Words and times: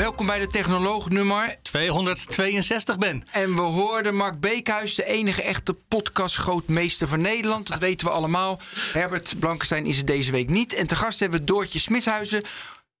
Welkom 0.00 0.26
bij 0.26 0.38
de 0.38 0.46
Technoloog 0.46 1.08
nummer 1.10 1.56
262 1.62 2.98
ben. 2.98 3.24
En 3.32 3.54
we 3.54 3.60
hoorden 3.60 4.16
Mark 4.16 4.40
Beekhuis, 4.40 4.94
de 4.94 5.04
enige 5.04 5.42
echte 5.42 5.74
podcastgrootmeester 5.74 7.08
van 7.08 7.20
Nederland. 7.20 7.68
Dat 7.68 7.78
weten 7.78 8.06
we 8.06 8.12
allemaal. 8.12 8.60
Herbert 8.92 9.34
Blankenstein 9.38 9.86
is 9.86 9.98
er 9.98 10.04
deze 10.04 10.32
week 10.32 10.50
niet. 10.50 10.74
En 10.74 10.86
te 10.86 10.96
gast 10.96 11.20
hebben 11.20 11.40
we 11.40 11.46
Doortje 11.46 11.78
Smithuizen. 11.78 12.42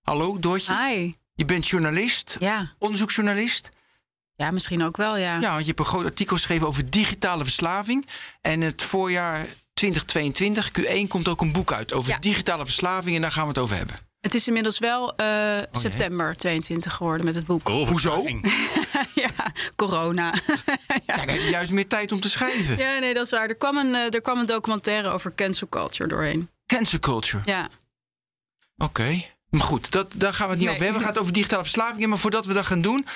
Hallo 0.02 0.38
Doortje. 0.38 0.86
Hi. 0.86 1.12
Je 1.34 1.44
bent 1.44 1.68
journalist, 1.68 2.36
Ja. 2.40 2.72
onderzoeksjournalist. 2.78 3.68
ja, 4.34 4.50
misschien 4.50 4.82
ook 4.82 4.96
wel, 4.96 5.16
ja. 5.16 5.40
Ja, 5.40 5.50
want 5.50 5.60
je 5.60 5.66
hebt 5.66 5.78
een 5.78 5.84
groot 5.84 6.04
artikel 6.04 6.36
geschreven 6.36 6.66
over 6.66 6.90
digitale 6.90 7.44
verslaving. 7.44 8.06
En 8.40 8.60
het 8.60 8.82
voorjaar 8.82 9.46
2022, 9.74 10.70
Q1, 10.70 11.08
komt 11.08 11.28
ook 11.28 11.40
een 11.40 11.52
boek 11.52 11.72
uit 11.72 11.92
over 11.92 12.10
Ja. 12.10 12.18
digitale 12.18 12.64
verslaving. 12.64 13.16
En 13.16 13.22
daar 13.22 13.32
gaan 13.32 13.42
we 13.42 13.48
het 13.48 13.58
over 13.58 13.76
hebben. 13.76 14.09
Het 14.20 14.34
is 14.34 14.46
inmiddels 14.46 14.78
wel 14.78 15.16
eh, 15.16 15.58
september 15.72 16.36
22 16.36 16.92
geworden 16.94 17.26
met 17.26 17.34
het 17.34 17.46
boek. 17.46 17.68
Hoezo? 17.68 18.26
ja, 19.14 19.30
corona. 19.76 20.34
Ja, 21.06 21.16
dan 21.16 21.28
heb 21.28 21.38
je 21.40 21.50
juist 21.50 21.72
meer 21.72 21.86
tijd 21.86 22.12
om 22.12 22.20
te 22.20 22.30
schrijven. 22.30 22.78
ja, 22.78 22.98
nee, 22.98 23.14
dat 23.14 23.24
is 23.24 23.30
waar. 23.30 23.48
Er 23.48 23.54
kwam 23.56 23.76
een, 23.76 23.94
eh, 23.94 24.14
er 24.14 24.20
kwam 24.20 24.38
een 24.38 24.46
documentaire 24.46 25.08
over 25.08 25.34
cancel 25.34 25.68
culture 25.68 26.08
doorheen. 26.08 26.48
Cancel 26.66 26.98
culture. 26.98 27.42
Ja. 27.44 27.68
Oké. 28.76 29.16
Maar 29.50 29.60
goed, 29.60 29.90
dat, 29.90 30.12
daar 30.14 30.34
gaan 30.34 30.46
we 30.46 30.50
het 30.52 30.60
niet 30.60 30.68
Nee. 30.68 30.74
over 30.74 30.84
hebben. 30.84 30.92
We 31.00 31.06
gaan 31.06 31.12
het 31.14 31.18
over 31.22 31.32
digitale 31.32 31.62
verslavingen. 31.62 32.08
Maar 32.08 32.18
voordat 32.18 32.46
we 32.46 32.52
dat 32.52 32.66
gaan 32.66 32.80
doen. 32.80 33.06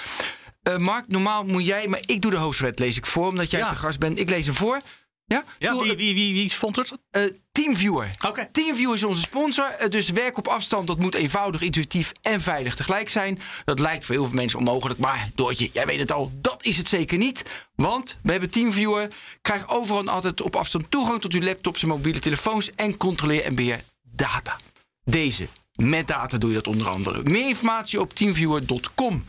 eh, 0.63 0.77
Mark, 0.77 1.05
normaal 1.09 1.45
moet 1.45 1.67
jij, 1.67 1.89
maar 1.89 2.03
ik 2.07 2.23
doe 2.23 2.31
de 2.31 2.37
hoofdwet, 2.37 2.79
lees 2.79 2.97
ik 2.97 3.07
voor, 3.07 3.27
omdat 3.29 3.51
jij 3.51 3.61
Ja. 3.61 3.71
de 3.71 3.77
gast 3.77 3.99
bent. 3.99 4.19
Ik 4.19 4.29
lees 4.31 4.47
hem 4.47 4.55
voor. 4.55 4.81
Ja? 5.25 5.45
Ja, 5.59 5.73
Doe- 5.73 5.83
wie, 5.83 5.97
wie, 5.97 6.15
wie, 6.15 6.33
wie 6.33 6.51
sponsort 6.51 6.91
het? 6.91 7.01
eh, 7.11 7.23
Teamviewer. 7.55 8.11
Oké. 8.27 8.49
Teamviewer 8.53 8.95
is 8.95 9.05
onze 9.05 9.21
sponsor. 9.21 9.65
Eh, 9.65 9.89
dus 9.89 10.11
werk 10.11 10.39
op 10.39 10.49
afstand, 10.49 10.87
dat 10.87 10.99
moet 10.99 11.15
eenvoudig, 11.15 11.61
intuïtief 11.61 12.13
en 12.23 12.41
veilig 12.41 12.75
tegelijk 12.75 13.09
zijn. 13.09 13.39
Dat 13.65 13.79
lijkt 13.79 14.05
voor 14.05 14.15
heel 14.15 14.25
veel 14.25 14.35
mensen 14.35 14.59
onmogelijk. 14.59 14.99
Maar 15.01 15.31
Doortje, 15.35 15.71
jij 15.73 15.87
weet 15.87 15.99
het 15.99 16.13
al, 16.13 16.33
dat 16.35 16.65
is 16.65 16.77
het 16.77 16.89
zeker 16.89 17.19
niet. 17.19 17.45
Want 17.75 18.19
we 18.23 18.31
hebben 18.31 18.51
Teamviewer. 18.51 19.09
Krijg 19.43 19.69
overal 19.69 20.01
en 20.01 20.09
altijd 20.09 20.41
op 20.41 20.57
afstand 20.57 20.91
toegang 20.91 21.21
tot 21.21 21.33
uw 21.33 21.41
laptops 21.41 21.83
en 21.83 21.89
mobiele 21.89 22.19
telefoons. 22.19 22.71
En 22.75 22.97
controleer 22.97 23.45
en 23.45 23.55
beheer 23.55 23.85
data. 24.03 24.57
Deze. 25.05 25.49
Met 25.75 26.07
data 26.07 26.39
doe 26.39 26.49
je 26.49 26.55
dat 26.55 26.67
onder 26.67 26.89
andere. 26.89 27.23
Meer 27.23 27.49
informatie 27.49 28.01
op 28.01 28.15
teamviewer.com. 28.15 29.25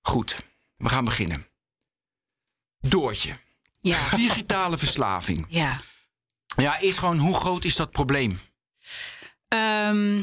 Goed, 0.00 0.36
we 0.76 0.88
gaan 0.88 1.04
beginnen. 1.04 1.46
Doortje. 2.80 3.36
Ja. 3.80 4.16
Digitale 4.16 4.78
verslaving. 4.78 5.46
ja. 5.48 5.80
Ja, 6.56 6.78
is 6.80 6.98
gewoon 6.98 7.18
hoe 7.18 7.34
groot 7.34 7.64
is 7.64 7.76
dat 7.76 7.90
probleem? 7.90 8.40
Ehm, 9.48 10.22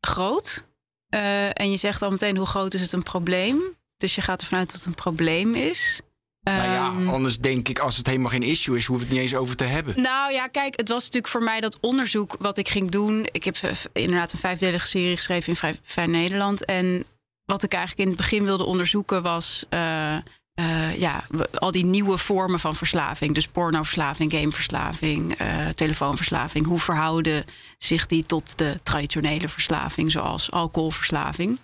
groot. 0.00 0.64
Eh, 1.08 1.60
en 1.60 1.70
je 1.70 1.76
zegt 1.76 2.02
al 2.02 2.10
meteen 2.10 2.36
hoe 2.36 2.46
groot 2.46 2.74
is 2.74 2.80
het 2.80 2.92
een 2.92 3.02
probleem. 3.02 3.60
Dus 3.96 4.14
je 4.14 4.20
gaat 4.20 4.40
ervan 4.40 4.58
uit 4.58 4.66
dat 4.66 4.76
het 4.76 4.86
een 4.86 4.94
probleem 4.94 5.54
is. 5.54 6.00
nou 6.40 6.58
Ehm, 6.60 6.72
ja, 6.72 7.12
anders 7.12 7.38
denk 7.38 7.68
ik, 7.68 7.78
als 7.78 7.96
het 7.96 8.06
helemaal 8.06 8.30
geen 8.30 8.42
issue 8.42 8.76
is, 8.76 8.86
hoeven 8.86 9.06
we 9.06 9.12
het 9.12 9.22
niet 9.22 9.32
eens 9.32 9.40
over 9.40 9.56
te 9.56 9.64
hebben. 9.64 10.00
Nou 10.02 10.32
ja, 10.32 10.46
kijk, 10.46 10.76
het 10.76 10.88
was 10.88 11.00
natuurlijk 11.04 11.32
voor 11.32 11.42
mij 11.42 11.60
dat 11.60 11.78
onderzoek 11.80 12.36
wat 12.38 12.58
ik 12.58 12.68
ging 12.68 12.90
doen. 12.90 13.28
Ik 13.32 13.44
heb 13.44 13.56
eh, 13.56 13.70
inderdaad 13.92 14.32
een 14.32 14.38
vijfdelige 14.38 14.86
serie 14.86 15.16
geschreven 15.16 15.48
in 15.48 15.56
Vrij, 15.56 15.74
Vrij 15.82 16.06
Nederland. 16.06 16.64
En 16.64 17.04
wat 17.44 17.62
ik 17.62 17.72
eigenlijk 17.72 18.02
in 18.02 18.14
het 18.14 18.22
begin 18.22 18.44
wilde 18.44 18.64
onderzoeken 18.64 19.22
was... 19.22 19.64
eh, 19.68 20.16
eh, 20.54 20.98
ja, 20.98 21.24
al 21.54 21.70
die 21.70 21.84
nieuwe 21.84 22.18
vormen 22.18 22.60
van 22.60 22.76
verslaving. 22.76 23.34
Dus 23.34 23.48
pornoverslaving, 23.48 24.32
gameverslaving, 24.32 25.34
eh, 25.34 25.68
telefoonverslaving. 25.68 26.66
Hoe 26.66 26.78
verhouden 26.78 27.44
zich 27.78 28.06
die 28.06 28.26
tot 28.26 28.58
de 28.58 28.80
traditionele 28.82 29.48
verslaving... 29.48 30.10
zoals 30.10 30.50
alcoholverslaving? 30.50 31.58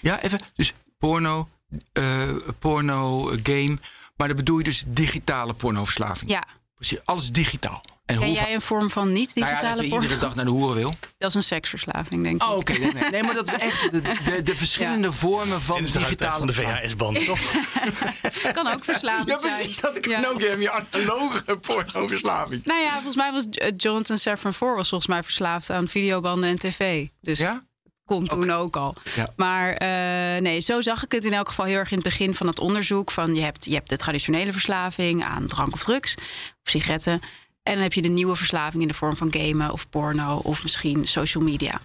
Ja, 0.00 0.22
even. 0.22 0.40
Dus 0.54 0.72
porno, 0.98 1.48
eh, 1.92 2.28
porno, 2.58 3.20
game. 3.42 3.78
Maar 4.16 4.28
dan 4.28 4.36
bedoel 4.36 4.58
je 4.58 4.64
dus 4.64 4.84
digitale 4.86 5.52
pornoverslaving. 5.52 6.30
Ja, 6.30 6.44
Precies, 6.78 7.04
alles 7.04 7.32
digitaal. 7.32 7.80
En 8.08 8.18
ken 8.18 8.26
hoe 8.26 8.34
jij 8.36 8.54
een 8.54 8.60
vorm 8.60 8.90
van 8.90 9.02
nou 9.02 9.14
ja, 9.14 9.20
niet-digitale 9.20 9.74
dat 9.76 9.84
je 9.84 9.92
iedere 9.92 10.18
dag 10.18 10.34
naar 10.34 10.44
de 10.44 10.50
hoeren 10.50 10.76
wil. 10.76 10.94
Dat 11.18 11.28
is 11.28 11.34
een 11.34 11.42
seksverslaving, 11.42 12.22
denk 12.22 12.42
ik. 12.42 12.48
Oh, 12.48 12.56
oké. 12.56 12.72
nee, 12.72 12.92
nee. 12.92 13.10
nee, 13.10 13.22
maar 13.22 13.34
dat 13.34 13.50
we 13.50 13.56
echt 13.56 13.90
de, 13.90 14.00
de, 14.24 14.42
de 14.42 14.56
verschillende 14.62 15.12
vormen 15.12 15.62
van 15.62 15.76
In 15.76 15.84
de 15.84 15.92
digitale 15.92 16.38
van 16.38 16.46
de 16.46 16.52
verslaving. 16.52 16.90
VHS-band, 16.90 17.24
toch? 17.30 18.52
kan 18.52 18.66
ook 18.72 18.84
verslavend 18.84 19.28
Ja, 19.28 19.36
zijn. 19.38 19.54
precies. 19.54 19.80
Dat 19.80 19.96
ik 19.96 20.06
Ja. 20.08 20.20
ja. 20.20 20.28
ook 20.28 20.40
heb 20.40 20.60
je 20.60 20.70
analoge 20.90 21.56
pornoverslaving. 21.56 22.64
Nou 22.64 22.80
ja, 22.80 22.92
volgens 22.92 23.16
mij 23.16 23.32
was 23.32 23.46
eh, 23.48 23.72
Jonathan 23.76 24.18
Safran 24.18 24.54
Foer 24.54 24.74
was 24.76 24.88
volgens 24.88 25.10
mij 25.10 25.22
verslaafd 25.22 25.70
aan 25.70 25.88
videobanden 25.88 26.50
en 26.50 26.58
tv. 26.58 27.06
Dus 27.20 27.38
Ja? 27.38 27.66
kon 28.04 28.26
toen 28.26 28.50
ook 28.50 28.76
al. 28.76 28.94
Ja. 29.14 29.28
Maar 29.36 29.72
eh, 29.72 30.40
nee, 30.42 30.60
zo 30.60 30.80
zag 30.80 31.04
ik 31.04 31.12
het 31.12 31.24
in 31.24 31.32
elk 31.32 31.48
geval 31.48 31.64
heel 31.64 31.76
erg 31.78 31.90
in 31.90 31.96
het 31.98 32.06
begin 32.06 32.34
van 32.34 32.46
het 32.46 32.58
onderzoek. 32.58 33.10
Van 33.10 33.34
je 33.34 33.42
hebt, 33.42 33.64
je 33.64 33.74
hebt 33.74 33.88
de 33.88 33.96
traditionele 33.96 34.52
verslaving 34.52 35.24
aan 35.24 35.46
drank 35.46 35.72
of 35.74 35.82
drugs 35.82 36.14
of 36.16 36.22
sigaretten. 36.70 37.20
En 37.68 37.74
dan 37.74 37.82
heb 37.82 37.92
je 37.92 38.02
de 38.02 38.08
nieuwe 38.08 38.36
verslaving 38.36 38.82
in 38.82 38.88
de 38.88 38.94
vorm 38.94 39.16
van 39.16 39.32
gamen 39.32 39.70
of 39.72 39.88
porno 39.88 40.36
of 40.42 40.62
misschien 40.62 41.06
social 41.06 41.44
media. 41.44 41.78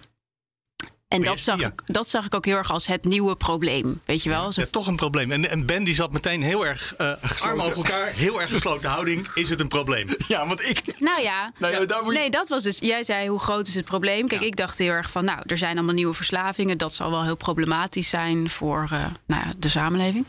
En 1.08 1.22
dat 1.22 1.38
zag, 1.40 1.60
ja. 1.60 1.66
ik, 1.66 1.82
dat 1.86 2.08
zag 2.08 2.24
ik 2.24 2.34
ook 2.34 2.44
heel 2.44 2.56
erg 2.56 2.70
als 2.70 2.86
het 2.86 3.04
nieuwe 3.04 3.36
probleem. 3.36 4.00
Weet 4.06 4.22
je 4.22 4.28
wel? 4.28 4.52
Zo- 4.52 4.60
Ja, 4.60 4.66
toch 4.70 4.86
een 4.86 4.96
probleem. 4.96 5.30
En, 5.32 5.50
en 5.50 5.66
Ben 5.66 5.84
die 5.84 5.94
zat 5.94 6.12
meteen 6.12 6.42
heel 6.42 6.66
erg 6.66 6.94
uh, 7.00 7.12
arm 7.42 7.60
over 7.60 7.76
elkaar. 7.76 8.06
Heel 8.12 8.40
erg 8.40 8.50
gesloten 8.50 8.90
houding. 8.90 9.28
Is 9.34 9.50
het 9.50 9.60
een 9.60 9.68
probleem? 9.68 10.08
Ja, 10.28 10.46
want 10.46 10.62
ik... 10.62 11.00
Nou 11.00 11.22
ja, 11.22 11.52
Nou 11.58 11.72
ja, 11.72 11.84
daar 11.84 12.02
moet 12.02 12.12
je- 12.12 12.18
nee, 12.18 12.30
dat 12.30 12.48
was 12.48 12.62
dus. 12.62 12.78
Jij 12.78 13.02
zei 13.02 13.28
hoe 13.28 13.38
groot 13.38 13.66
is 13.66 13.74
het 13.74 13.84
probleem? 13.84 14.28
Kijk, 14.28 14.42
ik 14.42 14.56
dacht 14.56 14.78
heel 14.78 14.90
erg 14.90 15.10
van, 15.10 15.24
nou, 15.24 15.40
er 15.46 15.58
zijn 15.58 15.76
allemaal 15.76 15.94
nieuwe 15.94 16.14
verslavingen. 16.14 16.78
Dat 16.78 16.94
zal 16.94 17.10
wel 17.10 17.22
heel 17.24 17.36
problematisch 17.36 18.08
zijn 18.08 18.50
voor 18.50 18.82
eh, 18.82 19.04
nou 19.26 19.46
ja, 19.46 19.52
de 19.56 19.68
samenleving. 19.68 20.26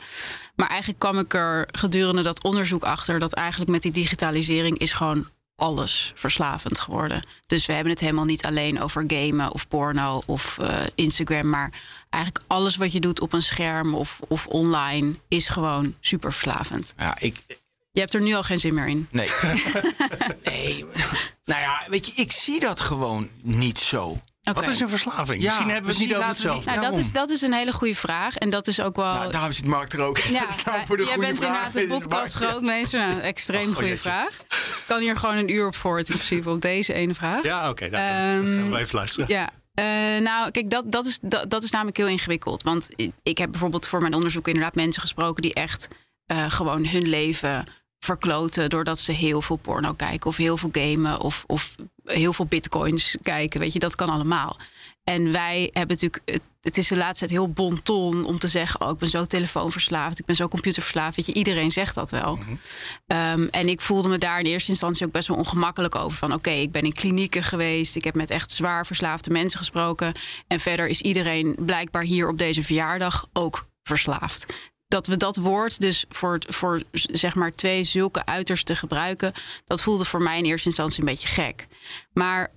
Maar 0.55 0.67
eigenlijk 0.67 0.99
kwam 0.99 1.19
ik 1.19 1.33
er 1.33 1.67
gedurende 1.71 2.21
dat 2.21 2.44
onderzoek 2.44 2.83
achter 2.83 3.19
dat 3.19 3.33
eigenlijk 3.33 3.71
met 3.71 3.81
die 3.81 3.91
digitalisering 3.91 4.77
is 4.77 4.94
gewoon 4.94 5.27
alles 5.55 6.11
verslavend 6.16 6.79
geworden. 6.79 7.23
Dus 7.45 7.66
we 7.66 7.73
hebben 7.73 7.91
het 7.91 8.01
helemaal 8.01 8.25
niet 8.25 8.45
alleen 8.45 8.81
over 8.81 9.03
gamen 9.07 9.51
of 9.51 9.67
porno 9.67 10.21
of 10.25 10.57
eh, 10.57 10.79
Instagram, 10.95 11.49
maar 11.49 11.71
eigenlijk 12.09 12.45
alles 12.47 12.75
wat 12.75 12.91
je 12.91 12.99
doet 12.99 13.19
op 13.19 13.33
een 13.33 13.41
scherm 13.41 13.95
of, 13.95 14.21
of 14.27 14.47
online 14.47 15.13
is 15.27 15.49
gewoon 15.49 15.95
super 15.99 16.33
verslavend. 16.33 16.94
Ja, 16.97 17.17
ik... 17.19 17.44
Je 17.91 17.99
hebt 18.01 18.13
er 18.13 18.21
nu 18.21 18.33
al 18.33 18.44
geen 18.44 18.59
zin 18.59 18.73
meer 18.73 18.88
in. 18.88 19.07
Nee. 19.11 19.29
nee. 20.44 20.85
Nou 21.45 21.61
ja, 21.61 21.85
weet 21.88 22.05
je, 22.05 22.13
ik 22.13 22.31
zie 22.31 22.59
dat 22.59 22.79
gewoon 22.79 23.29
niet 23.41 23.79
zo. 23.79 24.21
Oké. 24.45 24.59
Wat 24.59 24.69
is 24.69 24.79
een 24.79 24.89
verslaving? 24.89 25.41
Ja, 25.41 25.47
Misschien 25.47 25.69
hebben 25.69 25.91
we 25.91 25.97
het 25.97 26.07
niet 26.07 26.16
over 26.16 26.28
hetzelfde. 26.29 26.69
Nou, 26.72 26.81
dat 26.89 26.97
is, 26.97 27.11
dat 27.11 27.29
is 27.29 27.41
een 27.41 27.53
hele 27.53 27.72
goede 27.72 27.95
vraag. 27.95 28.35
En 28.38 28.50
dat 28.50 28.67
is 28.67 28.79
ook 28.81 28.95
wel. 28.95 29.13
Nou, 29.13 29.31
daarom 29.31 29.51
zit 29.51 29.66
Mark 29.66 29.94
er 29.94 30.00
ook. 30.00 30.17
ja, 30.17 30.45
Dat 30.45 30.66
nou 30.66 30.85
voor 30.85 30.97
de 30.97 31.03
jij 31.03 31.13
goede 31.13 31.28
bent 31.28 31.39
vraag. 31.39 31.66
inderdaad 31.67 31.73
de 31.73 31.88
podcast 32.07 32.33
grootmeester. 32.33 33.00
Nou, 33.00 33.19
extreem 33.19 33.73
goede 33.73 33.88
jeetje. 33.88 34.01
vraag. 34.09 34.39
Ik 34.50 34.83
kan 34.88 35.00
hier 35.00 35.17
gewoon 35.17 35.35
een 35.35 35.50
uur 35.51 35.67
op 35.67 35.75
voort, 35.75 36.09
in 36.09 36.16
principe, 36.16 36.50
op 36.50 36.61
deze 36.61 36.94
ene 36.94 37.13
vraag. 37.13 37.44
Ja, 37.44 37.69
oké. 37.69 37.89
nou, 37.89 38.03
Ehm, 38.03 38.56
gaan 38.59 38.72
we 38.72 38.78
even 38.78 38.95
luisteren. 38.95 39.28
Ja. 39.29 39.50
Eh, 39.73 39.85
nou, 40.22 40.51
kijk, 40.51 40.69
dat, 40.69 40.91
dat, 40.91 41.06
is, 41.06 41.19
dat, 41.22 41.50
dat 41.50 41.63
is 41.63 41.72
namelijk 41.72 41.97
heel 41.97 42.07
ingewikkeld. 42.07 42.63
Want 42.63 42.89
ik- 42.95 43.12
ik 43.23 43.38
heb 43.38 43.51
bijvoorbeeld 43.51 43.88
voor 43.88 44.01
mijn 44.01 44.13
onderzoek 44.13 44.47
inderdaad 44.47 44.75
mensen 44.75 45.01
gesproken 45.01 45.41
die 45.41 45.53
echt 45.53 45.88
eh, 46.25 46.45
gewoon 46.51 46.88
hun 46.88 47.07
leven 47.07 47.68
verkloten 48.06 48.69
doordat 48.69 49.00
ze 49.00 49.12
heel 49.12 49.42
veel 49.42 49.56
porno 49.56 49.94
kijken 49.94 50.30
of 50.30 50.38
heel 50.38 50.57
veel 50.57 50.69
gamen 50.72 51.19
of, 51.19 51.44
of 51.48 51.75
heel 52.04 52.34
veel 52.34 52.46
bitcoins 52.46 53.16
kijken. 53.24 53.60
Weet 53.60 53.74
je, 53.74 53.80
dat 53.80 53.96
kan 53.96 54.10
allemaal. 54.10 54.57
En 55.06 55.31
wij 55.31 55.69
hebben 55.74 55.98
natuurlijk, 56.02 56.42
het, 56.62 56.78
is 56.78 56.88
de 56.88 56.98
laatste 56.98 57.25
tijd 57.25 57.40
heel 57.40 57.50
bonton 57.50 58.25
om 58.25 58.40
te 58.40 58.48
zeggen: 58.48 58.81
Oh, 58.81 58.92
ik 58.92 58.98
ben 58.98 59.10
zo 59.10 59.25
telefoonverslaafd, 59.25 60.19
ik 60.19 60.25
ben 60.25 60.36
zo 60.36 60.48
computerverslaafd. 60.48 61.16
Weet 61.16 61.25
je, 61.25 61.34
iedereen 61.34 61.72
zegt 61.72 61.96
dat 61.96 62.12
wel. 62.12 62.40
Ehm, 63.07 63.48
en 63.52 63.68
ik 63.68 63.81
voelde 63.81 64.10
me 64.10 64.18
daar 64.18 64.40
in 64.40 64.46
eerste 64.46 64.72
instantie 64.72 65.06
ook 65.06 65.12
best 65.12 65.28
wel 65.28 65.38
ongemakkelijk 65.38 65.96
over. 65.96 66.18
Van 66.18 66.34
oké, 66.34 66.50
ik 66.50 66.72
ben 66.72 66.84
in 66.84 66.94
klinieken 66.94 67.44
geweest. 67.44 67.96
Ik 67.96 68.04
heb 68.04 68.16
met 68.16 68.30
echt 68.30 68.52
zwaar 68.52 68.86
verslaafde 68.86 69.30
mensen 69.30 69.60
gesproken. 69.60 70.13
En 70.48 70.60
verder 70.60 70.88
is 70.88 71.02
iedereen 71.02 71.56
blijkbaar 71.60 72.04
hier 72.04 72.30
op 72.30 72.38
deze 72.38 72.63
verjaardag 72.63 73.28
ook 73.34 73.66
verslaafd. 73.84 74.46
Dat 74.95 75.07
we 75.07 75.18
dat 75.18 75.36
woord 75.36 75.80
dus 75.80 76.06
voor, 76.09 76.39
voor 76.47 76.83
zeg 76.92 77.36
maar 77.36 77.51
twee 77.51 77.83
zulke 77.83 78.25
uitersten 78.25 78.75
gebruiken, 78.75 79.33
dat 79.65 79.81
voelde 79.81 80.06
voor 80.06 80.21
mij 80.21 80.38
in 80.38 80.45
eerste 80.45 80.68
instantie 80.68 81.00
een 81.00 81.06
beetje 81.06 81.27
gek. 81.27 81.68
Maar 82.13 82.51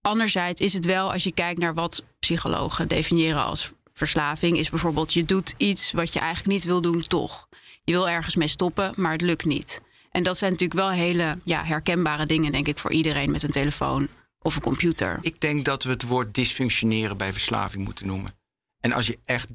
anderzijds 0.00 0.60
is 0.60 0.72
het 0.72 0.84
wel, 0.84 1.12
als 1.12 1.24
je 1.24 1.32
kijkt 1.32 1.60
naar 1.60 1.74
wat 1.74 2.04
psychologen 2.18 2.88
definiëren 2.88 3.44
als 3.44 3.72
verslaving, 3.92 4.58
is 4.58 4.70
bijvoorbeeld 4.70 5.12
je 5.12 5.24
doet 5.24 5.54
iets 5.56 5.92
wat 5.92 6.12
je 6.12 6.18
eigenlijk 6.18 6.52
niet 6.52 6.64
wil 6.64 6.80
doen, 6.80 7.02
toch. 7.02 7.48
Je 7.84 7.92
wil 7.92 8.08
ergens 8.08 8.34
mee 8.34 8.48
stoppen, 8.48 8.92
maar 8.96 9.12
het 9.12 9.22
lukt 9.22 9.44
niet. 9.44 9.80
En 10.10 10.22
dat 10.22 10.38
zijn 10.38 10.50
natuurlijk 10.50 10.80
wel 10.80 10.90
hele 10.90 11.38
ja, 11.44 11.64
herkenbare 11.64 12.26
dingen, 12.26 12.52
denk 12.52 12.68
ik, 12.68 12.78
voor 12.78 12.92
iedereen 12.92 13.30
met 13.30 13.42
een 13.42 13.50
telefoon 13.50 14.08
of 14.38 14.56
een 14.56 14.62
computer. 14.62 15.18
Ik 15.20 15.40
denk 15.40 15.64
dat 15.64 15.82
we 15.82 15.90
het 15.90 16.02
woord 16.02 16.34
dysfunctioneren 16.34 17.16
bij 17.16 17.32
verslaving 17.32 17.84
moeten 17.84 18.06
noemen. 18.06 18.38
En 18.80 18.92
als 18.92 19.06
je 19.06 19.18
echt, 19.24 19.48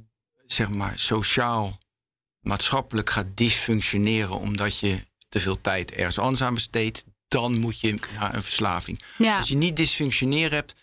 zeg 0.45 0.69
maar, 0.69 0.99
sociaal, 0.99 1.83
maatschappelijk 2.45 3.09
gaat 3.09 3.27
dysfunctioneren 3.35 4.39
omdat 4.39 4.79
je 4.79 5.05
te 5.29 5.39
veel 5.39 5.61
tijd 5.61 5.91
ergens 5.91 6.19
anders 6.19 6.41
aan 6.41 6.53
besteedt, 6.53 7.03
dan 7.27 7.59
moet 7.59 7.79
je 7.79 7.99
naar 8.19 8.35
een 8.35 8.43
verslaving. 8.43 9.01
Ja. 9.17 9.37
Als 9.37 9.47
je 9.47 9.57
niet 9.57 9.75
dysfunctioneren 9.75 10.53
hebt, 10.53 10.75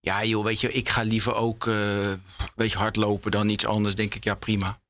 ja 0.00 0.24
joh, 0.24 0.44
weet 0.44 0.60
je, 0.60 0.72
ik 0.72 0.88
ga 0.88 1.02
liever 1.02 1.34
ook 1.34 1.66
uh, 1.66 2.10
een 2.10 2.22
beetje 2.54 2.78
hardlopen 2.78 3.30
dan 3.30 3.48
iets 3.48 3.66
anders, 3.66 3.94
denk 3.94 4.14
ik, 4.14 4.24
ja 4.24 4.34
prima. 4.34 4.80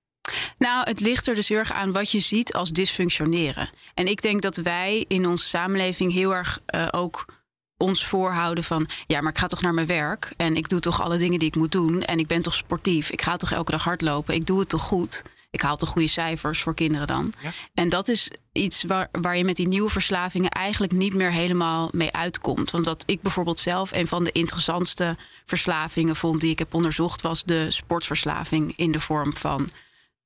Nou, 0.56 0.88
het 0.88 1.00
ligt 1.00 1.28
er 1.28 1.34
dus 1.34 1.48
heel 1.48 1.58
erg 1.58 1.72
aan 1.72 1.92
wat 1.92 2.10
je 2.10 2.20
ziet 2.20 2.52
als 2.52 2.70
dysfunctioneren. 2.70 3.70
En 3.94 4.06
ik 4.06 4.22
denk 4.22 4.42
dat 4.42 4.56
wij 4.56 5.04
in 5.08 5.26
onze 5.26 5.48
samenleving 5.48 6.12
heel 6.12 6.34
erg 6.34 6.60
uh, 6.74 6.88
ook 6.90 7.24
ons 7.76 8.06
voorhouden 8.06 8.64
van... 8.64 8.88
ja, 9.06 9.20
maar 9.20 9.32
ik 9.32 9.38
ga 9.38 9.46
toch 9.46 9.62
naar 9.62 9.74
mijn 9.74 9.86
werk... 9.86 10.32
en 10.36 10.56
ik 10.56 10.68
doe 10.68 10.80
toch 10.80 11.02
alle 11.02 11.18
dingen 11.18 11.38
die 11.38 11.48
ik 11.48 11.56
moet 11.56 11.72
doen... 11.72 12.02
en 12.02 12.18
ik 12.18 12.26
ben 12.26 12.42
toch 12.42 12.54
sportief, 12.54 13.10
ik 13.10 13.22
ga 13.22 13.36
toch 13.36 13.52
elke 13.52 13.70
dag 13.70 13.84
hardlopen... 13.84 14.34
ik 14.34 14.46
doe 14.46 14.58
het 14.58 14.68
toch 14.68 14.82
goed, 14.82 15.22
ik 15.50 15.60
haal 15.60 15.76
toch 15.76 15.88
goede 15.88 16.08
cijfers 16.08 16.60
voor 16.60 16.74
kinderen 16.74 17.06
dan. 17.06 17.32
Ja. 17.42 17.50
En 17.74 17.88
dat 17.88 18.08
is 18.08 18.30
iets 18.52 18.84
waar, 18.84 19.08
waar 19.12 19.36
je 19.36 19.44
met 19.44 19.56
die 19.56 19.68
nieuwe 19.68 19.90
verslavingen... 19.90 20.50
eigenlijk 20.50 20.92
niet 20.92 21.14
meer 21.14 21.32
helemaal 21.32 21.88
mee 21.92 22.12
uitkomt. 22.12 22.70
Want 22.70 22.84
wat 22.84 23.02
ik 23.06 23.22
bijvoorbeeld 23.22 23.58
zelf 23.58 23.92
een 23.92 24.06
van 24.06 24.24
de 24.24 24.32
interessantste 24.32 25.16
verslavingen 25.44 26.16
vond... 26.16 26.40
die 26.40 26.50
ik 26.50 26.58
heb 26.58 26.74
onderzocht, 26.74 27.20
was 27.20 27.44
de 27.44 27.70
sportverslaving... 27.70 28.72
in 28.76 28.92
de 28.92 29.00
vorm 29.00 29.36
van 29.36 29.68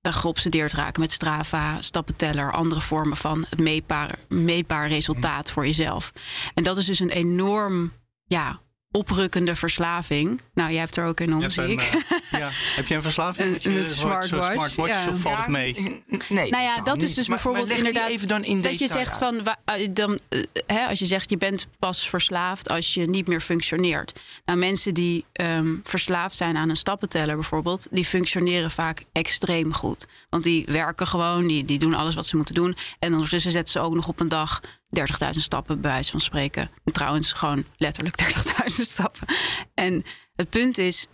geobsedeerd 0.03 0.73
raken 0.73 1.01
met 1.01 1.13
Strava, 1.13 1.81
stappenteller, 1.81 2.53
andere 2.53 2.81
vormen 2.81 3.17
van 3.17 3.47
het 3.51 3.59
meetbaar, 3.59 4.19
meetbaar 4.29 4.89
resultaat 4.89 5.51
voor 5.51 5.67
jezelf. 5.67 6.13
En 6.55 6.63
dat 6.63 6.77
is 6.77 6.87
dus 6.87 7.01
een 7.01 7.11
enorm 7.11 7.93
ja, 8.25 8.61
oprukkende 8.97 9.55
verslaving. 9.55 10.41
Nou, 10.55 10.71
jij 10.71 10.81
hebt 10.81 10.97
er 10.97 11.07
ook 11.07 11.21
een 11.21 11.35
om, 11.35 11.51
zie 11.51 11.65
ik. 11.65 11.81
Uh, 11.81 12.41
ja. 12.41 12.49
Heb 12.53 12.87
je 12.87 12.95
een 12.95 13.03
verslaving? 13.03 13.49
Een, 13.65 13.77
een 13.77 13.89
smartwatch. 13.89 14.53
smartwatch 14.53 15.05
ja. 15.05 15.09
of 15.09 15.21
valt 15.21 15.37
het 15.37 15.47
mee? 15.47 16.03
Nee. 16.29 16.51
Nou 16.51 16.63
ja, 16.63 16.81
dat 16.81 17.03
is 17.03 17.15
dus 17.15 17.29
maar, 17.29 17.37
bijvoorbeeld 17.37 17.69
maar 17.69 17.77
inderdaad... 17.77 18.09
Even 18.09 18.29
dan 18.29 18.45
in 18.45 18.63
dat 18.63 18.79
je 18.79 18.87
zegt 18.87 19.19
van... 19.19 19.47
Dan, 19.91 20.19
hè, 20.67 20.87
als 20.87 20.99
je 20.99 21.07
zegt 21.07 21.31
je 21.31 21.37
bent 21.37 21.67
pas 21.79 22.09
verslaafd 22.09 22.69
als 22.69 22.95
je 22.95 23.07
niet 23.07 23.27
meer 23.27 23.41
functioneert. 23.41 24.21
Nou, 24.45 24.59
mensen 24.59 24.95
die 24.95 25.25
um, 25.41 25.81
verslaafd 25.85 26.35
zijn 26.37 26.57
aan 26.57 26.69
een 26.69 26.77
stappenteller 26.77 27.35
bijvoorbeeld... 27.35 27.87
die 27.91 28.05
functioneren 28.05 28.71
vaak 28.71 29.05
extreem 29.13 29.73
goed. 29.73 30.07
Want 30.31 30.45
die 30.45 30.65
werken 30.67 31.07
gewoon, 31.07 31.47
die, 31.47 31.65
die 31.65 31.79
doen 31.79 31.95
alles 31.95 32.15
wat 32.15 32.27
ze 32.27 32.37
moeten 32.37 32.55
doen. 32.55 32.77
En 32.99 33.13
ondertussen 33.13 33.53
zetten 33.53 33.73
ze 33.73 33.81
ook 33.81 33.95
nog 33.95 34.09
op 34.09 34.21
een 34.21 34.29
dag 34.29 34.61
30.000 34.99 35.31
stappen, 35.31 35.81
bij 35.81 35.91
wijze 35.91 36.11
van 36.11 36.21
spreken. 36.21 36.71
En 36.85 36.93
trouwens, 36.93 37.33
gewoon 37.33 37.65
letterlijk 37.77 38.23
30.000 38.23 38.67
stappen. 38.67 39.27
En 39.75 40.05
het 40.35 40.51
punt 40.51 40.79
is, 40.79 41.07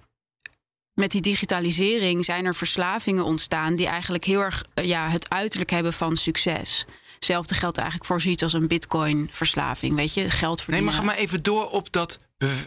met 0.94 1.11
die 1.11 1.21
digitalisering 1.21 2.25
zijn 2.25 2.44
er 2.44 2.55
verslavingen 2.55 3.25
ontstaan 3.25 3.75
die 3.75 3.87
eigenlijk 3.87 4.25
heel 4.25 4.41
erg 4.41 4.65
ja, 4.75 5.09
het 5.09 5.31
uiterlijk 5.31 5.71
hebben 5.71 5.93
van 5.93 6.17
succes. 6.17 6.87
Hetzelfde 7.15 7.55
geldt 7.55 7.79
eigenlijk 7.79 8.09
voor 8.09 8.21
zoiets 8.21 8.43
als 8.43 8.53
een 8.53 8.67
bitcoin-verslaving. 8.67 9.94
Weet 9.94 10.15
je, 10.15 10.31
geld 10.31 10.62
verdienen. 10.62 10.93
Nee, 10.93 11.03
maar 11.03 11.06
ga 11.06 11.17
maar 11.17 11.25
even 11.25 11.43
door 11.43 11.71
op 11.71 11.93
dat 11.93 12.19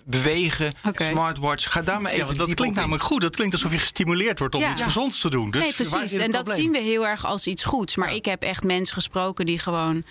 bewegen, 0.04 0.74
okay. 0.86 1.10
smartwatch. 1.10 1.71
Ga 1.71 1.81
daar 1.81 2.01
maar 2.01 2.12
even. 2.12 2.27
Ja, 2.27 2.33
dat 2.33 2.54
klinkt 2.54 2.75
namelijk 2.75 3.04
goed. 3.04 3.21
Dat 3.21 3.36
klinkt 3.36 3.54
alsof 3.54 3.71
je 3.71 3.77
gestimuleerd 3.77 4.39
wordt 4.39 4.56
om 4.56 4.62
ja. 4.62 4.71
iets 4.71 4.81
gezonds 4.81 5.19
te 5.19 5.30
doen. 5.30 5.51
Dus 5.51 5.63
nee, 5.63 5.74
precies. 5.74 6.13
En 6.13 6.31
dat 6.31 6.50
zien 6.50 6.71
we 6.71 6.77
heel 6.77 7.07
erg 7.07 7.25
als 7.25 7.48
iets 7.48 7.63
goeds. 7.63 7.95
Maar 7.95 8.10
ja. 8.10 8.15
ik 8.15 8.25
heb 8.25 8.42
echt 8.42 8.63
mensen 8.63 8.94
gesproken 8.94 9.45
die 9.45 9.60
gewoon 9.60 10.04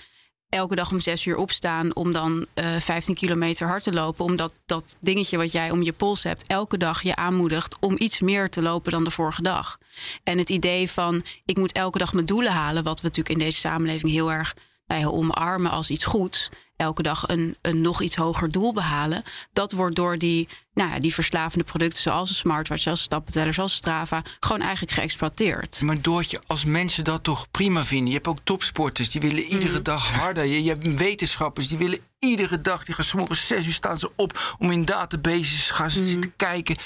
elke 0.52 0.74
dag 0.74 0.90
om 0.90 1.00
zes 1.00 1.24
uur 1.24 1.36
opstaan 1.36 1.94
om 1.94 2.12
dan 2.12 2.46
uh, 2.54 2.76
15 2.78 3.14
kilometer 3.14 3.66
hard 3.66 3.82
te 3.82 3.92
lopen. 3.92 4.24
Omdat 4.24 4.54
dat 4.66 4.96
dingetje 5.00 5.36
wat 5.36 5.52
jij 5.52 5.70
om 5.70 5.82
je 5.82 5.92
pols 5.92 6.22
hebt, 6.22 6.46
elke 6.46 6.76
dag 6.76 7.02
je 7.02 7.16
aanmoedigt 7.16 7.76
om 7.80 7.94
iets 7.98 8.20
meer 8.20 8.50
te 8.50 8.62
lopen 8.62 8.92
dan 8.92 9.04
de 9.04 9.10
vorige 9.10 9.42
dag. 9.42 9.78
En 10.24 10.38
het 10.38 10.50
idee 10.50 10.90
van 10.90 11.22
ik 11.44 11.56
moet 11.56 11.72
elke 11.72 11.98
dag 11.98 12.12
mijn 12.12 12.26
doelen 12.26 12.52
halen, 12.52 12.82
wat 12.82 13.00
we 13.00 13.06
natuurlijk 13.06 13.38
in 13.38 13.44
deze 13.44 13.58
samenleving 13.58 14.12
heel 14.12 14.32
erg 14.32 14.54
nou 14.86 15.06
omarmen 15.06 15.70
als 15.70 15.90
iets 15.90 16.04
goeds. 16.04 16.50
Elke 16.76 17.02
dag 17.02 17.28
een, 17.28 17.56
een 17.62 17.80
nog 17.80 18.02
iets 18.02 18.16
hoger 18.16 18.50
doel 18.50 18.72
behalen. 18.72 19.22
Dat 19.52 19.72
wordt 19.72 19.96
door 19.96 20.18
die, 20.18 20.48
nou 20.74 20.90
ja, 20.90 20.98
die 20.98 21.14
verslavende 21.14 21.64
producten, 21.64 22.02
zoals 22.02 22.28
een 22.28 22.34
smartwatch, 22.34 22.82
zoals 22.82 23.02
stappenteller, 23.02 23.54
zoals 23.54 23.74
Strava, 23.74 24.22
gewoon 24.40 24.60
eigenlijk 24.60 24.92
geëxploiteerd. 24.92 25.80
Maar 25.82 26.00
Doortje, 26.00 26.40
als 26.46 26.64
mensen 26.64 27.04
dat 27.04 27.22
toch 27.24 27.50
prima 27.50 27.84
vinden. 27.84 28.06
Je 28.06 28.14
hebt 28.14 28.26
ook 28.26 28.38
topsporters 28.42 29.10
die 29.10 29.20
willen 29.20 29.42
iedere 29.42 29.76
mm. 29.76 29.82
dag 29.82 30.08
harder. 30.08 30.44
Je, 30.44 30.62
je, 30.62 30.70
hebt 30.70 30.94
wetenschappers 30.94 31.68
die 31.68 31.78
willen 31.78 31.98
iedere 32.18 32.60
dag, 32.60 32.84
die 32.84 32.94
gaan 32.94 33.04
sommige 33.04 33.34
zes 33.34 33.66
uur 33.66 33.72
staan 33.72 33.98
ze 33.98 34.10
op 34.16 34.56
om 34.58 34.70
in 34.70 34.84
databases 34.84 35.70
gaan 35.70 35.90
ze 35.90 36.00
mm. 36.00 36.06
zitten 36.06 36.36
kijken. 36.36 36.76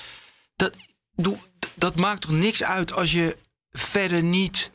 Dat, 0.56 0.74
dat 1.74 1.94
maakt 1.96 2.20
toch 2.20 2.30
niks 2.30 2.62
uit 2.62 2.92
als 2.92 3.12
je 3.12 3.36
verder 3.70 4.22
niet 4.22 4.70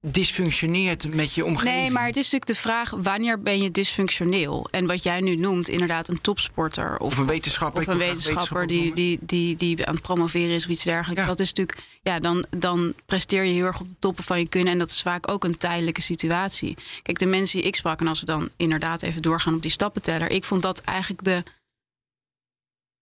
dysfunctioneert 0.00 1.14
met 1.14 1.34
je 1.34 1.44
omgeving. 1.44 1.76
Nee, 1.76 1.90
maar 1.90 2.06
het 2.06 2.16
is 2.16 2.22
natuurlijk 2.22 2.46
de 2.46 2.54
vraag: 2.54 2.90
wanneer 2.90 3.42
ben 3.42 3.62
je 3.62 3.70
dysfunctioneel? 3.70 4.68
En 4.70 4.86
wat 4.86 5.02
jij 5.02 5.20
nu 5.20 5.36
noemt, 5.36 5.68
inderdaad, 5.68 6.08
een 6.08 6.20
topsporter 6.20 6.98
of, 6.98 7.12
of 7.12 7.18
een 7.18 7.26
wetenschapper, 7.26 7.82
of 7.82 7.88
een 7.88 7.98
wetenschapper 7.98 8.66
die, 8.66 8.94
die, 8.94 9.18
die, 9.20 9.56
die 9.56 9.86
aan 9.86 9.94
het 9.94 10.02
promoveren 10.02 10.54
is 10.54 10.64
of 10.64 10.70
iets 10.70 10.84
dergelijks. 10.84 11.22
Ja. 11.22 11.28
Dat 11.28 11.40
is 11.40 11.48
natuurlijk, 11.48 11.78
ja, 12.02 12.18
dan, 12.18 12.44
dan 12.50 12.94
presteer 13.06 13.44
je 13.44 13.52
heel 13.52 13.66
erg 13.66 13.80
op 13.80 13.88
de 13.88 13.98
toppen 13.98 14.24
van 14.24 14.38
je 14.38 14.48
kunnen. 14.48 14.72
En 14.72 14.78
dat 14.78 14.90
is 14.90 15.02
vaak 15.02 15.30
ook 15.30 15.44
een 15.44 15.56
tijdelijke 15.56 16.02
situatie. 16.02 16.76
Kijk, 17.02 17.18
de 17.18 17.26
mensen 17.26 17.58
die 17.58 17.66
ik 17.66 17.76
sprak, 17.76 18.00
en 18.00 18.06
als 18.06 18.20
we 18.20 18.26
dan 18.26 18.48
inderdaad 18.56 19.02
even 19.02 19.22
doorgaan 19.22 19.54
op 19.54 19.62
die 19.62 19.70
stappenteller, 19.70 20.30
ik 20.30 20.44
vond 20.44 20.62
dat 20.62 20.80
eigenlijk 20.80 21.24
de 21.24 21.42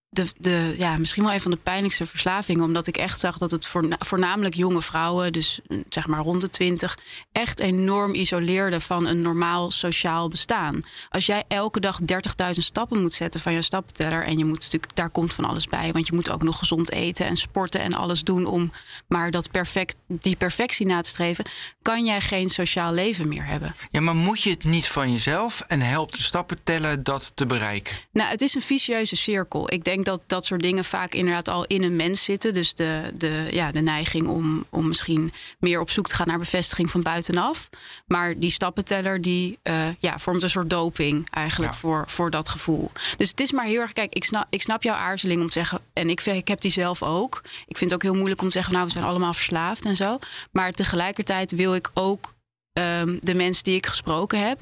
de, 0.09 0.27
de, 0.37 0.75
ja, 0.79 0.97
misschien 0.97 1.23
wel 1.23 1.33
een 1.33 1.41
van 1.41 1.51
de 1.51 1.57
pijnlijkste 1.57 2.07
verslavingen. 2.07 2.65
Omdat 2.65 2.87
ik 2.87 2.97
echt 2.97 3.21
zag 3.21 3.39
dat 3.39 3.51
het 3.51 3.69
voornamelijk 3.99 4.55
jonge 4.55 4.83
vrouwen, 4.83 5.33
dus 5.33 5.61
mm, 5.69 5.85
zeg 5.89 6.07
maar 6.07 6.21
rond 6.21 6.41
de 6.41 6.49
twintig, 6.49 6.99
echt 7.33 7.61
enorm 7.61 8.15
isoleerde 8.15 8.81
van 8.81 9.07
een 9.07 9.21
normaal 9.21 9.71
sociaal 9.71 10.29
bestaan. 10.29 10.81
Als 11.09 11.27
jij 11.27 11.45
elke 11.49 11.81
dag 11.81 12.01
30.000 12.01 12.07
stappen 12.51 13.01
moet 13.01 13.13
zetten 13.13 13.41
van 13.41 13.53
je 13.53 13.63
stappenteller. 13.63 14.25
En 14.25 14.39
je 14.39 14.45
moet 14.45 14.61
natuurlijk, 14.61 14.97
daar 14.97 15.11
komt 15.11 15.35
van 15.35 15.45
alles 15.45 15.67
bij. 15.67 15.93
Want 15.93 16.07
je 16.07 16.15
moet 16.15 16.31
ook 16.31 16.43
nog 16.43 16.59
gezond 16.59 16.91
eten 16.91 17.27
en 17.27 17.37
sporten 17.37 17.81
en 17.81 17.95
alles 17.95 18.23
doen 18.23 18.47
om 18.47 18.73
maar 19.09 19.31
dat 19.31 19.51
perfect, 19.51 19.97
die 20.07 20.37
perfectie 20.37 20.87
na 20.87 21.01
te 21.01 21.09
streven. 21.09 21.45
Kan 21.83 22.05
jij 22.05 22.21
geen 22.21 22.49
sociaal 22.49 22.93
leven 22.93 23.29
meer 23.29 23.47
hebben. 23.47 23.75
Ja, 23.91 24.01
maar 24.01 24.17
moet 24.17 24.43
je 24.43 24.51
het 24.51 24.65
niet 24.65 24.89
van 24.89 25.13
jezelf 25.13 25.61
en 25.61 25.81
helpt 25.81 26.17
de 26.17 26.23
stappenteller 26.23 27.03
dat 27.03 27.33
te 27.35 27.47
bereiken? 27.47 27.97
Nou, 28.13 28.31
het 28.31 28.41
is 28.41 28.55
een 28.55 28.63
vicieuze 28.63 29.17
cirkel. 29.17 29.73
Ik 29.73 29.85
denk 29.85 29.96
dat 30.05 30.23
dat 30.27 30.45
soort 30.45 30.63
dingen 30.63 30.85
vaak 30.85 31.13
inderdaad 31.13 31.49
al 31.49 31.65
in 31.65 31.83
een 31.83 31.97
mens 31.97 32.25
zitten. 32.25 32.55
Dus 32.55 32.75
de, 32.75 33.13
de, 33.15 33.49
ja, 33.51 33.73
de 33.73 33.81
neiging 33.81 34.29
om, 34.29 34.67
om 34.71 34.89
misschien 34.89 35.33
meer 35.59 35.81
op 35.81 35.91
zoek 35.91 36.07
te 36.07 36.15
gaan 36.15 36.27
naar 36.27 36.39
bevestiging 36.39 36.91
van 36.91 37.03
buitenaf. 37.03 37.69
Maar 38.07 38.39
die 38.39 38.51
stappenteller 38.51 39.21
die 39.21 39.59
uh, 39.63 39.87
ja, 39.99 40.19
vormt 40.19 40.43
een 40.43 40.51
soort 40.51 40.71
doping 40.71 41.31
eigenlijk 41.31 41.75
voor, 41.75 42.05
voor 42.07 42.31
dat 42.31 42.49
gevoel. 42.49 42.91
Dus 43.17 43.31
het 43.31 43.41
is 43.41 43.53
maar 43.53 43.65
heel 43.65 43.81
erg, 43.81 43.93
kijk, 43.93 44.15
ik 44.15 44.25
snap, 44.25 44.47
ik 44.51 44.63
snap 44.63 44.83
jouw 44.83 44.95
aarzeling 44.95 45.41
om 45.41 45.47
te 45.47 45.53
zeggen, 45.53 45.81
en 45.93 46.11
ik, 46.11 46.21
ik 46.21 46.49
heb 46.49 46.61
die 46.61 46.71
zelf 46.71 47.03
ook. 47.03 47.43
Ik 47.67 47.77
vind 47.77 47.91
het 47.91 47.95
ook 47.95 48.03
heel 48.03 48.19
moeilijk 48.19 48.41
om 48.41 48.47
te 48.47 48.53
zeggen, 48.53 48.73
nou, 48.73 48.87
we 48.87 48.93
zijn 48.93 49.05
allemaal 49.05 49.33
verslaafd 49.33 49.85
en 49.85 49.97
zo. 49.97 50.19
Maar 50.51 50.73
tegelijkertijd 50.73 51.51
wil 51.51 51.75
ik 51.75 51.91
ook 51.95 52.35
um, 52.79 53.19
de 53.23 53.35
mensen 53.35 53.65
die 53.65 53.77
ik 53.77 53.87
gesproken 53.87 54.47
heb, 54.47 54.61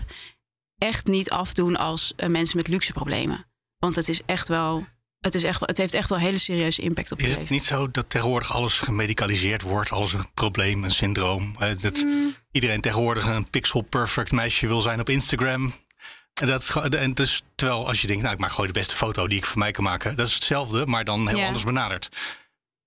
echt 0.78 1.06
niet 1.06 1.30
afdoen 1.30 1.76
als 1.76 2.12
uh, 2.16 2.28
mensen 2.28 2.56
met 2.56 2.68
luxe 2.68 2.92
problemen. 2.92 3.46
Want 3.78 3.96
het 3.96 4.08
is 4.08 4.20
echt 4.26 4.48
wel 4.48 4.86
het, 5.24 5.34
is 5.34 5.44
echt, 5.44 5.60
het 5.60 5.78
heeft 5.78 5.94
echt 5.94 6.08
wel 6.08 6.18
een 6.18 6.24
hele 6.24 6.38
serieuze 6.38 6.82
impact 6.82 7.12
op 7.12 7.20
je 7.20 7.26
leven. 7.26 7.42
Is 7.42 7.48
het 7.48 7.58
niet 7.58 7.64
zo 7.64 7.90
dat 7.90 8.10
tegenwoordig 8.10 8.52
alles 8.52 8.78
gemedicaliseerd 8.78 9.62
wordt 9.62 9.90
als 9.90 10.12
een 10.12 10.26
probleem, 10.34 10.84
een 10.84 10.90
syndroom? 10.90 11.56
Dat 11.80 12.02
mm. 12.04 12.34
iedereen 12.50 12.80
tegenwoordig 12.80 13.26
een 13.26 13.50
pixel 13.50 13.80
perfect 13.80 14.32
meisje 14.32 14.66
wil 14.66 14.80
zijn 14.80 15.00
op 15.00 15.08
Instagram. 15.08 15.72
En 16.34 16.46
dat, 16.46 16.74
en 16.90 17.14
dus, 17.14 17.42
terwijl 17.54 17.86
als 17.86 18.00
je 18.00 18.06
denkt, 18.06 18.22
nou 18.22 18.34
ik 18.34 18.40
maak 18.40 18.50
gewoon 18.50 18.66
de 18.66 18.72
beste 18.72 18.96
foto 18.96 19.28
die 19.28 19.38
ik 19.38 19.44
voor 19.44 19.58
mij 19.58 19.70
kan 19.70 19.84
maken. 19.84 20.16
Dat 20.16 20.28
is 20.28 20.34
hetzelfde, 20.34 20.86
maar 20.86 21.04
dan 21.04 21.28
heel 21.28 21.38
ja. 21.38 21.46
anders 21.46 21.64
benaderd. 21.64 22.08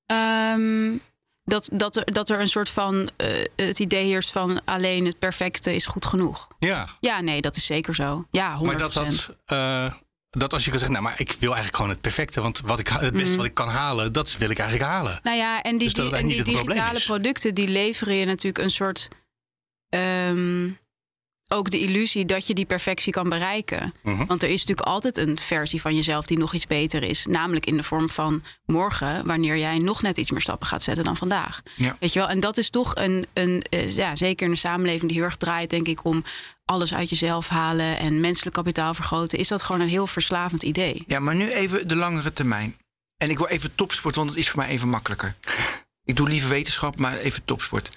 Um, 0.05 1.01
dat, 1.43 1.69
dat, 1.73 1.95
er, 1.95 2.13
dat 2.13 2.29
er 2.29 2.39
een 2.39 2.47
soort 2.47 2.69
van 2.69 3.09
uh, 3.17 3.45
het 3.55 3.79
idee 3.79 4.05
heerst 4.05 4.31
van 4.31 4.63
alleen 4.65 5.05
het 5.05 5.19
perfecte 5.19 5.75
is 5.75 5.85
goed 5.85 6.05
genoeg. 6.05 6.47
Ja. 6.59 6.87
Ja, 6.99 7.21
nee, 7.21 7.41
dat 7.41 7.55
is 7.55 7.65
zeker 7.65 7.95
zo. 7.95 8.27
Ja, 8.31 8.59
100%. 8.59 8.61
Maar 8.61 8.77
dat 8.77 8.93
dat. 8.93 9.29
Uh, 9.47 9.93
dat 10.37 10.53
als 10.53 10.63
je 10.65 10.69
kan 10.69 10.79
zeggen, 10.79 10.97
nou, 10.97 11.09
maar 11.09 11.19
ik 11.19 11.31
wil 11.31 11.49
eigenlijk 11.49 11.75
gewoon 11.75 11.91
het 11.91 12.01
perfecte. 12.01 12.41
Want 12.41 12.61
wat 12.61 12.79
ik, 12.79 12.87
het 12.87 13.13
beste 13.13 13.31
mm. 13.31 13.37
wat 13.37 13.45
ik 13.45 13.53
kan 13.53 13.67
halen, 13.67 14.13
dat 14.13 14.37
wil 14.37 14.49
ik 14.49 14.59
eigenlijk 14.59 14.89
halen. 14.89 15.19
Nou 15.23 15.37
ja, 15.37 15.61
en 15.61 15.77
die, 15.77 15.93
dus 15.93 16.09
die, 16.09 16.15
en 16.15 16.27
die 16.27 16.43
digitale 16.43 16.99
producten, 16.99 17.55
die 17.55 17.67
leveren 17.67 18.15
je 18.15 18.25
natuurlijk 18.25 18.63
een 18.63 18.69
soort... 18.69 19.07
Um, 19.89 20.77
ook 21.47 21.69
de 21.69 21.79
illusie 21.79 22.25
dat 22.25 22.47
je 22.47 22.53
die 22.53 22.65
perfectie 22.65 23.13
kan 23.13 23.29
bereiken. 23.29 23.93
Mhm. 24.01 24.25
Want 24.25 24.43
er 24.43 24.49
is 24.49 24.59
natuurlijk 24.59 24.87
altijd 24.87 25.17
een 25.17 25.39
versie 25.39 25.81
van 25.81 25.95
jezelf 25.95 26.25
die 26.25 26.37
nog 26.37 26.53
iets 26.53 26.67
beter 26.67 27.03
is. 27.03 27.25
Namelijk 27.25 27.65
in 27.65 27.77
de 27.77 27.83
vorm 27.83 28.09
van 28.09 28.43
morgen, 28.65 29.25
wanneer 29.25 29.57
jij 29.57 29.77
nog 29.77 30.01
net 30.01 30.17
iets 30.17 30.31
meer 30.31 30.41
stappen 30.41 30.67
gaat 30.67 30.83
zetten 30.83 31.03
dan 31.03 31.17
vandaag. 31.17 31.61
Ja. 31.75 31.95
Weet 31.99 32.13
je 32.13 32.19
wel? 32.19 32.29
En 32.29 32.39
dat 32.39 32.57
is 32.57 32.69
toch 32.69 32.95
een, 32.95 33.25
een 33.33 33.63
eh, 33.69 33.95
ja, 33.95 34.15
zeker 34.15 34.45
in 34.45 34.51
een 34.51 34.57
samenleving 34.57 35.07
die 35.07 35.17
heel 35.17 35.25
erg 35.25 35.37
draait, 35.37 35.69
denk 35.69 35.87
ik, 35.87 36.03
om 36.03 36.23
alles 36.65 36.93
uit 36.93 37.09
jezelf 37.09 37.47
halen 37.47 37.97
en 37.97 38.19
menselijk 38.19 38.55
kapitaal 38.55 38.93
vergroten, 38.93 39.39
is 39.39 39.47
dat 39.47 39.63
gewoon 39.63 39.81
een 39.81 39.87
heel 39.87 40.07
verslavend 40.07 40.63
idee. 40.63 41.03
Ja, 41.07 41.19
maar 41.19 41.35
nu 41.35 41.51
even 41.51 41.87
de 41.87 41.95
langere 41.95 42.33
termijn. 42.33 42.77
En 43.17 43.29
ik 43.29 43.37
wil 43.37 43.47
even 43.47 43.75
topsport, 43.75 44.15
want 44.15 44.29
het 44.29 44.39
is 44.39 44.49
voor 44.49 44.59
mij 44.59 44.69
even 44.69 44.89
makkelijker. 44.89 45.35
Ik 46.03 46.15
doe 46.15 46.29
liever 46.29 46.49
wetenschap, 46.49 46.97
maar 46.97 47.17
even 47.17 47.45
topsport. 47.45 47.89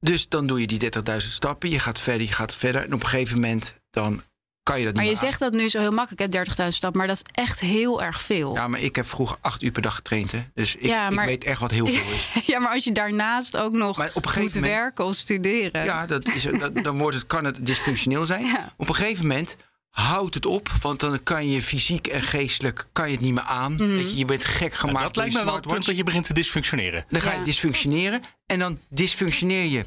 Dus 0.00 0.28
dan 0.28 0.46
doe 0.46 0.60
je 0.60 0.66
die 0.66 0.78
30.000 1.10 1.16
stappen. 1.16 1.70
Je 1.70 1.78
gaat 1.78 1.98
verder, 1.98 2.26
je 2.26 2.32
gaat 2.32 2.54
verder. 2.54 2.84
En 2.84 2.94
op 2.94 3.02
een 3.02 3.08
gegeven 3.08 3.34
moment 3.40 3.74
dan 3.90 4.22
kan 4.62 4.78
je 4.78 4.84
dat 4.84 4.94
Maar 4.94 5.04
niet 5.04 5.12
je 5.12 5.18
zegt 5.26 5.38
dat 5.40 5.52
nu 5.52 5.68
zo 5.68 5.78
heel 5.80 5.90
makkelijk, 5.92 6.34
hè, 6.34 6.44
30.000 6.44 6.68
stappen, 6.76 6.98
maar 6.98 7.06
dat 7.08 7.16
is 7.16 7.42
echt 7.44 7.60
heel 7.60 8.02
erg 8.02 8.22
veel. 8.22 8.54
Ja, 8.54 8.68
maar 8.68 8.80
ik 8.80 8.96
heb 8.96 9.06
vroeger 9.06 9.36
acht 9.40 9.62
uur 9.62 9.70
per 9.70 9.82
dag 9.82 9.94
getraind. 9.94 10.32
Hè. 10.32 10.44
Dus 10.54 10.74
ik, 10.74 10.82
Ja, 10.82 11.10
maar- 11.10 11.24
ik 11.24 11.30
weet 11.30 11.44
echt 11.44 11.60
wat 11.60 11.70
heel 11.70 11.86
veel 11.86 12.12
is. 12.12 12.28
Ja, 12.52 12.58
maar 12.60 12.72
als 12.72 12.84
je 12.84 12.92
daarnaast 12.92 13.56
ook 13.56 13.72
nog 13.72 13.96
Maar 13.98 14.10
op 14.14 14.26
een 14.26 14.42
moet 14.42 14.54
moment- 14.54 14.72
werken 14.72 15.04
of 15.04 15.14
studeren. 15.14 15.84
Ja, 15.84 16.06
dat 16.06 16.28
is, 16.28 16.42
dat, 16.42 16.74
dan 16.82 16.98
wordt 16.98 17.16
het, 17.16 17.26
kan 17.26 17.44
het 17.44 17.66
dysfunctioneel 17.66 18.26
zijn. 18.26 18.44
Ja. 18.54 18.72
Op 18.76 18.88
een 18.88 18.94
gegeven 18.94 19.26
moment 19.26 19.56
houdt 19.98 20.34
het 20.34 20.46
op. 20.46 20.68
Want 20.80 21.00
dan 21.00 21.22
kan 21.22 21.48
je 21.48 21.62
fysiek 21.62 22.06
en 22.06 22.22
geestelijk 22.22 22.88
kan 22.92 23.06
je 23.06 23.12
het 23.12 23.20
niet 23.20 23.34
meer 23.34 23.42
aan. 23.42 23.72
Mhm. 23.72 23.86
Weet 23.86 24.10
je, 24.10 24.16
je 24.16 24.24
bent 24.24 24.44
gek 24.44 24.74
gemaakt 24.74 24.98
Nou, 24.98 25.06
dat 25.06 25.16
lijkt 25.16 25.32
je 25.32 25.38
me 25.38 25.44
wel 25.44 25.54
het 25.54 25.66
punt 25.66 25.86
dat 25.86 25.96
je 25.96 26.04
begint 26.04 26.26
te 26.26 26.34
dysfunctioneren. 26.34 27.04
Dan 27.08 27.20
ga 27.20 27.32
je 27.32 27.42
dysfunctioneren. 27.42 28.20
En 28.46 28.58
dan 28.58 28.78
dysfunctioneer 28.88 29.64
je 29.64 29.84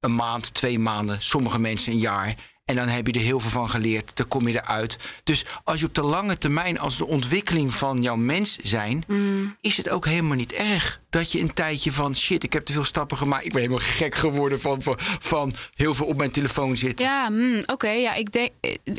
een 0.00 0.14
maand, 0.14 0.54
twee 0.54 0.78
maanden, 0.78 1.22
sommige 1.22 1.58
mensen 1.58 1.92
een 1.92 1.98
jaar. 1.98 2.34
En 2.64 2.76
dan 2.76 2.88
heb 2.88 3.06
je 3.06 3.12
er 3.12 3.20
heel 3.20 3.40
veel 3.40 3.50
van 3.50 3.68
geleerd. 3.70 4.10
Dan 4.16 4.28
kom 4.28 4.48
je 4.48 4.54
eruit. 4.54 4.96
Dus 5.24 5.44
als 5.64 5.80
je 5.80 5.86
op 5.86 5.94
de 5.94 6.02
lange 6.02 6.38
termijn, 6.38 6.78
als 6.78 6.96
de 6.96 7.06
ontwikkeling 7.06 7.74
van 7.74 8.02
jouw 8.02 8.16
mens 8.16 8.58
zijn, 8.62 9.04
Mm. 9.06 9.56
is 9.60 9.76
het 9.76 9.88
ook 9.88 10.04
helemaal 10.06 10.36
niet 10.36 10.52
erg 10.52 11.00
dat 11.10 11.32
je 11.32 11.40
een 11.40 11.54
tijdje 11.54 11.92
van 11.92 12.16
shit, 12.16 12.42
ik 12.42 12.52
heb 12.52 12.64
te 12.64 12.72
veel 12.72 12.84
stappen 12.84 13.16
gemaakt. 13.16 13.44
Ik 13.44 13.52
ben 13.52 13.60
helemaal 13.60 13.84
gek 13.86 14.14
geworden 14.14 14.60
van, 14.60 14.82
van, 14.82 14.94
van 14.98 15.54
heel 15.74 15.94
veel 15.94 16.06
op 16.06 16.16
mijn 16.16 16.30
telefoon 16.30 16.76
zitten. 16.76 17.06
Ja, 17.06 17.26
hmm, 17.26 17.62
oké. 17.66 17.88
ja, 17.90 18.14
ik, 18.14 18.32
denk, 18.32 18.50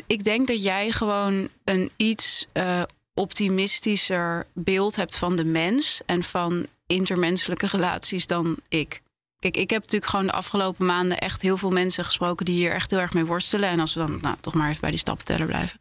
ik 0.06 0.24
denk 0.24 0.46
dat 0.46 0.62
jij 0.62 0.90
gewoon 0.90 1.48
een 1.64 1.90
iets 1.96 2.46
eh, 2.52 2.82
optimistischer 3.14 4.46
beeld 4.52 4.96
hebt 4.96 5.16
van 5.16 5.36
de 5.36 5.44
mens 5.44 6.00
en 6.06 6.22
van 6.22 6.66
intermenselijke 6.86 7.66
relaties 7.66 8.26
dan 8.26 8.56
ik. 8.68 9.02
Kijk, 9.44 9.56
ik 9.56 9.70
heb 9.70 9.80
natuurlijk 9.82 10.10
gewoon 10.10 10.26
de 10.26 10.32
afgelopen 10.32 10.86
maanden 10.86 11.18
echt 11.18 11.42
heel 11.42 11.56
veel 11.56 11.70
mensen 11.70 12.04
gesproken 12.04 12.44
die 12.44 12.54
hier 12.54 12.72
echt 12.72 12.90
heel 12.90 13.00
erg 13.00 13.12
mee 13.14 13.24
worstelen. 13.24 13.68
En 13.68 13.80
als 13.80 13.94
we 13.94 14.00
dan 14.00 14.18
nou, 14.20 14.36
toch 14.40 14.54
maar 14.54 14.68
even 14.68 14.80
bij 14.80 14.90
die 14.90 14.98
stappenteller 14.98 15.46
blijven. 15.46 15.78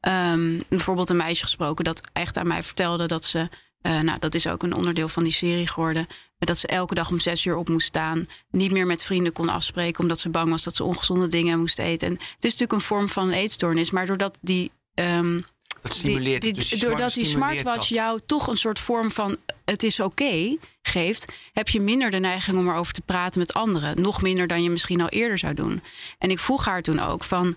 Ehm, 0.00 0.60
bijvoorbeeld 0.68 1.10
een 1.10 1.16
meisje 1.16 1.44
gesproken 1.44 1.84
dat 1.84 2.02
echt 2.12 2.36
aan 2.36 2.46
mij 2.46 2.62
vertelde 2.62 3.06
dat 3.06 3.24
ze. 3.24 3.48
eh, 3.80 4.00
nou, 4.00 4.18
dat 4.18 4.34
is 4.34 4.46
ook 4.46 4.62
een 4.62 4.74
onderdeel 4.74 5.08
van 5.08 5.22
die 5.22 5.32
serie 5.32 5.66
geworden. 5.66 6.06
Dat 6.38 6.58
ze 6.58 6.66
elke 6.66 6.94
dag 6.94 7.10
om 7.10 7.18
zes 7.18 7.44
uur 7.44 7.56
op 7.56 7.68
moest 7.68 7.86
staan. 7.86 8.26
Niet 8.50 8.70
meer 8.72 8.86
met 8.86 9.04
vrienden 9.04 9.32
kon 9.32 9.48
afspreken. 9.48 10.00
Omdat 10.02 10.18
ze 10.18 10.28
bang 10.28 10.50
was 10.50 10.62
dat 10.62 10.76
ze 10.76 10.84
ongezonde 10.84 11.28
dingen 11.28 11.58
moest 11.58 11.78
eten. 11.78 12.08
En 12.08 12.14
het 12.14 12.22
is 12.44 12.50
natuurlijk 12.50 12.72
een 12.72 12.80
vorm 12.80 13.08
van 13.08 13.26
een 13.26 13.34
eetstoornis. 13.34 13.90
Maar 13.90 14.06
doordat 14.06 14.38
die. 14.40 14.70
ehm, 14.94 15.40
Dat 15.82 15.94
stimuleert 15.94 16.42
die. 16.42 16.52
Dus 16.52 16.68
doordat 16.68 17.14
die 17.14 17.24
smartwatch 17.24 17.88
dat. 17.88 17.88
jou 17.88 18.20
toch 18.26 18.46
een 18.46 18.58
soort 18.58 18.78
vorm 18.78 19.10
van 19.10 19.36
het 19.64 19.82
is 19.82 20.00
oké 20.00 20.56
geeft, 20.82 21.32
heb 21.52 21.68
je 21.68 21.80
minder 21.80 22.10
de 22.10 22.18
neiging 22.18 22.58
om 22.58 22.68
erover 22.68 22.92
te 22.92 23.00
praten 23.00 23.40
met 23.40 23.54
anderen. 23.54 24.02
Nog 24.02 24.22
minder 24.22 24.46
dan 24.46 24.62
je 24.62 24.70
misschien 24.70 25.00
al 25.00 25.08
eerder 25.08 25.38
zou 25.38 25.54
doen. 25.54 25.82
En 26.18 26.30
ik 26.30 26.38
vroeg 26.38 26.64
haar 26.64 26.82
toen 26.82 27.00
ook 27.00 27.24
van. 27.24 27.54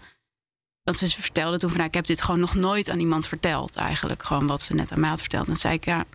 Want 0.83 0.97
ze 0.97 1.07
vertelde 1.07 1.59
toen 1.59 1.69
van 1.69 1.77
nou, 1.77 1.89
ik 1.89 1.95
heb 1.95 2.05
dit 2.05 2.21
gewoon 2.21 2.39
nog 2.39 2.55
nooit 2.55 2.89
aan 2.89 2.99
iemand 2.99 3.27
verteld. 3.27 3.75
Eigenlijk 3.75 4.23
gewoon 4.23 4.47
wat 4.47 4.61
ze 4.61 4.73
net 4.73 4.91
aan 4.91 4.99
mij 4.99 5.09
had 5.09 5.19
verteld. 5.19 5.47
En 5.47 5.55
zei 5.55 5.73
ik 5.73 5.85
ja, 5.85 6.05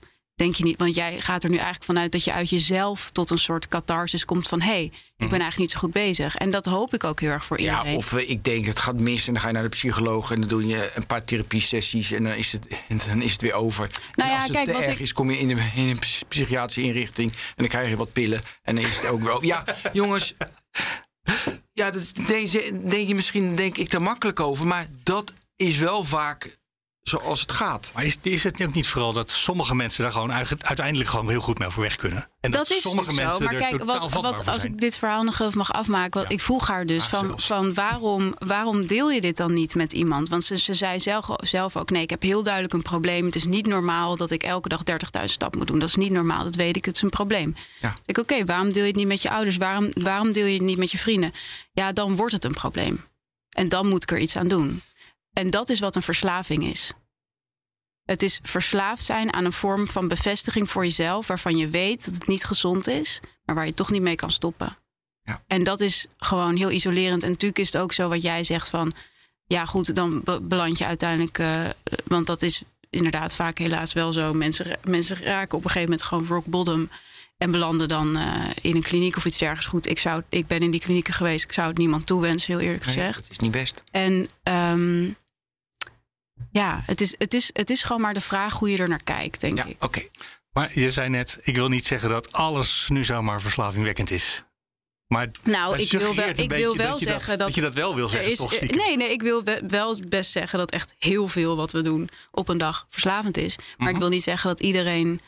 denk 0.40 0.54
je 0.54 0.64
niet, 0.64 0.78
want 0.78 0.94
jij 0.94 1.20
gaat 1.20 1.42
er 1.42 1.48
nu 1.50 1.54
eigenlijk 1.54 1.84
vanuit 1.84 2.12
dat 2.12 2.24
je 2.24 2.32
uit 2.32 2.50
jezelf 2.50 3.10
tot 3.10 3.30
een 3.30 3.38
soort 3.38 3.68
catharsis 3.68 4.24
komt 4.24 4.48
van 4.48 4.60
hé, 4.60 4.66
hey, 4.72 4.82
ik 4.84 4.92
ben 5.16 5.40
eigenlijk 5.40 5.56
niet 5.58 5.70
zo 5.70 5.78
goed 5.78 5.92
bezig. 5.92 6.36
En 6.36 6.50
dat 6.50 6.66
hoop 6.66 6.94
ik 6.94 7.04
ook 7.04 7.20
heel 7.20 7.30
erg 7.30 7.44
voor 7.44 7.56
Mhm. 7.56 7.66
Ja, 7.66 7.76
iedereen. 7.76 7.96
of 7.96 8.12
eh, 8.12 8.30
ik 8.30 8.44
denk 8.44 8.66
het 8.66 8.78
gaat 8.78 8.98
mis 8.98 9.26
en 9.26 9.32
dan 9.32 9.42
ga 9.42 9.48
je 9.48 9.54
naar 9.54 9.62
de 9.62 9.68
psycholoog 9.68 10.30
en 10.30 10.40
dan 10.40 10.48
doe 10.48 10.66
je 10.66 10.90
een 10.94 11.06
paar 11.06 11.24
therapiesessies 11.24 12.10
en 12.12 12.22
dan 12.22 12.32
is 12.32 12.52
het, 12.52 12.66
en 12.88 13.00
dan 13.08 13.22
is 13.22 13.32
het 13.32 13.42
weer 13.42 13.52
over. 13.52 13.90
Nou 14.14 14.28
en 14.30 14.34
ja, 14.34 14.34
als 14.34 14.42
het 14.44 14.52
kijk, 14.52 14.66
te 14.66 14.72
wat 14.72 14.82
erg 14.82 14.92
ik- 14.92 14.98
is, 14.98 15.12
kom 15.12 15.30
je 15.30 15.38
in, 15.38 15.50
een- 15.50 15.70
in 15.74 15.88
een 15.88 15.98
ps- 15.98 16.22
psychiatrische 16.28 16.82
inrichting 16.82 17.32
en 17.32 17.38
dan 17.56 17.68
krijg 17.68 17.88
je 17.88 17.96
wat 17.96 18.12
pillen 18.12 18.40
en 18.62 18.74
dan 18.74 18.84
is 18.84 18.96
het 18.96 19.06
ook 19.06 19.20
weer 19.20 19.30
over. 19.32 19.46
Ja, 19.46 19.64
jongens. 19.92 20.34
Ja, 21.72 21.90
dat 21.90 22.12
denk 22.26 22.46
je, 22.48 22.80
denk 22.84 23.08
je 23.08 23.14
misschien 23.14 23.56
denk 23.56 23.76
ik 23.78 23.92
er 23.92 24.02
makkelijk 24.02 24.40
over, 24.40 24.66
maar 24.66 24.86
dat 25.02 25.32
is 25.56 25.76
wel 25.78 26.04
vaak 26.04 26.58
zoals 27.02 27.40
het 27.40 27.52
gaat. 27.52 27.90
Maar 27.94 28.04
is, 28.04 28.16
is 28.22 28.44
het 28.44 28.62
ook 28.62 28.74
niet 28.74 28.86
vooral 28.88 29.12
dat 29.12 29.30
sommige 29.30 29.74
mensen 29.74 30.02
daar 30.02 30.12
gewoon 30.12 30.32
uit- 30.32 30.64
uiteindelijk 30.64 31.08
gewoon 31.10 31.28
heel 31.28 31.40
goed 31.40 31.58
mee 31.58 31.68
overweg 31.68 31.96
kunnen? 31.96 32.30
En 32.40 32.50
dat 32.50 32.70
is 32.70 32.80
sommige 32.80 33.06
natuurlijk 33.10 33.16
zo. 33.16 33.44
mensen 33.44 33.44
Maar 33.44 33.54
er 33.54 33.76
kijk, 33.78 34.12
wat, 34.22 34.46
als 34.48 34.60
zijn. 34.60 34.72
ik 34.72 34.80
dit 34.80 34.96
verhaal 34.98 35.22
nog 35.22 35.40
even 35.40 35.58
mag 35.58 35.72
afmaken. 35.72 36.20
Wat 36.20 36.28
Ja. 36.30 36.36
Ik 36.36 36.40
vroeg 36.40 36.66
haar 36.68 36.86
dus 36.86 37.04
van, 37.04 37.26
zelfs. 37.26 37.46
van 37.46 37.74
waarom, 37.74 38.34
waarom 38.38 38.86
deel 38.86 39.10
je 39.10 39.20
dit 39.20 39.36
dan 39.36 39.52
niet 39.52 39.74
met 39.74 39.92
iemand? 39.92 40.28
Want 40.28 40.44
ze, 40.44 40.56
ze 40.56 40.74
zei 40.74 41.00
zelf, 41.00 41.26
zelf 41.36 41.76
ook: 41.76 41.90
nee, 41.90 42.02
ik 42.02 42.10
heb 42.10 42.22
heel 42.22 42.42
duidelijk 42.42 42.74
een 42.74 42.82
probleem. 42.82 43.24
Het 43.24 43.34
is 43.36 43.44
niet 43.44 43.66
normaal 43.66 44.16
dat 44.16 44.30
ik 44.30 44.42
elke 44.42 44.68
dag 44.68 44.80
30.000 45.18 45.24
stappen 45.24 45.58
moet 45.58 45.68
doen. 45.68 45.78
Dat 45.78 45.88
is 45.88 45.94
niet 45.94 46.12
normaal, 46.12 46.44
dat 46.44 46.54
weet 46.54 46.76
ik. 46.76 46.84
Het 46.84 46.94
is 46.96 47.02
een 47.02 47.10
probleem. 47.10 47.54
Ja. 47.80 47.88
Dus 47.88 47.98
ik, 48.06 48.18
oké, 48.18 48.44
waarom 48.44 48.72
deel 48.72 48.82
je 48.82 48.88
het 48.88 48.96
niet 48.96 49.06
met 49.06 49.22
je 49.22 49.30
ouders? 49.30 49.56
Waarom, 49.56 49.88
waarom 49.94 50.32
deel 50.32 50.46
je 50.46 50.52
het 50.54 50.62
niet 50.62 50.78
met 50.78 50.90
je 50.90 50.98
vrienden? 50.98 51.32
Ja, 51.72 51.92
dan 51.92 52.16
wordt 52.16 52.32
het 52.32 52.44
een 52.44 52.52
probleem. 52.54 53.04
En 53.50 53.68
dan 53.68 53.86
moet 53.88 54.02
ik 54.02 54.10
er 54.10 54.18
iets 54.18 54.36
aan 54.36 54.48
doen. 54.48 54.82
En 55.32 55.50
dat 55.50 55.68
is 55.68 55.80
wat 55.80 55.96
een 55.96 56.02
verslaving 56.02 56.64
is. 56.64 56.92
Het 58.04 58.22
is 58.22 58.40
verslaafd 58.42 59.04
zijn 59.04 59.32
aan 59.32 59.44
een 59.44 59.52
vorm 59.52 59.88
van 59.88 60.08
bevestiging 60.08 60.70
voor 60.70 60.84
jezelf, 60.84 61.26
waarvan 61.26 61.56
je 61.56 61.68
weet 61.68 62.04
dat 62.04 62.14
het 62.14 62.26
niet 62.26 62.44
gezond 62.44 62.86
is, 62.86 63.20
maar 63.44 63.54
waar 63.54 63.66
je 63.66 63.74
toch 63.74 63.90
niet 63.90 64.02
mee 64.02 64.14
kan 64.14 64.30
stoppen. 64.30 64.76
Ja. 65.22 65.42
En 65.46 65.64
dat 65.64 65.80
is 65.80 66.06
gewoon 66.16 66.56
heel 66.56 66.70
isolerend. 66.70 67.22
En 67.22 67.28
natuurlijk 67.28 67.58
is 67.58 67.72
het 67.72 67.82
ook 67.82 67.92
zo 67.92 68.08
wat 68.08 68.22
jij 68.22 68.44
zegt 68.44 68.68
van, 68.68 68.92
ja 69.46 69.66
goed, 69.66 69.94
dan 69.94 70.20
be- 70.24 70.40
beland 70.40 70.78
je 70.78 70.86
uiteindelijk, 70.86 71.38
eh, 71.38 71.64
want 72.04 72.26
dat 72.26 72.42
is 72.42 72.62
inderdaad 72.90 73.34
vaak 73.34 73.58
helaas 73.58 73.92
wel 73.92 74.12
zo. 74.12 74.32
Mensen, 74.32 74.78
mensen 74.84 75.16
raken 75.22 75.58
op 75.58 75.64
een 75.64 75.70
gegeven 75.70 75.90
moment 75.90 76.08
gewoon 76.08 76.26
rock 76.26 76.44
bottom 76.44 76.90
en 77.40 77.50
belanden 77.50 77.88
dan 77.88 78.16
eh, 78.16 78.44
in 78.62 78.76
een 78.76 78.82
kliniek 78.82 79.16
of 79.16 79.24
iets 79.24 79.38
dergelijks. 79.38 79.66
Goed, 79.70 79.86
ik, 79.88 79.98
zou, 79.98 80.22
ik 80.28 80.46
ben 80.46 80.60
in 80.62 80.70
die 80.70 80.80
klinieken 80.80 81.14
geweest, 81.14 81.44
ik 81.44 81.52
zou 81.52 81.68
het 81.68 81.78
niemand 81.78 82.06
toewensen, 82.06 82.52
heel 82.52 82.60
eerlijk 82.62 82.84
Nee, 82.86 82.94
gezegd. 82.94 83.20
dat 83.22 83.30
is 83.30 83.38
niet 83.38 83.50
best. 83.50 83.82
En 83.90 84.28
ehm, 84.42 85.08
ja, 86.52 86.82
het 86.86 87.00
is, 87.00 87.14
het, 87.18 87.34
is, 87.34 87.50
het 87.52 87.70
is 87.70 87.82
gewoon 87.82 88.00
maar 88.02 88.14
de 88.14 88.20
vraag 88.20 88.54
hoe 88.58 88.70
je 88.70 88.78
er 88.78 88.88
naar 88.88 89.02
kijkt, 89.04 89.40
denk 89.40 89.58
Ja, 89.58 89.64
ik. 89.64 89.76
oké. 89.84 90.02
Maar 90.52 90.70
je 90.78 90.90
zei 90.90 91.08
net, 91.08 91.38
ik 91.42 91.56
wil 91.56 91.68
niet 91.68 91.84
zeggen 91.84 92.08
dat 92.08 92.32
alles 92.32 92.86
nu 92.88 93.04
zomaar 93.04 93.40
verslavingwekkend 93.40 94.10
is. 94.10 94.44
Maar 95.06 95.28
Nou, 95.42 95.78
ik 95.78 95.90
wil 95.92 96.14
wel, 96.14 96.28
ik 96.28 96.50
wil 96.50 96.76
wel 96.76 96.90
dat 96.90 97.00
zeggen 97.00 97.38
dat, 97.38 97.54
je 97.54 97.60
dat 97.60 97.74
wel 97.74 97.94
wil 97.94 98.08
zeggen, 98.08 98.30
is, 98.30 98.38
toch? 98.38 98.60
nee, 98.60 98.96
nee, 98.96 99.12
ik 99.12 99.22
wil 99.22 99.44
we- 99.44 99.62
wel 99.66 100.00
best 100.08 100.30
zeggen 100.30 100.58
dat 100.58 100.70
echt 100.70 100.94
heel 100.98 101.28
veel 101.28 101.56
wat 101.56 101.72
we 101.72 101.80
doen 101.82 102.08
op 102.30 102.48
een 102.48 102.58
dag 102.58 102.86
verslavend 102.88 103.36
is. 103.36 103.56
Maar 103.76 103.86
ik 103.88 103.92
Mhm. 103.92 104.02
wil 104.02 104.08
niet 104.12 104.22
zeggen 104.22 104.48
dat 104.48 104.60
iedereen 104.60 105.20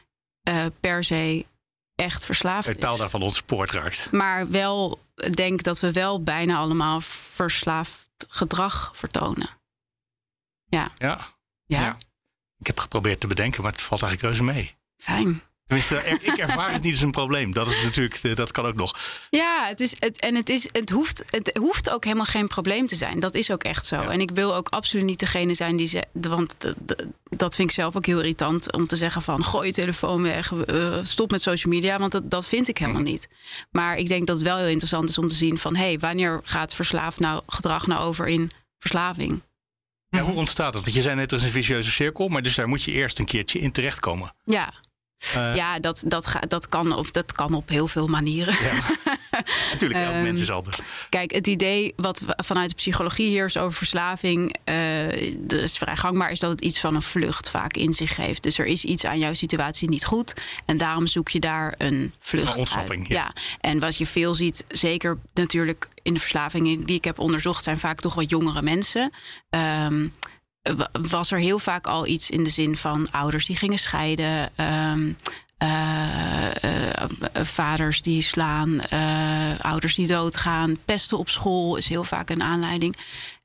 eh, 0.43 0.65
per 0.81 1.05
se 1.05 1.45
echt 1.95 2.25
verslaafd 2.27 2.67
De 2.69 2.77
taal 2.77 2.93
is. 2.93 2.99
daarvan 2.99 3.23
ontspoord 3.23 3.71
raakt. 3.71 4.09
Maar 4.13 4.51
wel 4.51 4.99
denk 5.35 5.63
dat 5.63 5.81
we 5.81 5.93
wel 5.93 6.23
bijna 6.23 6.57
allemaal 6.57 7.01
verslaafd 7.01 8.09
gedrag 8.29 8.91
vertonen. 8.95 9.49
Ja. 10.65 10.93
Ja, 10.99 11.19
Ja. 11.67 11.97
Ik 12.59 12.67
heb 12.67 12.79
geprobeerd 12.79 13.21
te 13.21 13.27
bedenken, 13.27 13.63
maar 13.63 13.73
het 13.73 13.81
valt 13.83 14.03
eigenlijk 14.03 14.35
reuze 14.35 14.53
mee. 14.53 14.75
fijn. 14.97 15.43
Tenminste, 15.73 15.97
er- 15.97 16.33
ik 16.33 16.39
ervaar 16.39 16.73
het 16.73 16.83
niet 16.83 16.93
als 16.93 17.03
een 17.03 17.11
probleem. 17.11 17.53
Dat 17.53 17.69
is 17.71 17.83
natuurlijk, 17.83 18.19
eh, 18.23 18.35
dat 18.35 18.51
kan 18.51 18.67
ook 18.67 18.75
nog. 18.75 18.97
Ja, 19.31 19.67
het 19.67 19.81
is, 19.81 19.95
het, 19.99 20.21
en 20.21 20.35
het, 20.35 20.49
is, 20.49 20.69
het, 20.73 20.91
hoeft, 20.91 21.23
het 21.31 21.57
hoeft 21.59 21.91
ook 21.91 22.05
helemaal 22.05 22.25
geen 22.25 22.47
probleem 22.47 22.87
te 22.87 22.97
zijn. 22.97 23.21
Dat 23.21 23.35
is 23.35 23.51
ook 23.51 23.63
echt 23.63 23.87
zo. 23.87 23.97
Ja. 23.97 24.11
En 24.11 24.21
ik 24.21 24.31
wil 24.31 24.55
ook 24.55 24.69
absoluut 24.69 25.05
niet 25.05 25.19
degene 25.19 25.55
zijn 25.55 25.77
die 25.77 25.87
zegt. 25.87 26.07
Want 26.13 26.57
dat 27.37 27.55
vind 27.55 27.69
ik 27.69 27.75
zelf 27.75 27.97
ook 27.97 28.07
heel 28.07 28.19
irritant 28.19 28.73
om 28.73 28.87
te 28.87 28.97
zeggen 28.97 29.23
van 29.23 29.45
gooi 29.45 29.67
je 29.67 29.73
telefoon 29.73 30.23
weg, 30.23 30.53
eh, 30.53 30.99
stop 31.03 31.31
met 31.31 31.43
social 31.43 31.73
media. 31.73 31.99
Want 31.99 32.13
dat, 32.13 32.31
dat 32.31 32.49
vind 32.49 32.69
ik 32.69 32.79
helemaal 32.79 33.03
niet. 33.03 33.29
Maar 33.71 33.97
ik 33.97 34.09
denk 34.09 34.27
dat 34.27 34.37
het 34.37 34.45
wel 34.45 34.57
heel 34.57 34.67
interessant 34.69 35.09
is 35.09 35.19
om 35.19 35.29
te 35.29 35.35
zien 35.35 35.59
van 35.59 35.77
hé, 35.77 35.85
hey, 35.85 35.99
wanneer 35.99 36.41
gaat 36.45 36.75
verslaafd 36.75 37.19
nou 37.21 37.43
gedrag 37.47 37.87
nou 37.87 38.03
over 38.05 38.27
in 38.27 38.51
verslaving? 38.79 39.43
Ja, 40.09 40.21
hoe 40.21 40.35
ontstaat 40.35 40.73
dat? 40.73 40.83
Want 40.83 40.95
je 40.95 41.03
zei 41.03 41.17
net, 41.17 41.31
er 41.31 41.39
is 41.39 41.45
een 41.45 41.51
vicieuze 41.51 41.91
cirkel, 41.91 42.29
maar 42.29 42.43
dus 42.43 42.55
daar 42.55 42.69
moet 42.69 42.83
je 42.83 42.93
eerst 42.93 43.19
een 43.19 43.25
keertje 43.25 43.59
in 43.59 43.73
terechtkomen. 43.73 44.35
Ja. 44.45 44.73
Uh, 45.37 45.55
ja, 45.55 45.79
dat, 45.79 46.05
dat, 46.07 46.27
ga, 46.27 46.41
dat, 46.49 46.69
kan 46.69 46.97
op, 46.97 47.13
dat 47.13 47.33
kan 47.33 47.55
op 47.55 47.69
heel 47.69 47.89
veel 47.89 48.07
manieren. 48.07 48.55
Ja. 48.61 48.73
Natuurlijk, 49.73 50.01
elk 50.01 50.15
um, 50.15 50.23
mens 50.23 50.41
is 50.41 50.51
anders. 50.51 50.79
Kijk, 51.09 51.33
het 51.33 51.47
idee 51.47 51.93
wat 51.97 52.23
vanuit 52.37 52.69
de 52.69 52.75
psychologie 52.75 53.31
heerst 53.31 53.59
over 53.59 53.73
verslaving, 53.73 54.57
uh, 54.65 55.35
dat 55.39 55.61
is 55.61 55.79
vrij 55.79 55.97
gangbaar, 55.97 56.31
is 56.31 56.39
dat 56.39 56.51
het 56.51 56.61
iets 56.61 56.81
van 56.81 56.95
een 56.95 57.03
vlucht 57.03 57.51
vaak 57.51 57.77
in 57.77 57.95
zich 57.95 58.17
heeft. 58.17 58.43
Dus 58.43 58.59
er 58.59 58.67
is 58.67 58.85
iets 58.85 59.05
aan 59.05 59.19
jouw 59.19 59.35
situatie 59.35 59.89
niet 59.89 60.05
goed 60.05 60.35
en 60.65 60.77
daarom 60.77 61.07
zoek 61.07 61.29
je 61.29 61.41
daar 61.41 61.75
een 61.79 62.15
vlucht 62.19 62.59
een 62.59 62.79
uit. 62.79 63.07
Ja. 63.09 63.33
en 63.61 63.79
wat 63.79 63.99
je 63.99 64.07
veel 64.07 64.35
ziet, 64.35 64.65
zeker 64.69 65.19
natuurlijk 65.35 65.89
in 66.03 66.15
de 66.15 66.21
verslavingen 66.21 66.85
die 66.85 66.97
ik 66.97 67.05
heb 67.05 67.19
onderzocht, 67.19 67.65
zijn 67.65 67.79
vaak 67.79 68.01
toch 68.01 68.15
wat 68.15 68.31
jongere 68.31 68.63
mensen. 68.63 69.13
Um, 69.51 70.13
was 70.93 71.31
er 71.31 71.39
heel 71.39 71.59
vaak 71.59 71.87
al 71.87 72.07
iets 72.07 72.31
in 72.31 72.43
de 72.43 72.51
zin 72.51 72.77
van 72.77 73.11
ouders 73.11 73.47
die 73.47 73.57
gingen 73.57 73.79
scheiden. 73.79 74.51
Um, 74.57 75.17
uh, 75.63 76.47
uh, 76.65 77.05
vaders 77.43 78.03
die 78.03 78.23
slaan, 78.23 78.81
uh, 78.93 79.61
ouders 79.61 79.95
die 79.95 80.07
doodgaan, 80.07 80.79
pesten 80.85 81.19
op 81.19 81.29
school 81.29 81.77
is 81.77 81.89
heel 81.89 82.05
vaak 82.05 82.31
een 82.31 82.43
aanleiding. 82.43 82.97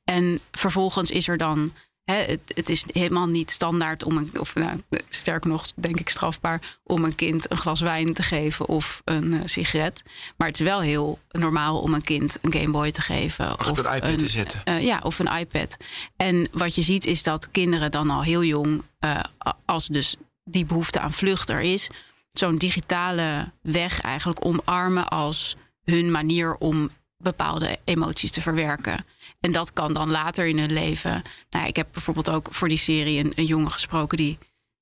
En 0.03 0.39
vervolgens 0.51 1.11
is 1.11 1.27
er 1.27 1.37
dan 1.37 1.71
het, 2.15 2.39
het, 2.55 2.69
is 2.69 2.83
helemaal 2.87 3.27
niet 3.27 3.51
standaard 3.51 4.03
om 4.03 4.17
een, 4.17 4.31
of 4.39 4.55
nou, 4.55 4.81
sterker 5.09 5.49
nog, 5.49 5.65
denk 5.75 5.99
ik 5.99 6.09
strafbaar, 6.09 6.77
om 6.83 7.03
een 7.03 7.15
kind 7.15 7.51
een 7.51 7.57
glas 7.57 7.81
wijn 7.81 8.13
te 8.13 8.23
geven 8.23 8.67
of 8.67 9.01
een 9.05 9.33
uh, 9.33 9.41
sigaret. 9.45 10.03
Maar 10.37 10.47
het 10.47 10.59
is 10.59 10.65
wel 10.65 10.81
heel 10.81 11.19
normaal 11.31 11.79
om 11.81 11.93
een 11.93 12.03
kind 12.03 12.37
een 12.41 12.53
Gameboy 12.53 12.91
te 12.91 13.01
geven. 13.01 13.59
of 13.59 13.77
een 13.77 13.95
iPad 13.95 14.19
te 14.19 14.27
zetten. 14.27 14.61
Uh, 14.65 14.81
ja, 14.81 14.99
of 15.03 15.19
een 15.19 15.37
iPad. 15.37 15.77
En 16.15 16.47
wat 16.51 16.75
je 16.75 16.81
ziet 16.81 17.05
is 17.05 17.23
dat 17.23 17.51
kinderen 17.51 17.91
dan 17.91 18.09
al 18.09 18.23
heel 18.23 18.43
jong, 18.43 18.83
uh, 18.99 19.19
als 19.65 19.87
dus 19.87 20.15
die 20.43 20.65
behoefte 20.65 20.99
aan 20.99 21.13
vlucht 21.13 21.49
er 21.49 21.61
is, 21.61 21.89
zo'n 22.31 22.57
digitale 22.57 23.51
weg 23.61 24.01
eigenlijk 24.01 24.45
omarmen 24.45 25.07
als 25.07 25.55
hun 25.83 26.11
manier 26.11 26.55
om 26.55 26.89
bepaalde 27.17 27.79
emoties 27.83 28.31
te 28.31 28.41
verwerken. 28.41 29.05
En 29.47 29.53
dat 29.53 29.73
kan 29.73 29.93
dan 29.93 30.11
later 30.11 30.47
in 30.47 30.59
hun 30.59 30.73
leven. 30.73 31.21
Nou, 31.49 31.67
ik 31.67 31.75
heb 31.75 31.87
bijvoorbeeld 31.91 32.29
ook 32.29 32.47
voor 32.51 32.67
die 32.67 32.77
serie 32.77 33.31
een, 33.35 33.45
jongen 33.45 33.71
gesproken 33.71 34.17
die. 34.17 34.37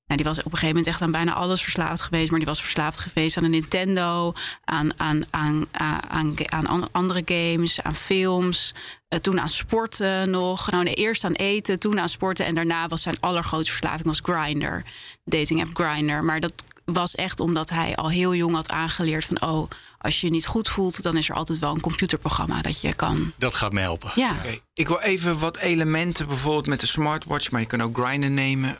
Nou, 0.06 0.20
die 0.20 0.28
was 0.28 0.38
op 0.38 0.44
een 0.44 0.50
gegeven 0.50 0.68
moment 0.68 0.86
echt 0.86 1.02
aan 1.02 1.10
bijna 1.10 1.32
alles 1.32 1.62
verslaafd 1.62 2.00
geweest. 2.00 2.30
Maar 2.30 2.38
die 2.38 2.48
was 2.48 2.60
verslaafd 2.60 2.98
geweest 2.98 3.36
aan 3.36 3.44
een 3.44 3.50
Nintendo, 3.50 4.32
aan, 4.64 5.00
aan, 5.00 5.24
aan, 5.30 5.66
aan, 6.08 6.36
aan 6.48 6.92
andere 6.92 7.22
games, 7.24 7.82
aan 7.82 7.94
films. 7.94 8.74
Uh, 9.08 9.18
toen 9.18 9.40
aan 9.40 9.48
sporten 9.48 10.30
nog. 10.30 10.70
Nou, 10.70 10.84
eerst 10.84 11.24
aan 11.24 11.32
eten, 11.32 11.78
toen 11.78 12.00
aan 12.00 12.08
sporten. 12.08 12.46
En 12.46 12.54
daarna 12.54 12.88
was 12.88 13.02
zijn 13.02 13.20
allergrootste 13.20 13.72
verslaving 13.72 14.06
was 14.06 14.20
Grinder. 14.22 14.84
Dating 15.24 15.60
app 15.60 15.74
Grinder. 15.74 16.24
Maar 16.24 16.40
dat 16.40 16.64
was 16.84 17.14
echt 17.14 17.40
omdat 17.40 17.70
hij 17.70 17.96
al 17.96 18.10
heel 18.10 18.34
jong 18.34 18.54
had 18.54 18.70
aangeleerd 18.70 19.24
van... 19.24 19.42
oh, 19.42 19.70
als 20.06 20.20
je 20.20 20.26
je 20.26 20.32
niet 20.32 20.46
goed 20.46 20.68
voelt, 20.68 21.02
dan 21.02 21.16
is 21.16 21.28
er 21.28 21.34
altijd 21.34 21.58
wel 21.58 21.74
een 21.74 21.80
computerprogramma 21.80 22.60
dat 22.62 22.80
je 22.80 22.94
kan. 22.94 23.32
Dat 23.38 23.54
gaat 23.54 23.72
me 23.72 23.80
helpen. 23.80 24.10
Ja. 24.14 24.34
Okay. 24.38 24.60
Ik 24.74 24.88
wil 24.88 25.00
even 25.00 25.38
wat 25.38 25.56
elementen, 25.56 26.26
bijvoorbeeld 26.26 26.66
met 26.66 26.80
de 26.80 26.86
smartwatch, 26.86 27.50
maar 27.50 27.60
je 27.60 27.66
kan 27.66 27.82
ook 27.82 27.98
grinden 27.98 28.34
nemen, 28.34 28.78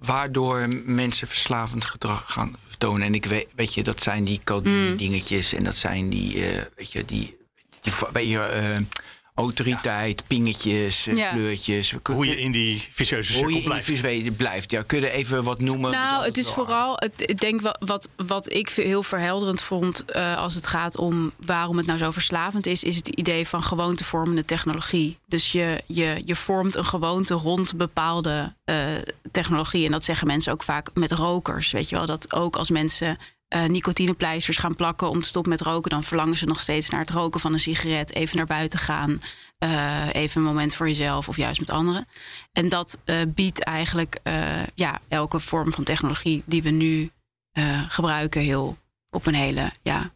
waardoor 0.00 0.68
mensen 0.84 1.28
verslavend 1.28 1.84
gedrag 1.84 2.24
gaan 2.26 2.56
vertonen. 2.66 3.06
En 3.06 3.14
ik 3.14 3.24
weet, 3.24 3.48
weet 3.54 3.74
je, 3.74 3.82
dat 3.82 4.02
zijn 4.02 4.24
die 4.24 4.40
code 4.44 4.96
dingetjes 4.96 5.54
en 5.54 5.64
dat 5.64 5.76
zijn 5.76 6.08
die, 6.08 6.36
uh, 6.36 6.62
weet 6.76 6.92
je, 6.92 7.04
die, 7.04 7.36
die, 7.80 7.92
die 8.12 8.28
uh, 8.28 8.76
autoriteit, 9.34 10.22
pingetjes, 10.26 11.04
Ja. 11.04 11.30
kleurtjes. 11.32 11.94
Hoe 12.02 12.26
je 12.26 12.40
in 12.40 12.52
die 12.52 12.88
vicieuze 12.92 13.32
Hoe 13.32 13.40
je 13.42 13.46
cirkel 13.46 13.48
in 13.48 13.54
die 13.54 13.62
blijft. 13.68 13.86
visuele 13.86 14.30
blijft. 14.32 14.70
Ja, 14.70 14.82
kun 14.82 15.00
je 15.00 15.10
even 15.10 15.44
wat 15.44 15.60
noemen? 15.60 15.90
Nou, 15.90 16.24
het 16.24 16.38
is 16.38 16.48
vooral, 16.48 16.94
het, 16.96 17.12
ik 17.16 17.40
denk 17.40 17.60
wat, 17.60 17.76
wat, 17.80 18.08
wat 18.26 18.52
ik 18.52 18.68
heel 18.68 19.02
verhelderend 19.02 19.62
vond 19.62 20.04
eh, 20.04 20.36
als 20.36 20.54
het 20.54 20.66
gaat 20.66 20.96
om 20.98 21.32
waarom 21.44 21.76
het 21.76 21.86
nou 21.86 21.98
zo 21.98 22.10
verslavend 22.10 22.66
is, 22.66 22.82
is 22.82 22.96
het 22.96 23.08
idee 23.08 23.46
van 23.48 23.62
gewoontevormende 23.62 24.44
technologie. 24.44 25.18
Dus 25.26 25.52
je, 25.52 25.82
je, 25.86 26.22
je 26.24 26.34
vormt 26.34 26.76
een 26.76 26.84
gewoonte 26.84 27.34
rond 27.34 27.76
bepaalde 27.76 28.54
eh, 28.64 28.76
technologie. 29.30 29.84
En 29.86 29.92
dat 29.92 30.04
zeggen 30.04 30.26
mensen 30.26 30.52
ook 30.52 30.62
vaak 30.62 30.90
met 30.94 31.12
rokers. 31.12 31.70
Weet 31.70 31.88
je 31.88 31.96
wel, 31.96 32.06
dat 32.06 32.32
ook 32.34 32.56
als 32.56 32.70
mensen 32.70 33.18
eh, 33.50 33.64
nicotinepleisters 33.64 34.56
gaan 34.56 34.74
plakken 34.74 35.10
om 35.10 35.20
te 35.20 35.28
stoppen 35.28 35.50
met 35.50 35.60
roken, 35.60 35.90
dan 35.90 36.04
verlangen 36.04 36.36
ze 36.36 36.46
nog 36.46 36.60
steeds 36.60 36.90
naar 36.90 37.00
het 37.00 37.10
roken 37.10 37.40
van 37.40 37.52
een 37.52 37.60
sigaret, 37.60 38.14
even 38.14 38.36
naar 38.36 38.46
buiten 38.46 38.78
gaan. 38.78 39.20
eh, 39.58 40.14
even 40.14 40.40
een 40.40 40.46
moment 40.46 40.74
voor 40.74 40.88
jezelf 40.88 41.28
of 41.28 41.36
juist 41.36 41.60
met 41.60 41.70
anderen. 41.70 42.06
En 42.52 42.68
dat 42.68 42.98
eh, 43.04 43.16
biedt 43.28 43.62
eigenlijk 43.62 44.20
ja, 44.74 45.00
elke 45.08 45.40
vorm 45.40 45.72
van 45.72 45.84
technologie 45.84 46.42
die 46.46 46.62
we 46.62 46.70
nu 46.70 47.10
gebruiken, 47.88 48.40
heel 48.40 48.76
op 49.10 49.26
een 49.26 49.34
hele 49.34 49.72
ja, 49.82 50.10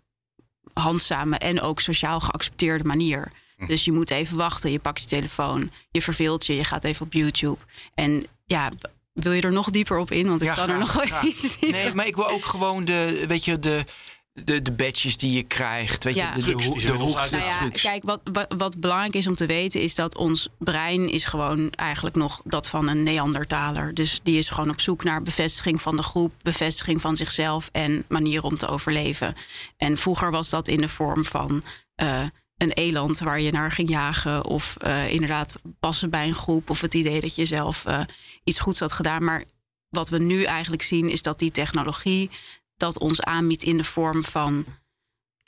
handzame 0.73 1.39
en 1.39 1.61
ook 1.61 1.81
sociaal 1.81 2.21
geaccepteerde 2.21 2.85
manier. 2.85 3.33
Dus 3.67 3.85
je 3.85 3.93
moet 3.93 4.11
even 4.11 4.37
wachten, 4.37 4.71
je 4.71 4.79
pakt 4.79 5.01
je 5.01 5.07
telefoon, 5.07 5.71
je 5.91 6.03
verveelt 6.03 6.47
je, 6.47 6.55
je 6.55 6.65
gaat 6.65 6.85
even 6.85 7.07
op 7.07 7.13
YouTube. 7.13 7.59
En 7.95 8.27
ja, 8.45 8.71
wil 9.15 9.33
je 9.33 9.41
er 9.43 9.53
nog 9.53 9.71
dieper 9.71 9.99
op 9.99 10.11
in? 10.11 10.29
Want 10.29 10.43
ik 10.43 10.49
Ja, 10.49 10.55
kan 10.55 10.71
er 10.71 10.79
nog 10.79 10.93
wel 10.93 11.05
graag. 11.07 11.25
iets 11.25 11.57
in. 11.61 11.71
Nee, 11.71 11.95
maar 11.95 12.07
ik 12.07 12.17
wil 12.17 12.29
ook 12.29 12.45
gewoon 12.45 12.85
de, 12.85 13.25
weet 13.29 13.45
je, 13.45 13.59
de, 13.59 13.85
de, 14.33 14.63
de 14.63 14.73
badges 14.73 15.17
die 15.17 15.33
je 15.33 15.43
krijgt. 15.43 16.05
Weet 16.05 16.15
Ja. 16.15 16.29
je, 16.35 16.41
de, 16.41 16.47
de, 16.47 16.53
Trucs 16.53 16.83
de 16.85 16.93
hoek, 16.93 17.13
de 17.13 17.19
uitdelen. 17.19 17.45
Nou 17.47 17.55
ja, 17.57 17.61
trucs. 17.61 17.83
kijk, 17.83 18.03
wat, 18.05 18.21
wat, 18.33 18.55
wat 18.59 18.81
belangrijk 18.81 19.15
is 19.15 19.27
om 19.27 19.35
te 19.35 19.47
weten 19.47 19.81
is 19.81 19.95
dat 19.95 20.17
ons 20.17 20.49
brein 20.59 21.09
is 21.11 21.25
gewoon 21.25 21.71
eigenlijk 21.71 22.17
nog 22.17 22.41
dat 22.45 22.69
van 22.69 22.89
een 22.89 23.03
Neandertaler. 23.03 23.95
Dus 23.95 24.21
die 24.23 24.39
is 24.39 24.49
gewoon 24.49 24.71
op 24.71 24.81
zoek 24.81 25.05
naar 25.05 25.23
bevestiging 25.23 25.83
van 25.83 25.97
de 25.97 26.03
groep, 26.03 26.33
bevestiging 26.43 27.01
van 27.01 27.17
zichzelf 27.17 27.69
en 27.73 28.05
manieren 28.09 28.45
om 28.45 28.57
te 28.57 28.69
overleven. 28.69 29.35
En 29.77 29.99
vroeger 29.99 30.31
was 30.31 30.49
dat 30.51 30.69
in 30.69 30.81
de 30.81 30.89
vorm 30.89 31.25
van 31.25 31.63
eh, 31.95 32.21
een 32.57 32.73
eland 32.73 33.19
waar 33.19 33.41
je 33.41 33.51
naar 33.53 33.73
ging 33.73 33.89
jagen, 33.91 34.45
of 34.45 34.77
eh, 34.81 35.13
inderdaad 35.13 35.55
passen 35.81 36.11
bij 36.11 36.27
een 36.27 36.35
groep, 36.35 36.71
of 36.71 36.81
het 36.81 36.95
idee 36.95 37.21
dat 37.21 37.35
je 37.35 37.45
zelf 37.45 37.85
eh, 37.85 38.01
iets 38.45 38.59
goeds 38.59 38.81
had 38.81 38.93
gedaan. 38.93 39.25
Maar 39.25 39.45
wat 39.89 40.09
we 40.09 40.19
nu 40.19 40.43
eigenlijk 40.43 40.83
zien 40.83 41.09
is 41.09 41.23
dat 41.23 41.39
die 41.39 41.51
technologie 41.51 42.31
dat 42.77 42.99
ons 42.99 43.23
aanbiedt 43.23 43.63
in 43.63 43.77
de 43.77 43.85
vorm 43.85 44.25
van 44.25 44.65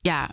ja, 0.01 0.31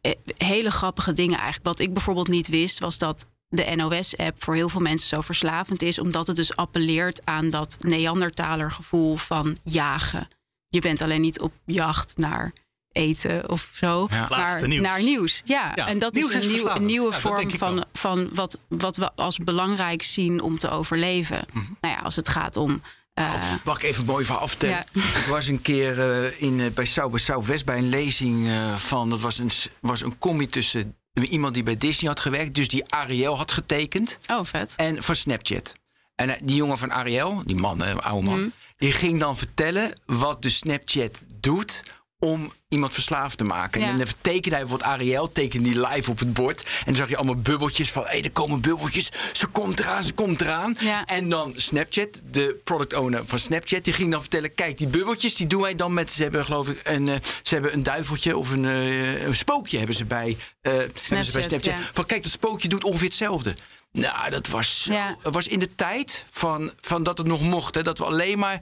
eh, 0.00 0.12
hele 0.36 0.70
grappige 0.70 1.12
dingen 1.12 1.36
eigenlijk. 1.36 1.66
Wat 1.66 1.78
ik 1.78 1.92
bijvoorbeeld 1.92 2.28
niet 2.28 2.48
wist, 2.48 2.78
was 2.78 2.98
dat 2.98 3.26
de 3.48 3.74
NOS-app 3.76 4.42
voor 4.42 4.54
heel 4.54 4.68
veel 4.68 4.80
mensen 4.80 5.08
zo 5.08 5.20
verslavend 5.20 5.82
is, 5.82 5.98
omdat 5.98 6.26
het 6.26 6.36
dus 6.36 6.56
appelleert 6.56 7.26
aan 7.26 7.50
dat 7.50 7.76
Neandertaler 7.80 8.70
gevoel 8.70 9.16
van 9.16 9.56
jagen. 9.64 10.28
Je 10.68 10.80
bent 10.80 11.02
alleen 11.02 11.20
niet 11.20 11.40
op 11.40 11.52
jacht 11.64 12.16
naar 12.16 12.52
eten 12.92 13.50
of 13.50 13.68
zo, 13.72 14.06
Ja. 14.10 14.26
Laatste 14.28 14.58
maar 14.58 14.68
nieuws. 14.68 14.82
naar 14.86 15.02
nieuws. 15.02 15.42
Ja, 15.44 15.72
Ja, 15.74 15.86
en 15.88 15.98
dat 15.98 16.14
nieuws 16.14 16.28
is 16.30 16.34
is 16.34 16.44
een, 16.44 16.52
nieuw, 16.52 16.68
een 16.68 16.84
nieuwe 16.84 17.10
Ja, 17.12 17.18
vorm 17.18 17.50
van, 17.50 17.74
wel. 17.74 17.84
van 17.92 18.28
wat, 18.32 18.58
wat 18.68 18.96
we 18.96 19.10
als 19.14 19.38
belangrijk 19.38 20.02
zien 20.02 20.40
om 20.42 20.58
te 20.58 20.70
overleven. 20.70 21.44
Mhm. 21.52 21.64
Nou 21.80 21.94
ja, 21.94 22.00
als 22.00 22.16
het 22.16 22.28
gaat 22.28 22.56
om. 22.56 22.82
eh, 23.14 23.32
Mag 23.64 23.76
ik 23.76 23.82
even 23.82 24.04
mooi 24.04 24.24
van 24.24 24.38
aftellen? 24.40 24.84
Ja. 24.92 25.00
Ik 25.20 25.26
was 25.28 25.46
een 25.46 25.62
keer 25.62 26.00
eh, 26.00 26.42
in, 26.42 26.60
eh, 26.60 26.66
bij 26.70 26.84
South 26.84 27.10
bij 27.10 27.20
Southwest 27.20 27.64
bij 27.64 27.78
een 27.78 27.88
lezing 27.88 28.46
eh, 28.48 28.74
van... 28.74 29.10
dat 29.10 29.20
was 29.20 29.38
een, 29.38 29.50
was 29.80 30.00
een 30.02 30.18
combi 30.18 30.46
tussen 30.46 30.96
iemand 31.14 31.54
die 31.54 31.62
bij 31.62 31.76
Disney 31.76 32.08
had 32.10 32.20
gewerkt... 32.20 32.54
dus 32.54 32.68
die 32.68 32.84
Ariel 32.92 33.36
had 33.36 33.52
getekend, 33.52 34.18
oh, 34.26 34.44
vet. 34.44 34.74
en 34.76 35.02
van 35.02 35.14
Snapchat. 35.16 35.72
En 36.14 36.36
die 36.42 36.56
jongen 36.56 36.78
van 36.78 36.92
Ariel, 36.92 37.42
die 37.44 37.56
man, 37.56 37.82
hè, 37.82 37.94
oude 38.02 38.26
man... 38.26 38.38
Mhm. 38.38 38.48
die 38.76 38.92
ging 38.92 39.20
dan 39.20 39.36
vertellen 39.36 39.92
wat 40.06 40.42
de 40.42 40.50
Snapchat 40.50 41.22
doet 41.40 41.82
om 42.24 42.52
iemand 42.68 42.94
verslaafd 42.94 43.38
te 43.38 43.44
maken. 43.44 43.80
Ja. 43.80 43.88
En 43.88 43.98
dan 43.98 44.06
tekende 44.20 44.56
hij 44.56 44.64
bijvoorbeeld 44.64 44.90
Ariel, 44.90 45.32
tekende 45.32 45.70
die 45.70 45.86
live 45.86 46.10
op 46.10 46.18
het 46.18 46.32
bord. 46.32 46.62
En 46.62 46.84
dan 46.84 46.94
zag 46.94 47.08
je 47.08 47.16
allemaal 47.16 47.36
bubbeltjes 47.36 47.90
van... 47.90 48.02
hé, 48.02 48.08
hey, 48.08 48.22
er 48.22 48.30
komen 48.30 48.60
bubbeltjes, 48.60 49.10
ze 49.32 49.46
komt 49.46 49.80
eraan, 49.80 50.04
ze 50.04 50.12
komt 50.12 50.40
eraan. 50.40 50.76
Ja. 50.80 51.04
En 51.04 51.28
dan 51.28 51.52
Snapchat, 51.56 52.22
de 52.30 52.60
product 52.64 52.94
owner 52.94 53.22
van 53.26 53.38
Snapchat... 53.38 53.84
die 53.84 53.92
ging 53.92 54.10
dan 54.10 54.20
vertellen, 54.20 54.54
kijk, 54.54 54.78
die 54.78 54.86
bubbeltjes, 54.86 55.34
die 55.34 55.46
doen 55.46 55.62
wij 55.62 55.74
dan 55.74 55.94
met... 55.94 56.12
ze 56.12 56.22
hebben 56.22 56.44
geloof 56.44 56.68
ik 56.68 56.80
een, 56.84 57.08
eh, 57.08 57.16
ze 57.42 57.54
hebben 57.54 57.72
een 57.72 57.82
duiveltje 57.82 58.36
of 58.36 58.50
een, 58.50 58.64
eh, 58.64 59.22
een 59.24 59.34
spookje 59.34 59.78
hebben 59.78 59.96
ze 59.96 60.04
bij, 60.04 60.36
eh, 60.60 60.72
hebben 60.72 60.92
ze 61.04 61.32
bij 61.32 61.42
Snapchat. 61.42 61.64
ja. 61.64 61.78
Van 61.92 62.06
kijk, 62.06 62.22
dat 62.22 62.32
spookje 62.32 62.68
doet 62.68 62.84
ongeveer 62.84 63.06
hetzelfde. 63.06 63.54
Nou, 63.92 64.30
dat 64.30 64.48
was, 64.48 64.82
zo, 64.82 65.16
was 65.22 65.48
in 65.48 65.58
de 65.58 65.74
tijd 65.74 66.24
van, 66.30 66.72
van 66.80 67.02
dat 67.02 67.18
het 67.18 67.26
nog 67.26 67.40
mocht. 67.40 67.74
Hè, 67.74 67.82
dat 67.82 67.98
we 67.98 68.04
alleen 68.04 68.38
maar 68.38 68.60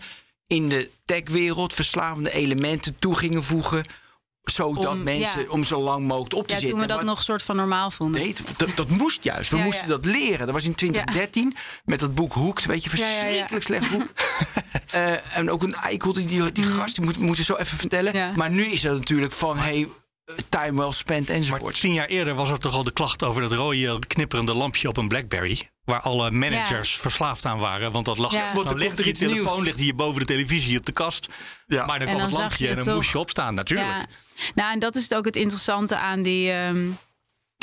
in 0.51 0.69
de 0.69 0.89
techwereld 1.05 1.75
verslavende 1.75 2.33
elementen 2.33 2.97
toe 2.99 3.17
gingen 3.17 3.45
voegen... 3.45 3.85
zodat 4.43 4.87
Om- 4.87 5.03
mensen 5.05 5.41
ja. 5.41 5.49
om 5.49 5.65
zo 5.65 5.81
lang 5.83 6.07
mogelijk 6.07 6.35
op 6.35 6.47
te 6.47 6.53
Ja, 6.53 6.59
zitten. 6.59 6.71
toen 6.71 6.81
we 6.81 6.87
dat 6.87 6.97
Maar- 6.97 7.07
nog 7.07 7.23
soort 7.23 7.43
van 7.43 7.57
normaal 7.57 7.91
vonden. 7.91 8.21
Nee, 8.21 8.35
dat, 8.57 8.69
dat 8.77 8.89
moest 8.89 9.23
juist. 9.25 9.51
We 9.51 9.57
Ja, 9.57 9.65
moesten 9.65 9.89
dat 9.89 10.05
leren. 10.05 10.47
Dat 10.47 10.55
was 10.55 10.65
in 10.65 10.75
2013 10.75 11.57
met 11.85 12.01
dat 12.01 12.15
boek 12.15 12.33
Hoekt. 12.33 12.65
Weet 12.65 12.85
je, 12.85 12.91
verschrikkelijk 12.91 13.65
slecht 13.65 13.91
boek. 13.91 14.09
Eh, 14.91 15.37
en 15.37 15.51
ook 15.51 15.63
een 15.63 15.75
eikel, 15.75 16.13
die, 16.13 16.27
die, 16.27 16.53
die 16.53 16.65
gast, 16.65 16.95
die 16.97 17.05
moet, 17.05 17.19
moet 17.19 17.37
zo 17.37 17.57
even 17.57 17.79
vertellen. 17.79 18.17
Mhm. 18.17 18.39
Maar 18.39 18.51
nu 18.51 18.65
is 18.65 18.83
het 18.83 18.93
natuurlijk 18.93 19.33
van, 19.33 19.59
hey, 19.59 19.89
time 20.49 20.77
well 20.83 20.93
spent 20.93 21.29
Maar 21.29 21.37
enzovoort. 21.37 21.81
tien 21.81 21.93
jaar 21.93 22.07
eerder 22.07 22.35
was 22.35 22.51
er 22.51 22.59
toch 22.59 22.75
al 22.75 22.85
de 22.85 22.93
klacht 22.93 23.23
over 23.23 23.43
dat 23.43 23.53
rode 23.53 23.99
knipperende 24.07 24.55
lampje 24.55 24.89
op 24.89 24.97
een 24.97 25.09
Blackberry. 25.09 25.71
Waar 25.85 26.01
alle 26.01 26.31
managers 26.31 26.97
verslaafd 26.97 27.45
aan 27.47 27.59
waren. 27.59 27.93
Want 27.93 28.05
dat 28.05 28.19
lag, 28.19 28.33
Ja. 28.33 28.45
dan 28.47 28.55
Want 28.55 28.71
er 28.71 28.77
ligt 28.79 28.99
er 28.99 29.07
iets 29.07 29.21
telefoon 29.21 29.45
nieuws. 29.45 29.61
ligt 29.65 29.79
hier 29.79 29.95
boven 29.95 30.21
de 30.21 30.27
televisie 30.27 30.79
op 30.79 30.87
de 30.87 30.93
kast. 30.93 31.29
Ja. 31.67 31.87
Maar 31.87 31.99
dan 31.99 32.09
kwam 32.09 32.21
dan 32.21 32.29
het 32.31 32.39
lampje 32.39 32.65
je 32.65 32.71
en 32.71 32.77
dan 32.77 32.85
toch. 32.85 32.95
moest 32.95 33.11
je 33.11 33.19
opstaan, 33.19 33.55
natuurlijk. 33.55 33.89
Ja. 33.89 34.07
Nou, 34.55 34.73
en 34.73 34.79
dat 34.79 34.97
is 34.97 35.13
ook 35.13 35.25
het 35.25 35.37
interessante 35.37 35.97
aan 35.97 36.23
die. 36.23 36.51
ehm, 36.53 36.87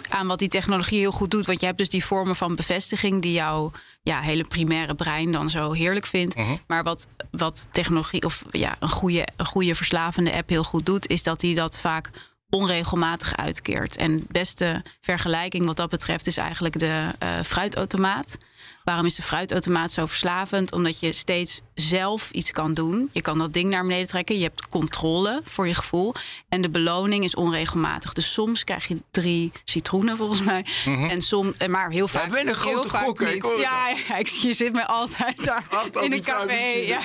aan 0.10 0.28
wat 0.28 0.40
die 0.40 0.48
technologie 0.48 1.00
heel 1.00 1.12
goed 1.12 1.32
doet. 1.32 1.46
Want 1.46 1.60
je 1.60 1.66
hebt 1.66 1.78
dus 1.78 1.90
die 1.90 2.06
vormen 2.06 2.36
van 2.36 2.56
bevestiging 2.56 3.22
die 3.22 3.32
jouw 3.32 3.72
ja, 4.02 4.22
hele 4.22 4.44
primaire 4.44 4.96
brein 4.96 5.32
dan 5.32 5.50
zo 5.50 5.72
heerlijk 5.72 6.06
vindt. 6.06 6.36
Mhm. 6.36 6.56
Maar 6.68 6.84
wat, 6.84 7.08
wat 7.32 7.68
technologie 7.72 8.24
of 8.24 8.44
ja, 8.52 8.76
een 8.80 8.90
goede, 8.90 9.28
een 9.36 9.46
goede 9.46 9.76
verslavende 9.76 10.34
app 10.34 10.50
heel 10.50 10.64
goed 10.64 10.86
doet, 10.86 11.08
is 11.08 11.24
dat 11.24 11.42
hij 11.42 11.54
dat 11.54 11.80
vaak 11.80 12.10
onregelmatig 12.50 13.38
uitkeert. 13.38 13.98
En 13.98 14.18
de 14.18 14.26
beste 14.28 14.84
vergelijking 15.02 15.66
wat 15.66 15.78
dat 15.78 15.90
betreft 15.90 16.28
is 16.28 16.38
eigenlijk 16.38 16.80
de 16.80 17.08
eh, 17.20 17.30
fruitautomaat. 17.44 18.38
Waarom 18.84 19.06
is 19.06 19.16
de 19.16 19.22
fruitautomaat 19.22 19.92
zo 19.92 20.06
verslavend? 20.06 20.72
Omdat 20.72 21.00
je 21.00 21.14
steeds 21.14 21.62
zelf 21.74 22.32
iets 22.32 22.52
kan 22.52 22.74
doen. 22.74 23.10
Je 23.12 23.22
kan 23.22 23.38
dat 23.38 23.54
ding 23.54 23.70
naar 23.70 23.82
beneden 23.84 24.08
trekken. 24.08 24.38
Je 24.38 24.44
hebt 24.44 24.70
controle 24.70 25.42
voor 25.44 25.68
je 25.68 25.74
gevoel. 25.74 26.14
En 26.50 26.62
de 26.62 26.70
beloning 26.70 27.24
is 27.24 27.36
onregelmatig. 27.36 28.14
Dus 28.14 28.34
soms 28.34 28.64
krijg 28.64 28.88
je 28.88 29.02
drie 29.12 29.52
citroenen 29.64 30.18
volgens 30.18 30.42
mij. 30.42 30.66
En 30.86 31.22
som, 31.22 31.54
en 31.58 31.72
maar 31.72 31.90
heel 31.90 32.08
vaak. 32.08 32.32
bent 32.32 32.48
een 32.48 32.48
heel 32.48 32.56
grote 32.56 32.90
gokker, 32.90 33.28
ik 33.28 33.46
Ja, 33.60 33.90
ja, 34.08 34.18
ik, 34.18 34.28
je 34.28 34.54
zit 34.54 34.74
me 34.74 34.88
altijd 34.88 35.46
daar 35.46 35.66
Altijd 35.70 36.06
in 36.06 36.14
een 36.14 36.22
café. 36.22 36.64
Ja. 36.64 37.02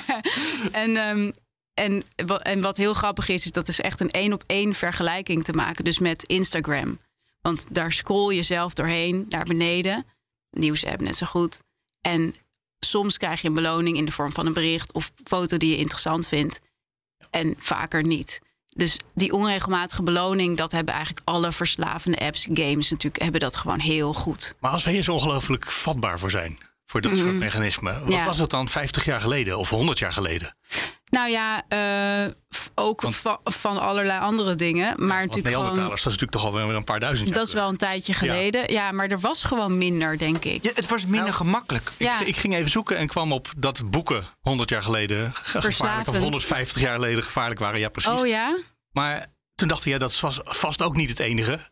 En, 0.71 0.97
ehm, 0.97 1.31
en, 1.73 2.03
en 2.41 2.61
wat 2.61 2.77
heel 2.77 2.93
grappig 2.93 3.29
is, 3.29 3.45
is 3.45 3.51
dat 3.51 3.67
is 3.67 3.81
echt 3.81 3.99
een 3.99 4.09
één 4.11 4.33
op 4.33 4.43
één 4.47 4.73
vergelijking 4.73 5.43
te 5.43 5.53
maken. 5.53 5.83
Dus 5.83 5.99
met 5.99 6.23
Instagram. 6.23 6.99
Want 7.41 7.65
daar 7.69 7.91
scroll 7.91 8.33
je 8.35 8.43
zelf 8.43 8.73
doorheen 8.73 9.25
naar 9.29 9.43
beneden. 9.45 10.05
Nieuws-app 10.49 11.01
net 11.01 11.15
zo 11.15 11.25
goed. 11.25 11.61
En 12.01 12.35
soms 12.79 13.17
krijg 13.17 13.41
je 13.41 13.47
een 13.47 13.53
beloning 13.53 13.97
in 13.97 14.05
de 14.05 14.11
vorm 14.11 14.31
van 14.31 14.45
een 14.45 14.53
bericht 14.53 14.93
of 14.93 15.11
foto 15.23 15.57
die 15.57 15.69
je 15.69 15.77
interessant 15.77 16.27
vindt. 16.27 16.59
En 17.29 17.55
vaker 17.57 18.03
niet. 18.03 18.39
Dus 18.75 18.97
die 19.13 19.31
onregelmatige 19.33 20.03
beloning, 20.03 20.57
dat 20.57 20.71
hebben 20.71 20.93
eigenlijk 20.93 21.27
alle 21.27 21.51
verslavende 21.51 22.19
apps, 22.19 22.47
games 22.53 22.89
natuurlijk, 22.89 23.21
hebben 23.23 23.39
dat 23.41 23.55
gewoon 23.55 23.79
heel 23.79 24.13
goed. 24.13 24.55
Maar 24.59 24.71
als 24.71 24.83
wij 24.83 24.93
hier 24.93 25.03
zo 25.03 25.13
ongelooflijk 25.13 25.65
vatbaar 25.71 26.19
voor 26.19 26.31
zijn, 26.31 26.57
voor 26.85 27.01
dat 27.01 27.15
soort 27.15 27.33
mechanismen. 27.33 27.93
Wat 27.93 28.03
Mhm. 28.03 28.11
Ja. 28.11 28.25
was 28.25 28.37
het 28.37 28.49
dan 28.49 28.67
50 28.69 29.05
jaar 29.05 29.21
geleden 29.21 29.57
of 29.57 29.69
100 29.69 29.99
jaar 29.99 30.13
geleden? 30.13 30.55
Nou 31.13 31.29
ja, 31.29 31.63
eh, 31.67 32.31
ook 32.75 33.01
Want- 33.01 33.15
va- 33.15 33.39
van 33.43 33.77
allerlei 33.79 34.19
andere 34.19 34.55
dingen. 34.55 34.85
Maar 35.05 35.17
Want 35.19 35.35
natuurlijk 35.35 35.55
gewoon. 35.55 35.89
Dat 35.89 35.97
is 35.97 36.03
natuurlijk 36.03 36.31
toch 36.31 36.45
alweer 36.45 36.75
een 36.75 36.83
paar 36.83 36.99
duizend 36.99 37.27
jaar 37.29 37.37
Dat 37.37 37.47
is 37.47 37.53
wel 37.53 37.69
een 37.69 37.77
tijdje 37.77 38.13
geleden. 38.13 38.71
Ja. 38.73 38.91
maar 38.91 39.07
er 39.07 39.19
was 39.19 39.43
gewoon 39.43 39.77
minder, 39.77 40.17
denk 40.17 40.45
ik. 40.45 40.63
Ja, 40.63 40.71
het 40.73 40.87
was 40.87 41.05
minder 41.05 41.33
gemakkelijk. 41.33 41.91
Ja. 41.97 42.19
Ik, 42.19 42.27
ik 42.27 42.37
ging 42.37 42.53
even 42.53 42.71
zoeken 42.71 42.97
en 42.97 43.07
kwam 43.07 43.31
op 43.31 43.47
dat 43.57 43.89
boeken 43.89 44.25
100 44.41 44.69
jaar 44.69 44.83
geleden 44.83 45.33
ge- 45.33 45.41
gevaarlijk 45.43 45.57
of 45.57 45.63
Verslavend. 45.63 46.17
150 46.23 46.81
jaar 46.81 46.95
geleden 46.95 47.23
gevaarlijk 47.23 47.59
waren. 47.59 47.79
Ja, 47.79 47.89
precies. 47.89 48.19
Oh 48.19 48.27
ja? 48.27 48.57
Maar 48.91 49.27
toen 49.55 49.67
dacht 49.67 49.85
ik, 49.85 49.91
ja, 49.91 49.97
dat 49.99 50.19
was 50.19 50.39
vast 50.43 50.81
ook 50.81 50.95
niet 50.95 51.09
het 51.09 51.19
enige. 51.19 51.71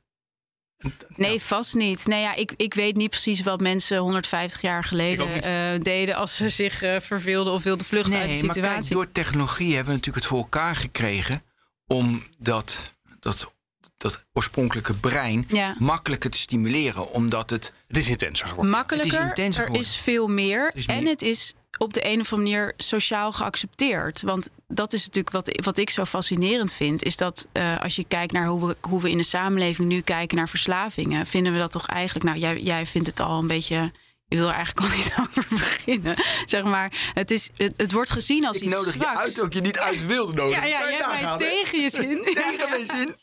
Nee, 1.15 1.41
vast 1.41 1.73
niet. 1.73 2.05
Nee, 2.07 2.21
ja, 2.21 2.35
ik, 2.35 2.53
ik 2.57 2.73
weet 2.73 2.95
niet 2.95 3.09
precies 3.09 3.41
wat 3.41 3.59
mensen 3.61 3.97
150 3.97 4.61
jaar 4.61 4.83
geleden 4.83 5.43
eh, 5.43 5.79
deden 5.83 6.15
als 6.15 6.35
ze 6.35 6.49
zich 6.49 6.81
eh, 6.81 6.99
verveelden 6.99 7.53
of 7.53 7.63
wilden 7.63 7.85
vluchten 7.85 8.13
uit 8.17 8.27
de 8.27 8.29
Nee, 8.33 8.43
maar 8.43 8.53
situatie. 8.53 8.81
kijk, 8.81 8.93
door 8.93 9.11
technologie 9.11 9.67
hebben 9.75 9.85
we 9.85 9.91
natuurlijk 9.99 10.23
het 10.25 10.25
voor 10.33 10.37
elkaar 10.37 10.75
gekregen 10.75 11.43
om 11.87 12.23
dat, 12.37 12.93
dat, 13.19 13.53
dat 13.97 14.25
oorspronkelijke 14.33 14.93
brein 14.93 15.45
Ja. 15.47 15.75
makkelijker 15.79 16.29
te 16.29 16.37
stimuleren. 16.37 17.11
Omdat 17.11 17.49
het. 17.49 17.73
Het 17.87 17.97
is 17.97 18.09
intenser 18.09 18.47
geworden. 18.47 18.71
Makkelijker, 18.71 19.19
Het 19.19 19.21
is 19.23 19.29
intenser 19.45 19.65
er 19.65 19.79
is 19.79 19.95
veel 19.95 20.27
meer. 20.27 20.71
is 20.73 20.85
en 20.85 21.03
meer. 21.03 21.11
het 21.11 21.21
is 21.21 21.53
op 21.77 21.93
de 21.93 22.05
een 22.05 22.19
of 22.19 22.33
andere 22.33 22.55
manier 22.55 22.73
sociaal 22.77 23.31
geaccepteerd. 23.31 24.21
Want 24.21 24.49
dat 24.67 24.93
is 24.93 25.05
natuurlijk 25.05 25.35
wat, 25.35 25.59
wat 25.63 25.77
ik 25.77 25.89
zo 25.89 26.05
fascinerend 26.05 26.73
vind. 26.73 27.03
Is 27.03 27.17
dat 27.17 27.47
eh, 27.51 27.77
als 27.77 27.95
je 27.95 28.03
kijkt 28.07 28.33
naar 28.33 28.47
hoe 28.47 28.67
we, 28.67 28.77
hoe 28.81 29.01
we 29.01 29.09
in 29.09 29.17
de 29.17 29.23
samenleving 29.23 29.87
nu 29.87 30.01
kijken 30.01 30.37
naar 30.37 30.49
verslavingen, 30.49 31.25
vinden 31.25 31.53
we 31.53 31.59
dat 31.59 31.71
toch 31.71 31.87
eigenlijk. 31.87 32.25
Nou, 32.25 32.39
jij, 32.39 32.61
jij 32.61 32.85
vindt 32.85 33.07
het 33.07 33.19
al 33.19 33.39
een 33.39 33.47
beetje. 33.47 33.91
Je 34.31 34.37
wil 34.37 34.47
er 34.47 34.53
eigenlijk 34.53 34.87
al 34.91 34.97
niet 34.97 35.13
over 35.29 35.45
beginnen. 35.49 36.15
Zeg 36.45 36.63
maar, 36.63 37.11
het, 37.13 37.31
is, 37.31 37.49
het, 37.57 37.73
het 37.77 37.91
wordt 37.91 38.11
gezien 38.11 38.45
als 38.45 38.57
Ik 38.57 38.63
iets 38.63 38.71
nodig 38.71 38.93
je 38.93 39.07
uit 39.07 39.41
ook 39.41 39.53
je 39.53 39.61
niet 39.61 39.79
uit 39.79 40.05
wilde 40.05 40.33
nodigen. 40.33 40.67
Ja, 40.67 40.79
ja, 40.79 40.89
je 40.89 40.95
hebt 40.95 41.21
mij 41.21 41.37
tegen 41.37 41.81
je 41.81 41.89
zin. 41.89 42.21
Tegen 42.33 42.69
mijn 42.69 42.85
zin. 42.85 43.15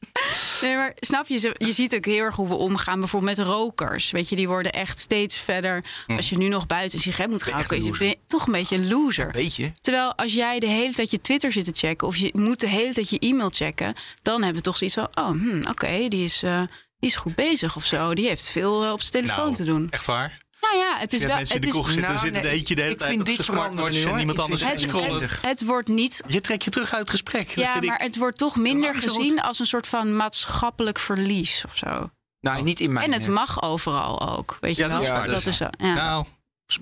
Nee, 0.61 0.77
maar 0.77 0.93
snap 0.97 1.27
je, 1.27 1.55
je 1.59 1.73
ziet 1.73 1.95
ook 1.95 2.05
heel 2.05 2.25
erg 2.25 2.37
hoe 2.37 2.49
we 2.49 2.55
omgaan. 2.55 2.99
Bijvoorbeeld 2.99 3.37
met 3.37 3.47
rokers. 3.47 4.11
Weet 4.11 4.29
je, 4.29 4.37
die 4.37 4.49
worden 4.49 4.73
echt 4.73 4.99
steeds 4.99 5.37
verder. 5.37 5.85
Als 6.07 6.29
je 6.29 6.37
nu 6.37 6.49
nog 6.49 6.67
buiten 6.67 6.99
een 6.99 7.05
sigaret 7.05 7.31
moet 7.31 7.43
gaan, 7.43 7.67
kun 7.67 7.85
je 7.85 8.19
toch 8.27 8.47
een 8.47 8.53
beetje 8.53 8.77
een 8.77 8.89
loser. 8.89 9.31
Weet 9.33 9.57
je? 9.57 9.73
Terwijl 9.81 10.15
als 10.15 10.35
jij 10.35 10.59
de 10.59 10.67
hele 10.67 10.95
tijd 10.95 11.11
je 11.11 11.21
Twitter 11.21 11.53
zit 11.53 11.65
te 11.65 11.87
checken... 11.87 12.07
of 12.07 12.17
je 12.17 12.31
moet 12.35 12.61
de 12.61 12.69
hele 12.69 12.95
tijd 12.95 13.11
je 13.11 13.19
e-mail 13.19 13.51
checken... 13.51 13.95
dan 14.23 14.43
hebben 14.43 14.57
we 14.57 14.63
toch 14.63 14.77
zoiets 14.77 14.97
van... 14.97 15.09
oh, 15.15 15.31
hm, 15.31 15.69
oké, 15.69 16.09
die, 16.09 16.25
is, 16.25 16.43
eh, 16.43 16.63
die 16.99 17.11
is 17.11 17.17
goed 17.17 17.35
bezig 17.35 17.77
of 17.77 17.85
zo. 17.85 18.15
Die 18.15 18.27
heeft 18.27 18.49
veel 18.49 18.85
eh, 18.85 18.93
op 18.93 19.01
zijn 19.01 19.13
telefoon 19.13 19.45
Nou, 19.45 19.57
te 19.57 19.65
doen. 19.65 19.87
Echt 19.91 20.07
waar? 20.07 20.39
Nou 20.61 20.77
ja, 20.77 20.97
het 20.99 21.13
is 21.13 21.23
wel... 21.25 21.37
mensen 21.37 21.55
in 21.57 21.63
Het, 21.63 21.63
de 21.63 21.69
is, 21.69 21.73
kroeg 21.75 21.87
zitten, 21.87 22.11
Nou, 22.11 22.19
zitten 22.25 22.43
nee, 22.43 22.51
de 22.53 22.57
eentje 22.59 22.75
de 22.75 22.81
hele 22.81 22.93
ik 22.93 22.99
tijd 22.99 23.11
vind 23.11 23.21
op 23.23 23.27
dit 23.27 23.37
zijn 23.37 23.47
smartwatch 23.47 23.75
veranderen 23.75 23.95
nu, 23.95 24.03
en 24.03 24.09
hoor. 24.11 24.19
iemand 24.19 24.39
Ik 24.39 24.45
anders 24.45 24.61
het- 24.63 24.71
te 24.79 24.81
het, 24.81 24.91
scrollen. 24.91 25.23
het, 25.23 25.39
het 25.43 25.65
wordt 25.65 25.89
niet 25.89 26.23
Je 26.27 26.41
trekt 26.41 26.65
je 26.65 26.71
terug 26.71 26.91
uit 26.93 27.01
het 27.01 27.11
gesprek. 27.11 27.47
Dat 27.47 27.55
Ja, 27.65 27.73
vind 27.73 27.85
ik- 27.85 27.91
maar 27.91 28.01
het 28.01 28.17
wordt 28.17 28.39
toch 28.39 28.57
minder 28.57 28.95
gezien 28.95 29.41
als 29.41 29.59
een 29.59 29.67
soort 29.67 29.87
van 29.87 30.17
maatschappelijk 30.17 30.99
verlies 30.99 31.65
of 31.67 31.77
zo. 31.77 32.11
Nou, 32.41 32.63
niet 32.63 32.81
in 32.81 32.93
mijn. 32.93 33.07
En 33.07 33.13
het 33.13 33.29
mag 33.29 33.63
overal 33.63 34.37
ook, 34.37 34.57
weet 34.61 34.77
je 34.77 34.83
Ja, 34.83 34.89
wel? 34.89 34.97
dat 34.97 35.07
is 35.07 35.13
waar, 35.13 35.27
dat 35.27 35.35
dat 35.35 35.47
is 35.47 35.57
zo. 35.57 35.67
Ja. 35.79 35.95
Nou, 35.95 36.27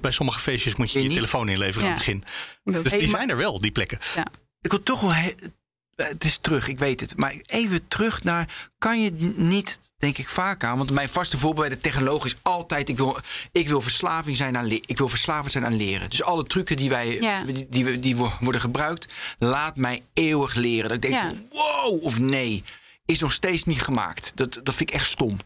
bij 0.01 0.11
sommige 0.11 0.39
feestjes 0.41 0.77
moet 0.77 0.91
je 0.93 1.03
Je 1.03 1.09
telefoon 1.09 1.49
inleveren 1.49 1.83
aan 1.89 1.95
het 1.95 1.99
begin. 2.05 2.25
Dus 2.65 2.91
Hey, 2.91 2.99
die 2.99 3.09
maar- 3.09 3.17
zijn 3.19 3.31
er 3.31 3.37
wel, 3.37 3.61
die 3.61 3.71
plekken. 3.71 3.99
Ik 4.61 4.71
wil 4.71 4.83
toch 4.83 5.01
wel. 5.01 5.13
He- 5.97 6.05
het 6.05 6.25
is 6.25 6.39
terug, 6.39 6.69
ik 6.69 6.79
weet 6.79 7.01
het. 7.01 7.17
Maar 7.17 7.37
even 7.47 7.89
terug 7.89 8.25
naar. 8.25 8.69
Kan 8.79 9.03
je 9.03 9.11
niet, 9.37 9.81
denk 9.99 10.19
ik 10.19 10.29
vaak 10.29 10.65
aan. 10.65 10.77
Want 10.79 10.91
mijn 10.91 11.09
vaste 11.09 11.39
voorbeeld 11.39 11.67
bij 11.69 11.77
de 11.77 11.83
technoloog 11.83 12.25
is 12.25 12.37
altijd. 12.43 12.89
Ik 12.89 12.97
wil, 12.97 13.19
ik 13.53 13.69
wil 13.69 13.81
verslaving 13.81 14.37
zijn 14.37 14.57
aan 14.57 14.71
Ik 14.71 14.99
wil 14.99 15.09
verslavend 15.09 15.53
zijn 15.53 15.65
aan 15.65 15.77
leren. 15.77 16.11
Dus 16.11 16.23
alle 16.23 16.45
trucken 16.45 16.77
die, 16.77 16.89
wij, 16.89 17.21
Ja. 17.21 17.45
die, 17.45 17.67
die, 17.71 17.85
we- 17.85 18.01
die 18.01 18.17
wo- 18.17 18.33
worden 18.41 18.61
gebruikt. 18.61 19.09
Laat 19.39 19.77
mij 19.77 20.03
eeuwig 20.13 20.55
leren. 20.55 20.89
Dat 20.89 20.97
ik 20.97 21.03
denk 21.03 21.15
Ja. 21.15 21.29
van 21.29 21.47
wow 21.51 22.03
of 22.05 22.19
nee. 22.19 22.63
Is 23.05 23.19
nog 23.19 23.33
steeds 23.33 23.65
niet 23.65 23.83
gemaakt. 23.83 24.33
Dat, 24.35 24.61
dat 24.63 24.75
vind 24.75 24.89
ik 24.89 24.95
echt 24.95 25.11
stom. 25.11 25.37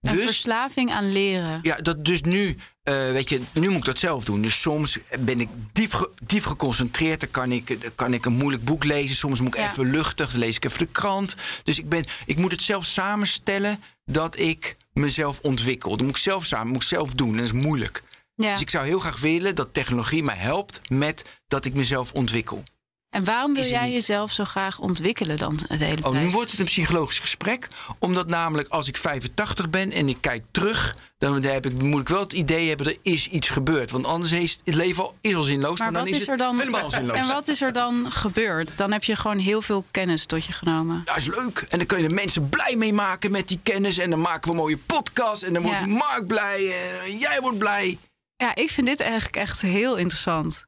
Een 0.00 0.16
Dus- 0.16 0.24
verslaving 0.24 0.90
aan 0.90 1.12
leren. 1.12 1.58
Ja, 1.62 1.76
dat 1.76 2.04
dus 2.04 2.22
nu, 2.22 2.56
eh, 2.88 3.12
weet 3.12 3.28
je, 3.28 3.40
nu 3.52 3.68
moet 3.68 3.78
ik 3.78 3.84
dat 3.84 3.98
zelf 3.98 4.24
doen. 4.24 4.42
Dus 4.42 4.60
soms 4.60 4.98
ben 5.20 5.40
ik 5.40 5.48
diep, 5.72 5.92
ge- 5.94 6.10
diep 6.22 6.44
geconcentreerd. 6.44 7.20
Dan 7.20 7.30
kan 7.30 7.52
ik, 7.52 7.78
kan 7.94 8.14
ik 8.14 8.24
een 8.24 8.32
moeilijk 8.32 8.64
boek 8.64 8.84
lezen. 8.84 9.16
Soms 9.16 9.40
moet 9.40 9.54
ik 9.54 9.60
Ja. 9.60 9.70
even 9.70 9.90
luchtig, 9.90 10.30
dan 10.30 10.38
lees 10.40 10.56
ik 10.56 10.64
even 10.64 10.78
de 10.78 10.86
krant. 10.86 11.34
Dus 11.62 11.78
ik, 11.78 11.88
ben, 11.88 12.04
ik 12.26 12.36
moet 12.38 12.50
het 12.52 12.62
zelf 12.62 12.84
samenstellen 12.84 13.82
dat 14.04 14.38
ik 14.38 14.76
mezelf 14.92 15.40
ontwikkel. 15.40 15.90
Dat 15.90 16.00
moet 16.00 16.10
ik 16.16 16.22
zelf 16.22 16.44
samen, 16.44 16.66
moet 16.72 16.82
ik 16.82 16.88
zelf 16.88 17.12
doen. 17.12 17.30
En 17.30 17.36
dat 17.36 17.44
is 17.46 17.52
moeilijk. 17.62 18.02
Ja. 18.34 18.52
Dus 18.52 18.60
ik 18.60 18.70
zou 18.70 18.86
heel 18.86 18.98
graag 18.98 19.20
willen 19.20 19.54
dat 19.54 19.74
technologie 19.74 20.22
mij 20.22 20.36
helpt 20.36 20.80
met 20.90 21.38
dat 21.48 21.64
ik 21.64 21.74
mezelf 21.74 22.12
ontwikkel. 22.12 22.62
En 23.10 23.24
waarom 23.24 23.54
wil 23.54 23.64
jij 23.64 23.84
niet. 23.84 23.92
jezelf 23.92 24.32
zo 24.32 24.44
graag 24.44 24.78
ontwikkelen 24.78 25.36
dan 25.36 25.56
de 25.56 25.84
hele 25.84 26.02
Oh, 26.04 26.10
tijd? 26.12 26.24
nu 26.24 26.30
wordt 26.30 26.50
het 26.50 26.60
een 26.60 26.66
psychologisch 26.66 27.18
gesprek. 27.18 27.66
Omdat 27.98 28.26
namelijk 28.28 28.68
als 28.68 28.88
ik 28.88 28.96
85 28.96 29.70
ben 29.70 29.92
en 29.92 30.08
ik 30.08 30.16
kijk 30.20 30.42
terug... 30.50 30.96
dan 31.18 31.42
heb 31.42 31.66
ik, 31.66 31.82
moet 31.82 32.00
ik 32.00 32.08
wel 32.08 32.20
het 32.20 32.32
idee 32.32 32.68
hebben, 32.68 32.86
er 32.86 32.96
is 33.02 33.28
iets 33.28 33.48
gebeurd. 33.48 33.90
Want 33.90 34.04
anders 34.06 34.32
is 34.32 34.58
het 34.64 34.74
leven 34.74 35.02
al, 35.04 35.14
is 35.20 35.34
al 35.34 35.42
zinloos. 35.42 35.78
Maar 35.78 35.92
dan 35.92 36.06
is 36.06 36.12
is, 36.16 36.22
er 36.22 36.28
het 36.30 36.38
dan? 36.38 36.58
helemaal 36.58 36.90
zinloos. 36.90 37.16
En 37.26 37.26
wat 37.26 37.48
is 37.48 37.60
er 37.62 37.72
dan 37.72 38.12
gebeurd? 38.12 38.76
Dan 38.76 38.92
heb 38.92 39.04
je 39.04 39.16
gewoon 39.16 39.38
heel 39.38 39.62
veel 39.62 39.84
kennis 39.90 40.26
tot 40.26 40.44
je 40.44 40.52
genomen. 40.52 41.02
Dat 41.04 41.16
is 41.16 41.26
leuk. 41.26 41.58
En 41.68 41.78
dan 41.78 41.86
kun 41.86 42.00
je 42.02 42.08
de 42.08 42.14
mensen 42.14 42.48
blij 42.48 42.76
mee 42.76 42.92
maken 42.92 43.30
met 43.30 43.48
die 43.48 43.60
kennis. 43.62 43.98
En 43.98 44.10
dan 44.10 44.20
maken 44.20 44.42
we 44.44 44.50
een 44.50 44.62
mooie 44.62 44.78
podcast. 44.78 45.42
En 45.42 45.52
dan 45.52 45.62
wordt 45.62 45.78
Ja. 45.78 45.86
Mark 45.86 46.26
blij. 46.26 46.72
En 47.04 47.18
jij 47.18 47.40
wordt 47.40 47.58
blij. 47.58 47.98
Ja, 48.36 48.54
ik 48.54 48.70
vind 48.70 48.86
dit 48.86 49.00
eigenlijk 49.00 49.36
echt 49.36 49.60
heel 49.60 49.96
interessant. 49.96 50.66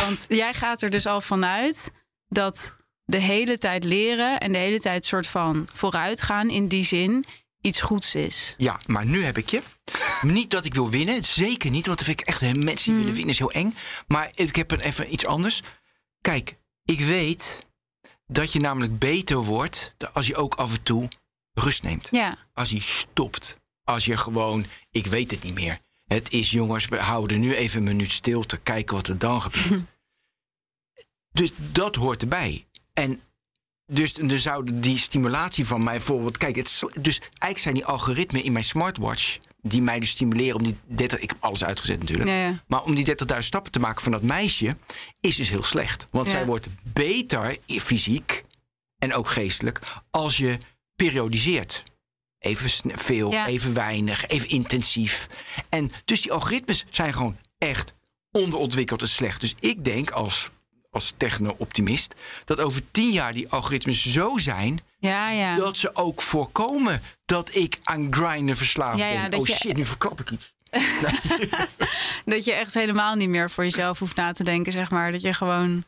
Want 0.00 0.26
jij 0.28 0.54
gaat 0.54 0.82
er 0.82 0.90
dus 0.90 1.06
al 1.06 1.20
vanuit 1.20 1.90
dat 2.28 2.72
de 3.04 3.18
hele 3.18 3.58
tijd 3.58 3.84
leren 3.84 4.40
en 4.40 4.52
de 4.52 4.58
hele 4.58 4.80
tijd 4.80 5.04
soort 5.04 5.26
van 5.26 5.68
vooruitgaan 5.72 6.50
in 6.50 6.68
die 6.68 6.84
zin 6.84 7.24
iets 7.60 7.80
goeds 7.80 8.14
is. 8.14 8.54
Ja, 8.56 8.80
maar 8.86 9.06
nu 9.06 9.22
heb 9.22 9.38
ik 9.38 9.48
je. 9.48 9.62
niet 10.22 10.50
dat 10.50 10.64
ik 10.64 10.74
wil 10.74 10.90
winnen. 10.90 11.24
Zeker 11.24 11.70
niet. 11.70 11.86
Want 11.86 11.98
dat 11.98 12.06
vind 12.06 12.20
ik 12.20 12.26
echt... 12.26 12.40
Mensen 12.40 12.92
die 12.92 12.94
willen 13.00 13.14
winnen 13.14 13.32
is 13.32 13.38
heel 13.38 13.52
eng. 13.52 13.74
Maar 14.06 14.30
ik 14.34 14.56
heb 14.56 14.70
een, 14.70 14.80
even 14.80 15.12
iets 15.12 15.26
anders. 15.26 15.62
Kijk, 16.20 16.56
ik 16.84 17.00
weet 17.00 17.66
dat 18.26 18.52
je 18.52 18.60
namelijk 18.60 18.98
beter 18.98 19.36
wordt... 19.36 19.94
als 20.12 20.26
je 20.26 20.36
ook 20.36 20.54
af 20.54 20.72
en 20.72 20.82
toe 20.82 21.08
rust 21.52 21.82
neemt. 21.82 22.08
Ja, 22.10 22.38
als 22.54 22.70
hij 22.70 22.80
stopt. 22.80 23.58
Als 23.84 24.04
je 24.04 24.16
gewoon, 24.16 24.64
ik 24.90 25.06
weet 25.06 25.30
het 25.30 25.42
niet 25.42 25.54
meer. 25.54 25.78
Het 26.06 26.32
is 26.32 26.50
jongens, 26.50 26.88
we 26.88 26.96
houden 26.96 27.40
nu 27.40 27.54
even 27.54 27.78
een 27.78 27.84
minuut 27.84 28.12
stil 28.12 28.46
te 28.46 28.56
kijken 28.56 28.96
wat 28.96 29.08
er 29.08 29.18
dan 29.18 29.42
gebeurt. 29.42 29.82
dus 31.32 31.50
dat 31.56 31.94
hoort 31.94 32.22
erbij. 32.22 32.66
En 32.92 33.20
dus 33.86 34.12
dan 34.12 34.38
zouden 34.38 34.80
die 34.80 34.98
stimulatie 34.98 35.66
van 35.66 35.84
mij 35.84 35.96
bijvoorbeeld, 35.96 36.36
kijk, 36.36 36.56
het, 36.56 36.82
dus 37.00 37.18
eigenlijk 37.18 37.58
zijn 37.58 37.74
die 37.74 37.84
algoritmen 37.84 38.44
in 38.44 38.52
mijn 38.52 38.64
smartwatch 38.64 39.38
die 39.62 39.82
mij 39.82 40.00
dus 40.00 40.10
stimuleren 40.10 40.56
om 40.56 40.62
die 40.62 40.76
30... 40.84 41.18
Ik 41.18 41.30
heb 41.30 41.42
alles 41.42 41.64
uitgezet 41.64 42.00
natuurlijk. 42.00 42.28
Ja, 42.28 42.36
ja. 42.36 42.62
Maar 42.66 42.82
om 42.82 42.94
die 42.94 43.06
30.000 43.32 43.38
stappen 43.38 43.72
te 43.72 43.80
maken 43.80 44.02
van 44.02 44.12
dat 44.12 44.22
meisje 44.22 44.76
is 45.20 45.36
dus 45.36 45.48
heel 45.48 45.62
slecht. 45.62 46.06
Want 46.10 46.26
Ja. 46.26 46.32
zij 46.32 46.46
wordt 46.46 46.68
beter 46.82 47.56
fysiek 47.66 48.44
en 48.98 49.14
ook 49.14 49.28
geestelijk 49.28 49.80
als 50.10 50.36
je 50.36 50.56
periodiseert. 50.94 51.82
Even 52.38 52.98
veel, 52.98 53.34
even 53.46 53.74
weinig, 53.74 54.26
even 54.26 54.48
intensief. 54.48 55.28
En 55.68 55.90
dus 56.04 56.22
die 56.22 56.32
algoritmes 56.32 56.84
zijn 56.90 57.14
gewoon 57.14 57.36
echt 57.58 57.94
onderontwikkeld 58.30 59.02
en 59.02 59.08
slecht. 59.08 59.40
Dus 59.40 59.54
ik 59.60 59.84
denk 59.84 60.10
als, 60.10 60.50
als 60.90 61.12
techno-optimist 61.16 62.14
dat 62.44 62.60
over 62.60 62.82
tien 62.90 63.10
jaar 63.10 63.32
die 63.32 63.48
algoritmes 63.48 64.06
zo 64.06 64.38
zijn 64.38 64.80
Ja, 64.98 65.30
ja. 65.30 65.54
dat 65.54 65.76
ze 65.76 65.94
ook 65.96 66.22
voorkomen 66.22 67.02
dat 67.24 67.54
ik 67.54 67.78
aan 67.82 68.06
grinden 68.14 68.56
verslaafd 68.56 68.98
Ja, 68.98 69.28
ben. 69.28 69.38
oh 69.40 69.46
je- 69.46 69.54
shit, 69.54 69.76
nu 69.76 69.84
verklap 69.86 70.20
ik 70.20 70.30
iets. 70.30 70.52
Dat 72.24 72.44
je 72.44 72.52
echt 72.52 72.74
helemaal 72.74 73.14
niet 73.14 73.28
meer 73.28 73.50
voor 73.50 73.64
jezelf 73.64 73.98
hoeft 73.98 74.16
na 74.16 74.32
te 74.32 74.44
denken, 74.44 74.72
zeg 74.72 74.90
maar. 74.90 75.12
Dat 75.12 75.20
je 75.22 75.34
gewoon 75.34 75.84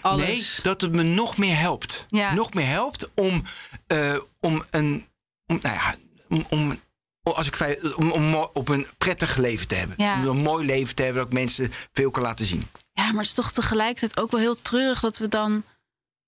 alles... 0.00 0.26
Nee, 0.26 0.44
dat 0.62 0.80
het 0.80 0.92
me 0.92 1.02
nog 1.02 1.36
meer 1.36 1.58
helpt. 1.58 2.06
Nog 2.34 2.54
meer 2.54 2.66
helpt 2.66 3.08
om, 3.14 3.42
eh, 3.86 4.16
om 4.40 4.64
een. 4.70 5.06
Om, 5.46 5.58
nou 5.62 5.74
ja, 5.74 5.94
om, 6.28 6.46
om, 6.50 6.80
als 7.22 7.46
ik 7.46 7.78
om, 7.96 8.10
om 8.10 8.34
op 8.34 8.68
een 8.68 8.86
prettig 8.98 9.36
leven 9.36 9.68
te 9.68 9.74
hebben. 9.74 9.96
Ja. 9.98 10.20
Om 10.28 10.36
een 10.36 10.42
mooi 10.42 10.66
leven 10.66 10.94
te 10.94 11.02
hebben 11.02 11.22
dat 11.22 11.32
ik 11.32 11.38
mensen 11.38 11.72
veel 11.92 12.10
kan 12.10 12.22
laten 12.22 12.46
zien. 12.46 12.62
Ja, 12.92 13.04
maar 13.04 13.14
het 13.14 13.26
is 13.26 13.32
toch 13.32 13.52
tegelijkertijd 13.52 14.20
ook 14.20 14.30
wel 14.30 14.40
heel 14.40 14.62
treurig 14.62 15.00
dat 15.00 15.18
we 15.18 15.28
dan 15.28 15.64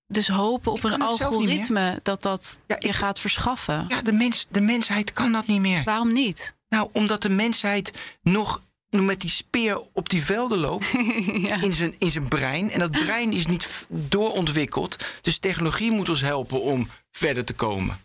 dus 0.07 0.27
hopen 0.27 0.71
op 0.71 0.83
een 0.83 1.01
algoritme 1.01 1.99
dat 2.03 2.21
dat 2.21 2.59
Ja, 2.67 2.75
je 2.79 2.93
gaat 2.93 3.19
verschaffen. 3.19 3.85
Ja, 3.87 4.01
de, 4.01 4.13
mens, 4.13 4.45
de 4.49 4.61
mensheid 4.61 5.13
kan 5.13 5.31
dat 5.31 5.47
niet 5.47 5.61
meer. 5.61 5.83
Waarom 5.83 6.13
niet? 6.13 6.55
Nou, 6.69 6.89
omdat 6.91 7.21
de 7.21 7.29
mensheid 7.29 7.91
nog 8.21 8.61
met 8.89 9.21
die 9.21 9.29
speer 9.29 9.81
op 9.93 10.09
die 10.09 10.23
velden 10.23 10.57
loopt 10.57 10.91
ja. 11.47 11.61
in, 11.61 11.73
zijn, 11.73 11.95
in 11.97 12.09
zijn 12.09 12.27
brein. 12.27 12.71
En 12.71 12.79
dat 12.79 12.91
brein 12.91 13.31
is 13.31 13.45
niet 13.45 13.85
doorontwikkeld. 13.89 15.05
Dus 15.21 15.37
technologie 15.37 15.91
moet 15.91 16.09
ons 16.09 16.21
helpen 16.21 16.61
om 16.61 16.89
verder 17.11 17.45
te 17.45 17.53
komen. 17.53 17.99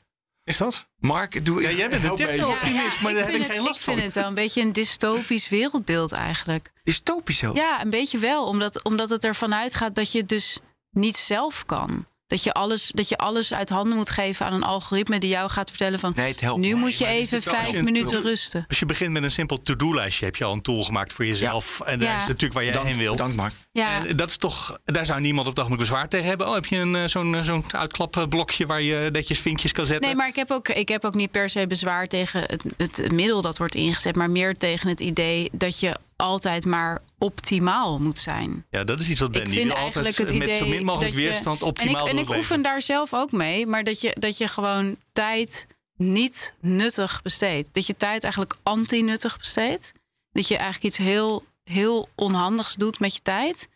Is 0.50 0.56
dat? 0.56 0.86
Mark, 0.98 1.44
doe 1.44 1.62
Ja, 1.62 1.70
jij 1.70 1.88
bent 1.88 2.04
een 2.04 2.16
techno-optimist, 2.16 3.00
maar 3.00 3.12
daar 3.12 3.22
heb 3.22 3.30
vind 3.30 3.44
ik 3.44 3.50
geen 3.50 3.56
het, 3.56 3.66
last 3.66 3.76
ik 3.78 3.82
vind 3.84 3.96
van. 3.96 4.04
het 4.04 4.14
wel 4.14 4.26
een 4.26 4.34
beetje 4.34 4.60
een 4.60 4.72
dystopisch 4.72 5.48
wereldbeeld 5.48 6.12
eigenlijk. 6.12 6.72
Dystopisch 6.84 7.38
zelfs. 7.38 7.58
Ja, 7.60 7.82
een 7.82 7.90
beetje 7.90 8.18
wel. 8.18 8.46
Omdat, 8.46 8.84
omdat 8.84 9.10
het 9.10 9.24
ervan 9.24 9.54
uitgaat 9.54 9.94
dat 9.94 10.12
je 10.12 10.18
het 10.18 10.28
dus 10.28 10.58
niet 10.90 11.16
zelf 11.16 11.64
kan. 11.66 12.06
Dat 12.30 12.42
je, 12.42 12.52
alles, 12.52 12.90
dat 12.94 13.08
je 13.08 13.16
alles 13.16 13.54
uit 13.54 13.68
handen 13.68 13.96
moet 13.96 14.10
geven 14.10 14.46
aan 14.46 14.52
een 14.52 14.62
algoritme 14.62 15.18
die 15.18 15.30
jou 15.30 15.50
gaat 15.50 15.68
vertellen 15.68 15.98
van... 15.98 16.12
Nee, 16.16 16.30
het 16.30 16.40
helpt. 16.40 16.60
nu 16.60 16.74
moet 16.74 16.98
je 16.98 17.06
even 17.06 17.42
vijf 17.42 17.72
een 17.76 17.84
minuten 17.84 18.22
rusten. 18.22 18.64
Als 18.68 18.78
je 18.78 18.86
begint 18.86 19.12
met 19.12 19.22
een 19.22 19.30
simpel 19.30 19.62
to-do-lijstje, 19.62 20.24
heb 20.24 20.36
je 20.36 20.44
al 20.44 20.52
een 20.52 20.62
tool 20.62 20.82
gemaakt 20.82 21.12
voor 21.12 21.26
jezelf. 21.26 21.80
En 21.80 21.98
daar 21.98 22.08
Ja. 22.08 22.16
is 22.16 22.26
natuurlijk 22.26 22.52
waar 22.52 22.64
jij 22.64 22.72
Dank, 22.72 22.86
heen 22.86 22.98
wil. 22.98 23.16
Dank, 23.16 23.34
Mark. 23.34 23.52
Ja, 23.72 24.06
En 24.06 24.16
dat 24.16 24.28
is 24.28 24.36
toch, 24.36 24.78
daar 24.84 25.06
zou 25.06 25.20
niemand 25.20 25.46
op 25.46 25.52
het 25.52 25.60
ogenblik 25.64 25.88
bezwaar 25.88 26.08
tegen 26.08 26.26
hebben. 26.26 26.46
Oh, 26.46 26.54
heb 26.54 26.66
je 26.66 26.76
een, 26.76 26.96
eh, 26.96 27.06
zo'n 27.06 27.34
eh, 27.34 27.42
zo'n 27.42 27.64
uitklapblokje 27.70 28.66
waar 28.66 28.82
je 28.82 29.08
netjes 29.12 29.40
vinkjes 29.40 29.72
kan 29.72 29.86
zetten? 29.86 30.06
Nee, 30.06 30.16
maar 30.16 30.28
ik 30.28 30.36
heb, 30.36 30.50
ook, 30.50 30.68
ik 30.68 30.88
heb 30.88 31.04
ook 31.04 31.14
niet 31.14 31.30
per 31.30 31.48
se 31.50 31.66
bezwaar 31.66 32.06
tegen 32.06 32.40
het, 32.46 32.64
het 32.76 33.12
middel 33.12 33.42
dat 33.42 33.58
wordt 33.58 33.74
ingezet, 33.74 34.16
maar 34.16 34.30
meer 34.30 34.56
tegen 34.56 34.88
het 34.88 35.00
idee 35.00 35.48
dat 35.52 35.80
je 35.80 35.96
altijd 36.20 36.64
maar 36.66 37.02
optimaal 37.18 37.98
moet 37.98 38.18
zijn. 38.18 38.66
Ja, 38.70 38.85
dat 38.85 39.00
is 39.00 39.09
iets 39.09 39.20
wat 39.20 39.33
Ben 39.33 39.40
ik 39.40 39.46
die 39.48 39.56
vind 39.56 39.72
eigenlijk 39.72 40.06
altijd 40.06 40.28
het 40.28 40.38
met 40.38 40.50
zo 40.59 40.66
min 40.66 40.85
mogelijk 40.85 41.14
je- 41.14 41.20
weerstand 41.20 41.61
En 41.61 41.66
optimaal 41.66 42.06
ik, 42.06 42.12
en 42.12 42.18
ik 42.18 42.28
oefen 42.30 42.62
daar 42.62 42.83
zelf 42.83 43.14
ook 43.14 43.33
mee, 43.33 43.66
maar 43.66 43.85
dat 43.85 44.00
je, 44.00 44.16
dat 44.18 44.38
je 44.38 44.48
gewoon 44.48 44.96
tijd 45.12 45.66
niet 45.96 46.54
nuttig 46.61 47.22
besteedt. 47.22 47.68
Dat 47.72 47.87
je 47.87 47.96
tijd 47.96 48.22
eigenlijk 48.22 48.56
anti-nuttig 48.62 49.38
besteedt. 49.38 49.92
Dat 50.33 50.48
je 50.48 50.54
eigenlijk 50.56 50.85
iets 50.85 50.96
heel, 50.96 51.44
heel 51.64 52.09
onhandigs 52.14 52.74
doet 52.74 52.98
met 53.00 53.14
je 53.14 53.20
tijd. 53.22 53.68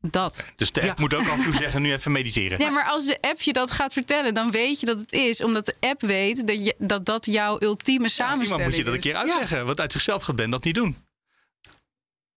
Dat. 0.00 0.46
Dus 0.56 0.72
de 0.72 0.80
app 0.80 0.88
Ja. 0.88 0.94
moet 0.98 1.14
ook 1.14 1.20
af 1.28 1.36
en 1.38 1.42
toe 1.42 1.52
zeggen, 1.62 1.82
nu 1.82 1.92
even 1.92 2.12
mediteren. 2.12 2.58
Ja, 2.58 2.70
maar 2.70 2.84
als 2.88 3.06
de 3.06 3.18
app 3.20 3.40
je 3.40 3.52
dat 3.52 3.70
gaat 3.70 3.92
vertellen, 3.92 4.34
dan 4.34 4.50
weet 4.50 4.80
je 4.80 4.86
dat 4.86 4.98
het 4.98 5.12
is. 5.12 5.42
Omdat 5.42 5.66
de 5.66 5.74
app 5.80 6.00
weet 6.00 6.46
dat 6.46 6.64
je, 6.64 6.74
dat, 6.78 7.06
dat 7.06 7.26
jouw 7.26 7.56
ultieme 7.60 8.02
Ja, 8.04 8.08
samenstelling 8.10 8.66
iemand 8.66 8.68
moet 8.68 8.76
je 8.76 8.84
dat 8.84 8.92
een 8.92 8.98
is. 8.98 9.04
keer 9.04 9.14
uitleggen. 9.38 9.66
Want 9.66 9.80
uit 9.80 9.92
zichzelf 9.92 10.22
gaat 10.22 10.36
Ben 10.36 10.50
dat 10.50 10.64
niet 10.64 10.74
doen. 10.74 10.96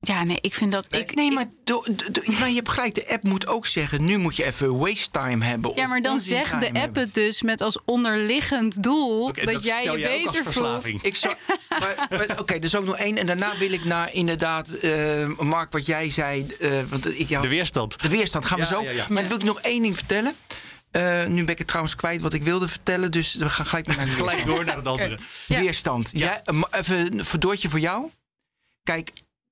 Ja, 0.04 0.24
nee, 0.24 0.38
ik 0.42 0.54
vind 0.54 0.72
dat... 0.72 0.94
Ik, 0.94 1.16
Nee, 1.16 1.32
maar, 1.32 1.46
do- 1.64 1.84
do- 2.12 2.22
maar 2.40 2.50
je 2.50 2.56
hebt 2.56 2.70
gelijk. 2.70 2.96
De 2.96 3.08
app 3.10 3.24
moet 3.24 3.48
ook 3.48 3.66
zeggen... 3.66 4.04
nu 4.06 4.18
moet 4.18 4.36
je 4.36 4.46
even 4.46 4.78
waste 4.78 5.10
time 5.12 5.46
hebben. 5.46 5.72
ja, 5.76 5.88
maar 5.88 6.02
dan 6.02 6.20
zegt 6.20 6.60
de 6.60 6.66
app 6.66 6.76
hebben. 6.76 7.02
het 7.04 7.14
dus 7.14 7.42
met 7.42 7.62
als 7.62 7.78
onderliggend 7.86 8.84
doel... 8.84 9.32
Dat, 9.34 9.64
jij 9.64 9.84
je 9.84 9.90
ook 9.90 9.96
als 10.26 10.34
beter 10.42 10.54
voelt. 10.54 11.06
Ik 11.06 11.16
zou, 11.16 11.36
maar, 11.80 12.08
maar, 12.10 12.40
Oké, 12.40 12.54
er 12.54 12.64
is 12.64 12.76
ook 12.76 12.86
nog 12.86 12.98
één. 12.98 13.18
En 13.18 13.26
daarna 13.26 13.58
wil 13.58 13.72
ik 13.72 13.86
naar 13.86 14.14
inderdaad... 14.14 14.70
eh, 14.70 15.28
Mark, 15.40 15.72
wat 15.72 15.86
jij 15.86 16.10
zei... 16.10 16.48
eh, 16.60 16.72
want 16.90 17.20
ik 17.20 17.30
jou, 17.30 17.42
De 17.42 17.50
weerstand. 17.50 18.02
de 18.02 18.10
weerstand 18.10 18.46
gaan 18.46 18.58
we 18.58 18.64
Ja, 18.64 18.70
zo. 18.70 18.84
ja, 18.84 18.92
ja. 18.92 19.06
Maar 19.10 19.20
dan 19.22 19.28
wil 19.28 19.38
ik 19.40 19.44
nog 19.44 19.60
één 19.62 19.82
ding 19.82 19.98
vertellen. 19.98 20.36
Eh, 20.92 21.26
nu 21.26 21.42
ben 21.44 21.54
ik 21.54 21.58
het 21.58 21.68
trouwens 21.68 21.96
kwijt 21.96 22.22
wat 22.22 22.34
ik 22.34 22.44
wilde 22.44 22.68
vertellen. 22.68 23.12
Dus 23.12 23.34
we 23.36 23.50
gaan 23.50 23.66
gelijk 23.66 23.88
naar 23.88 24.06
de 24.06 24.12
Gelijk 24.12 24.46
door 24.46 24.66
naar 24.66 24.76
het 24.76 24.88
andere. 24.88 25.20
Ja. 25.48 25.60
Weerstand. 25.60 26.10
Ja. 26.14 26.42
Jij- 26.46 26.64
even 26.72 27.18
een 27.20 27.26
verdoortje 27.26 27.70
voor 27.70 27.80
jou. 27.80 28.10
Kijk, 28.84 29.12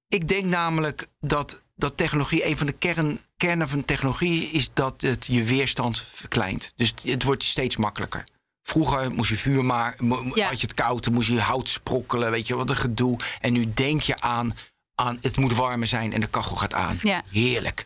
ik 0.10 0.28
denk 0.28 0.46
namelijk 0.46 1.08
dat, 1.20 1.62
dat 1.76 1.98
technologie, 1.98 2.46
een 2.48 2.58
van 2.58 2.68
de 2.68 2.74
kern, 2.74 3.20
kernen 3.38 3.68
van 3.68 3.86
technologie 3.86 4.50
is 4.50 4.70
dat 4.74 5.02
het 5.02 5.28
je 5.32 5.44
weerstand 5.44 6.04
verkleint. 6.14 6.74
Dus 6.76 6.94
het 7.04 7.24
wordt 7.24 7.44
steeds 7.44 7.78
makkelijker. 7.78 8.24
Vroeger 8.64 9.12
moest 9.12 9.30
je 9.30 9.38
vuur 9.38 9.66
maken, 9.66 10.06
mo- 10.06 10.24
mo- 10.24 10.36
Ja. 10.36 10.48
had 10.48 10.62
je 10.62 10.68
het 10.68 10.76
koud, 10.76 11.04
dan 11.04 11.14
moest 11.14 11.30
je 11.30 11.40
hout 11.40 11.70
sprokkelen, 11.70 12.32
weet 12.32 12.48
je 12.48 12.56
wat 12.56 12.70
een 12.70 12.76
gedoe. 12.76 13.18
En 13.42 13.54
nu 13.54 13.74
denk 13.74 14.02
je 14.02 14.20
aan, 14.22 14.58
aan 14.96 15.18
het 15.22 15.38
moet 15.38 15.54
warmer 15.56 15.88
zijn 15.88 16.14
en 16.14 16.20
de 16.20 16.28
kachel 16.28 16.56
gaat 16.56 16.74
aan. 16.74 17.00
Ja. 17.02 17.22
Heerlijk. 17.32 17.86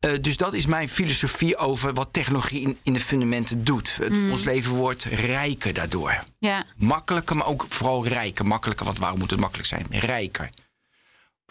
Eh, 0.00 0.12
dus 0.20 0.36
dat 0.36 0.52
is 0.54 0.66
mijn 0.66 0.88
filosofie 0.88 1.56
over 1.56 1.94
wat 1.94 2.08
technologie 2.12 2.60
in, 2.60 2.78
in 2.82 2.92
de 2.92 3.00
fundamenten 3.00 3.64
doet. 3.64 3.96
Het- 3.96 4.12
Mm. 4.12 4.30
Ons 4.30 4.44
leven 4.44 4.72
wordt 4.72 5.04
rijker 5.04 5.72
daardoor 5.72 6.22
Ja, 6.38 6.64
makkelijker, 6.76 7.36
maar 7.36 7.46
ook 7.46 7.64
vooral 7.68 8.06
rijker. 8.06 8.46
Makkelijker, 8.46 8.86
want 8.86 8.98
waarom 8.98 9.18
moet 9.18 9.30
het 9.30 9.40
makkelijk 9.40 9.68
zijn? 9.68 9.86
Rijker. 9.90 10.48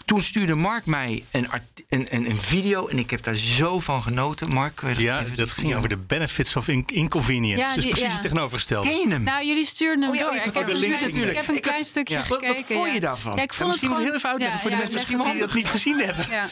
Toen 0.06 0.22
stuurde 0.22 0.56
Mark 0.56 0.86
mij 0.86 1.24
een, 1.32 1.50
art- 1.50 1.84
een, 1.90 2.08
een, 2.16 2.30
een 2.30 2.38
video 2.38 2.88
en 2.88 2.98
ik 3.00 3.10
heb 3.10 3.24
daar 3.24 3.36
zo 3.36 3.80
van 3.80 4.02
genoten. 4.02 4.50
Mark, 4.50 4.82
Ja, 4.98 5.20
even- 5.22 5.36
dat 5.36 5.50
ging 5.52 5.76
over 5.76 5.90
de 5.90 5.98
benefits 5.98 6.56
of 6.56 6.68
in- 6.68 6.84
inconvenience. 6.88 7.62
Ja, 7.64 7.74
dus 7.74 7.84
die- 7.84 7.92
precies 7.92 8.08
ja. 8.08 8.14
het 8.14 8.22
tegenovergestelde. 8.22 8.90
Ken 8.90 9.12
hem? 9.12 9.24
nou, 9.24 9.46
jullie 9.46 9.66
stuurden 9.66 10.02
hem 10.02 10.10
Oh 10.12 10.16
ja, 10.16 10.24
door. 10.24 10.34
ik 10.36 10.46
ik, 10.46 10.54
heb 10.54 10.66
de 10.66 10.72
een 10.72 10.78
link 10.78 10.92
natuurlijk. 11.00 11.32
ik 11.32 11.36
heb 11.38 11.48
een 11.48 11.56
Ik 11.56 11.64
had- 11.64 11.72
klein 11.72 11.84
stukje 11.84 12.14
Ja. 12.14 12.20
Wat- 12.20 12.30
wat 12.30 12.40
gekeken. 12.50 12.76
vond 12.76 12.88
ja. 12.88 12.94
je 12.94 13.00
daarvan? 13.00 13.36
Ja, 13.36 13.42
ik 13.42 13.52
Ja, 13.52 13.58
vond 13.58 13.72
het 13.72 13.80
gewoon... 13.80 13.98
ik 13.98 14.04
heel 14.06 14.14
even 14.16 14.30
uitleggen 14.30 14.56
Ja, 14.58 14.62
voor 14.62 14.72
de 14.72 14.78
mensen 14.78 14.96
misschien 14.96 15.20
het 15.20 15.32
die 15.32 15.40
dat 15.42 15.54
niet 15.54 15.68
gezien 15.68 16.00
hebben. 16.06 16.26
Ja. 16.30 16.48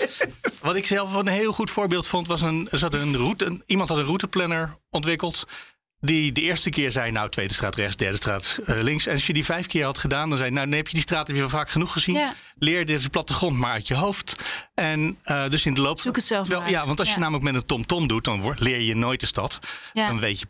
Wat 0.61 0.75
ik 0.75 0.85
zelf 0.85 1.11
wel 1.11 1.19
een 1.19 1.27
heel 1.27 1.53
goed 1.53 1.69
voorbeeld 1.69 2.07
vond, 2.07 2.27
was 2.27 2.41
een, 2.41 2.67
er 2.71 2.77
zat 2.77 2.93
een 2.93 3.17
route, 3.17 3.45
een- 3.45 3.63
iemand 3.65 3.89
had 3.89 3.97
een 3.97 4.03
routeplanner 4.05 4.77
ontwikkeld. 4.89 5.45
Die 6.01 6.31
de 6.31 6.41
eerste 6.41 6.69
keer 6.69 6.91
zei, 6.91 7.11
nou, 7.11 7.29
tweede 7.29 7.53
straat 7.53 7.75
rechts, 7.75 7.95
derde 7.95 8.17
straat 8.17 8.59
eh, 8.65 8.81
links. 8.81 9.05
En 9.05 9.13
als 9.13 9.27
je 9.27 9.33
die 9.33 9.45
vijf 9.45 9.67
keer 9.67 9.85
had 9.85 9.97
gedaan, 9.97 10.29
dan 10.29 10.37
zei 10.37 10.49
je, 10.49 10.55
nou, 10.55 10.67
dan 10.67 10.77
heb 10.77 10.87
je 10.87 10.93
die 10.93 11.01
straat 11.01 11.27
heb 11.27 11.35
je 11.35 11.49
vaak 11.49 11.69
genoeg 11.69 11.91
gezien. 11.91 12.15
Ja. 12.15 12.33
Leer 12.57 12.85
deze 12.85 13.09
plattegrond 13.09 13.57
maar 13.57 13.71
uit 13.71 13.87
je 13.87 13.95
hoofd. 13.95 14.35
En 14.73 15.17
eh, 15.23 15.49
dus 15.49 15.65
in 15.65 15.73
de 15.73 15.81
loop... 15.81 15.99
Zoek 15.99 16.15
het 16.15 16.25
zelf 16.25 16.47
wel. 16.47 16.67
Ja, 16.67 16.85
want 16.85 16.99
als 16.99 17.13
je 17.13 17.19
namelijk 17.19 17.43
met 17.43 17.55
een 17.55 17.65
TomTom 17.65 18.07
doet, 18.07 18.23
dan 18.23 18.55
leer 18.57 18.79
je 18.79 18.95
nooit 18.95 19.19
de 19.19 19.25
stad. 19.25 19.59
Ja. 19.93 20.07
Dan 20.07 20.19
weet 20.19 20.39
je 20.39 20.45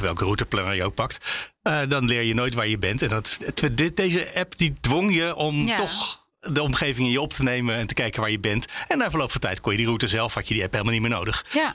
welke 0.00 0.24
routeplanner 0.24 0.74
je 0.74 0.84
ook 0.84 0.94
pakt. 0.94 1.18
Eh, 1.62 1.80
dan 1.88 2.04
leer 2.04 2.22
je 2.22 2.34
nooit 2.34 2.54
waar 2.54 2.68
je 2.68 2.78
bent. 2.78 3.02
En 3.02 3.08
dat, 3.08 3.38
dit, 3.72 3.96
deze 3.96 4.34
app 4.34 4.58
die 4.58 4.74
dwong 4.80 5.14
je 5.14 5.34
om 5.34 5.76
toch 5.76 6.26
de 6.40 6.62
omgeving 6.62 7.06
in 7.06 7.12
je 7.12 7.20
op 7.20 7.32
te 7.32 7.42
nemen 7.42 7.74
en 7.74 7.86
te 7.86 7.94
kijken 7.94 8.20
waar 8.20 8.30
je 8.30 8.40
bent. 8.40 8.66
En 8.88 8.98
na 8.98 9.10
verloop 9.10 9.30
van 9.30 9.40
tijd 9.40 9.60
kon 9.60 9.72
je 9.72 9.78
die 9.78 9.86
route 9.86 10.06
zelf, 10.06 10.34
had 10.34 10.48
je 10.48 10.54
die 10.54 10.62
app 10.62 10.72
helemaal 10.72 10.92
niet 10.92 11.02
meer 11.02 11.10
nodig. 11.10 11.44
ja. 11.52 11.74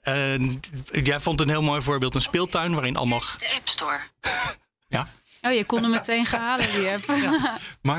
En 0.00 0.60
jij 0.92 1.20
vond 1.20 1.40
een 1.40 1.48
heel 1.48 1.62
mooi 1.62 1.82
voorbeeld 1.82 2.14
een 2.14 2.20
speeltuin 2.20 2.72
waarin 2.74 2.96
allemaal. 2.96 3.20
De 3.38 3.52
App 3.56 3.68
Store. 3.68 4.00
Ja? 4.88 5.08
Oh, 5.42 5.52
je 5.52 5.64
kon 5.64 5.82
hem 5.82 5.90
meteen 5.90 6.26
gaan 6.26 6.40
halen, 6.40 6.72
die 6.72 6.88
app. 6.90 7.04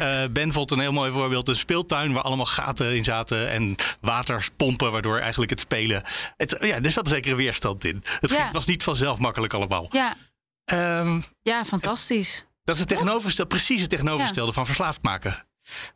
Eh, 0.01 0.23
ben 0.31 0.51
vond 0.51 0.71
een 0.71 0.79
heel 0.79 0.91
mooi 0.91 1.11
voorbeeld 1.11 1.47
een 1.47 1.55
speeltuin 1.55 2.13
waar 2.13 2.23
allemaal 2.23 2.45
gaten 2.45 2.95
in 2.95 3.03
zaten 3.03 3.49
en 3.49 3.75
waterpompen, 4.01 4.91
waardoor 4.91 5.19
eigenlijk 5.19 5.49
het 5.51 5.59
spelen. 5.59 6.03
Het, 6.37 6.55
ja, 6.59 6.79
er 6.81 6.91
zat 6.91 7.07
zeker 7.07 7.31
een 7.31 7.37
weerstand 7.37 7.83
in. 7.83 7.95
Het, 8.03 8.29
ging- 8.29 8.31
Ja. 8.39 8.43
het 8.43 8.53
was 8.53 8.65
niet 8.65 8.83
vanzelf 8.83 9.19
makkelijk 9.19 9.53
allemaal. 9.53 9.87
Ja, 9.89 10.13
Ehm, 10.65 11.21
ja 11.41 11.65
fantastisch. 11.65 12.45
dat 12.63 12.75
is 12.75 12.81
het 12.81 12.89
tegenovergestelde, 12.89 13.49
precies 13.55 13.81
het 13.81 13.89
tegenovergestelde 13.89 14.53
van 14.53 14.65
verslaafd 14.65 15.01
maken. 15.03 15.45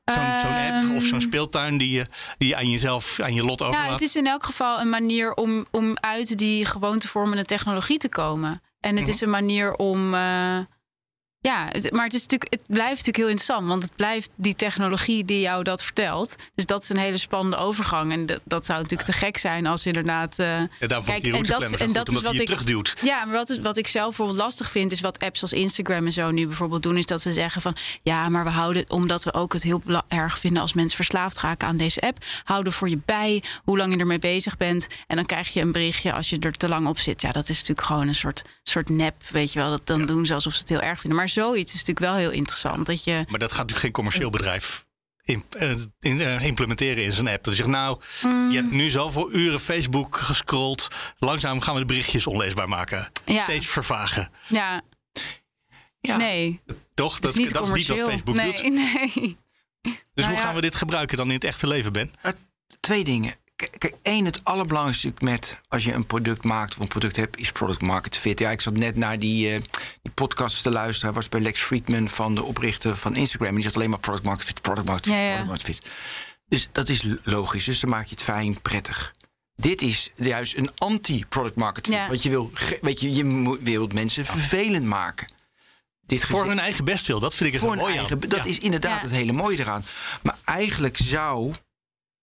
Zo'n 0.06 0.16
zo'n 0.42 0.52
app 0.58 0.82
Ehm, 0.84 0.92
of 0.96 1.04
zo'n 1.04 1.22
speeltuin 1.22 1.78
die 1.78 1.92
je, 1.92 2.06
die 2.38 2.48
je 2.48 2.56
aan 2.56 2.70
jezelf, 2.70 3.20
aan 3.20 3.34
je 3.34 3.44
lot 3.44 3.62
overlaat. 3.62 3.82
Nou, 3.82 3.94
het 3.94 4.02
is 4.02 4.16
in 4.16 4.28
elk 4.28 4.44
geval 4.44 4.80
een 4.80 4.90
manier 4.90 5.34
om, 5.34 5.66
om 5.72 5.98
uit 6.00 6.38
die 6.38 6.66
gewoontevormende 6.66 7.46
technologie 7.46 7.98
te 7.98 8.10
komen. 8.10 8.62
En 8.80 8.96
het 8.96 9.02
Mhm. 9.06 9.10
is 9.14 9.22
een 9.22 9.30
manier 9.30 9.76
om, 9.76 10.14
eh, 10.14 10.58
Ja, 11.46 11.68
maar 11.92 12.04
het, 12.04 12.14
is 12.14 12.22
natuurlijk, 12.22 12.52
het 12.54 12.62
blijft 12.68 12.90
natuurlijk 12.90 13.18
heel 13.18 13.28
interessant. 13.28 13.68
Want 13.68 13.84
het 13.84 13.96
blijft 13.96 14.30
die 14.36 14.56
technologie 14.56 15.26
die 15.26 15.40
jou 15.42 15.64
dat 15.64 15.84
vertelt. 15.84 16.36
Dus 16.56 16.66
dat 16.66 16.84
is 16.84 16.90
een 16.90 16.98
hele 16.98 17.18
spannende 17.18 17.58
overgang. 17.58 18.12
En 18.12 18.26
dat, 18.26 18.40
dat 18.44 18.66
zou 18.66 18.82
natuurlijk 18.82 19.10
te 19.10 19.18
gek 19.18 19.38
zijn 19.38 19.66
als 19.68 19.86
inderdaad. 19.86 20.40
eh, 20.40 20.48
Ja, 20.48 20.68
ik 20.80 20.80
die 20.80 21.34
en 21.34 21.46
routeplanner 21.46 21.80
zo 21.80 21.86
goed, 21.86 22.08
omdat 22.10 22.24
hij 22.24 22.34
je 22.34 22.40
ik. 22.40 22.46
terugduwt. 22.48 22.94
Ja, 23.02 23.26
maar 23.26 23.36
wat, 23.36 23.50
is, 23.50 23.60
wat 23.60 23.78
ik 23.78 23.88
zelf 23.88 24.08
bijvoorbeeld 24.08 24.38
lastig 24.38 24.72
vind, 24.72 24.92
is 24.92 25.02
wat 25.02 25.20
apps 25.20 25.42
als 25.42 25.54
Instagram 25.54 26.06
en 26.06 26.12
zo 26.12 26.32
nu 26.32 26.48
bijvoorbeeld 26.48 26.84
doen, 26.84 26.98
is 26.98 27.06
dat 27.06 27.22
ze 27.22 27.34
zeggen 27.34 27.62
van 27.62 27.76
ja, 28.04 28.30
maar 28.30 28.44
we 28.44 28.50
houden, 28.50 28.86
omdat 28.88 29.24
we 29.24 29.34
ook 29.34 29.54
het 29.54 29.64
heel 29.64 29.82
erg 30.08 30.40
vinden 30.40 30.62
als 30.62 30.74
mensen 30.74 30.96
verslaafd 30.96 31.40
raken 31.40 31.68
aan 31.68 31.78
deze 31.78 32.02
app, 32.02 32.18
houden 32.44 32.74
voor 32.74 32.90
je 32.90 33.00
bij 33.06 33.44
hoe 33.64 33.78
lang 33.78 33.94
je 33.94 34.00
ermee 34.00 34.20
bezig 34.20 34.58
bent. 34.58 34.88
En 35.08 35.16
dan 35.16 35.26
krijg 35.26 35.54
je 35.54 35.62
een 35.62 35.72
berichtje 35.72 36.14
als 36.14 36.30
je 36.30 36.40
er 36.40 36.52
te 36.54 36.68
lang 36.68 36.88
op 36.88 36.98
zit. 36.98 37.22
Ja, 37.22 37.32
dat 37.32 37.50
is 37.50 37.56
natuurlijk 37.60 37.88
gewoon 37.88 38.08
een 38.08 38.16
soort, 38.16 38.42
soort 38.64 38.90
nep, 38.90 39.16
weet 39.32 39.54
je 39.54 39.60
wel. 39.60 39.70
Dat 39.70 39.88
dan 39.88 40.06
doen 40.06 40.26
ze 40.26 40.34
alsof 40.34 40.54
ze 40.54 40.60
het 40.60 40.70
heel 40.70 40.82
erg 40.82 41.00
vinden. 41.00 41.20
Maar 41.20 41.30
zoiets 41.36 41.74
is 41.74 41.80
natuurlijk 41.80 42.06
wel 42.06 42.16
heel 42.16 42.32
interessant. 42.32 42.86
Dat 42.86 43.04
je. 43.04 43.26
Maar 43.30 43.40
dat 43.40 43.50
gaat 43.50 43.58
natuurlijk 43.58 43.80
geen 43.80 43.92
commercieel 43.92 44.30
bedrijf 44.30 44.86
in, 45.24 45.44
eh, 45.58 45.72
in, 46.00 46.22
eh, 46.22 46.42
implementeren 46.46 47.04
in 47.04 47.12
zijn 47.12 47.28
app. 47.28 47.44
Dat 47.44 47.54
je 47.54 47.60
zegt, 47.60 47.72
nou, 47.76 48.00
Mm. 48.24 48.52
je 48.52 48.58
hebt 48.58 48.72
nu 48.72 48.90
zoveel 48.90 49.34
uren 49.34 49.60
Facebook 49.60 50.18
gescrolld. 50.18 50.88
Langzaam 51.18 51.62
gaan 51.62 51.74
we 51.74 51.80
de 51.80 51.86
berichtjes 51.86 52.28
onleesbaar 52.28 52.70
maken. 52.70 53.12
Ja. 53.26 53.42
Steeds 53.42 53.68
vervagen. 53.68 54.32
Ja, 54.48 54.82
Ja. 56.02 56.18
nee. 56.18 56.62
Toch? 56.94 57.20
Dat, 57.20 57.32
is 57.32 57.38
niet 57.38 57.54
dat 57.54 57.64
is 57.64 57.72
niet 57.72 57.88
wat 57.88 57.98
commercieel. 57.98 58.10
Facebook 58.10 58.36
nee, 58.36 58.54
doet. 58.54 58.64
Nee. 59.14 59.38
Dus 59.82 59.94
Nou 60.14 60.28
hoe 60.28 60.38
ja. 60.38 60.44
gaan 60.44 60.56
we 60.56 60.62
dit 60.62 60.76
gebruiken 60.76 61.18
dan 61.18 61.28
in 61.28 61.34
het 61.34 61.44
echte 61.44 61.68
leven, 61.68 61.94
Ben? 61.94 62.14
Eh, 62.22 62.32
Twee 62.80 63.04
dingen. 63.04 63.36
Kijk, 63.56 63.94
één, 64.02 64.26
het 64.26 64.44
allerbelangrijkste 64.44 65.14
met 65.18 65.58
als 65.68 65.84
je 65.84 65.94
een 65.94 66.06
product 66.06 66.44
maakt 66.44 66.74
of 66.76 66.80
een 66.80 66.88
product 66.88 67.16
hebt, 67.16 67.38
is 67.38 67.52
product 67.52 67.82
market 67.82 68.18
fit. 68.18 68.40
Ja, 68.40 68.50
ik 68.52 68.62
zat 68.62 68.78
net 68.78 68.96
naar 68.96 69.20
die, 69.20 69.54
eh, 69.54 69.62
die 70.02 70.12
podcast 70.14 70.64
te 70.64 70.70
luisteren. 70.72 71.06
Hij 71.14 71.22
was 71.22 71.30
bij 71.30 71.40
Lex 71.42 71.62
Friedman 71.62 72.10
van 72.10 72.36
de 72.36 72.44
oprichter 72.44 72.96
van 72.96 73.16
Instagram. 73.16 73.48
En 73.48 73.56
die 73.56 73.64
zat 73.64 73.76
alleen 73.76 73.90
maar 73.90 74.00
product 74.00 74.26
market 74.26 74.46
fit, 74.46 74.62
product 74.62 74.88
market 74.88 75.06
fit, 75.06 75.14
Ja, 75.14 75.20
ja. 75.22 75.28
product 75.44 75.48
market 75.48 75.66
fit. 75.76 75.86
Dus 76.48 76.70
dat 76.72 76.90
is 76.90 77.04
logisch. 77.24 77.64
Dus 77.64 77.80
dan 77.80 77.90
maak 77.90 78.06
je 78.06 78.16
het 78.16 78.24
fijn, 78.24 78.62
prettig. 78.62 79.14
Dit 79.56 79.82
is 79.82 80.12
juist 80.16 80.56
een 80.58 80.70
anti-product 80.76 81.56
market 81.56 81.86
fit. 81.86 81.96
Ja. 81.96 82.08
Want 82.08 82.24
je 82.24 82.30
wil, 82.30 82.52
weet 82.82 83.00
je, 83.02 83.14
je 83.14 83.58
wilt 83.62 83.94
mensen 83.94 84.26
vervelend 84.26 84.86
maken. 84.86 85.34
Dit 86.06 86.26
Voor 86.26 86.46
hun 86.48 86.60
eigen 86.60 86.86
bestwil. 86.86 87.20
Dat 87.20 87.36
vind 87.36 87.46
ik 87.46 87.52
het 87.56 87.62
voor 87.64 87.72
een 87.72 87.78
mooi 87.78 87.98
eigen. 87.98 88.20
Dat 88.20 88.44
Ja. 88.44 88.50
is 88.50 88.60
inderdaad 88.60 88.96
Ja. 88.96 89.02
het 89.02 89.12
hele 89.12 89.34
mooie 89.34 89.60
eraan. 89.60 89.84
Maar 90.24 90.38
eigenlijk 90.46 90.98
zou. 90.98 91.54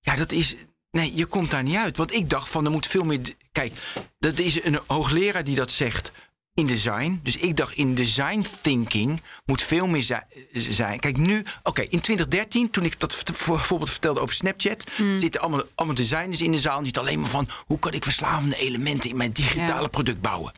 Ja, 0.01 0.17
dat 0.17 0.33
is. 0.33 0.55
Nee, 0.93 1.13
je 1.15 1.27
komt 1.27 1.51
daar 1.51 1.63
niet 1.63 1.77
uit. 1.77 1.97
Want 1.97 2.13
ik 2.13 2.31
dacht 2.31 2.49
van 2.49 2.65
er 2.65 2.71
moet 2.71 2.87
veel 2.87 3.05
meer. 3.05 3.21
Kijk, 3.53 3.73
dat 4.19 4.39
is 4.39 4.65
een 4.65 4.79
hoogleraar 4.87 5.45
die 5.45 5.55
dat 5.55 5.71
zegt 5.71 6.13
in 6.55 6.67
design. 6.67 7.21
Dus 7.23 7.37
ik 7.37 7.57
dacht 7.57 7.75
in 7.77 7.95
design 7.95 8.45
thinking 8.63 9.23
moet 9.45 9.63
veel 9.63 9.87
meer 9.87 10.03
zi- 10.03 10.51
zijn. 10.73 11.01
Kijk, 11.01 11.17
nu, 11.17 11.45
oké, 11.63 11.81
in 11.83 12.01
2013, 12.01 12.71
toen 12.71 12.85
ik 12.85 13.01
dat 13.01 13.23
bijvoorbeeld 13.47 13.91
vertelde 13.91 14.21
over 14.21 14.35
Snapchat, 14.35 14.85
zitten 15.17 15.41
allemaal, 15.41 15.63
allemaal 15.75 15.97
designers 15.97 16.41
in 16.41 16.53
de 16.53 16.59
zaal. 16.59 16.73
En 16.77 16.83
die 16.83 16.85
zitten 16.87 17.03
alleen 17.03 17.21
maar 17.21 17.31
van 17.31 17.49
hoe 17.67 17.79
kan 17.79 17.93
ik 17.93 18.03
verslavende 18.03 18.57
elementen 18.57 19.11
in 19.11 19.17
mijn 19.17 19.33
digitale 19.33 19.83
Ja. 19.83 19.87
product 19.89 20.21
bouwen. 20.21 20.53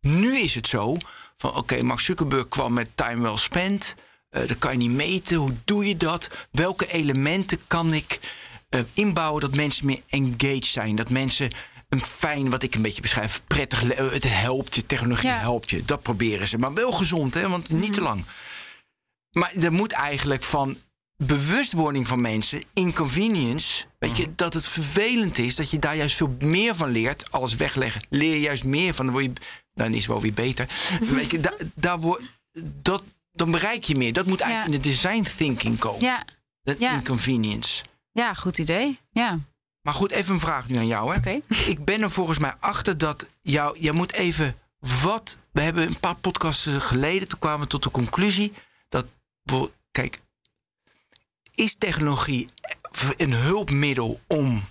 Nu 0.00 0.38
is 0.38 0.54
het 0.54 0.66
zo 0.66 0.96
van 1.36 1.54
oké, 1.54 1.82
Mark 1.82 2.00
Zuckerberg 2.00 2.48
kwam 2.48 2.72
met 2.72 2.88
time 2.94 3.22
well 3.22 3.36
spent. 3.36 3.94
Eh, 4.30 4.46
dat 4.48 4.58
kan 4.58 4.72
je 4.72 4.78
niet 4.78 4.90
meten. 4.90 5.36
Hoe 5.36 5.54
doe 5.64 5.86
je 5.86 5.96
dat? 5.96 6.30
Welke 6.50 6.86
elementen 6.92 7.58
kan 7.66 7.92
ik 7.94 8.20
eh, 8.70 8.80
inbouwen 8.94 9.40
dat 9.40 9.54
mensen 9.54 9.86
meer 9.86 10.02
engaged 10.08 10.64
zijn? 10.64 10.96
Dat 10.96 11.10
mensen 11.10 11.50
een 11.88 12.04
fijn, 12.04 12.50
wat 12.50 12.62
ik 12.62 12.74
een 12.74 12.82
beetje 12.82 13.02
beschrijf, 13.02 13.42
prettig, 13.46 13.84
eh, 13.84 14.10
het 14.10 14.28
helpt 14.28 14.74
je, 14.74 14.86
technologie 14.86 15.28
Ja. 15.28 15.38
helpt 15.38 15.70
je. 15.70 15.84
Dat 15.84 16.02
proberen 16.02 16.48
ze. 16.48 16.58
Maar 16.58 16.74
wel 16.74 16.92
gezond, 16.92 17.34
hè? 17.34 17.48
want 17.48 17.68
niet 17.68 17.92
te 17.92 18.00
lang. 18.00 18.24
Maar 19.30 19.52
er 19.54 19.72
moet 19.72 19.92
eigenlijk 19.92 20.42
van 20.42 20.78
bewustwording 21.16 22.06
van 22.08 22.20
mensen, 22.20 22.62
inconvenience, 22.74 23.84
weet 23.98 24.16
je, 24.16 24.34
dat 24.34 24.54
het 24.54 24.66
vervelend 24.66 25.38
is, 25.38 25.56
dat 25.56 25.70
je 25.70 25.78
daar 25.78 25.96
juist 25.96 26.16
veel 26.16 26.36
meer 26.38 26.74
van 26.74 26.88
leert. 26.90 27.32
Alles 27.32 27.54
wegleggen, 27.54 28.02
leer 28.08 28.32
je 28.34 28.40
juist 28.40 28.64
meer 28.64 28.94
van, 28.94 29.04
dan 29.04 29.14
word 29.14 29.24
je, 29.26 29.32
dan 29.74 29.90
is 29.90 29.96
het 29.96 30.06
wel 30.06 30.20
weer 30.20 30.32
beter. 30.32 30.66
weet 31.00 31.30
je, 31.30 31.40
da- 31.40 31.56
daar 31.74 31.98
dat, 32.82 33.02
dan 33.32 33.50
bereik 33.50 33.84
je 33.84 33.96
meer. 33.96 34.12
Dat 34.12 34.26
moet 34.26 34.40
eigenlijk 34.40 34.72
Ja. 34.72 34.76
in 34.76 34.82
de 34.82 34.88
design 34.88 35.36
thinking 35.36 35.78
komen. 35.78 36.00
Ja, 36.00 36.24
Dat 36.62 36.78
ja. 36.78 36.92
inconvenience. 36.92 37.82
Ja, 38.12 38.34
goed 38.34 38.58
idee. 38.58 38.98
Ja, 39.10 39.38
Maar 39.82 39.94
goed, 39.94 40.10
even 40.10 40.32
een 40.32 40.40
vraag 40.40 40.68
nu 40.68 40.76
aan 40.76 40.86
jou. 40.86 41.10
Hè? 41.12 41.16
oké. 41.16 41.40
Ik 41.48 41.84
ben 41.84 42.02
er 42.02 42.10
volgens 42.10 42.38
mij 42.38 42.54
achter 42.60 42.98
dat 42.98 43.26
jou, 43.42 43.78
jij 43.78 43.92
moet 43.92 44.12
even 44.12 44.56
wat. 45.02 45.38
We 45.52 45.60
hebben 45.60 45.86
een 45.86 46.00
paar 46.00 46.14
podcasts 46.14 46.68
geleden, 46.78 47.28
toen 47.28 47.38
kwamen 47.38 47.60
we 47.60 47.66
tot 47.66 47.82
de 47.82 47.90
conclusie 47.90 48.52
dat. 48.88 49.06
Kijk, 49.90 50.20
is 51.54 51.74
technologie 51.74 52.48
een 53.16 53.32
hulpmiddel 53.32 54.20
om, 54.26 54.62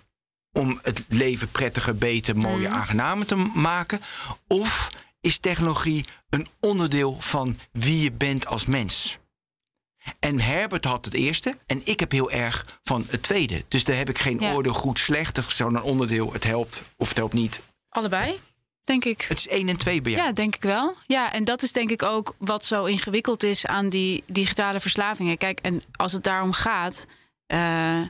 om 0.52 0.80
het 0.82 1.04
leven 1.08 1.52
prettiger, 1.52 1.95
beter, 1.95 2.38
mooier, 2.38 2.69
aangenamer 2.69 3.25
te 3.25 3.36
maken? 3.36 4.02
Of 4.47 4.89
is 5.21 5.38
technologie 5.38 6.06
een 6.30 6.47
onderdeel 6.60 7.17
van 7.19 7.60
wie 7.71 8.02
je 8.02 8.12
bent 8.12 8.45
als 8.45 8.65
mens? 8.65 9.17
En 10.19 10.39
Herbert 10.39 10.85
had 10.85 11.05
het 11.05 11.13
eerste 11.13 11.57
en 11.65 11.81
ik 11.83 11.99
heb 11.99 12.11
heel 12.11 12.31
erg 12.31 12.79
van 12.83 13.05
het 13.09 13.23
tweede. 13.23 13.63
Dus 13.67 13.83
daar 13.83 13.95
heb 13.97 14.09
ik 14.09 14.17
geen 14.19 14.39
Ja. 14.39 14.53
oordeel 14.53 14.73
goed, 14.73 14.99
slecht. 14.99 15.35
Dat 15.35 15.45
is 15.45 15.55
zo'n 15.55 15.81
onderdeel. 15.81 16.33
Het 16.33 16.43
helpt 16.43 16.81
of 16.97 17.07
het 17.09 17.17
helpt 17.17 17.33
niet. 17.33 17.61
Allebei, 17.89 18.39
denk 18.83 19.05
ik. 19.05 19.21
Het 19.27 19.37
is 19.37 19.47
één 19.47 19.69
en 19.69 19.77
twee 19.77 20.01
bij 20.01 20.11
jou. 20.11 20.23
Ja, 20.23 20.31
denk 20.33 20.55
ik 20.55 20.61
wel. 20.61 20.93
Ja, 21.07 21.33
en 21.33 21.43
dat 21.43 21.63
is 21.63 21.71
denk 21.71 21.89
ik 21.91 22.03
ook 22.03 22.35
wat 22.37 22.65
zo 22.65 22.85
ingewikkeld 22.85 23.43
is 23.43 23.65
aan 23.65 23.89
die 23.89 24.23
digitale 24.27 24.79
verslavingen. 24.79 25.37
Kijk, 25.37 25.59
en 25.61 25.81
als 25.95 26.11
het 26.11 26.23
daarom 26.23 26.51
gaat. 26.53 27.05
eh, 27.45 28.01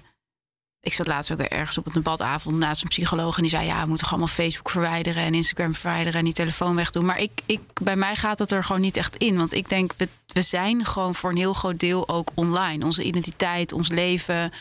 ik 0.81 0.93
zat 0.93 1.07
laatst 1.07 1.31
ook 1.31 1.39
ergens 1.39 1.77
op 1.77 1.85
een 1.85 1.93
debatavond 1.93 2.57
naast 2.57 2.81
een 2.81 2.87
psycholoog. 2.87 3.35
En 3.35 3.41
die 3.41 3.51
zei: 3.51 3.65
Ja, 3.65 3.81
we 3.81 3.87
moeten 3.87 4.07
gewoon 4.07 4.19
allemaal 4.23 4.45
Facebook 4.45 4.69
verwijderen 4.69 5.23
en 5.23 5.33
Instagram 5.33 5.75
verwijderen 5.75 6.19
en 6.19 6.25
die 6.25 6.33
telefoon 6.33 6.75
wegdoen. 6.75 7.05
Maar 7.05 7.19
ik, 7.19 7.41
ik, 7.45 7.59
bij 7.81 7.95
mij 7.95 8.15
gaat 8.15 8.37
dat 8.37 8.51
er 8.51 8.63
gewoon 8.63 8.81
niet 8.81 8.97
echt 8.97 9.15
in. 9.15 9.37
Want 9.37 9.53
ik 9.53 9.69
denk, 9.69 9.93
we, 9.97 10.07
we 10.33 10.41
zijn 10.41 10.85
gewoon 10.85 11.15
voor 11.15 11.29
een 11.29 11.37
heel 11.37 11.53
groot 11.53 11.79
deel 11.79 12.09
ook 12.09 12.31
online. 12.33 12.85
Onze 12.85 13.03
identiteit, 13.03 13.73
ons 13.73 13.89
leven. 13.89 14.51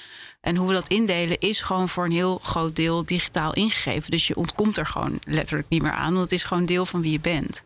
En 0.40 0.56
hoe 0.56 0.68
we 0.68 0.74
dat 0.74 0.88
indelen 0.88 1.38
is 1.38 1.60
gewoon 1.60 1.88
voor 1.88 2.04
een 2.04 2.12
heel 2.12 2.38
groot 2.42 2.76
deel 2.76 3.04
digitaal 3.04 3.54
ingegeven. 3.54 4.10
Dus 4.10 4.26
je 4.26 4.36
ontkomt 4.36 4.76
er 4.76 4.86
gewoon 4.86 5.18
letterlijk 5.26 5.68
niet 5.68 5.82
meer 5.82 5.92
aan. 5.92 6.12
Want 6.12 6.22
het 6.22 6.32
is 6.32 6.44
gewoon 6.44 6.66
deel 6.66 6.86
van 6.86 7.00
wie 7.02 7.12
je 7.12 7.20
bent. 7.20 7.62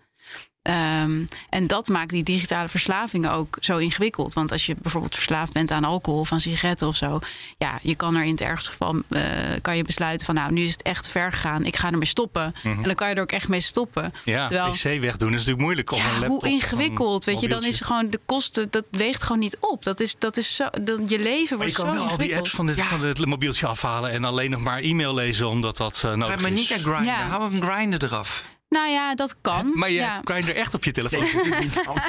Ehm, 0.62 1.24
en 1.48 1.66
dat 1.66 1.88
maakt 1.88 2.10
die 2.10 2.22
digitale 2.22 2.68
verslavingen 2.68 3.32
ook 3.32 3.56
zo 3.60 3.76
ingewikkeld. 3.78 4.32
Want 4.32 4.52
als 4.52 4.66
je 4.66 4.74
bijvoorbeeld 4.82 5.14
verslaafd 5.14 5.52
bent 5.52 5.70
aan 5.70 5.84
alcohol 5.84 6.20
of 6.20 6.32
aan 6.32 6.40
sigaretten 6.40 6.86
of 6.88 6.96
zo, 6.96 7.18
ja, 7.58 7.78
je 7.82 7.94
kan 7.94 8.16
er 8.16 8.24
in 8.24 8.30
het 8.30 8.40
ergste 8.40 8.70
geval 8.70 8.96
eh, 9.08 9.22
kan 9.62 9.76
je 9.76 9.82
besluiten 9.84 10.26
van, 10.26 10.34
nou, 10.34 10.52
nu 10.52 10.62
is 10.62 10.72
het 10.72 10.82
echt 10.82 11.08
ver 11.08 11.32
gegaan, 11.32 11.64
ik 11.64 11.76
ga 11.76 11.90
ermee 11.90 12.06
stoppen. 12.06 12.54
En 12.62 12.82
dan 12.82 12.94
kan 12.94 13.08
je 13.08 13.14
er 13.14 13.22
ook 13.22 13.32
echt 13.32 13.48
mee 13.48 13.60
stoppen. 13.60 14.14
Ja, 14.24 14.46
Terwijl- 14.46 14.70
pc 14.70 14.82
wegdoen 15.02 15.28
is 15.28 15.34
natuurlijk 15.34 15.60
moeilijk. 15.62 15.90
Of 15.92 15.98
een 15.98 16.04
ja, 16.04 16.10
laptop 16.18 16.28
hoe 16.40 16.44
een 16.46 16.52
ingewikkeld, 16.54 17.24
weet 17.24 17.40
je, 17.40 17.48
dan 17.48 17.64
is 17.64 17.80
gewoon 17.80 18.10
de 18.10 18.20
kosten, 18.26 18.66
dat 18.70 18.84
weegt 18.90 19.22
gewoon 19.22 19.38
niet 19.40 19.56
op. 19.60 19.84
Dat 19.84 20.00
is, 20.00 20.14
dat 20.18 20.36
is 20.36 20.54
zo, 20.54 20.66
dat, 20.82 21.10
je 21.10 21.18
leven 21.18 21.58
Maar 21.58 21.66
wordt 21.66 21.76
je 21.76 21.82
kan 21.82 21.94
zo 21.94 22.00
wel 22.00 22.08
al 22.10 22.16
die 22.16 22.28
ingewikkeld. 22.30 22.38
apps 22.38 22.50
van, 22.54 22.66
dit, 22.66 22.76
Ja. 22.76 22.84
van 22.84 23.00
het 23.04 23.26
mobieltje 23.26 23.66
afhalen 23.66 24.10
en 24.10 24.24
alleen 24.24 24.50
nog 24.50 24.60
maar 24.60 24.78
e-mail 24.78 25.14
lezen 25.14 25.48
omdat 25.48 25.76
dat 25.76 25.96
eh, 26.04 26.12
nodig 26.12 26.34
Ga 26.34 26.40
maar 26.40 26.50
is. 26.52 26.58
niet 26.58 26.68
naar 26.70 26.78
grinden. 26.78 27.04
Ja. 27.04 27.26
Hou 27.28 27.50
hem 27.52 27.62
grinder 27.62 28.04
eraf. 28.04 28.50
Nou 28.72 28.90
ja, 28.90 29.14
dat 29.14 29.36
kan. 29.40 29.72
Maar 29.74 29.90
je 29.90 29.94
ja. 29.94 30.20
kan 30.24 30.36
je 30.36 30.52
er 30.52 30.56
echt 30.56 30.74
op 30.74 30.84
je 30.84 30.90
telefoon 30.90 31.24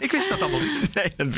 Ik 0.00 0.10
wist 0.10 0.28
dat 0.28 0.42
allemaal 0.42 0.60
niet. 0.60 0.82
Nee, 1.16 1.32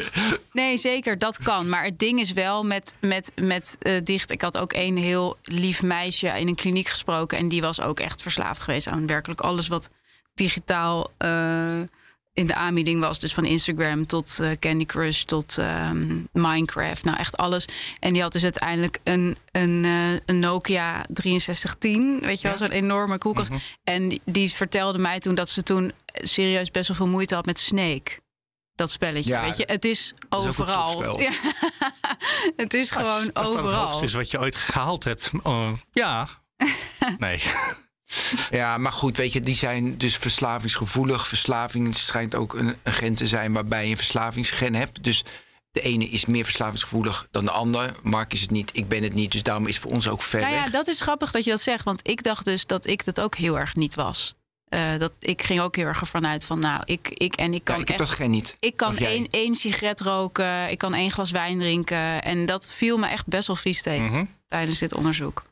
Nee, 0.53 0.77
zeker, 0.77 1.19
dat 1.19 1.39
kan. 1.39 1.69
Maar 1.69 1.85
het 1.85 1.99
ding 1.99 2.21
is 2.21 2.33
wel 2.33 2.65
met, 2.65 2.95
met, 3.01 3.33
met 3.35 3.77
eh, 3.81 4.05
dicht. 4.05 4.31
Ik 4.31 4.41
had 4.41 4.59
ook 4.59 4.73
een 4.73 4.97
heel 4.97 5.37
lief 5.43 5.83
meisje 5.83 6.27
in 6.27 6.49
een 6.49 6.55
kliniek 6.55 6.89
gesproken. 6.89 7.39
En 7.39 7.49
die 7.49 7.61
was 7.61 7.81
ook 7.81 8.01
echt 8.01 8.23
verslaafd 8.23 8.63
geweest 8.63 8.87
aan 8.87 9.07
werkelijk 9.07 9.41
alles 9.41 9.69
wat 9.69 9.91
digitaal 10.35 11.11
eh, 11.17 11.81
in 12.39 12.47
de 12.47 12.55
aanbieding 12.55 13.01
was. 13.01 13.19
Dus 13.19 13.35
van 13.35 13.45
Instagram 13.45 14.07
tot 14.07 14.39
eh, 14.41 14.51
Candy 14.61 14.85
Crush 14.85 15.23
tot 15.23 15.59
ehm, 15.59 16.17
Minecraft. 16.33 17.05
Nou, 17.05 17.19
echt 17.19 17.37
alles. 17.37 17.65
En 18.01 18.13
die 18.13 18.23
had 18.23 18.33
dus 18.33 18.43
uiteindelijk 18.43 18.99
een, 19.05 19.37
een, 19.53 19.85
eh, 19.85 20.13
een 20.27 20.39
Nokia 20.39 21.05
6310. 21.13 22.21
Weet 22.21 22.41
je 22.41 22.49
wel, 22.49 22.57
zo'n 22.57 22.71
enorme 22.71 23.19
koelkast. 23.19 23.51
En 23.85 24.21
die, 24.25 24.51
vertelde 24.51 24.99
mij 24.99 25.21
toen 25.21 25.35
dat 25.35 25.49
ze 25.49 25.63
toen 25.63 25.93
serieus 26.13 26.71
best 26.71 26.89
wel 26.89 26.97
veel 26.97 27.07
moeite 27.07 27.35
had 27.35 27.47
met 27.47 27.59
Snake. 27.59 28.11
Dat 28.75 28.91
spelletje, 28.91 29.33
Ja, 29.33 29.43
weet 29.43 29.57
je. 29.57 29.65
Het 29.67 29.85
is 29.85 30.15
overal. 30.29 31.21
Ja. 31.21 31.31
het 32.57 32.75
is 32.75 32.91
gewoon 32.91 33.33
Als 33.33 33.47
dat 33.47 33.55
het 33.55 33.65
overal. 33.65 33.85
hoogste 33.85 34.05
is 34.05 34.15
wat 34.15 34.31
je 34.31 34.41
ooit 34.41 34.57
gehaald 34.57 35.05
hebt. 35.05 35.31
oh, 35.43 35.73
ja. 35.93 36.29
Nee. 37.19 37.43
Ja, 38.51 38.77
maar 38.79 38.93
goed, 38.93 39.17
weet 39.17 39.33
je, 39.33 39.41
die 39.41 39.55
zijn 39.55 39.99
dus 39.99 40.17
verslavingsgevoelig. 40.17 41.29
Verslaving 41.29 41.97
schijnt 41.97 42.35
ook 42.35 42.55
een, 42.55 42.77
een 42.83 42.93
gen 42.93 43.15
te 43.15 43.27
zijn 43.27 43.53
waarbij 43.53 43.85
je 43.85 43.91
een 43.91 43.97
verslavingsgen 43.97 44.75
hebt. 44.75 45.05
Dus 45.05 45.25
de 45.71 45.81
ene 45.81 46.05
is 46.09 46.25
meer 46.25 46.45
verslavingsgevoelig 46.45 47.29
dan 47.31 47.45
de 47.45 47.51
ander. 47.51 47.95
Mark 48.03 48.33
is 48.33 48.41
het 48.41 48.51
niet, 48.51 48.71
ik 48.77 48.89
ben 48.89 49.03
het 49.03 49.15
niet. 49.15 49.33
Dus 49.33 49.43
daarom 49.43 49.67
is 49.67 49.75
het 49.75 49.83
voor 49.83 49.93
ons 49.93 50.09
ook 50.09 50.23
ver 50.23 50.41
Nou 50.41 50.55
ja, 50.55 50.69
dat 50.69 50.89
is 50.89 51.01
grappig 51.01 51.31
dat 51.31 51.45
je 51.45 51.51
dat 51.51 51.61
zegt. 51.61 51.85
Want 51.85 52.09
ik 52.09 52.23
dacht 52.23 52.45
dus 52.45 52.67
dat 52.67 52.87
ik 52.87 53.05
dat 53.05 53.21
ook 53.21 53.35
heel 53.37 53.59
erg 53.59 53.75
niet 53.77 53.95
was. 53.95 54.35
eh, 54.69 54.99
dat, 54.99 55.13
ik 55.21 55.43
ging 55.43 55.61
ook 55.61 55.77
heel 55.77 55.87
erg 55.87 56.01
ervan 56.01 56.27
uit 56.27 56.45
van, 56.45 56.59
nou, 56.59 56.83
ik, 56.85 57.09
ik 57.09 57.35
en 57.37 57.55
ik 57.55 57.69
Ja, 57.69 57.73
kan 57.75 57.81
ik 57.81 57.89
heb 57.89 57.99
echt 58.01 58.09
dat 58.09 58.17
geen 58.19 58.31
niet. 58.31 58.57
ik 58.61 58.77
kan 58.77 58.97
één, 58.97 59.27
één 59.31 59.55
sigaret 59.55 60.01
roken, 60.01 60.71
ik 60.71 60.79
kan 60.79 60.95
één 60.95 61.11
glas 61.11 61.31
wijn 61.31 61.59
drinken. 61.59 62.23
En 62.23 62.47
dat 62.47 62.69
viel 62.69 62.97
me 62.99 63.07
echt 63.09 63.27
best 63.27 63.47
wel 63.47 63.57
vies 63.57 63.83
tegen 63.83 64.07
Mhm. 64.13 64.25
tijdens 64.47 64.79
dit 64.79 64.95
onderzoek. 64.95 65.43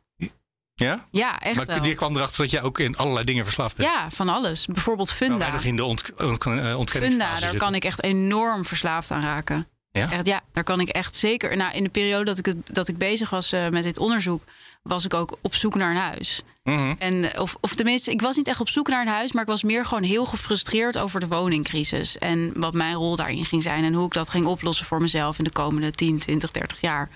Ja? 0.79 1.05
Ja, 1.11 1.39
echt 1.41 1.57
Maar 1.57 1.67
wel. 1.67 1.85
je 1.87 1.95
kwam 1.95 2.17
erachter 2.17 2.43
dat 2.43 2.51
jij 2.51 2.63
ook 2.63 2.79
in 2.79 2.97
allerlei 2.97 3.25
dingen 3.25 3.45
verslaafd 3.45 3.77
bent. 3.77 3.93
Ja, 3.93 4.11
van 4.11 4.29
alles. 4.29 4.67
Bijvoorbeeld 4.67 5.09
Maar 5.09 5.17
Funda. 5.17 5.39
weinig 5.39 5.65
in 5.65 5.77
de 5.77 5.85
ont 5.85 6.13
ont 6.17 6.47
ont 6.77 6.91
Funda, 6.91 7.27
daar 7.27 7.37
zitten. 7.37 7.59
kan 7.59 7.75
ik 7.75 7.85
echt 7.85 8.03
enorm 8.03 8.65
verslaafd 8.65 9.11
aan 9.11 9.23
raken. 9.23 9.69
Ja? 9.91 10.11
Echt, 10.13 10.27
ja, 10.27 10.41
daar 10.53 10.65
kan 10.65 10.81
ik 10.81 10.89
echt 10.89 11.15
zeker. 11.17 11.57
Nou, 11.57 11.75
in 11.75 11.83
de 11.85 11.91
periode 11.91 12.25
dat 12.25 12.39
ik, 12.39 12.47
het, 12.47 12.57
dat 12.75 12.89
ik 12.89 12.99
bezig 12.99 13.31
was 13.31 13.53
eh, 13.53 13.69
met 13.69 13.85
dit 13.85 13.99
onderzoek, 13.99 14.43
was 14.83 15.05
ik 15.05 15.15
ook 15.15 15.39
op 15.43 15.55
zoek 15.55 15.75
naar 15.75 15.91
een 15.91 15.97
huis. 15.97 16.43
Mhm. 16.65 16.95
En, 16.99 17.33
eh, 17.33 17.41
of, 17.41 17.57
of 17.61 17.75
tenminste, 17.75 18.11
ik 18.11 18.21
was 18.21 18.37
niet 18.37 18.49
echt 18.49 18.61
op 18.61 18.69
zoek 18.69 18.89
naar 18.89 19.01
een 19.01 19.13
huis, 19.13 19.33
maar 19.33 19.43
ik 19.43 19.49
was 19.49 19.63
meer 19.63 19.85
gewoon 19.87 20.03
heel 20.03 20.25
gefrustreerd 20.27 20.99
over 20.99 21.21
de 21.21 21.27
woningcrisis. 21.27 22.19
En 22.19 22.53
wat 22.55 22.75
mijn 22.75 22.95
rol 22.95 23.17
daarin 23.17 23.45
ging 23.45 23.63
zijn 23.63 23.85
en 23.85 23.93
hoe 23.95 24.07
ik 24.07 24.13
dat 24.13 24.29
ging 24.29 24.47
oplossen 24.47 24.87
voor 24.87 25.01
mezelf 25.01 25.39
in 25.39 25.45
de 25.45 25.53
komende 25.53 25.91
10, 25.91 26.19
20, 26.19 26.51
30 26.51 26.81
jaar. 26.81 27.11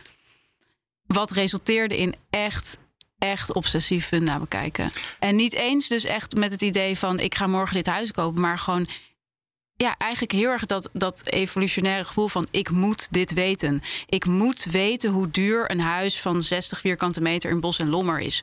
Wat 1.07 1.31
resulteerde 1.31 1.99
in 1.99 2.15
echt, 2.31 2.77
echt 3.21 3.55
obsessief 3.55 4.07
funda 4.07 4.39
bekijken. 4.39 4.91
En 5.19 5.37
niet 5.37 5.55
eens 5.55 5.89
dus 5.89 6.05
echt 6.05 6.35
met 6.35 6.53
het 6.53 6.63
idee 6.63 6.99
van 6.99 7.19
ik 7.19 7.35
ga 7.35 7.47
morgen 7.47 7.75
dit 7.75 7.87
huis 7.87 8.11
kopen, 8.11 8.41
maar 8.41 8.59
gewoon 8.59 8.87
ja, 9.75 9.95
eigenlijk 9.99 10.33
heel 10.33 10.51
erg 10.51 10.67
dat, 10.67 10.91
dat 10.93 11.27
evolutionaire 11.27 12.05
gevoel 12.05 12.29
van 12.29 12.47
ik 12.51 12.71
moet 12.71 13.09
dit 13.11 13.33
weten. 13.33 13.83
Ik 14.07 14.25
moet 14.25 14.65
weten 14.65 15.11
hoe 15.11 15.31
duur 15.31 15.71
een 15.71 15.81
huis 15.81 16.21
van 16.21 16.43
60 16.43 16.81
vierkante 16.81 17.21
meter 17.21 17.51
in 17.51 17.61
Bos 17.61 17.79
en 17.79 17.91
Lommer 17.91 18.19
is 18.19 18.43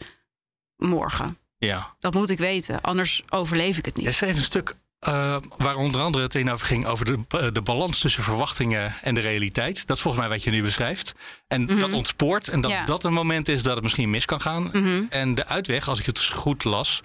morgen. 0.75 1.37
Ja. 1.57 1.95
Dat 1.99 2.13
moet 2.13 2.29
ik 2.29 2.37
weten, 2.37 2.81
anders 2.81 3.23
overleef 3.29 3.77
ik 3.77 3.85
het 3.85 3.95
niet. 3.95 4.13
schreef 4.13 4.35
een 4.35 4.43
stuk 4.43 4.75
eh, 4.99 5.37
waar 5.57 5.75
onder 5.75 6.01
andere 6.01 6.23
het 6.23 6.35
in 6.35 6.51
over 6.51 6.65
ging... 6.67 6.85
over 6.85 7.05
de, 7.05 7.19
eh, 7.29 7.47
de 7.53 7.61
balans 7.61 7.99
tussen 7.99 8.23
verwachtingen 8.23 8.95
en 9.01 9.13
de 9.13 9.19
realiteit. 9.19 9.87
Dat 9.87 9.95
is 9.95 10.01
volgens 10.01 10.23
mij 10.23 10.33
wat 10.33 10.43
je 10.43 10.51
nu 10.51 10.61
beschrijft. 10.61 11.13
En 11.47 11.65
dat 11.65 11.93
ontspoort 11.93 12.47
en 12.47 12.61
dat 12.61 12.71
Ja. 12.71 12.85
dat 12.85 13.03
een 13.03 13.13
moment 13.13 13.47
is 13.47 13.63
dat 13.63 13.73
het 13.73 13.83
misschien 13.83 14.09
mis 14.09 14.25
kan 14.25 14.41
gaan. 14.41 14.71
En 15.09 15.35
de 15.35 15.45
uitweg, 15.45 15.87
als 15.89 15.99
ik 15.99 16.05
het 16.05 16.25
goed 16.25 16.63
las... 16.63 17.01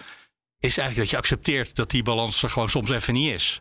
is 0.59 0.79
eigenlijk 0.79 0.97
dat 0.97 1.11
je 1.11 1.17
accepteert 1.17 1.77
dat 1.77 1.91
die 1.91 2.03
balans 2.03 2.43
er 2.43 2.51
gewoon 2.51 2.69
soms 2.69 2.91
even 2.91 3.15
niet 3.15 3.33
is. 3.33 3.61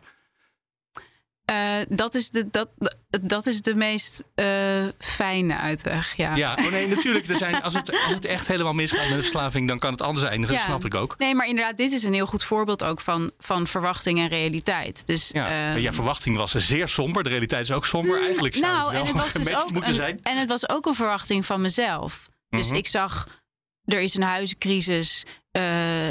Eh, 1.44 1.76
dat, 1.88 2.14
is 2.14 2.30
de, 2.30 2.50
dat, 2.50 2.68
dat 3.20 3.46
is 3.46 3.60
de 3.60 3.74
meest 3.74 4.24
eh, 4.34 4.46
fijne 4.98 5.56
uitweg, 5.56 6.16
ja. 6.16 6.34
Ja, 6.34 6.58
oh 6.60 6.70
nee, 6.70 6.88
natuurlijk. 6.88 7.26
Er 7.26 7.36
zijn, 7.36 7.62
als, 7.62 7.74
het, 7.74 7.90
als 7.90 8.14
het 8.14 8.24
echt 8.24 8.46
helemaal 8.46 8.72
misgaat 8.72 9.00
met 9.00 9.08
de 9.08 9.22
verslaving... 9.22 9.68
dan 9.68 9.78
kan 9.78 9.92
het 9.92 10.02
anders 10.02 10.26
eindigen, 10.26 10.56
dat 10.56 10.64
snap 10.64 10.84
ik 10.84 10.94
ook. 10.94 11.14
Nee, 11.18 11.34
maar 11.34 11.46
inderdaad, 11.46 11.76
dit 11.76 11.92
is 11.92 12.02
een 12.02 12.12
heel 12.14 12.26
goed 12.26 12.44
voorbeeld 12.44 12.84
ook 12.84 13.00
van, 13.00 13.30
van 13.38 13.66
verwachting 13.66 14.18
en 14.18 14.28
realiteit. 14.28 15.06
Dus, 15.06 15.28
Ja, 15.32 15.74
eh, 15.74 15.92
verwachting 15.92 16.36
was 16.36 16.50
zeer 16.50 16.88
somber. 16.88 17.22
De 17.22 17.30
realiteit 17.30 17.62
is 17.62 17.72
ook 17.72 17.86
somber. 17.86 18.22
Eigenlijk 18.22 18.54
zou 18.54 18.66
nou, 18.72 18.84
het 18.84 18.92
wel 18.92 19.00
en 19.00 19.06
het 19.06 19.16
was 19.16 19.32
dus 19.32 19.56
ook 19.62 19.70
moeten 19.70 19.90
een, 19.90 19.96
zijn. 19.96 20.20
En 20.22 20.36
het 20.38 20.48
was 20.48 20.68
ook 20.68 20.86
een 20.86 20.94
verwachting 20.94 21.46
van 21.46 21.60
mezelf. 21.60 22.28
Dus 22.48 22.66
Mhm. 22.66 22.74
ik 22.74 22.86
zag, 22.86 23.28
er 23.84 24.00
is 24.00 24.14
een 24.14 24.22
huizencrisis. 24.22 25.24
eh, 25.52 25.62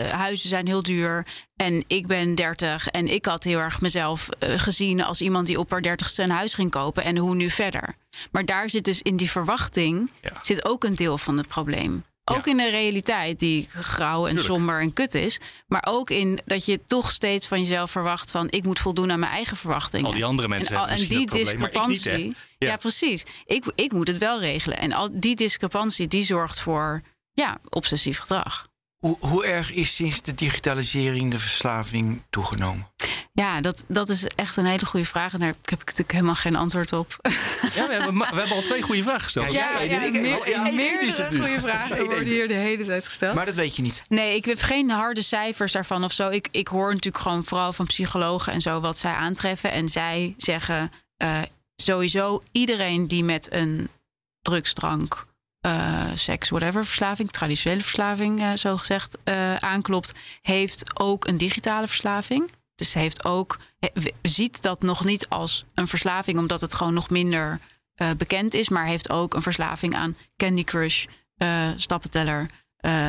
huizen 0.10 0.50
zijn 0.50 0.68
heel 0.68 0.84
duur. 0.84 1.26
En 1.56 1.84
ik 1.88 2.08
ben 2.08 2.36
30. 2.36 2.88
En 2.88 3.08
ik 3.08 3.26
had 3.26 3.44
heel 3.44 3.60
erg 3.60 3.82
mezelf 3.82 4.30
eh, 4.30 4.60
gezien 4.60 5.04
als 5.04 5.22
iemand 5.22 5.48
die 5.48 5.60
op 5.60 5.72
haar 5.72 5.82
30ste 5.88 6.16
een 6.16 6.30
huis 6.30 6.54
ging 6.54 6.72
kopen. 6.72 7.04
En 7.04 7.18
hoe 7.18 7.36
nu 7.36 7.50
verder. 7.50 7.96
Maar 8.32 8.46
daar 8.46 8.70
zit 8.70 8.86
dus 8.86 9.02
in 9.02 9.16
die 9.16 9.30
verwachting 9.32 10.12
Ja. 10.22 10.32
zit 10.42 10.66
ook 10.66 10.84
een 10.84 10.96
deel 10.96 11.18
van 11.18 11.38
het 11.38 11.48
probleem. 11.48 12.04
Ook 12.26 12.46
Ja. 12.46 12.52
in 12.52 12.58
de 12.58 12.70
realiteit, 12.70 13.40
die 13.40 13.68
grauw 13.72 14.22
en 14.28 14.36
Tuurlijk. 14.36 14.48
somber 14.54 14.80
en 14.82 14.94
kut 14.94 15.14
is. 15.16 15.40
Maar 15.68 15.86
ook 15.88 16.10
in 16.10 16.40
dat 16.46 16.66
je 16.66 16.80
toch 16.86 17.12
steeds 17.12 17.48
van 17.48 17.60
jezelf 17.60 17.92
verwacht 17.92 18.32
van... 18.32 18.48
ik 18.50 18.64
moet 18.64 18.80
voldoen 18.80 19.12
aan 19.12 19.20
mijn 19.20 19.32
eigen 19.32 19.58
verwachtingen. 19.58 20.06
Al 20.06 20.12
die 20.12 20.26
andere 20.26 20.48
mensen 20.48 20.76
en, 20.76 20.82
al- 20.82 20.88
en 20.88 20.96
die 20.98 21.08
probleem, 21.08 21.20
niet, 21.20 21.32
discrepantie. 21.34 22.26
Ja. 22.58 22.68
ja. 22.68 22.76
precies. 22.76 23.24
Ik, 23.46 23.66
ik 23.76 23.92
moet 23.92 24.08
het 24.08 24.18
wel 24.18 24.40
regelen. 24.40 24.78
En 24.78 24.94
al 24.94 25.10
die 25.12 25.36
discrepantie 25.36 26.08
die 26.08 26.24
zorgt 26.24 26.60
voor 26.60 27.02
ja, 27.34 27.58
obsessief 27.70 28.20
gedrag. 28.20 28.70
Hoe, 28.98 29.18
hoe 29.20 29.46
erg 29.46 29.72
is 29.72 29.96
sinds 29.96 30.22
de 30.22 30.36
digitalisering 30.36 31.32
de 31.32 31.40
verslaving 31.40 32.22
toegenomen? 32.30 32.88
Ja, 33.34 33.62
dat, 33.62 33.84
dat 33.88 34.10
is 34.10 34.24
echt 34.24 34.58
een 34.58 34.66
hele 34.66 34.86
goede 34.86 35.06
vraag. 35.06 35.34
En 35.34 35.40
daar 35.40 35.48
heb 35.48 35.80
ik 35.82 35.86
natuurlijk 35.86 36.12
helemaal 36.12 36.36
geen 36.36 36.56
antwoord 36.56 36.94
op. 36.94 37.16
Ja, 37.76 37.88
we 37.88 37.94
hebben, 37.94 38.18
we 38.18 38.26
hebben 38.26 38.56
al 38.56 38.62
twee 38.62 38.82
goede 38.82 39.02
vragen 39.04 39.22
gesteld. 39.22 39.54
Ja, 39.54 39.80
ja, 39.80 40.00
ik- 40.02 40.16
ik- 40.16 40.22
meer- 40.22 40.42
één- 40.42 40.56
één 40.56 40.66
is 40.68 40.74
meerdere 41.18 41.38
goede 41.40 41.60
vragen 41.60 42.06
worden 42.06 42.26
hier 42.26 42.48
de 42.48 42.54
hele 42.54 42.86
tijd 42.86 43.06
gesteld. 43.06 43.36
Maar 43.36 43.46
dat 43.46 43.56
weet 43.56 43.76
je 43.76 43.82
niet. 43.82 44.04
Nee, 44.08 44.36
ik 44.36 44.46
heb 44.46 44.62
geen 44.62 44.90
harde 44.90 45.22
cijfers 45.22 45.72
daarvan 45.72 46.04
of 46.04 46.12
zo. 46.12 46.30
Ik, 46.30 46.48
ik 46.52 46.68
hoor 46.68 46.90
natuurlijk 46.90 47.24
gewoon 47.24 47.44
vooral 47.44 47.74
van 47.74 47.86
psychologen 47.86 48.54
en 48.54 48.62
zo 48.62 48.80
wat 48.80 48.98
zij 48.98 49.14
aantreffen. 49.14 49.72
En 49.72 49.90
zij 49.90 50.34
zeggen 50.38 50.92
eh, 51.18 51.40
sowieso 51.76 52.44
iedereen 52.52 53.08
die 53.08 53.24
met 53.24 53.52
een 53.54 53.90
drugsdrank, 54.42 55.26
eh, 55.62 56.06
seks, 56.16 56.50
whatever, 56.50 56.86
verslaving, 56.86 57.32
traditionele 57.32 57.82
verslaving, 57.82 58.40
eh, 58.40 58.54
zo 58.54 58.78
gezegd, 58.78 59.18
eh, 59.24 59.56
aanklopt, 59.56 60.12
heeft 60.42 61.00
ook 61.00 61.28
een 61.28 61.38
digitale 61.38 61.88
verslaving. 61.88 62.52
Dus 62.76 62.94
heeft 62.94 63.26
ook, 63.26 63.58
he- 63.80 64.12
ziet 64.22 64.62
dat 64.62 64.82
nog 64.82 65.06
niet 65.06 65.30
als 65.30 65.66
een 65.74 65.88
verslaving, 65.88 66.38
omdat 66.38 66.62
het 66.62 66.74
gewoon 66.74 66.94
nog 66.94 67.10
minder 67.10 67.60
bekend 68.18 68.54
is, 68.54 68.70
maar 68.70 68.86
heeft 68.86 69.10
ook 69.10 69.34
een 69.34 69.42
verslaving 69.42 69.96
aan 69.96 70.16
Candy 70.38 70.64
Crush, 70.64 71.06
stappenteller, 71.76 72.50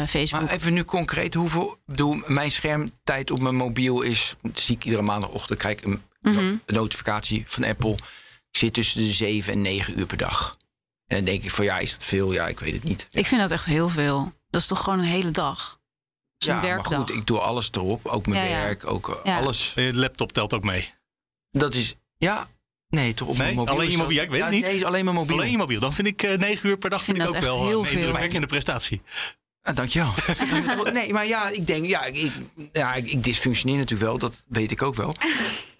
Facebook. 0.06 0.40
Maar 0.42 0.50
even 0.50 0.72
nu 0.72 0.84
concreet, 0.84 1.34
hoeveel... 1.34 1.76
bedoel, 1.86 2.20
mijn 2.26 2.50
schermtijd 2.50 3.30
op 3.30 3.40
mijn 3.40 3.54
mobiel 3.56 4.00
is... 4.02 4.34
zie 4.54 4.76
ik 4.76 4.84
iedere 4.84 5.02
maandagochtend, 5.02 5.58
krijg 5.58 5.78
ik 5.78 5.84
een, 5.84 6.02
Mhm. 6.20 6.38
een 6.38 6.60
notificatie 6.66 7.44
van 7.46 7.64
Apple. 7.64 7.92
Ik 8.50 8.56
zit 8.58 8.72
tussen 8.74 9.00
de 9.04 9.12
7 9.12 9.52
en 9.52 9.62
9 9.62 9.98
uur 9.98 10.06
per 10.06 10.16
dag. 10.16 10.56
En 11.12 11.18
dan 11.18 11.24
denk 11.32 11.42
ik 11.44 11.50
van, 11.50 11.64
ja, 11.64 11.78
is 11.78 11.90
dat 11.90 12.04
veel? 12.04 12.32
Ja, 12.32 12.48
ik 12.48 12.60
weet 12.60 12.72
het 12.72 12.84
niet. 12.84 13.06
Ik 13.10 13.26
vind 13.26 13.40
dat 13.40 13.50
echt 13.50 13.64
heel 13.64 13.88
veel. 13.88 14.32
Dat 14.50 14.60
is 14.60 14.66
toch 14.66 14.82
gewoon 14.82 14.98
een 14.98 15.04
hele 15.04 15.30
dag. 15.30 15.58
Dat 15.58 15.78
is 16.38 16.46
ja, 16.46 16.52
een 16.52 16.58
maar 16.58 16.68
werkdag. 16.68 16.94
goed, 16.98 17.10
ik 17.10 17.26
doe 17.26 17.38
alles 17.38 17.68
erop. 17.72 18.06
Ook 18.06 18.26
mijn 18.26 18.44
Ja, 18.48 18.56
ja. 18.56 18.62
werk, 18.62 18.86
ook 18.86 19.08
eh, 19.08 19.14
Ja. 19.24 19.38
alles. 19.38 19.72
Je 19.74 19.90
laptop 19.94 20.32
telt 20.32 20.52
ook 20.52 20.64
mee. 20.64 20.92
Dat 21.50 21.74
is... 21.74 21.94
Ja, 22.16 22.48
nee, 22.88 23.14
toch 23.14 23.28
op 23.28 23.34
Nee, 23.36 23.44
mijn 23.44 23.56
mobiel. 23.56 23.74
alleen 23.74 23.90
je 23.90 23.96
mobiel. 23.96 24.16
Ja, 24.16 24.22
ik 24.22 24.30
weet 24.30 24.40
het 24.42 24.50
niet. 24.50 24.62
Nee, 24.64 24.86
alleen 24.86 25.04
mijn 25.04 25.16
mobiel. 25.16 25.36
Alleen 25.36 25.50
je 25.50 25.56
mobiel. 25.56 25.80
Dan 25.80 25.92
vind 25.92 26.06
ik 26.08 26.22
eh 26.22 26.38
9 26.38 26.68
uur 26.68 26.78
per 26.78 26.90
dag 26.90 27.02
vind 27.02 27.16
vind 27.16 27.28
ik 27.28 27.36
ook 27.36 27.42
wel 27.42 27.66
heel 27.66 27.78
een 27.80 27.86
veel. 27.86 27.98
indrukwekkende 27.98 28.46
prestatie. 28.46 29.02
Ah, 29.62 29.76
dankjewel. 29.76 30.12
nee, 30.92 31.12
maar 31.12 31.26
ja, 31.26 31.48
ik 31.48 31.66
denk, 31.66 31.86
ja, 31.86 32.04
ik, 32.04 32.32
ja, 32.72 32.94
ik, 32.94 33.06
ik 33.08 33.24
dysfunctioneer 33.24 33.78
natuurlijk 33.78 34.08
wel. 34.10 34.18
Dat 34.18 34.44
weet 34.48 34.70
ik 34.70 34.82
ook 34.82 34.94
wel. 34.94 35.14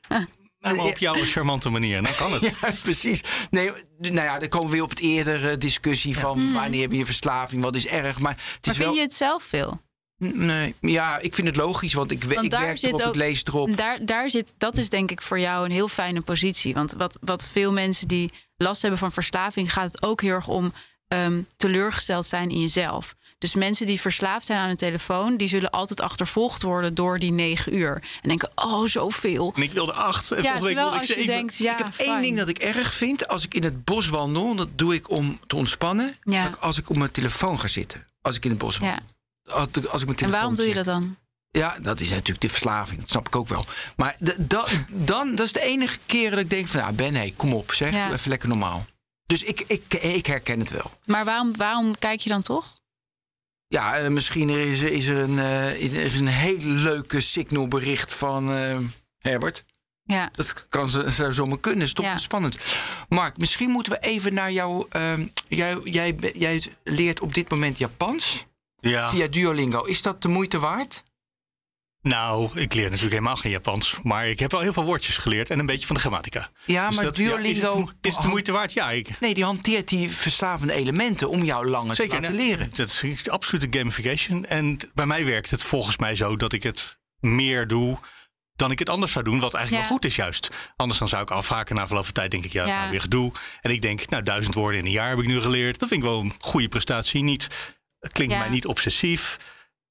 Nou, 0.62 0.76
maar 0.76 0.84
op 0.86 0.98
jouw 0.98 1.14
charmante 1.24 1.68
manier. 1.70 2.02
Dan 2.02 2.14
kan 2.14 2.32
het. 2.32 2.42
Ja, 2.60 2.70
precies. 2.82 3.20
Nee, 3.50 3.70
nou 3.98 4.14
ja, 4.14 4.38
dan 4.38 4.48
komen 4.48 4.68
we 4.68 4.72
weer 4.74 4.82
op 4.82 4.90
het 4.90 5.00
eerdere 5.00 5.58
discussie 5.58 6.18
van 6.18 6.52
wanneer 6.52 6.80
heb 6.82 6.92
je 6.92 7.04
verslaving, 7.04 7.62
wat 7.62 7.74
is 7.74 7.86
erg. 7.86 8.18
Maar 8.18 8.32
het 8.32 8.40
maar 8.40 8.58
is 8.60 8.76
vind 8.76 8.78
wel. 8.78 8.92
je 8.94 9.00
het 9.00 9.14
zelf 9.14 9.42
veel? 9.42 9.80
Nee, 10.18 10.74
ja, 10.80 11.18
ik 11.18 11.34
vind 11.34 11.46
het 11.46 11.56
logisch, 11.56 11.92
want 11.94 12.10
ik, 12.10 12.24
Want 12.24 12.44
ik 12.44 12.50
daar 12.50 12.60
werk 12.60 12.78
zit 12.78 12.88
erop, 12.90 13.00
ik 13.00 13.06
ook- 13.06 13.14
lees 13.14 13.44
erop. 13.44 13.76
Daar, 13.76 14.04
daar 14.06 14.30
zit, 14.30 14.54
dat 14.58 14.76
is 14.76 14.88
denk 14.88 15.10
ik 15.10 15.22
voor 15.22 15.38
jou 15.38 15.64
een 15.64 15.70
heel 15.70 15.88
fijne 15.88 16.20
positie. 16.20 16.74
Want 16.74 16.92
wat, 16.96 17.18
wat 17.20 17.46
veel 17.46 17.72
mensen 17.72 18.08
die 18.08 18.30
last 18.56 18.82
hebben 18.82 19.00
van 19.00 19.12
verslaving, 19.12 19.72
gaat 19.72 19.92
het 19.92 20.02
ook 20.02 20.20
heel 20.20 20.34
erg 20.34 20.48
om 20.48 20.72
ehm, 21.12 21.42
teleurgesteld 21.56 22.26
zijn 22.26 22.50
in 22.50 22.60
jezelf. 22.60 23.14
Dus 23.38 23.54
mensen 23.54 23.86
die 23.86 24.00
verslaafd 24.00 24.46
zijn 24.46 24.58
aan 24.58 24.68
een 24.70 24.76
telefoon, 24.76 25.36
die 25.36 25.48
zullen 25.48 25.70
altijd 25.70 26.00
achtervolgd 26.00 26.62
worden 26.62 26.94
door 26.94 27.18
die 27.18 27.32
negen 27.32 27.74
uur. 27.76 28.02
En 28.22 28.28
denken, 28.28 28.50
oh, 28.54 28.86
zoveel. 28.86 29.52
En 29.56 29.62
ik 29.62 29.72
wilde 29.72 29.92
acht. 29.92 30.30
En 30.30 30.42
Ja, 30.42 30.50
volgende 30.50 30.74
week 30.74 30.92
ik 30.92 30.98
als 30.98 31.06
je 31.06 31.12
zeven. 31.12 31.26
denkt, 31.26 31.56
ja, 31.58 31.72
ik 31.72 31.78
heb 31.78 31.94
één 31.96 32.22
ding 32.22 32.36
dat 32.36 32.48
ik 32.48 32.58
erg 32.58 32.94
vind. 32.94 33.28
Als 33.28 33.44
ik 33.44 33.54
in 33.54 33.64
het 33.64 33.84
bos 33.84 34.08
wandel, 34.08 34.54
dat 34.54 34.68
doe 34.78 34.94
ik 34.94 35.10
om 35.10 35.40
te 35.46 35.56
ontspannen. 35.56 36.16
Ja. 36.22 36.42
Dat 36.48 36.60
Als 36.60 36.78
ik 36.78 36.90
op 36.90 36.96
mijn 36.96 37.10
telefoon 37.10 37.60
ga 37.60 37.66
zitten. 37.68 38.06
Als 38.22 38.36
ik 38.36 38.44
in 38.44 38.50
het 38.50 38.58
bos 38.58 38.78
wandel. 38.78 38.98
Ja. 39.44 39.54
Als, 39.54 39.66
ik- 39.72 39.74
als 39.74 39.84
ik 39.84 39.88
mijn 39.90 40.00
En 40.08 40.14
telefoon 40.16 40.30
waarom 40.30 40.54
doe 40.56 40.68
je 40.68 40.74
dat 40.74 40.84
dan? 40.84 41.16
Ja, 41.50 41.76
dat 41.82 42.00
is 42.00 42.08
natuurlijk 42.10 42.40
de 42.40 42.48
verslaving. 42.48 43.00
Dat 43.00 43.10
snap 43.10 43.26
ik 43.26 43.36
ook 43.36 43.48
wel. 43.48 43.64
Maar 43.96 44.16
da- 44.18 44.64
dan, 44.92 45.34
dat 45.34 45.46
is 45.46 45.52
de 45.52 45.60
enige 45.62 45.98
keer 46.06 46.30
dat 46.30 46.38
ik 46.38 46.50
denk 46.50 46.68
van... 46.68 46.80
Ja, 46.80 46.92
Ben, 46.92 47.14
hey, 47.14 47.32
kom 47.36 47.54
op, 47.54 47.72
zeg. 47.72 47.92
Ja. 47.92 48.06
Doe 48.06 48.16
even 48.16 48.28
lekker 48.30 48.48
normaal. 48.48 48.84
Dus 49.26 49.42
ik, 49.42 49.60
ik, 49.60 49.94
ik 49.94 50.26
herken 50.26 50.58
het 50.58 50.70
wel. 50.70 50.90
Maar 51.04 51.24
waarom, 51.24 51.56
waarom 51.56 51.98
kijk 51.98 52.20
je 52.20 52.28
dan 52.30 52.42
toch? 52.42 52.80
Ja, 53.66 53.96
eh, 53.96 54.08
misschien 54.08 54.50
is, 54.50 54.82
is, 54.82 55.06
er 55.06 55.16
een, 55.18 55.38
eh, 55.38 55.80
is, 55.82 55.92
er 55.92 56.04
is 56.04 56.20
een 56.20 56.26
hele 56.26 56.66
leuke 56.68 57.20
signalbericht 57.20 58.14
van 58.14 58.52
eh, 58.52 58.78
Herbert. 59.18 59.64
Ja. 60.04 60.30
Dat 60.32 60.68
kan 60.68 60.86
ze, 60.86 61.10
zou 61.10 61.32
zomaar 61.32 61.58
kunnen. 61.60 61.82
is 61.84 61.92
toch 61.92 62.04
Ja. 62.04 62.16
spannend. 62.16 62.58
Mark, 63.08 63.36
misschien 63.38 63.70
moeten 63.70 63.92
we 63.92 63.98
even 63.98 64.34
naar 64.34 64.52
jou... 64.52 64.86
ehm, 64.90 65.26
jij, 65.48 65.78
jij, 65.84 66.14
jij 66.34 66.62
leert 66.84 67.20
op 67.20 67.34
dit 67.34 67.50
moment 67.50 67.78
Japans 67.78 68.46
Ja. 68.80 69.08
via 69.10 69.26
Duolingo. 69.26 69.82
Is 69.84 70.02
dat 70.02 70.22
de 70.22 70.28
moeite 70.28 70.58
waard? 70.58 71.02
Nou, 72.02 72.60
ik 72.60 72.74
leer 72.74 72.84
natuurlijk 72.84 73.12
helemaal 73.12 73.36
geen 73.36 73.50
Japans. 73.50 73.96
Maar 74.02 74.28
ik 74.28 74.38
heb 74.38 74.50
wel 74.50 74.60
heel 74.60 74.72
veel 74.72 74.84
woordjes 74.84 75.16
geleerd. 75.16 75.50
En 75.50 75.58
een 75.58 75.66
beetje 75.66 75.86
van 75.86 75.94
de 75.94 76.00
grammatica. 76.00 76.50
Ja, 76.64 76.86
Dus 76.86 76.96
maar 76.96 77.04
dat- 77.04 77.16
ja, 77.16 77.38
is, 77.38 77.62
het, 77.62 77.74
is 78.00 78.12
het 78.14 78.22
de 78.22 78.28
moeite 78.28 78.52
waard? 78.52 78.72
Ja, 78.72 78.90
ik, 78.90 79.20
Nee, 79.20 79.34
die 79.34 79.44
hanteert 79.44 79.88
die 79.88 80.10
verslavende 80.10 80.72
elementen 80.72 81.28
om 81.28 81.42
jou 81.44 81.66
langer 81.68 81.94
zeker. 81.94 82.14
te 82.16 82.20
laten 82.22 82.36
nee, 82.36 82.46
leren. 82.48 82.70
Dat 82.74 83.02
is 83.02 83.28
absolute 83.28 83.66
gamification. 83.78 84.44
En 84.46 84.78
bij 84.94 85.06
mij 85.06 85.24
werkt 85.24 85.50
het 85.50 85.62
volgens 85.62 85.96
mij 85.96 86.14
zo 86.14 86.36
dat 86.36 86.52
ik 86.52 86.62
het 86.62 86.98
meer 87.18 87.66
doe 87.66 87.98
dan 88.54 88.70
ik 88.70 88.78
het 88.78 88.88
anders 88.88 89.12
zou 89.12 89.24
doen. 89.24 89.40
Wat 89.40 89.54
eigenlijk 89.54 89.84
Ja. 89.84 89.88
wel 89.88 89.98
goed 89.98 90.06
is 90.10 90.16
juist. 90.16 90.48
Anders 90.76 90.98
dan 90.98 91.08
zou 91.08 91.22
ik 91.22 91.30
afhaken 91.30 91.74
na 91.76 91.86
verloop 91.86 92.04
van 92.04 92.12
tijd. 92.14 92.30
Denk 92.30 92.44
ik, 92.44 92.52
ja, 92.52 92.66
Ja. 92.66 92.78
nou 92.78 92.90
weer 92.90 93.00
gedoe. 93.00 93.32
En 93.60 93.70
ik 93.70 93.82
denk, 93.82 94.08
nou, 94.08 94.22
duizend 94.22 94.54
woorden 94.54 94.80
in 94.80 94.86
een 94.86 94.92
jaar 94.92 95.08
heb 95.10 95.18
ik 95.18 95.26
nu 95.26 95.40
geleerd. 95.40 95.78
Dat 95.78 95.88
vind 95.88 96.02
ik 96.02 96.08
wel 96.08 96.20
een 96.20 96.32
goede 96.38 96.68
prestatie. 96.68 97.22
Niet, 97.22 97.48
het 98.00 98.12
klinkt 98.12 98.32
Ja. 98.34 98.38
mij 98.40 98.48
niet 98.48 98.66
obsessief. 98.66 99.38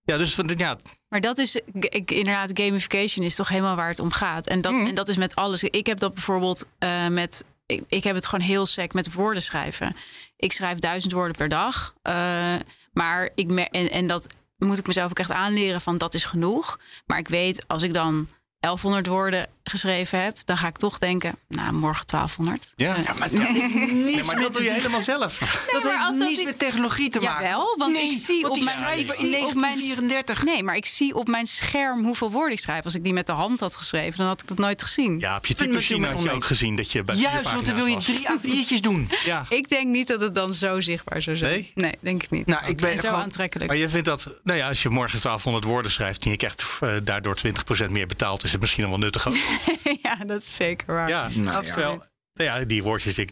Ja, 0.04 0.18
dus 0.18 0.34
van, 0.34 0.49
ja, 0.58 0.78
Maar 1.10 1.22
dat 1.22 1.38
is 1.38 1.56
ik, 1.72 2.12
inderdaad, 2.12 2.52
gamification 2.54 3.26
is 3.26 3.36
toch 3.36 3.49
helemaal 3.49 3.76
waar 3.76 3.89
het 3.89 3.99
om 3.99 4.12
gaat. 4.12 4.47
En 4.47 4.62
dat, 4.62 4.74
en 4.74 4.93
dat 4.93 5.10
is 5.10 5.18
met 5.18 5.36
alles. 5.36 5.64
Ik 5.64 5.86
heb 5.86 5.99
dat 5.99 6.14
bijvoorbeeld 6.14 6.66
eh, 6.80 7.08
met. 7.08 7.43
Ik, 7.66 7.84
ik 7.88 8.04
heb 8.04 8.16
het 8.16 8.26
gewoon 8.26 8.45
heel 8.45 8.66
sec 8.66 8.93
met 8.93 9.14
woorden 9.14 9.41
schrijven. 9.41 9.95
Ik 10.38 10.52
schrijf 10.52 10.80
duizend 10.80 11.14
woorden 11.14 11.36
per 11.36 11.49
dag. 11.49 11.93
eh, 12.02 12.56
maar 12.93 13.30
ik 13.36 13.52
en, 13.52 13.91
en 13.91 14.08
dat 14.08 14.28
moet 14.58 14.78
ik 14.78 14.88
mezelf 14.88 15.10
ook 15.10 15.20
echt 15.20 15.32
aanleren 15.32 15.82
van 15.82 15.97
dat 15.97 16.14
is 16.14 16.26
genoeg. 16.26 16.80
Maar 17.06 17.18
ik 17.18 17.28
weet 17.28 17.68
als 17.68 17.84
ik 17.84 17.93
dan 17.93 18.28
1100 18.60 19.08
woorden 19.08 19.47
geschreven 19.72 20.24
heb, 20.24 20.38
dan 20.45 20.57
ga 20.57 20.67
ik 20.67 20.78
toch 20.78 20.97
denken, 20.97 21.36
nou 21.47 21.74
morgen 21.74 22.05
1200. 22.05 22.74
ja. 22.76 22.95
Ja, 23.05 23.13
maar 23.19 23.30
dat 23.30 23.39
Nee, 23.39 24.24
maar 24.24 24.36
met 24.36 24.43
dat 24.43 24.53
doe 24.53 24.63
je 24.63 24.67
het- 24.69 24.78
helemaal 24.78 25.01
zelf. 25.01 25.39
Dat 25.72 25.84
heeft 25.84 26.19
niets 26.19 26.39
ik- 26.39 26.45
met 26.45 26.59
technologie 26.59 27.09
te 27.09 27.19
maken. 27.19 27.43
Jawel, 27.43 27.76
want 27.78 27.93
nee, 27.93 28.11
ik 28.11 28.17
zie 28.17 28.41
want 28.41 28.47
op 28.47 28.55
die 28.55 28.63
mijn- 28.63 28.99
ik 28.99 29.07
in 29.07 29.13
zie 29.15 29.28
op 29.28 29.53
mijn- 29.53 29.57
1934. 29.59 30.43
Nee, 30.43 30.63
maar 30.63 30.76
ik 30.76 30.86
zie 30.86 31.15
op 31.15 31.28
mijn 31.28 31.45
scherm 31.45 32.03
hoeveel 32.03 32.32
woorden 32.32 32.51
ik 32.53 32.59
schrijf. 32.59 32.84
Als 32.84 32.95
ik 32.95 33.03
die 33.03 33.13
met 33.13 33.26
de 33.26 33.32
hand 33.32 33.59
had 33.59 33.76
geschreven, 33.76 34.17
dan 34.17 34.28
had 34.28 34.41
ik 34.41 34.47
dat 34.47 34.57
nooit 34.57 34.84
gezien. 34.84 35.19
Ja, 35.19 35.38
op 35.38 35.45
je 35.45 35.51
ik 35.53 35.59
typemachine 35.59 36.07
had 36.07 36.24
je 36.24 36.32
ook 36.32 36.45
gezien 36.45 36.76
dat 36.76 36.91
je 36.91 37.03
bij 37.03 37.15
Juist, 37.15 37.51
want 37.51 37.65
dan 37.65 37.76
wil 37.76 37.86
je 37.86 37.97
drie 37.97 38.28
A4'tjes 38.30 38.82
doen. 38.82 39.09
Ja. 39.26 39.45
Ik 39.49 39.69
denk 39.69 39.88
niet 39.88 40.07
dat 40.07 40.22
het 40.22 40.36
dan 40.36 40.53
zo 40.53 40.82
zichtbaar 40.82 41.22
zou 41.22 41.38
zijn. 41.38 41.67
Nee? 41.76 41.95
denk 41.99 42.24
ik 42.24 42.30
niet. 42.30 42.45
Nou, 42.45 42.65
ik 42.65 42.78
ben 42.78 42.91
En 42.91 42.97
zo 42.97 43.07
gewoon- 43.07 43.24
aantrekkelijk. 43.24 43.69
Maar 43.69 43.80
je 43.80 43.89
vindt 43.89 44.05
dat, 44.05 44.28
nou 44.43 44.57
ja, 44.57 44.67
als 44.67 44.82
je 44.82 44.89
morgen 44.89 45.19
1200 45.19 45.63
woorden 45.65 45.91
schrijft 45.91 46.24
en 46.24 46.30
je 46.32 46.38
krijgt 46.38 46.65
eh, 46.80 46.93
daardoor 47.03 47.36
20% 47.36 47.89
meer 47.91 48.07
betaald, 48.07 48.43
is 48.43 48.51
het 48.51 48.61
misschien 48.61 48.82
nog 48.82 48.91
wel 48.91 48.99
nuttig. 48.99 49.28
ook. 49.28 49.36
ja, 50.03 50.16
dat 50.26 50.41
is 50.41 50.55
zeker 50.55 50.93
waar. 50.93 51.09
Ja, 51.09 51.30
Nou, 51.34 51.55
absoluut. 51.57 52.09
Nou 52.34 52.49
ja, 52.59 52.66
die 52.66 52.84
woordjes. 52.84 53.18
Ik, 53.18 53.30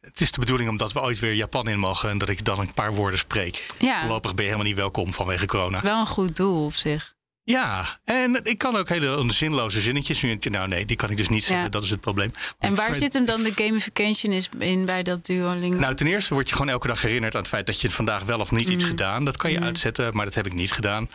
het 0.00 0.20
is 0.20 0.30
de 0.32 0.40
bedoeling 0.40 0.68
omdat 0.70 0.92
we 0.92 1.00
ooit 1.00 1.18
weer 1.18 1.34
Japan 1.34 1.68
in 1.68 1.78
mogen 1.78 2.10
en 2.10 2.18
dat 2.18 2.28
ik 2.28 2.44
dan 2.44 2.58
een 2.58 2.72
paar 2.74 2.92
woorden 2.94 3.18
spreek. 3.18 3.66
Ja. 3.78 4.00
Voorlopig 4.00 4.34
ben 4.34 4.44
je 4.44 4.50
helemaal 4.50 4.70
niet 4.70 4.80
welkom 4.80 5.12
vanwege 5.14 5.46
corona. 5.46 5.80
Wel 5.80 6.00
een 6.00 6.06
goed 6.06 6.36
doel 6.36 6.64
op 6.64 6.74
zich. 6.74 7.12
Ja, 7.46 8.00
en 8.04 8.40
ik 8.44 8.58
kan 8.58 8.76
ook 8.76 8.88
hele 8.88 9.24
zinloze 9.32 9.80
zinnetjes. 9.80 10.22
Nu 10.22 10.34
Nou 10.40 10.68
nee, 10.68 10.84
die 10.86 10.96
kan 10.96 11.10
ik 11.10 11.16
dus 11.16 11.28
niet 11.28 11.44
zeggen. 11.44 11.64
Ja. 11.64 11.70
Dat 11.70 11.82
is 11.84 11.90
het 11.90 12.00
probleem. 12.00 12.32
En 12.58 12.74
waar 12.74 12.94
zit 12.94 13.12
hem 13.12 13.24
dan 13.24 13.42
de 13.42 13.52
gamification 13.54 14.32
is 14.32 14.48
in 14.58 14.84
bij 14.84 15.02
dat 15.02 15.26
Duolingo? 15.26 15.78
Nou, 15.78 15.94
ten 15.94 16.06
eerste 16.06 16.34
word 16.34 16.48
je 16.48 16.54
gewoon 16.54 16.70
elke 16.70 16.86
dag 16.86 17.02
herinnerd 17.02 17.34
aan 17.34 17.40
het 17.40 17.50
feit 17.50 17.66
dat 17.66 17.80
je 17.80 17.90
vandaag 17.90 18.22
wel 18.22 18.40
of 18.40 18.50
niet 18.50 18.66
Mm. 18.66 18.72
iets 18.74 18.84
gedaan. 18.84 19.24
Dat 19.24 19.36
kan 19.36 19.50
je 19.50 19.60
uitzetten, 19.60 20.16
maar 20.16 20.24
dat 20.24 20.34
heb 20.34 20.46
ik 20.46 20.52
niet 20.52 20.72
gedaan. 20.72 21.10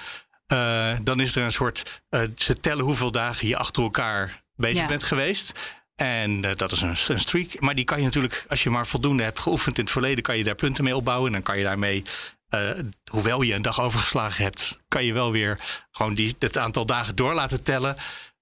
Eh, 0.48 0.92
dan 1.02 1.20
is 1.20 1.36
er 1.36 1.44
een 1.44 1.52
soort. 1.52 2.02
eh, 2.10 2.22
ze 2.38 2.60
tellen 2.60 2.84
hoeveel 2.86 3.12
dagen 3.12 3.48
je 3.48 3.58
achter 3.58 3.84
elkaar 3.84 4.44
bezig 4.60 4.82
Ja. 4.82 4.88
bent 4.88 5.04
geweest. 5.04 5.52
En 5.96 6.46
eh, 6.46 6.56
dat 6.56 6.72
is 6.72 6.82
een, 6.82 6.96
een 7.08 7.20
streak. 7.20 7.60
Maar 7.60 7.76
die 7.76 7.84
kan 7.86 7.98
je 7.98 8.04
natuurlijk, 8.04 8.46
als 8.50 8.64
je 8.64 8.70
maar 8.70 8.88
voldoende 8.88 9.24
hebt 9.24 9.40
geoefend 9.40 9.78
in 9.78 9.84
het 9.84 9.92
verleden, 9.92 10.24
kan 10.24 10.38
je 10.38 10.44
daar 10.44 10.56
punten 10.56 10.84
mee 10.84 10.96
opbouwen. 10.96 11.28
En 11.28 11.34
dan 11.34 11.42
kan 11.42 11.58
je 11.58 11.64
daarmee, 11.64 12.04
eh, 12.50 12.70
hoewel 13.12 13.42
je 13.42 13.54
een 13.54 13.62
dag 13.62 13.82
overgeslagen 13.82 14.44
hebt, 14.44 14.78
kan 14.88 15.06
je 15.06 15.14
wel 15.14 15.32
weer 15.32 15.60
gewoon 15.92 16.14
die, 16.14 16.36
het 16.40 16.58
aantal 16.58 16.86
dagen 16.86 17.16
door 17.16 17.34
laten 17.34 17.64
tellen. 17.64 17.96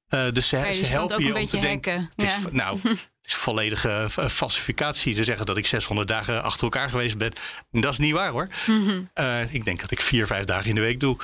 Eh, 0.07 0.31
dus 0.33 0.47
ze, 0.47 0.57
dus 0.61 0.89
helpen 0.89 1.23
je 1.25 1.35
om 1.35 1.45
te 1.45 1.59
denken. 1.59 1.91
hacken. 1.93 2.11
Het 2.15 2.25
is, 2.25 2.43
Ja. 2.43 2.49
nou, 2.51 2.79
het 2.83 3.09
is 3.21 3.35
volledige 3.35 4.07
falsificatie. 4.29 5.13
Ze 5.13 5.23
zeggen 5.23 5.45
dat 5.45 5.57
ik 5.57 5.67
600 5.67 6.07
dagen 6.07 6.43
achter 6.43 6.63
elkaar 6.63 6.89
geweest 6.89 7.17
ben. 7.17 7.33
Dat 7.71 7.91
is 7.91 7.97
niet 7.97 8.13
waar 8.13 8.31
hoor. 8.31 8.47
Mhm. 8.67 9.01
Ik 9.49 9.65
denk 9.65 9.79
dat 9.79 9.91
ik 9.91 10.01
vier, 10.01 10.27
vijf 10.27 10.45
dagen 10.45 10.69
in 10.69 10.75
de 10.75 10.81
week 10.81 10.99
doe. 10.99 11.17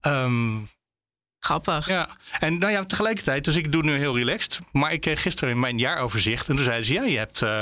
Ehm, 0.00 0.56
Grappig. 1.44 1.86
ja, 1.86 2.08
en 2.40 2.58
nou 2.58 2.72
ja, 2.72 2.84
tegelijkertijd, 2.84 3.44
dus 3.44 3.56
ik 3.56 3.72
doe 3.72 3.82
nu 3.82 3.96
heel 3.96 4.16
relaxed. 4.16 4.58
Maar 4.72 4.92
ik 4.92 5.00
kreeg 5.00 5.22
gisteren 5.22 5.54
in 5.54 5.60
mijn 5.60 5.78
jaaroverzicht 5.78 6.48
en 6.48 6.56
toen 6.56 6.64
zeiden 6.64 6.86
ze: 6.86 6.92
ja, 6.92 7.02
je, 7.02 7.18
hebt, 7.18 7.42
eh, 7.42 7.60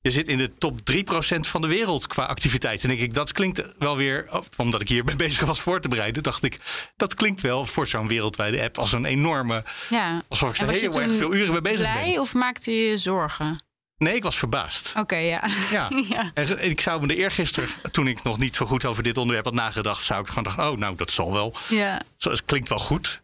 je 0.00 0.10
zit 0.10 0.28
in 0.28 0.38
de 0.38 0.54
top 0.58 0.80
3% 0.80 0.94
van 1.40 1.60
de 1.60 1.66
wereld 1.66 2.06
qua 2.06 2.24
activiteit. 2.24 2.82
En 2.82 2.88
denk 2.88 3.00
ik, 3.00 3.14
dat 3.14 3.32
klinkt 3.32 3.62
wel 3.78 3.96
weer, 3.96 4.26
oh, 4.30 4.42
omdat 4.56 4.80
ik 4.80 4.88
hier 4.88 5.04
ben 5.04 5.16
bezig 5.26 5.40
was 5.40 5.60
voor 5.60 5.80
te 5.80 5.88
bereiden, 5.88 6.22
dacht 6.22 6.44
ik, 6.44 6.60
dat 6.96 7.14
klinkt 7.14 7.40
wel 7.40 7.66
voor 7.66 7.86
zo'n 7.86 8.08
wereldwijde 8.08 8.62
app 8.62 8.78
als 8.78 8.92
een 8.92 9.04
enorme. 9.04 9.64
Ja. 9.88 10.22
Alsof 10.28 10.50
ik 10.50 10.58
er 10.58 10.70
heel 10.70 11.00
erg 11.00 11.14
veel 11.14 11.34
uren 11.34 11.52
mee 11.52 11.60
bezig 11.60 11.78
Blij 11.78 12.10
ben. 12.10 12.20
of 12.20 12.34
maakte 12.34 12.72
je 12.72 12.88
je 12.88 12.96
zorgen? 12.96 13.67
Nee, 13.98 14.14
ik 14.14 14.22
was 14.22 14.38
verbaasd. 14.38 14.92
Oké, 14.96 15.16
ja. 15.16 15.48
Ja. 15.70 15.88
ja. 16.08 16.30
En 16.34 16.70
ik 16.70 16.80
zou 16.80 17.00
me 17.00 17.06
de 17.06 17.16
eergisteren, 17.16 17.68
toen 17.90 18.06
ik 18.08 18.22
nog 18.22 18.38
niet 18.38 18.56
zo 18.56 18.66
goed 18.66 18.84
over 18.84 19.02
dit 19.02 19.16
onderwerp 19.16 19.44
had 19.44 19.54
nagedacht, 19.54 20.02
zou 20.04 20.20
ik 20.20 20.28
gewoon 20.28 20.44
dachten, 20.44 20.70
oh, 20.70 20.76
nou, 20.78 20.96
dat 20.96 21.10
zal 21.10 21.32
wel. 21.32 21.54
Ja. 21.68 22.02
Zo, 22.16 22.30
het 22.30 22.44
klinkt 22.44 22.68
wel 22.68 22.78
goed. 22.78 23.20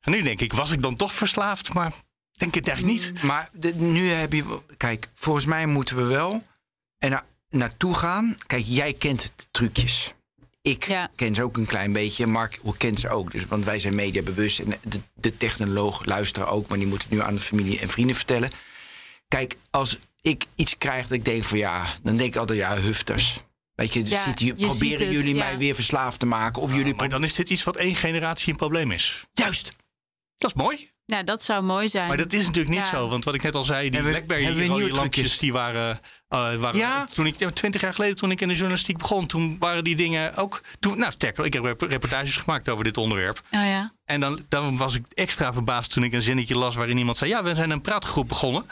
En 0.00 0.12
nu 0.12 0.22
denk 0.22 0.40
ik, 0.40 0.52
was 0.52 0.70
ik 0.70 0.82
dan 0.82 0.94
toch 0.94 1.12
verslaafd? 1.12 1.72
Maar 1.74 1.86
ik 2.32 2.38
denk 2.38 2.54
het 2.54 2.68
eigenlijk 2.68 2.98
niet. 3.00 3.22
Maar 3.22 3.48
de- 3.52 3.74
nu 3.74 4.08
heb 4.08 4.32
je. 4.32 4.58
Kijk, 4.76 5.08
volgens 5.14 5.46
mij 5.46 5.66
moeten 5.66 5.96
we 5.96 6.02
wel 6.02 6.42
er 6.98 7.10
na, 7.10 7.24
naartoe 7.50 7.94
gaan. 7.94 8.34
Kijk, 8.46 8.64
jij 8.66 8.92
kent 8.92 9.22
de 9.36 9.44
trucjes. 9.50 10.14
Ik 10.62 10.86
Ja. 10.86 11.10
ken 11.14 11.34
ze 11.34 11.42
ook 11.42 11.56
een 11.56 11.66
klein 11.66 11.92
beetje. 11.92 12.26
Mark 12.26 12.60
kent 12.76 13.00
ze 13.00 13.08
ook. 13.08 13.30
Dus, 13.32 13.46
want 13.46 13.64
wij 13.64 13.78
zijn 13.78 13.94
mediabewust. 13.94 14.58
En 14.58 14.74
de, 14.82 15.00
de 15.14 15.36
technoloog 15.36 16.04
luisteren 16.04 16.48
ook. 16.48 16.68
Maar 16.68 16.78
die 16.78 16.86
moet 16.86 17.02
het 17.02 17.10
nu 17.10 17.20
aan 17.22 17.34
de 17.34 17.40
familie 17.40 17.78
en 17.80 17.88
vrienden 17.88 18.16
vertellen. 18.16 18.50
Kijk, 19.28 19.56
als 19.70 19.98
ik 20.20 20.44
iets 20.54 20.78
krijg 20.78 21.02
dat 21.02 21.12
ik 21.18 21.24
denk 21.24 21.44
van 21.44 21.58
ja, 21.58 21.84
dan 22.02 22.16
denk 22.16 22.28
ik 22.34 22.36
altijd 22.36 22.58
ja, 22.58 22.76
hufters. 22.76 23.44
Weet 23.74 23.92
je, 23.92 24.04
Ja, 24.06 24.22
zitten, 24.22 24.46
je 24.46 24.54
proberen 24.54 24.76
ziet 24.76 24.98
het, 24.98 25.10
jullie 25.10 25.34
ja. 25.34 25.44
mij 25.44 25.58
weer 25.58 25.74
verslaafd 25.74 26.18
te 26.20 26.26
maken? 26.26 26.62
Of 26.62 26.74
jullie. 26.74 26.94
Maar 26.94 27.08
dan 27.08 27.22
is 27.22 27.34
dit 27.34 27.50
iets 27.50 27.64
wat 27.64 27.76
één 27.76 27.94
generatie 27.94 28.50
een 28.52 28.58
probleem 28.58 28.90
is. 28.90 29.24
Juist. 29.32 29.72
Dat 30.36 30.50
is 30.50 30.56
mooi. 30.62 30.90
Nou, 31.06 31.24
dat 31.24 31.42
zou 31.42 31.62
mooi 31.62 31.88
zijn. 31.88 32.08
Maar 32.08 32.16
dat 32.16 32.32
is 32.32 32.46
natuurlijk 32.46 32.74
niet 32.74 32.84
Ja. 32.84 32.90
zo. 32.90 33.08
Want 33.08 33.24
wat 33.24 33.34
ik 33.34 33.42
net 33.42 33.54
al 33.54 33.64
zei, 33.64 33.90
die 33.90 34.02
we- 34.02 34.10
Blackberry 34.10 34.90
lampjes, 34.90 35.38
die 35.38 35.52
waren... 35.52 36.00
eh, 36.28 36.54
waren 36.56 36.76
Ja. 36.76 37.06
Toen 37.14 37.26
ik, 37.26 37.36
twintig 37.36 37.80
jaar 37.80 37.94
geleden, 37.94 38.16
toen 38.16 38.30
ik 38.30 38.40
in 38.40 38.48
de 38.48 38.54
journalistiek 38.54 38.98
begon... 38.98 39.26
toen 39.26 39.56
waren 39.58 39.84
die 39.84 39.96
dingen 39.96 40.36
ook... 40.36 40.60
Toen, 40.80 40.98
nou, 40.98 41.12
sterker, 41.12 41.44
ik 41.44 41.52
heb 41.52 41.64
rep- 41.64 41.80
reportages 41.80 42.36
gemaakt 42.36 42.68
over 42.68 42.84
dit 42.84 42.96
onderwerp. 42.96 43.42
Oh 43.50 43.64
ja. 43.64 43.92
En 44.04 44.20
dan, 44.20 44.44
dan 44.48 44.76
was 44.76 44.94
ik 44.94 45.06
extra 45.14 45.52
verbaasd 45.52 45.92
toen 45.92 46.04
ik 46.04 46.12
een 46.12 46.22
zinnetje 46.22 46.58
las... 46.58 46.74
waarin 46.74 46.98
iemand 46.98 47.16
zei, 47.16 47.30
ja, 47.30 47.42
we 47.42 47.54
zijn 47.54 47.70
een 47.70 47.80
praatgroep 47.80 48.28
begonnen... 48.28 48.66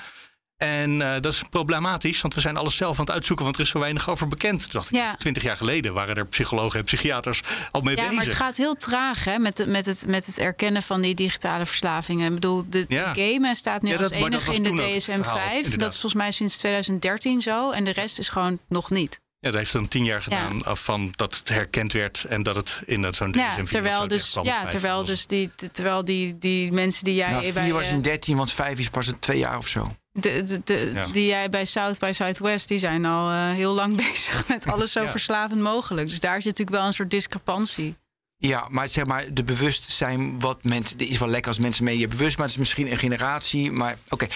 En 0.56 1.02
eh, 1.02 1.20
dat 1.20 1.32
is 1.32 1.42
problematisch, 1.50 2.20
want 2.20 2.34
we 2.34 2.40
zijn 2.40 2.56
alles 2.56 2.76
zelf 2.76 2.98
aan 2.98 3.04
het 3.04 3.14
uitzoeken, 3.14 3.44
want 3.44 3.56
er 3.56 3.62
is 3.62 3.68
zo 3.68 3.78
weinig 3.78 4.08
over 4.10 4.28
bekend. 4.28 4.60
Toen 4.60 4.68
dacht 4.72 4.90
ik, 4.90 4.96
Ja. 4.96 5.16
twintig 5.16 5.42
jaar 5.42 5.56
geleden 5.56 5.94
waren 5.94 6.16
er 6.16 6.26
psychologen 6.26 6.78
en 6.78 6.84
psychiaters 6.84 7.42
al 7.70 7.80
mee 7.80 7.96
Ja, 7.96 8.00
bezig. 8.02 8.16
maar 8.16 8.26
het 8.26 8.36
gaat 8.36 8.56
heel 8.56 8.74
traag 8.74 9.24
hè, 9.24 9.38
met, 9.38 9.66
met, 9.66 9.86
het, 9.86 10.04
met 10.06 10.26
het 10.26 10.38
erkennen 10.38 10.82
van 10.82 11.00
die 11.00 11.14
digitale 11.14 11.66
verslavingen. 11.66 12.26
Ik 12.28 12.34
bedoel, 12.34 12.64
de, 12.68 12.84
Ja. 12.88 13.12
de 13.12 13.48
staat 13.52 13.82
nu 13.82 13.90
Ja, 13.90 13.96
als 13.96 14.10
enige 14.10 14.54
in 14.54 14.62
de 14.62 14.68
toen 14.68 14.80
ook 14.80 14.86
het 14.94 15.04
verhaal, 15.04 15.60
DSM-5. 15.62 15.76
Dat 15.76 15.90
is 15.92 16.00
volgens 16.00 16.14
mij 16.22 16.30
sinds 16.30 16.56
2013 16.56 17.40
zo. 17.40 17.70
En 17.70 17.84
de 17.84 17.90
rest 17.92 18.18
is 18.18 18.28
gewoon 18.28 18.58
nog 18.68 18.90
niet. 18.90 19.20
Ja, 19.38 19.50
dat 19.50 19.58
heeft 19.58 19.72
dan 19.72 19.88
tien 19.88 20.04
jaar 20.04 20.22
gedaan 20.22 20.62
af 20.64 20.84
van 20.84 21.12
dat 21.16 21.36
het 21.36 21.48
herkend 21.48 21.92
werd 21.92 22.24
en 22.24 22.42
dat 22.42 22.56
het 22.56 22.80
in 22.86 23.02
dat 23.02 23.14
zo'n 23.16 23.32
Ja, 23.32 23.50
DSM-4 23.56 23.62
of 23.62 23.68
terwijl 23.70 24.00
zo 24.00 24.06
dus, 24.06 24.36
ja, 24.42 24.66
terwijl 24.66 25.04
dus 25.04 25.26
die, 25.26 25.50
terwijl 25.72 26.04
die, 26.04 26.38
die 26.38 26.72
mensen 26.72 27.04
die 27.04 27.14
jij 27.14 27.30
Nou, 27.30 27.52
bij... 27.52 27.62
vier 27.64 27.72
was 27.72 27.86
eh, 27.88 27.92
in 27.92 28.02
13, 28.02 28.36
want 28.36 28.52
vijf 28.52 28.78
is 28.78 28.90
pas 28.90 29.06
een 29.06 29.18
twee 29.18 29.38
jaar 29.38 29.56
of 29.56 29.68
zo. 29.68 29.94
De, 30.20 30.42
de, 30.42 30.60
de- 30.64 30.90
Ja. 30.94 31.06
die 31.06 31.26
jij 31.26 31.48
bij 31.48 31.64
South 31.64 31.98
by 31.98 32.10
Southwest, 32.14 32.68
die 32.68 32.78
zijn 32.78 33.04
al 33.04 33.30
eh, 33.30 33.50
heel 33.50 33.74
lang 33.74 33.96
bezig 34.06 34.48
met 34.48 34.66
alles 34.66 34.92
zo 34.92 35.02
Ja. 35.02 35.10
verslavend 35.10 35.60
mogelijk. 35.60 36.08
Dus 36.08 36.20
daar 36.20 36.34
zit 36.42 36.44
natuurlijk 36.50 36.76
wel 36.76 36.86
een 36.86 36.92
soort 36.92 37.10
discrepantie. 37.10 37.94
Ja, 38.36 38.66
maar 38.70 38.88
zeg 38.88 39.04
maar, 39.06 39.34
de 39.34 39.44
bewustzijn 39.44 40.40
wat 40.40 40.64
mensen. 40.64 40.98
Het 40.98 41.08
is 41.08 41.18
wel 41.18 41.28
lekker 41.28 41.48
als 41.50 41.58
mensen 41.60 41.84
media 41.84 42.08
bewust, 42.08 42.36
maar 42.36 42.44
het 42.46 42.54
is 42.54 42.60
misschien 42.60 42.90
een 42.90 42.98
generatie. 42.98 43.72
Maar 43.72 43.96
oké. 44.08 44.26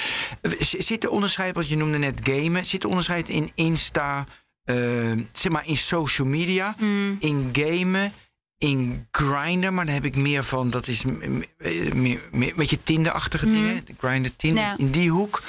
Zit 0.60 1.04
er 1.04 1.10
onderscheid, 1.10 1.54
wat 1.54 1.68
je 1.68 1.76
noemde 1.76 1.98
net 1.98 2.20
gamen, 2.24 2.64
zit 2.64 2.82
er 2.82 2.88
onderscheid 2.88 3.28
in 3.28 3.52
Insta, 3.54 4.26
eh, 4.64 4.76
zeg 5.32 5.52
maar 5.52 5.66
in 5.66 5.76
social 5.76 6.26
media, 6.26 6.74
in 7.18 7.48
gamen, 7.52 8.12
in 8.58 9.06
grinder, 9.10 9.72
maar 9.72 9.84
daar 9.84 9.94
heb 9.94 10.04
ik 10.04 10.16
meer 10.16 10.44
van. 10.44 10.70
Dat 10.70 10.86
is 10.86 11.02
eh, 11.58 11.92
meer, 11.92 12.20
meer, 12.32 12.52
weet 12.56 12.70
je, 12.70 12.82
Tinder-achtige 12.82 13.44
dingen. 13.50 13.84
De 13.84 13.94
grinder, 13.98 14.36
Tinder, 14.36 14.62
Ja. 14.62 14.78
in 14.78 14.90
die 14.90 15.10
hoek. 15.10 15.42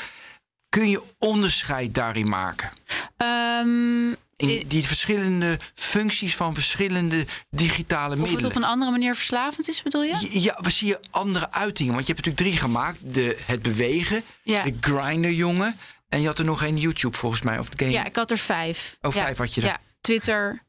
Kun 0.70 0.90
je 0.90 1.02
onderscheid 1.18 1.94
daarin 1.94 2.30
maken? 2.30 2.70
Ehm, 3.18 4.08
In 4.10 4.50
Eh, 4.50 4.64
die 4.68 4.84
verschillende 4.88 5.60
functies 5.76 6.36
van 6.36 6.54
verschillende 6.54 7.26
digitale 7.50 8.14
of 8.14 8.20
het 8.22 8.30
middelen. 8.30 8.52
op 8.52 8.56
een 8.58 8.64
andere 8.64 8.92
manier 8.92 9.16
verslavend 9.16 9.68
is, 9.70 9.82
bedoel 9.84 10.04
je? 10.04 10.28
Ja, 10.42 10.58
we 10.62 10.70
zien 10.70 10.90
je 10.90 11.00
andere 11.12 11.52
uitingen. 11.52 11.94
Want 11.94 12.08
je 12.08 12.14
hebt 12.14 12.26
natuurlijk 12.26 12.56
drie 12.56 12.68
gemaakt. 12.70 13.14
De, 13.14 13.38
het 13.46 13.62
bewegen, 13.62 14.22
Ja. 14.44 14.64
de 14.64 14.74
grinder 14.82 15.32
jongen. 15.32 15.76
En 16.10 16.22
je 16.22 16.28
had 16.28 16.40
er 16.40 16.46
nog 16.46 16.64
een 16.64 16.78
YouTube 16.78 17.18
volgens 17.18 17.42
mij. 17.42 17.60
Of 17.60 17.70
de 17.70 17.78
game. 17.78 17.92
Ja, 17.92 18.06
ik 18.06 18.16
had 18.16 18.32
er 18.32 18.38
vijf. 18.38 18.98
Oh, 19.02 19.14
Ja, 19.14 19.22
vijf 19.24 19.38
had 19.38 19.54
je 19.54 19.62
er. 19.62 19.68
Ja, 19.68 19.80
Twitter. 20.02 20.64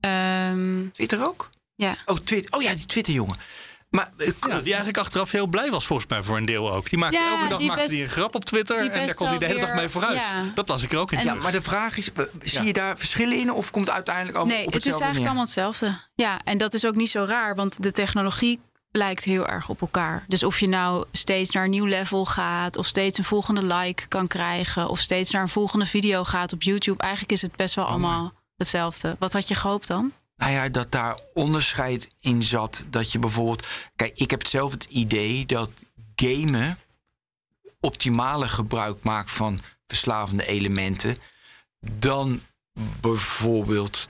ehm, 0.00 0.88
Twitter 0.92 1.24
ook? 1.26 1.50
ja. 1.74 1.96
Oh, 2.06 2.16
Twitter. 2.16 2.52
oh 2.56 2.62
ja, 2.62 2.74
die 2.74 2.86
Twitter 2.86 3.12
jongen. 3.14 3.36
Maar 3.90 4.10
eh, 4.16 4.26
Ja, 4.26 4.48
die 4.48 4.64
eigenlijk 4.66 4.98
achteraf 4.98 5.30
heel 5.30 5.46
blij 5.46 5.70
was 5.70 5.86
volgens 5.86 6.08
mij 6.08 6.22
voor 6.22 6.36
een 6.36 6.44
deel 6.44 6.72
ook. 6.72 6.90
Die 6.90 6.98
maakte 6.98 7.18
Ja, 7.18 7.30
elke 7.36 7.48
dag 7.48 7.58
die 7.58 7.66
maakte 7.66 7.82
best- 7.82 7.94
die 7.94 8.02
een 8.02 8.08
grap 8.08 8.34
op 8.34 8.44
Twitter 8.44 8.76
en 8.90 9.06
daar 9.06 9.14
kon 9.14 9.28
hij 9.28 9.38
de 9.38 9.46
hele 9.46 9.60
dag 9.60 9.74
mee 9.74 9.88
vooruit. 9.88 10.16
ja. 10.22 10.44
Dat 10.54 10.68
las 10.68 10.82
ik 10.82 10.92
er 10.92 10.98
ook 10.98 11.12
in 11.12 11.22
ja, 11.22 11.34
maar 11.34 11.52
de 11.52 11.60
vraag 11.62 11.96
is, 11.96 12.10
zie 12.42 12.58
Ja. 12.60 12.66
je 12.66 12.72
daar 12.72 12.98
verschillen 12.98 13.38
in? 13.38 13.52
Of 13.52 13.70
komt 13.70 13.86
het 13.86 13.94
uiteindelijk 13.94 14.36
allemaal 14.36 14.56
Nee, 14.56 14.66
op 14.66 14.72
het 14.72 14.86
is 14.86 14.88
hetzelfde 14.92 15.20
eigenlijk 15.20 15.34
neer? 15.52 15.54
allemaal 15.54 15.70
hetzelfde. 15.72 16.08
Ja, 16.24 16.40
en 16.44 16.58
dat 16.58 16.74
is 16.74 16.84
ook 16.86 16.94
niet 16.94 17.10
zo 17.10 17.24
raar, 17.24 17.54
want 17.54 17.82
de 17.82 17.90
technologie 17.92 18.60
lijkt 18.92 19.24
heel 19.24 19.46
erg 19.46 19.68
op 19.68 19.80
elkaar. 19.80 20.24
Dus 20.28 20.42
of 20.42 20.60
je 20.60 20.68
nou 20.68 21.04
steeds 21.12 21.50
naar 21.50 21.64
een 21.64 21.70
nieuw 21.70 21.84
level 21.86 22.24
gaat, 22.24 22.76
of 22.76 22.86
steeds 22.86 23.18
een 23.18 23.24
volgende 23.24 23.66
like 23.74 24.06
kan 24.08 24.26
krijgen, 24.26 24.88
of 24.88 24.98
steeds 24.98 25.30
naar 25.30 25.42
een 25.42 25.48
volgende 25.48 25.86
video 25.86 26.24
gaat 26.24 26.52
op 26.52 26.62
YouTube, 26.62 27.02
eigenlijk 27.02 27.32
is 27.32 27.42
het 27.42 27.56
best 27.56 27.74
wel 27.74 27.84
allemaal 27.84 28.32
hetzelfde. 28.56 29.16
Wat 29.18 29.32
had 29.32 29.48
je 29.48 29.54
gehoopt 29.54 29.86
dan? 29.86 30.12
Nou 30.40 30.52
ja, 30.52 30.68
dat 30.68 30.92
daar 30.92 31.18
onderscheid 31.34 32.10
in 32.20 32.42
zat. 32.42 32.84
Dat 32.88 33.12
je 33.12 33.18
bijvoorbeeld. 33.18 33.66
Kijk, 33.96 34.18
ik 34.18 34.30
heb 34.30 34.46
zelf 34.46 34.70
het 34.70 34.84
idee 34.84 35.46
dat 35.46 35.70
gamen 36.14 36.78
optimale 37.80 38.48
gebruik 38.48 39.04
maakt 39.04 39.30
van 39.30 39.58
verslavende 39.86 40.46
elementen 40.46 41.16
dan 41.80 42.40
bijvoorbeeld 43.00 44.08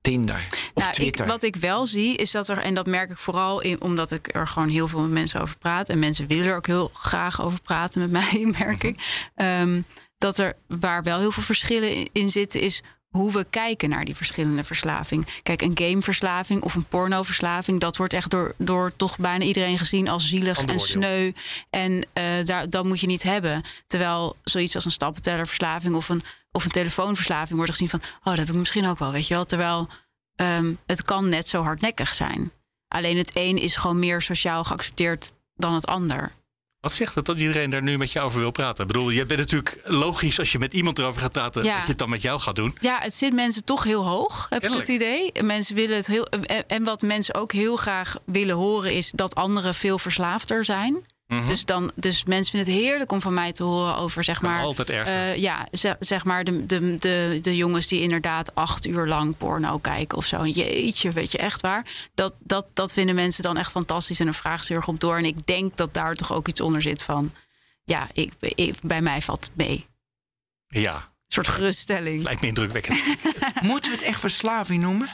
Tinder 0.00 0.46
of 0.74 0.82
nou, 0.82 0.94
Twitter. 0.94 1.24
Ik, 1.24 1.30
wat 1.30 1.42
ik 1.42 1.56
wel 1.56 1.86
zie 1.86 2.16
is 2.16 2.30
dat 2.30 2.48
er, 2.48 2.58
en 2.58 2.74
dat 2.74 2.86
merk 2.86 3.10
ik 3.10 3.16
vooral 3.16 3.60
in, 3.60 3.80
omdat 3.80 4.12
ik 4.12 4.34
er 4.34 4.46
gewoon 4.46 4.68
heel 4.68 4.88
veel 4.88 5.00
met 5.00 5.10
mensen 5.10 5.40
over 5.40 5.58
praat. 5.58 5.88
En 5.88 5.98
mensen 5.98 6.26
willen 6.26 6.46
er 6.46 6.56
ook 6.56 6.66
heel 6.66 6.90
graag 6.94 7.42
over 7.42 7.60
praten 7.60 8.00
met 8.00 8.10
mij, 8.10 8.46
merk 8.58 8.84
ik. 8.84 9.28
Ehm, 9.34 9.82
dat 10.18 10.38
er 10.38 10.56
waar 10.66 11.02
wel 11.02 11.18
heel 11.18 11.32
veel 11.32 11.42
verschillen 11.42 12.12
in 12.12 12.30
zitten, 12.30 12.60
is 12.60 12.82
hoe 13.16 13.32
we 13.32 13.46
kijken 13.50 13.88
naar 13.88 14.04
die 14.04 14.16
verschillende 14.16 14.64
verslaving. 14.64 15.26
Kijk, 15.42 15.62
een 15.62 15.78
gameverslaving 15.78 16.62
of 16.62 16.74
een 16.74 16.84
pornoverslaving, 16.84 17.80
dat 17.80 17.96
wordt 17.96 18.12
echt 18.12 18.30
door, 18.30 18.54
door 18.56 18.92
toch 18.96 19.18
bijna 19.18 19.44
iedereen 19.44 19.78
gezien 19.78 20.08
als 20.08 20.28
zielig 20.28 20.64
en 20.64 20.80
sneu. 20.80 21.32
En 21.70 21.92
uh, 21.92 22.44
daar, 22.44 22.70
dat 22.70 22.84
moet 22.84 23.00
je 23.00 23.06
niet 23.06 23.22
hebben. 23.22 23.62
Terwijl 23.86 24.36
zoiets 24.42 24.74
als 24.74 24.84
een 24.84 24.90
stappentellerverslaving 24.90 25.94
of 25.94 26.08
een, 26.08 26.22
of 26.52 26.64
een 26.64 26.70
telefoonverslaving 26.70 27.56
wordt 27.56 27.70
gezien 27.70 27.88
van, 27.88 28.00
oh, 28.02 28.24
dat 28.24 28.38
heb 28.38 28.48
ik 28.48 28.54
misschien 28.54 28.86
ook 28.86 28.98
wel, 28.98 29.12
weet 29.12 29.28
je 29.28 29.34
wel. 29.34 29.44
Terwijl 29.44 29.88
um, 30.36 30.78
het 30.86 31.02
kan 31.02 31.28
net 31.28 31.48
zo 31.48 31.62
hardnekkig 31.62 32.14
zijn. 32.14 32.50
Alleen 32.88 33.16
het 33.16 33.30
een 33.34 33.58
is 33.58 33.76
gewoon 33.76 33.98
meer 33.98 34.22
sociaal 34.22 34.64
geaccepteerd 34.64 35.32
dan 35.54 35.74
het 35.74 35.86
ander. 35.86 36.32
Wat 36.86 36.94
zegt 36.94 37.14
het 37.14 37.24
dat 37.24 37.40
iedereen 37.40 37.70
daar 37.70 37.82
nu 37.82 37.98
met 37.98 38.12
jou 38.12 38.26
over 38.26 38.40
wil 38.40 38.50
praten? 38.50 38.82
Ik 38.82 38.92
bedoel, 38.92 39.10
je 39.10 39.26
bent 39.26 39.40
natuurlijk 39.40 39.80
logisch 39.84 40.38
als 40.38 40.52
je 40.52 40.58
met 40.58 40.74
iemand 40.74 40.98
erover 40.98 41.20
gaat 41.20 41.32
praten, 41.32 41.62
dat 41.62 41.72
je 41.72 41.86
het 41.86 41.98
dan 41.98 42.08
met 42.08 42.22
jou 42.22 42.40
gaat 42.40 42.56
doen. 42.56 42.76
Ja, 42.80 42.98
het 43.00 43.14
zit 43.14 43.32
mensen 43.32 43.64
toch 43.64 43.84
heel 43.84 44.04
hoog, 44.04 44.46
heb 44.50 44.64
ik 44.64 44.72
het 44.72 44.88
idee. 44.88 45.32
Mensen 45.42 45.74
willen 45.74 45.96
het 45.96 46.06
heel. 46.06 46.26
En 46.66 46.84
wat 46.84 47.02
mensen 47.02 47.34
ook 47.34 47.52
heel 47.52 47.76
graag 47.76 48.16
willen 48.24 48.56
horen, 48.56 48.92
is 48.92 49.10
dat 49.10 49.34
anderen 49.34 49.74
veel 49.74 49.98
verslaafder 49.98 50.64
zijn. 50.64 51.04
Mhm. 51.26 51.48
Dus, 51.48 51.64
dan, 51.64 51.90
dus 51.94 52.24
mensen 52.24 52.50
vinden 52.50 52.74
het 52.74 52.82
heerlijk 52.82 53.12
om 53.12 53.20
van 53.20 53.34
mij 53.34 53.52
te 53.52 53.62
horen 53.62 53.96
over, 53.96 54.24
zeg 54.24 54.42
maar. 54.42 54.62
Altijd 54.62 54.90
erg. 54.90 55.08
Uh, 55.08 55.36
ja, 55.36 55.68
zeg, 56.00 56.24
maar 56.24 56.44
de, 56.44 56.66
de, 56.66 56.96
de, 56.98 57.38
de 57.42 57.56
jongens 57.56 57.86
die 57.86 58.00
inderdaad 58.00 58.54
acht 58.54 58.86
uur 58.86 59.06
lang 59.06 59.36
porno 59.36 59.78
kijken 59.78 60.18
of 60.18 60.26
zo. 60.26 60.46
Jeetje, 60.46 61.12
weet 61.12 61.32
je 61.32 61.38
echt 61.38 61.60
waar. 61.60 61.86
Dat, 62.14 62.34
dat, 62.38 62.66
dat 62.74 62.92
vinden 62.92 63.14
mensen 63.14 63.42
dan 63.42 63.56
echt 63.56 63.70
fantastisch 63.70 64.18
en 64.18 64.24
dan 64.24 64.34
vragen 64.34 64.64
ze 64.64 64.74
erg 64.74 64.88
op 64.88 65.00
door. 65.00 65.16
En 65.16 65.24
ik 65.24 65.46
denk 65.46 65.76
dat 65.76 65.94
daar 65.94 66.14
toch 66.14 66.32
ook 66.32 66.48
iets 66.48 66.60
onder 66.60 66.82
zit 66.82 67.02
van. 67.02 67.34
Ja, 67.84 68.08
ik, 68.12 68.32
bij 68.82 69.02
mij 69.02 69.22
valt 69.22 69.44
het 69.44 69.56
mee. 69.56 69.86
Ja. 70.66 70.94
Een 70.94 71.02
soort 71.26 71.48
geruststelling. 71.48 72.22
Lijkt 72.22 72.40
me 72.40 72.46
indrukwekkend. 72.46 72.98
Moeten 73.62 73.90
we 73.90 73.96
het 73.96 74.06
echt 74.06 74.20
verslaving 74.20 74.82
noemen? 74.82 75.08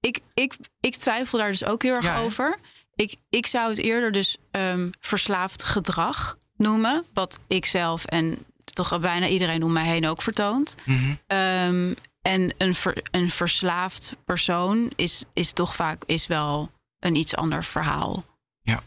Ik, 0.00 0.20
ik, 0.34 0.56
ik 0.80 0.96
twijfel 0.96 1.38
daar 1.38 1.50
dus 1.50 1.64
ook 1.64 1.82
heel 1.82 1.94
erg 1.94 2.16
over. 2.16 2.58
Ik, 2.98 3.14
ik 3.28 3.46
zou 3.46 3.68
het 3.68 3.78
eerder 3.78 4.12
dus 4.12 4.36
um, 4.50 4.90
verslaafd 5.00 5.62
gedrag 5.62 6.38
noemen. 6.56 7.04
Wat 7.14 7.40
ik 7.46 7.64
zelf 7.64 8.04
en 8.04 8.38
toch 8.64 9.00
bijna 9.00 9.26
iedereen 9.26 9.62
om 9.62 9.72
mij 9.72 9.86
heen 9.86 10.06
ook 10.06 10.22
vertoont. 10.22 10.74
Mm 10.84 10.96
-hmm. 10.96 11.38
um, 11.38 11.94
en 12.22 12.54
een, 12.58 12.74
ver, 12.74 13.02
een 13.10 13.30
verslaafd 13.30 14.16
persoon 14.24 14.90
is, 14.96 15.24
is 15.32 15.52
toch 15.52 15.74
vaak 15.74 16.02
is 16.06 16.26
wel 16.26 16.70
een 16.98 17.14
iets 17.14 17.36
ander 17.36 17.64
verhaal. 17.64 18.24
Ja. 18.62 18.82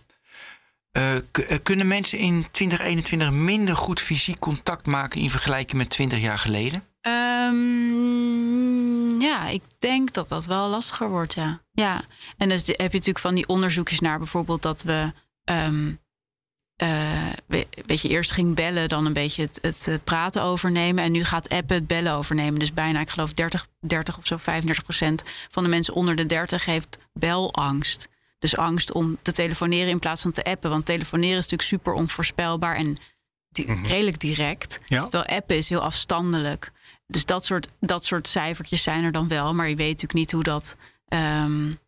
Uh, 0.97 1.15
kunnen 1.63 1.87
mensen 1.87 2.17
in 2.17 2.47
2021 2.51 3.31
minder 3.31 3.75
goed 3.75 3.99
fysiek 3.99 4.39
contact 4.39 4.85
maken 4.85 5.21
in 5.21 5.29
vergelijking 5.29 5.77
met 5.77 5.89
20 5.89 6.19
jaar 6.19 6.37
geleden? 6.37 6.83
Um, 7.01 8.50
ja, 9.41 9.49
ik 9.49 9.63
denk 9.79 10.13
dat 10.13 10.29
dat 10.29 10.45
wel 10.45 10.69
lastiger 10.69 11.09
wordt, 11.09 11.33
ja. 11.33 11.61
ja. 11.71 12.01
En 12.37 12.49
dus 12.49 12.67
heb 12.67 12.77
je 12.77 12.83
natuurlijk 12.83 13.19
van 13.19 13.35
die 13.35 13.47
onderzoekjes 13.47 13.99
naar 13.99 14.17
bijvoorbeeld 14.17 14.61
dat 14.61 14.83
we... 14.83 15.11
Um, 15.51 15.99
uh, 16.83 17.29
weet 17.85 18.01
je, 18.01 18.09
eerst 18.09 18.31
ging 18.31 18.55
bellen, 18.55 18.89
dan 18.89 19.05
een 19.05 19.13
beetje 19.13 19.41
het, 19.41 19.59
het, 19.61 19.87
eh, 19.87 19.95
praten 20.03 20.43
overnemen. 20.43 21.03
En 21.03 21.11
nu 21.11 21.23
gaat 21.23 21.49
appen 21.49 21.75
het 21.75 21.87
bellen 21.87 22.13
overnemen. 22.13 22.59
Dus 22.59 22.73
bijna, 22.73 22.99
ik 22.99 23.09
geloof, 23.09 23.33
30, 23.33 23.67
30 23.79 24.17
of 24.17 24.25
zo, 24.25 24.37
35 24.37 24.83
procent 24.83 25.23
van 25.49 25.63
de 25.63 25.69
mensen 25.69 25.93
onder 25.93 26.15
de 26.15 26.25
30 26.25 26.65
heeft 26.65 26.97
belangst. 27.13 28.07
Dus 28.39 28.57
angst 28.57 28.91
om 28.91 29.17
te 29.21 29.31
telefoneren 29.31 29.89
in 29.89 29.99
plaats 29.99 30.21
van 30.21 30.31
te 30.31 30.43
appen. 30.43 30.69
Want 30.69 30.85
telefoneren 30.85 31.37
is 31.37 31.47
natuurlijk 31.49 31.69
super 31.69 31.93
onvoorspelbaar 31.93 32.75
en 32.75 32.97
di 33.49 33.65
mm 33.67 33.75
-hmm. 33.75 33.85
redelijk 33.85 34.19
direct. 34.19 34.79
Ja. 34.85 35.07
Terwijl 35.07 35.39
appen 35.39 35.57
is 35.57 35.69
heel 35.69 35.81
afstandelijk. 35.81 36.71
Dus 37.11 37.25
dat 37.25 37.45
soort, 37.45 37.67
dat 37.79 38.05
soort 38.05 38.27
cijfertjes 38.27 38.83
zijn 38.83 39.03
er 39.03 39.11
dan 39.11 39.27
wel. 39.27 39.53
Maar 39.53 39.69
je 39.69 39.75
weet 39.75 40.01
natuurlijk 40.01 40.13
niet 40.13 40.31
hoe 40.31 40.43
dat 40.43 40.75
um, 41.07 41.79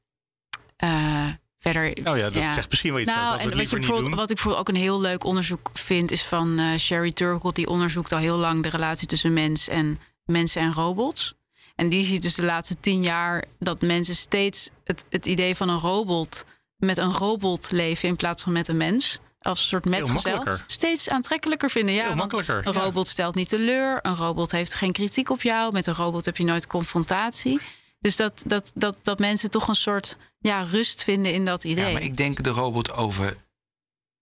uh, 0.83 1.27
verder. 1.59 1.89
Oh 1.89 2.17
ja, 2.17 2.23
dat 2.23 2.33
ja. 2.33 2.53
zegt 2.53 2.69
misschien 2.69 2.91
wel 2.91 3.01
iets. 3.01 3.13
Nou, 3.13 3.39
en 3.39 3.49
wat, 3.49 3.69
je 3.69 3.77
bijvoorbeeld, 3.77 4.15
wat 4.15 4.29
ik 4.29 4.35
bijvoorbeeld 4.35 4.67
ook 4.67 4.75
een 4.75 4.81
heel 4.81 5.01
leuk 5.01 5.23
onderzoek 5.23 5.69
vind, 5.73 6.11
is 6.11 6.23
van 6.23 6.59
uh, 6.59 6.77
Sherry 6.77 7.11
Turkle. 7.11 7.53
Die 7.53 7.67
onderzoekt 7.67 8.11
al 8.11 8.17
heel 8.17 8.37
lang 8.37 8.63
de 8.63 8.69
relatie 8.69 9.07
tussen 9.07 9.33
mens 9.33 9.67
en 9.67 9.99
mensen 10.25 10.61
en 10.61 10.73
robots. 10.73 11.35
En 11.75 11.89
die 11.89 12.05
ziet 12.05 12.21
dus 12.21 12.35
de 12.35 12.43
laatste 12.43 12.75
tien 12.79 13.03
jaar 13.03 13.43
dat 13.59 13.81
mensen 13.81 14.15
steeds 14.15 14.69
het, 14.83 15.05
het 15.09 15.25
idee 15.25 15.55
van 15.55 15.69
een 15.69 15.79
robot 15.79 16.45
met 16.77 16.97
een 16.97 17.11
robot 17.11 17.71
leven 17.71 18.09
in 18.09 18.15
plaats 18.15 18.43
van 18.43 18.51
met 18.51 18.67
een 18.67 18.77
mens 18.77 19.19
als 19.43 19.59
een 19.59 19.67
soort 19.67 19.85
metgezel 19.85 20.43
steeds 20.65 21.09
aantrekkelijker 21.09 21.69
vinden. 21.69 21.93
Ja, 21.93 22.15
makkelijker. 22.15 22.67
Een 22.67 22.73
robot 22.73 23.07
stelt 23.07 23.35
niet 23.35 23.49
teleur. 23.49 23.99
Een 24.01 24.15
robot 24.15 24.51
heeft 24.51 24.75
geen 24.75 24.91
kritiek 24.91 25.29
op 25.29 25.41
jou. 25.41 25.71
Met 25.71 25.87
een 25.87 25.95
robot 25.95 26.25
heb 26.25 26.37
je 26.37 26.43
nooit 26.43 26.67
confrontatie. 26.67 27.59
Dus 27.99 28.15
dat, 28.15 28.43
dat, 28.45 28.71
dat, 28.75 28.97
dat 29.01 29.19
mensen 29.19 29.49
toch 29.49 29.67
een 29.67 29.75
soort 29.75 30.17
ja, 30.39 30.61
rust 30.61 31.03
vinden 31.03 31.33
in 31.33 31.45
dat 31.45 31.63
idee. 31.63 31.85
Ja, 31.85 31.91
maar 31.91 32.01
ik 32.01 32.17
denk 32.17 32.43
de 32.43 32.49
robot 32.49 32.93
over 32.93 33.37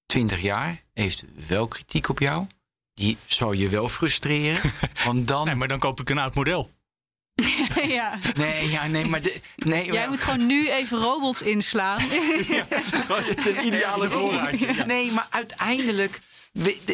20 0.06 0.42
jaar 0.42 0.84
heeft 0.94 1.24
wel 1.48 1.68
kritiek 1.68 2.10
op 2.10 2.20
jou. 2.20 2.48
Die 2.94 3.18
zou 3.26 3.58
je 3.58 3.70
wel 3.70 3.90
frustreren. 3.90 4.74
want 5.06 5.28
dan... 5.28 5.46
Nee, 5.46 5.56
maar 5.56 5.68
dan 5.68 5.80
koop 5.80 6.00
ik 6.00 6.10
een 6.10 6.18
oud 6.18 6.36
model. 6.36 6.72
ja. 8.00 8.20
Nee, 8.38 8.70
ja, 8.70 8.88
nee, 8.88 9.06
maar... 9.06 9.22
De, 9.22 9.42
nee, 9.56 9.92
Jij 9.92 10.08
moet 10.08 10.22
gewoon 10.22 10.46
nu 10.46 10.70
even 10.70 10.98
robots 10.98 11.42
inslaan. 11.42 12.02
ja, 12.48 12.66
dat 13.08 13.38
is 13.38 13.46
een 13.46 13.66
ideale 13.66 14.10
voorraad. 14.10 14.86
Nee, 14.86 15.12
maar 15.12 15.28
uiteindelijk... 15.30 16.20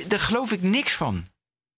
Daar 0.08 0.20
geloof 0.20 0.52
ik 0.52 0.62
niks 0.62 0.94
van. 0.94 1.26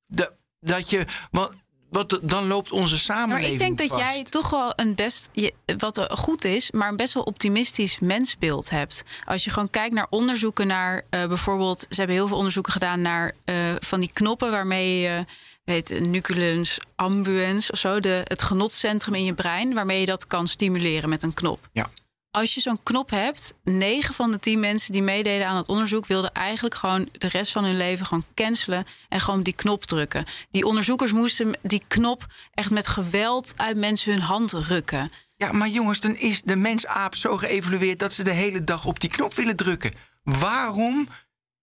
De, 0.05 0.31
dat 0.59 0.89
je... 0.89 1.05
Want, 1.31 1.51
wat, 1.89 2.19
dan 2.21 2.47
loopt 2.47 2.71
onze 2.71 2.99
samenleving 2.99 3.59
maar 3.59 3.67
ik 3.69 3.77
denk 3.77 3.89
dat 3.89 3.99
jij 3.99 4.23
toch 4.23 4.49
wel 4.49 4.73
een 4.75 4.95
best, 4.95 5.29
wat 5.77 6.07
goed 6.11 6.45
is, 6.45 6.71
maar 6.71 6.89
een 6.89 6.95
best 6.95 7.13
wel 7.13 7.23
optimistisch 7.23 7.99
mensbeeld 7.99 8.69
hebt. 8.69 9.03
Als 9.25 9.43
je 9.43 9.49
gewoon 9.49 9.69
kijkt 9.69 9.93
naar 9.93 10.07
onderzoeken 10.09 10.67
naar 10.67 10.95
uh, 10.95 11.27
bijvoorbeeld, 11.27 11.85
ze 11.89 11.95
hebben 11.95 12.15
heel 12.15 12.27
veel 12.27 12.37
onderzoeken 12.37 12.71
gedaan 12.71 13.01
naar 13.01 13.31
uh, 13.45 13.55
van 13.79 13.99
die 13.99 14.11
knoppen 14.13 14.51
waarmee 14.51 14.99
je 14.99 15.25
heet 15.69 15.99
nuculens 16.07 16.79
ambuens 16.95 17.71
of 17.71 17.79
zo, 17.79 17.99
de, 17.99 18.21
het 18.23 18.41
genotcentrum 18.41 19.15
in 19.15 19.23
je 19.23 19.33
brein, 19.33 19.73
waarmee 19.73 19.99
je 19.99 20.05
dat 20.05 20.27
kan 20.27 20.47
stimuleren 20.47 21.09
met 21.09 21.23
een 21.23 21.33
knop. 21.33 21.69
Ja. 21.71 21.89
Als 22.31 22.53
je 22.53 22.61
zo'n 22.61 22.83
knop 22.83 23.09
hebt, 23.09 23.53
9 23.63 24.13
van 24.13 24.31
de 24.31 24.39
10 24.39 24.59
mensen 24.59 24.91
die 24.91 25.01
meededen 25.01 25.47
aan 25.47 25.57
het 25.57 25.67
onderzoek 25.67 26.05
wilden 26.05 26.33
eigenlijk 26.33 26.75
gewoon 26.75 27.09
de 27.11 27.27
rest 27.27 27.51
van 27.51 27.63
hun 27.63 27.77
leven 27.77 28.05
gewoon 28.05 28.25
cancelen 28.35 28.85
en 29.09 29.19
gewoon 29.19 29.43
die 29.43 29.53
knop 29.53 29.83
drukken. 29.83 30.25
Die 30.51 30.65
onderzoekers 30.65 31.11
moesten 31.11 31.57
die 31.61 31.83
knop 31.87 32.25
echt 32.53 32.69
met 32.69 32.87
geweld 32.87 33.53
uit 33.55 33.77
mensen 33.77 34.11
hun 34.11 34.21
hand 34.21 34.53
rukken. 34.53 35.11
Ja, 35.35 35.51
maar 35.51 35.67
jongens, 35.67 35.99
dan 35.99 36.15
is 36.15 36.41
de 36.41 36.55
mens-aap 36.55 37.15
zo 37.15 37.37
geëvolueerd 37.37 37.99
dat 37.99 38.13
ze 38.13 38.23
de 38.23 38.31
hele 38.31 38.63
dag 38.63 38.85
op 38.85 38.99
die 38.99 39.09
knop 39.09 39.33
willen 39.33 39.55
drukken. 39.55 39.91
Waarom 40.23 41.07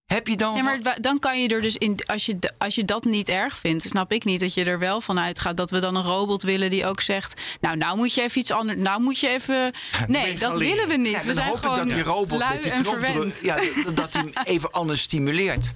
heb 0.06 0.26
je 0.26 0.36
dan. 0.36 0.56
Ja, 0.56 0.62
maar 0.62 1.00
dan 1.00 1.18
kan 1.18 1.42
je 1.42 1.48
er 1.48 1.62
dus 1.62 1.76
in. 1.76 1.98
Als 2.06 2.26
je, 2.26 2.38
als 2.58 2.74
je 2.74 2.84
dat 2.84 3.04
niet 3.04 3.28
erg 3.28 3.58
vindt, 3.58 3.82
snap 3.82 4.12
ik 4.12 4.24
niet 4.24 4.40
dat 4.40 4.54
je 4.54 4.64
er 4.64 4.78
wel 4.78 5.00
van 5.00 5.18
uitgaat 5.18 5.56
dat 5.56 5.70
we 5.70 5.78
dan 5.78 5.94
een 5.94 6.02
robot 6.02 6.42
willen 6.42 6.70
die 6.70 6.86
ook 6.86 7.00
zegt. 7.00 7.40
Nou, 7.60 7.76
nou 7.76 7.96
moet 7.96 8.14
je 8.14 8.22
even 8.22 8.40
iets 8.40 8.50
anders. 8.50 8.78
Nou 8.78 9.00
moet 9.00 9.18
je 9.18 9.28
even. 9.28 9.72
Nee, 10.06 10.38
dat 10.38 10.58
willen 10.58 10.88
we 10.88 10.96
niet. 10.96 11.12
Ja, 11.12 11.22
we 11.22 11.32
zijn 11.32 11.46
hoop 11.46 11.58
gewoon 11.58 11.76
dat 11.76 11.90
die 11.90 12.02
robot 12.02 12.38
lui 12.38 12.54
met 12.54 12.62
die 12.62 12.72
knop 12.72 12.98
druk, 12.98 13.34
ja, 13.42 13.60
dat 13.94 14.12
hij 14.12 14.30
even 14.54 14.72
anders 14.72 15.00
stimuleert. 15.00 15.72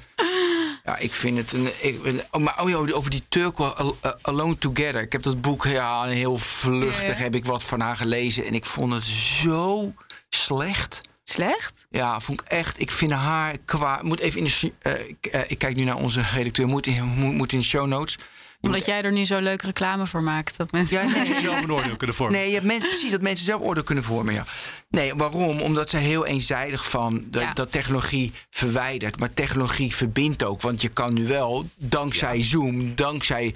Ja, 0.85 0.97
ik 0.97 1.13
vind 1.13 1.37
het 1.37 1.53
een. 1.53 1.69
Ik, 1.81 2.25
oh, 2.31 2.41
maar 2.41 2.63
oh 2.63 2.69
ja, 2.69 2.77
over 2.77 3.11
die 3.11 3.23
Turco 3.29 3.75
Alone 4.23 4.59
Together. 4.59 5.01
Ik 5.01 5.13
heb 5.13 5.23
dat 5.23 5.41
boek 5.41 5.65
ja, 5.65 6.05
heel 6.05 6.37
vluchtig 6.37 7.19
heb 7.19 7.35
ik 7.35 7.45
wat 7.45 7.63
van 7.63 7.81
haar 7.81 7.97
gelezen. 7.97 8.47
En 8.47 8.55
ik 8.55 8.65
vond 8.65 8.93
het 8.93 9.03
zo 9.03 9.95
slecht. 10.29 11.01
Slecht? 11.31 11.87
Ja, 11.91 12.21
vond 12.21 12.41
ik 12.41 12.47
echt. 12.47 12.81
Ik 12.81 12.91
vind 12.91 13.13
haar 13.13 13.57
qua. 13.65 14.01
Moet 14.03 14.19
even 14.19 14.39
in 14.39 14.45
de. 14.45 14.73
Uh, 14.83 14.93
uh, 15.35 15.51
ik 15.51 15.59
kijk 15.59 15.77
nu 15.77 15.85
naar 15.85 15.97
onze 15.97 16.23
redacteur. 16.35 16.67
Moet 16.67 16.87
in, 16.87 17.05
moet, 17.05 17.35
moet 17.35 17.53
in 17.53 17.59
de 17.59 17.65
show 17.65 17.87
notes. 17.87 18.19
Omdat 18.63 18.85
jij 18.85 19.03
er 19.03 19.13
nu 19.13 19.25
zo 19.25 19.39
leuk 19.39 19.63
reclame 19.63 20.07
voor 20.07 20.23
maakt. 20.23 20.57
Dat 20.57 20.73
mensen... 20.73 21.03
Ja, 21.03 21.13
nee, 21.13 21.29
Je 21.29 21.41
zelf 21.41 21.63
een 21.63 21.73
oordeel 21.73 21.97
kunnen 21.97 22.17
vormen. 22.17 22.39
Nee, 22.39 22.49
je 22.49 22.55
hebt 22.55 22.67
mensen, 22.67 22.89
precies 22.89 23.11
dat 23.11 23.21
mensen 23.21 23.45
zelf 23.45 23.63
oordeel 23.63 23.83
kunnen 23.83 24.05
vormen. 24.05 24.35
Ja. 24.35 24.45
Nee, 24.89 25.15
waarom? 25.15 25.61
Omdat 25.61 25.89
ze 25.91 25.97
heel 25.97 26.27
eenzijdig 26.27 26.91
van 26.91 27.25
dat, 27.27 27.43
Ja. 27.43 27.53
dat 27.53 27.73
technologie 27.73 28.33
verwijdert. 28.51 29.21
Maar 29.21 29.35
technologie 29.35 29.95
verbindt 29.95 30.45
ook. 30.45 30.61
Want 30.61 30.81
je 30.81 30.89
kan 30.89 31.15
nu 31.15 31.27
wel, 31.27 31.69
dankzij 31.77 32.43
Zoom, 32.43 32.95
dankzij. 32.95 33.55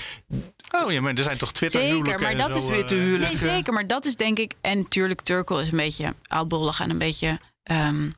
Oh 0.71 0.93
ja, 0.93 1.01
maar 1.01 1.15
er 1.15 1.23
zijn 1.23 1.39
toch 1.39 1.53
Twitter 1.53 1.81
Zeker, 1.81 2.21
maar 2.21 2.37
dat 2.37 2.51
zo, 2.51 2.59
is 2.59 2.65
eh, 2.65 2.71
Twitter. 2.71 3.19
Nee, 3.19 3.37
zeker. 3.37 3.73
Maar 3.73 3.87
dat 3.87 4.05
is 4.05 4.17
denk 4.17 4.39
ik... 4.39 4.53
En 4.61 4.79
natuurlijk, 4.79 5.21
Turkel 5.21 5.61
is 5.61 5.71
een 5.71 5.77
beetje 5.77 6.15
oudbollig 6.27 6.81
en 6.81 6.91
een 6.91 6.99
beetje 6.99 7.39
ehm, 7.65 8.11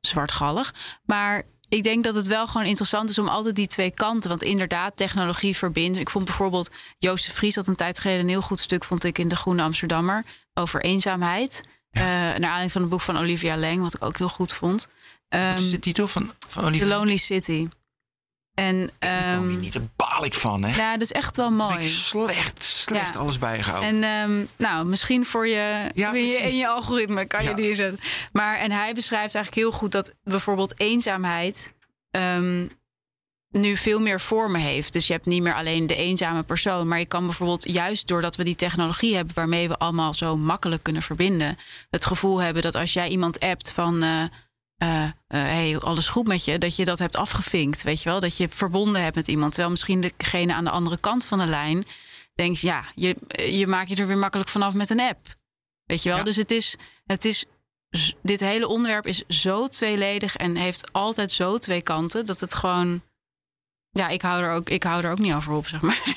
zwartgallig. 0.00 0.74
Maar 1.04 1.42
ik 1.68 1.82
denk 1.82 2.04
dat 2.04 2.14
het 2.14 2.26
wel 2.26 2.46
gewoon 2.46 2.66
interessant 2.66 3.10
is 3.10 3.18
om 3.18 3.28
altijd 3.28 3.54
die 3.54 3.66
twee 3.66 3.90
kanten. 3.90 4.30
Want 4.30 4.42
inderdaad, 4.42 4.96
technologie 4.96 5.56
verbindt. 5.56 5.98
Ik 5.98 6.10
vond 6.10 6.24
bijvoorbeeld 6.24 6.70
Joost 6.98 7.26
de 7.26 7.32
Vries 7.32 7.54
had 7.54 7.68
een 7.68 7.76
tijd 7.76 7.98
geleden... 7.98 8.22
een 8.22 8.28
heel 8.28 8.42
goed 8.42 8.60
stuk, 8.60 8.84
vond 8.84 9.04
ik, 9.04 9.18
in 9.18 9.28
De 9.28 9.36
Groene 9.36 9.62
Amsterdammer... 9.62 10.24
over 10.54 10.80
eenzaamheid. 10.80 11.60
Eh, 11.90 12.02
naar 12.02 12.34
aanleiding 12.34 12.72
van 12.72 12.80
het 12.80 12.90
boek 12.90 13.00
van 13.00 13.18
Olivia 13.18 13.56
Leng, 13.56 13.82
wat 13.82 13.94
ik 13.94 14.04
ook 14.04 14.18
heel 14.18 14.28
goed 14.28 14.52
vond. 14.52 14.88
Wat 15.28 15.58
is 15.58 15.62
Ehm, 15.64 15.70
de 15.70 15.78
titel 15.78 16.08
van, 16.08 16.32
van 16.48 16.62
The 16.62 16.68
Olivier? 16.68 16.88
Lonely 16.88 17.16
City. 17.16 17.68
En 18.60 18.90
die 19.48 19.56
niet, 19.56 19.72
daar 19.72 19.82
baal 19.96 20.24
ik 20.24 20.34
van, 20.34 20.64
hè? 20.64 20.76
ja, 20.76 20.92
dat 20.92 21.02
is 21.02 21.12
echt 21.12 21.36
wel 21.36 21.50
mooi. 21.50 21.74
ik 21.74 21.90
slecht, 21.90 22.64
slecht 22.64 23.14
Ja. 23.14 23.20
alles 23.20 23.38
bijgehouden. 23.38 23.88
En 23.88 24.02
ehm, 24.30 24.44
nou, 24.56 24.86
misschien 24.86 25.24
voor 25.24 25.46
je, 25.46 25.90
Ja, 25.94 26.08
voor 26.08 26.18
je 26.18 26.36
in 26.36 26.56
je 26.56 26.68
algoritme 26.68 27.24
kan 27.24 27.44
je 27.44 27.54
die 27.54 27.74
zetten. 27.74 28.00
Maar 28.32 28.56
en 28.56 28.72
hij 28.72 28.94
beschrijft 28.94 29.34
eigenlijk 29.34 29.66
heel 29.66 29.78
goed 29.78 29.92
dat 29.92 30.12
bijvoorbeeld 30.22 30.80
eenzaamheid 30.80 31.72
ehm, 32.10 32.66
nu 33.50 33.76
veel 33.76 34.00
meer 34.00 34.20
vormen 34.20 34.60
heeft. 34.60 34.92
Dus 34.92 35.06
je 35.06 35.12
hebt 35.12 35.26
niet 35.26 35.42
meer 35.42 35.54
alleen 35.54 35.86
de 35.86 35.96
eenzame 35.96 36.42
persoon, 36.42 36.88
maar 36.88 36.98
je 36.98 37.06
kan 37.06 37.24
bijvoorbeeld 37.24 37.68
juist 37.72 38.06
doordat 38.06 38.36
we 38.36 38.44
die 38.44 38.54
technologie 38.54 39.16
hebben 39.16 39.34
waarmee 39.34 39.68
we 39.68 39.78
allemaal 39.78 40.12
zo 40.12 40.36
makkelijk 40.36 40.82
kunnen 40.82 41.02
verbinden, 41.02 41.58
het 41.90 42.04
gevoel 42.06 42.38
hebben 42.42 42.62
dat 42.62 42.74
als 42.74 42.92
jij 42.92 43.08
iemand 43.08 43.40
appt 43.40 43.72
van 43.72 44.02
eh, 44.02 44.22
eh, 44.80 45.02
eh, 45.04 45.10
hey, 45.26 45.78
alles 45.78 46.08
goed 46.08 46.26
met 46.26 46.44
je, 46.44 46.58
dat 46.58 46.76
je 46.76 46.84
dat 46.84 46.98
hebt 46.98 47.16
afgevinkt, 47.16 47.82
weet 47.82 48.02
je 48.02 48.08
wel, 48.08 48.20
dat 48.20 48.36
je 48.36 48.48
verbonden 48.48 49.02
hebt 49.02 49.16
met 49.16 49.28
iemand, 49.28 49.50
terwijl 49.50 49.70
misschien 49.70 50.12
degene 50.16 50.54
aan 50.54 50.64
de 50.64 50.70
andere 50.70 50.98
kant 50.98 51.24
van 51.24 51.38
de 51.38 51.46
lijn 51.46 51.84
denkt, 52.34 52.60
ja, 52.60 52.84
je, 52.94 53.16
je 53.50 53.66
maakt 53.66 53.88
je 53.88 53.96
er 53.96 54.06
weer 54.06 54.18
makkelijk 54.18 54.48
vanaf 54.48 54.74
met 54.74 54.90
een 54.90 55.00
app. 55.00 55.26
Weet 55.84 56.02
je 56.02 56.08
wel? 56.08 56.18
Ja. 56.18 56.24
Dus 56.24 56.36
het 56.36 56.50
is, 56.50 56.76
het 57.06 57.24
is, 57.24 57.44
dit 58.22 58.40
hele 58.40 58.68
onderwerp 58.68 59.06
is 59.06 59.22
zo 59.28 59.68
tweeledig 59.68 60.36
en 60.36 60.56
heeft 60.56 60.92
altijd 60.92 61.30
zo 61.30 61.58
twee 61.58 61.82
kanten 61.82 62.24
dat 62.24 62.40
het 62.40 62.54
gewoon. 62.54 63.02
Ja, 63.90 64.08
ik 64.08 64.22
hou 64.22 64.42
er 64.42 64.52
ook, 64.52 64.68
ik 64.68 64.82
hou 64.82 65.04
er 65.04 65.10
ook 65.10 65.18
niet 65.18 65.32
over 65.34 65.52
op, 65.52 65.66
zeg 65.66 65.80
maar. 65.80 66.02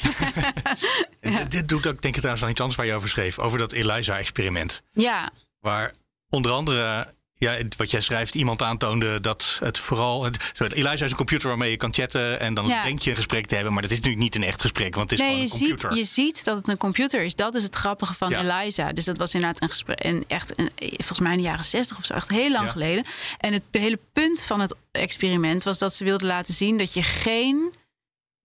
Ja. 1.22 1.43
dit- 1.43 1.68
doet 1.70 1.88
ook, 1.88 2.01
denk 2.01 2.05
ik 2.14 2.16
trouwens 2.16 2.43
aan 2.43 2.49
iets 2.49 2.59
anders 2.59 2.78
waar 2.78 2.86
je 2.88 2.93
over 2.93 3.09
schreef. 3.09 3.39
Over 3.39 3.57
dat 3.57 3.72
ELISA-experiment. 3.74 4.82
ja, 4.91 5.32
Waar 5.59 5.93
onder 6.30 6.51
andere, 6.51 7.14
ja, 7.44 7.58
wat 7.78 7.91
jij 7.91 8.02
schrijft, 8.02 8.36
iemand 8.36 8.62
aantoonde 8.62 9.20
dat 9.20 9.58
het 9.64 9.78
vooral. 9.78 10.30
ELISA 10.58 10.91
is 11.06 11.12
een 11.12 11.16
computer 11.18 11.48
waarmee 11.48 11.70
je 11.72 11.78
kan 11.78 11.94
chatten 11.94 12.39
en 12.39 12.54
dan 12.54 12.68
Ja. 12.68 12.84
denk 12.84 13.00
je 13.02 13.10
een 13.10 13.16
gesprek 13.16 13.46
te 13.46 13.56
hebben. 13.56 13.74
Maar 13.74 13.82
dat 13.82 13.91
is 13.91 14.00
nu 14.00 14.16
niet 14.16 14.36
een 14.36 14.44
echt 14.44 14.62
gesprek, 14.62 14.96
want 14.96 15.10
het 15.10 15.20
is 15.20 15.26
nee, 15.26 15.36
je 15.41 15.48
gewoon 15.48 15.62
een 15.62 15.68
ziet, 15.68 15.70
computer. 15.82 15.98
je 15.98 16.04
ziet 16.04 16.44
dat 16.44 16.58
het 16.58 16.68
een 16.68 16.78
computer 16.78 17.24
is. 17.24 17.36
Dat 17.36 17.56
is 17.56 17.64
het 17.64 17.76
grappige 17.76 18.14
van 18.14 18.30
Ja. 18.30 18.62
Eliza. 18.62 18.91
Dus 18.94 19.06
dat 19.06 19.18
was 19.18 19.34
inderdaad 19.34 19.62
een 19.62 19.70
gesprek, 19.70 20.04
een, 20.04 20.24
echt, 20.28 20.54
een, 20.60 20.70
volgens 20.80 21.20
mij 21.20 21.32
in 21.32 21.38
de 21.38 21.44
jaren 21.44 21.64
60 21.66 21.98
of 21.98 22.06
zo, 22.06 22.14
echt 22.14 22.30
heel 22.30 22.52
lang 22.52 22.66
Ja. 22.66 22.72
geleden. 22.72 23.04
En 23.39 23.54
het 23.54 23.64
hele 23.72 24.00
punt 24.14 24.41
van 24.41 24.60
het 24.60 24.76
experiment 24.91 25.64
was 25.64 25.78
dat 25.78 25.94
ze 25.94 26.04
wilden 26.04 26.28
laten 26.28 26.54
zien 26.54 26.78
dat 26.78 26.94
je 26.94 27.04
geen 27.04 27.74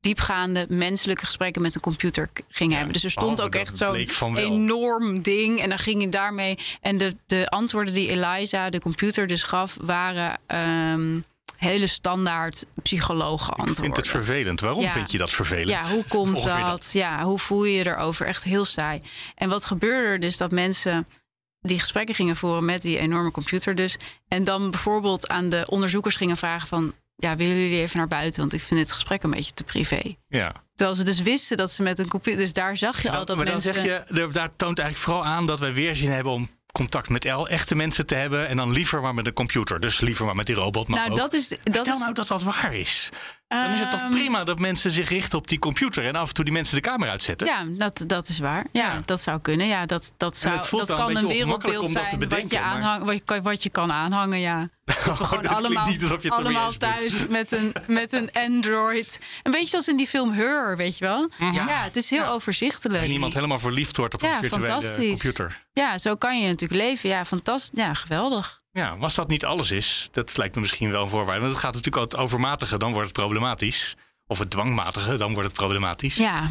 diepgaande 0.01 0.67
menselijke 0.69 1.25
gesprekken 1.25 1.63
met 1.63 1.75
een 1.75 1.81
computer 1.81 2.31
ging 2.49 2.73
hebben. 2.73 2.93
Dus 2.93 3.05
er 3.05 3.11
stond 3.11 3.41
ook 3.41 3.53
dat 3.53 3.61
echt 3.61 3.77
zo'n 3.77 4.37
enorm 4.37 5.23
ding. 5.23 5.61
En 5.61 5.69
dan 5.69 5.79
ging 5.79 6.03
je 6.03 6.09
daarmee. 6.09 6.59
En 6.81 6.99
de, 6.99 7.15
de 7.27 7.49
antwoorden 7.49 7.95
die 7.95 8.09
Eliza, 8.09 8.71
de 8.71 8.81
computer, 8.81 9.27
dus 9.27 9.43
gaf, 9.43 9.77
waren 9.81 10.39
ehm, 10.47 11.21
hele 11.59 11.87
standaard 11.87 12.67
psychologen 12.83 13.53
ik 13.53 13.59
antwoorden. 13.59 13.85
vind 13.85 13.97
het 13.97 14.09
vervelend. 14.09 14.61
Waarom 14.61 14.83
Ja. 14.83 14.91
vind 14.91 15.13
je 15.13 15.19
dat 15.19 15.31
vervelend? 15.31 15.69
Ja, 15.69 15.91
hoe 15.91 16.05
komt 16.09 16.35
Ongeveer 16.35 16.65
dat? 16.65 16.91
Ja, 16.93 17.25
hoe 17.25 17.39
voel 17.39 17.65
je 17.65 17.77
je 17.77 17.87
erover? 17.87 18.27
Echt 18.27 18.45
heel 18.45 18.65
saai. 18.65 19.03
En 19.35 19.49
wat 19.49 19.65
gebeurde 19.65 20.09
er 20.09 20.21
dus 20.21 20.37
dat 20.37 20.51
mensen 20.51 21.07
die 21.61 21.81
gesprekken 21.81 22.15
gingen 22.15 22.37
voeren 22.37 22.65
met 22.65 22.83
die 22.83 22.99
enorme 22.99 23.31
computer 23.31 23.75
dus. 23.75 23.97
En 24.29 24.45
dan 24.45 24.71
bijvoorbeeld 24.71 25.29
aan 25.29 25.49
de 25.49 25.67
onderzoekers 25.71 26.17
gingen 26.17 26.37
vragen 26.37 26.69
van... 26.69 26.95
ja, 27.21 27.37
willen 27.37 27.57
jullie 27.57 27.81
even 27.81 27.97
naar 27.99 28.09
buiten? 28.09 28.41
Want 28.41 28.53
ik 28.53 28.61
vind 28.61 28.81
dit 28.81 28.93
gesprek 28.93 29.23
een 29.23 29.31
beetje 29.31 29.53
te 29.53 29.65
privé. 29.65 30.15
Ja. 30.29 30.53
Terwijl 30.75 30.99
ze 30.99 31.05
dus 31.05 31.21
wisten 31.21 31.57
dat 31.57 31.71
ze 31.71 31.83
met 31.83 31.99
een 31.99 32.09
computer... 32.09 32.41
Dus 32.41 32.53
daar 32.53 32.77
zag 32.77 33.03
je 33.03 33.11
al 33.11 33.25
dat 33.25 33.37
maar 33.37 33.47
mensen... 33.47 33.75
dan 33.75 33.83
zeg 33.83 34.07
je, 34.09 34.29
daar 34.33 34.51
toont 34.57 34.79
eigenlijk 34.79 35.11
vooral 35.11 35.25
aan 35.25 35.47
dat 35.47 35.61
wij 35.61 35.73
weerzin 35.73 36.11
hebben 36.11 36.33
om 36.33 36.51
contact 36.73 37.09
met 37.09 37.25
el- 37.25 37.49
echte 37.49 37.75
mensen 37.75 38.07
te 38.07 38.15
hebben. 38.15 38.49
En 38.49 38.57
dan 38.57 38.73
liever 38.73 39.01
maar 39.01 39.15
met 39.15 39.27
een 39.27 39.33
computer. 39.33 39.81
Dus 39.81 40.01
liever 40.01 40.25
maar 40.25 40.35
met 40.35 40.47
die 40.47 40.55
robot. 40.55 40.89
Mag 40.89 40.99
nou, 40.99 41.11
ook. 41.11 41.17
dat 41.17 41.33
is... 41.33 41.49
Maar 41.49 41.59
Dat 41.65 41.87
is 41.87 41.99
nou 41.99 42.15
dat 42.15 42.29
dat 42.29 42.43
waar 42.43 42.75
is. 42.75 43.09
Dan 43.49 43.71
is 43.73 43.81
het 43.81 43.91
toch 43.91 44.01
Ehm, 44.01 44.11
prima 44.11 44.45
dat 44.45 44.59
mensen 44.59 44.91
zich 44.91 45.09
richten 45.09 45.39
op 45.39 45.49
die 45.49 45.59
computer. 45.59 46.07
En 46.07 46.15
af 46.15 46.29
en 46.29 46.35
toe 46.35 46.45
die 46.45 46.53
mensen 46.53 46.75
de 46.75 46.81
kamer 46.81 47.09
uitzetten. 47.09 47.47
Ja, 47.47 47.65
dat, 47.77 48.05
dat 48.07 48.29
is 48.29 48.39
waar. 48.39 48.65
Ja, 48.73 48.93
Ja. 48.93 49.03
dat 49.05 49.21
zou 49.21 49.41
kunnen. 49.41 49.67
Ja, 49.67 49.87
dat, 49.87 50.13
dat, 50.17 50.37
zou, 50.37 50.55
het 50.55 50.67
voelt 50.67 50.87
dat 50.89 50.99
kan 50.99 51.11
een 51.11 51.17
een 51.17 51.27
wereldbeeld 51.27 51.85
te 51.85 51.91
zijn 51.91 52.29
wat, 52.29 52.51
je 52.51 52.57
maar- 52.59 52.65
aanhang, 52.65 53.05
wat, 53.05 53.15
je, 53.15 53.21
kan- 53.25 53.43
wat 53.43 53.63
je 53.63 53.71
kan 53.71 53.93
aanhangen, 53.93 54.41
ja. 54.41 54.69
Dat 55.05 55.19
we 55.19 55.25
gewoon 55.25 55.43
dat 55.43 55.57
klinkt 55.57 55.67
allemaal, 55.67 56.33
allemaal 56.33 56.73
thuis 56.73 57.27
met 57.29 57.53
een, 57.53 57.73
met 57.87 58.13
een 58.13 58.31
Android. 58.33 59.19
Een 59.43 59.51
beetje 59.53 59.67
zoals 59.69 59.89
in 59.89 59.97
die 59.97 60.07
film 60.07 60.33
Her, 60.33 60.77
weet 60.77 60.99
je 60.99 61.05
wel? 61.05 61.29
Ja, 61.53 61.67
het 61.83 61.97
is 61.97 62.11
heel 62.11 62.25
overzichtelijk. 62.27 63.03
En 63.05 63.11
iemand 63.11 63.35
helemaal 63.35 63.59
verliefd 63.59 63.97
wordt 63.97 64.15
op 64.15 64.23
een 64.23 64.29
Ja, 64.29 64.39
virtuele 64.39 64.67
fantastisch. 64.67 65.09
computer. 65.09 65.65
Ja, 65.73 65.99
zo 65.99 66.15
kan 66.17 66.41
je 66.41 66.47
natuurlijk 66.49 66.81
leven. 66.81 67.09
Ja, 67.09 67.25
fantastisch. 67.25 67.81
Ja, 67.85 67.95
geweldig. 67.95 68.61
Ja, 68.79 68.97
als 69.01 69.15
dat 69.15 69.29
niet 69.29 69.45
alles 69.45 69.71
is, 69.71 70.09
dat 70.13 70.37
lijkt 70.37 70.55
me 70.55 70.61
misschien 70.61 70.91
wel 70.91 71.03
een 71.03 71.09
voorwaarde. 71.09 71.41
Want 71.41 71.53
het 71.53 71.63
gaat 71.63 71.75
natuurlijk 71.75 72.03
over 72.05 72.11
het 72.19 72.27
overmatige, 72.27 72.77
dan 72.79 72.93
wordt 72.93 73.09
het 73.09 73.17
problematisch. 73.17 73.97
Of 74.27 74.39
het 74.39 74.51
dwangmatige, 74.51 75.17
dan 75.17 75.33
wordt 75.33 75.49
het 75.49 75.57
problematisch. 75.59 76.17
Ja. 76.17 76.51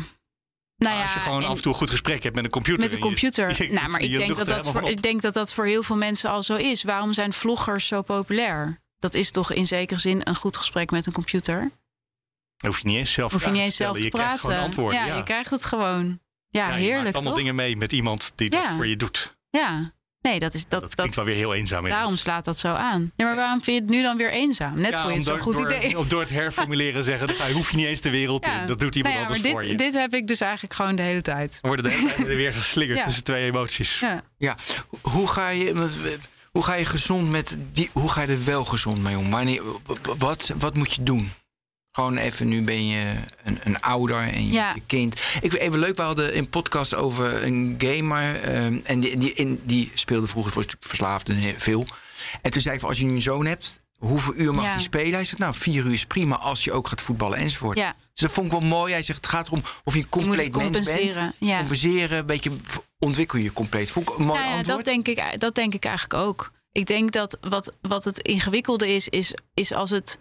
Nou 0.78 0.96
ja, 0.96 1.02
als 1.02 1.14
je 1.14 1.20
gewoon 1.20 1.44
af 1.44 1.56
en 1.56 1.62
toe 1.62 1.72
een 1.72 1.78
goed 1.78 1.90
gesprek 1.90 2.24
hebt 2.24 2.36
met 2.36 2.44
een 2.44 2.50
computer. 2.52 2.82
Met 2.82 2.92
een 2.92 2.98
je- 2.98 3.04
computer. 3.04 3.50
je- 3.64 3.74
nou, 3.74 3.90
maar 3.90 4.02
ik 4.02 4.18
denk 4.18 4.36
dat, 4.38 4.46
dat 4.46 4.70
voor, 4.72 4.90
ik 4.90 5.02
denk 5.02 5.22
dat 5.22 5.34
dat 5.34 5.54
voor 5.54 5.66
heel 5.66 5.84
veel 5.84 5.96
mensen 5.96 6.30
al 6.30 6.44
zo 6.44 6.56
is. 6.56 6.84
Waarom 6.84 7.14
zijn 7.14 7.34
vloggers 7.34 7.88
zo 7.88 8.02
populair? 8.02 8.82
Dat 9.00 9.14
is 9.14 9.32
toch 9.32 9.52
in 9.52 9.68
zekere 9.68 10.00
zin 10.00 10.22
een 10.24 10.36
goed 10.36 10.58
gesprek 10.58 10.92
met 10.92 11.06
een 11.06 11.14
computer. 11.14 11.72
Hoef 12.66 12.80
je 12.80 12.88
niet 12.88 12.98
eens 12.98 13.12
zelf 13.12 13.32
Hoef 13.32 13.46
je 13.46 13.50
niet 13.52 13.62
eens 13.62 13.76
zelf 13.76 13.98
te 13.98 14.04
Je 14.04 14.10
krijgt 14.10 14.32
gewoon 14.34 14.46
praten. 14.50 14.66
antwoorden. 14.66 15.00
ja, 15.00 15.06
Ja, 15.06 15.16
je 15.16 15.24
krijgt 15.24 15.50
het 15.50 15.66
gewoon. 15.66 16.20
Ja, 16.50 16.60
Ja, 16.60 16.66
je 16.66 16.70
maakt 16.72 16.82
heerlijk 16.82 17.14
allemaal 17.16 17.32
toch? 17.32 17.42
dingen 17.42 17.56
mee 17.56 17.78
met 17.78 17.92
iemand 17.92 18.32
die 18.36 18.50
dat 18.50 18.68
voor 18.68 18.88
je 18.88 18.96
doet. 18.96 19.38
Ja. 19.50 19.94
Nee, 20.28 20.40
dat 20.40 20.54
is 20.54 20.62
dat. 20.62 20.72
Dat 20.72 20.82
dat, 20.82 20.96
klinkt 20.96 21.16
wel 21.16 21.26
weer 21.26 21.36
heel 21.36 21.54
eenzaam. 21.54 21.88
daarom 21.90 22.16
slaat 22.16 22.46
dat 22.46 22.58
zo 22.58 22.68
aan. 22.68 23.12
Ja, 23.16 23.26
maar 23.26 23.36
waarom 23.36 23.64
vind 23.64 23.78
je 23.78 23.82
het 23.84 23.92
nu 23.92 24.04
dan 24.04 24.18
weer 24.18 24.32
eenzaam? 24.32 24.78
Net 24.80 24.92
Ja, 24.92 25.10
je 25.10 25.22
zo'n 25.22 25.40
goed 25.40 25.58
door, 25.58 25.74
idee. 25.76 25.98
Of 25.98 26.08
door 26.08 26.20
het 26.22 26.30
herformuleren 26.30 27.04
zeggen, 27.04 27.28
dan 27.28 27.36
ga 27.36 27.46
je- 27.46 27.54
hoef 27.54 27.72
je 27.72 27.78
niet 27.78 27.86
eens 27.86 28.02
de 28.02 28.10
wereld 28.10 28.46
Ja. 28.46 28.62
in. 28.62 28.68
Dat 28.68 28.80
doet 28.80 28.96
iemand 28.96 29.16
Nou 29.16 29.26
ja, 29.28 29.32
anders 29.34 29.42
maar 29.42 29.52
voor 29.52 29.62
dit, 29.62 29.72
je. 29.72 29.78
dit 29.92 29.94
heb 30.02 30.14
ik 30.14 30.28
dus 30.28 30.42
eigenlijk 30.42 30.74
gewoon 30.74 30.96
de 30.96 31.02
hele 31.02 31.22
tijd. 31.22 31.52
Dan 31.62 31.72
worden 31.72 31.92
de 31.92 31.98
hele 31.98 32.14
tijd 32.14 32.28
weer 32.28 32.54
geslingerd 32.54 32.98
Ja. 33.00 33.04
tussen 33.04 33.24
twee 33.24 33.46
emoties. 33.46 34.00
Ja. 34.00 34.24
Ja, 34.38 34.56
hoe 35.02 35.28
ga 35.28 35.50
je, 35.50 35.74
we- 35.74 36.18
hoe 36.52 36.64
ga 36.64 36.74
je 36.74 36.86
gezond 36.86 37.30
met 37.30 37.58
die, 37.74 37.90
hoe 37.94 38.10
ga 38.10 38.22
je 38.22 38.28
er 38.28 38.46
wel 38.46 38.66
gezond 38.66 39.04
mee 39.04 39.18
om? 39.18 39.30
Wanneer, 39.30 39.62
wat, 40.18 40.52
wat 40.58 40.76
moet 40.76 40.94
je 40.94 41.04
doen? 41.04 41.32
Gewoon 41.98 42.18
even, 42.18 42.48
nu 42.48 42.62
ben 42.62 42.88
je 42.88 43.14
een, 43.44 43.60
een 43.64 43.80
ouder 43.80 44.18
en 44.20 44.46
je, 44.48 44.52
Ja. 44.54 44.72
je 44.76 44.82
kind. 44.86 45.14
Ik 45.42 45.52
vind 45.52 45.54
even 45.54 45.80
leuk, 45.80 45.96
we 45.96 46.02
hadden 46.02 46.38
een 46.38 46.50
podcast 46.50 46.96
over 46.96 47.44
een 47.44 47.76
gamer. 47.78 48.42
ehm, 48.44 48.78
en 48.84 49.00
die, 49.00 49.18
die, 49.18 49.34
in, 49.34 49.62
die 49.64 49.92
speelde 49.94 50.28
vroeger 50.28 50.52
voor 50.52 50.66
verslaafd 50.80 51.32
veel. 51.58 51.86
En 52.42 52.52
toen 52.52 52.62
zei 52.62 52.74
ik 52.74 52.80
van, 52.80 52.90
als 52.90 53.00
je 53.00 53.06
nu 53.06 53.12
een 53.12 53.20
zoon 53.22 53.46
hebt, 53.46 53.80
hoeveel 53.98 54.34
uur 54.36 54.54
mag 54.54 54.64
Ja. 54.64 54.72
die 54.72 54.82
spelen? 54.82 55.14
Hij 55.14 55.24
zegt, 55.24 55.40
nou, 55.40 55.54
vier 55.56 55.86
uur 55.86 55.94
is 55.94 56.06
prima 56.06 56.36
als 56.36 56.64
je 56.64 56.72
ook 56.72 56.88
gaat 56.88 57.02
voetballen 57.02 57.38
enzovoort. 57.38 57.78
Ja. 57.78 57.96
Dus 58.14 58.22
dat 58.22 58.32
vond 58.32 58.46
ik 58.46 58.52
wel 58.52 58.62
mooi. 58.62 58.94
Hij 58.94 59.02
zegt, 59.04 59.20
het 59.26 59.30
gaat 59.30 59.48
erom 59.48 59.62
of 59.84 59.94
je 59.94 60.00
een 60.00 60.06
Je 60.06 60.10
compleet 60.10 60.56
mens 60.56 60.86
bent. 60.86 61.34
Ja. 61.40 61.58
Compenseren, 61.58 62.18
een 62.18 62.26
beetje 62.26 62.52
ontwikkel 63.00 63.40
je 63.40 63.54
compleet. 63.54 63.92
Vond 63.92 64.10
ik 64.10 64.18
een 64.18 64.26
mooi 64.26 64.40
Nou 64.40 64.52
ja, 64.52 64.58
antwoord. 64.58 64.86
dat 64.86 64.94
denk, 64.94 65.08
ik, 65.08 65.40
dat 65.40 65.56
denk 65.56 65.74
ik 65.74 65.86
eigenlijk 65.86 66.14
ook. 66.28 66.52
Ik 66.72 66.86
denk 66.86 67.12
dat 67.12 67.38
wat, 67.42 67.76
wat 67.82 68.04
het 68.04 68.20
ingewikkelde 68.20 68.94
is, 68.94 69.08
is, 69.08 69.34
is 69.54 69.74
als 69.74 69.90
het 69.90 70.18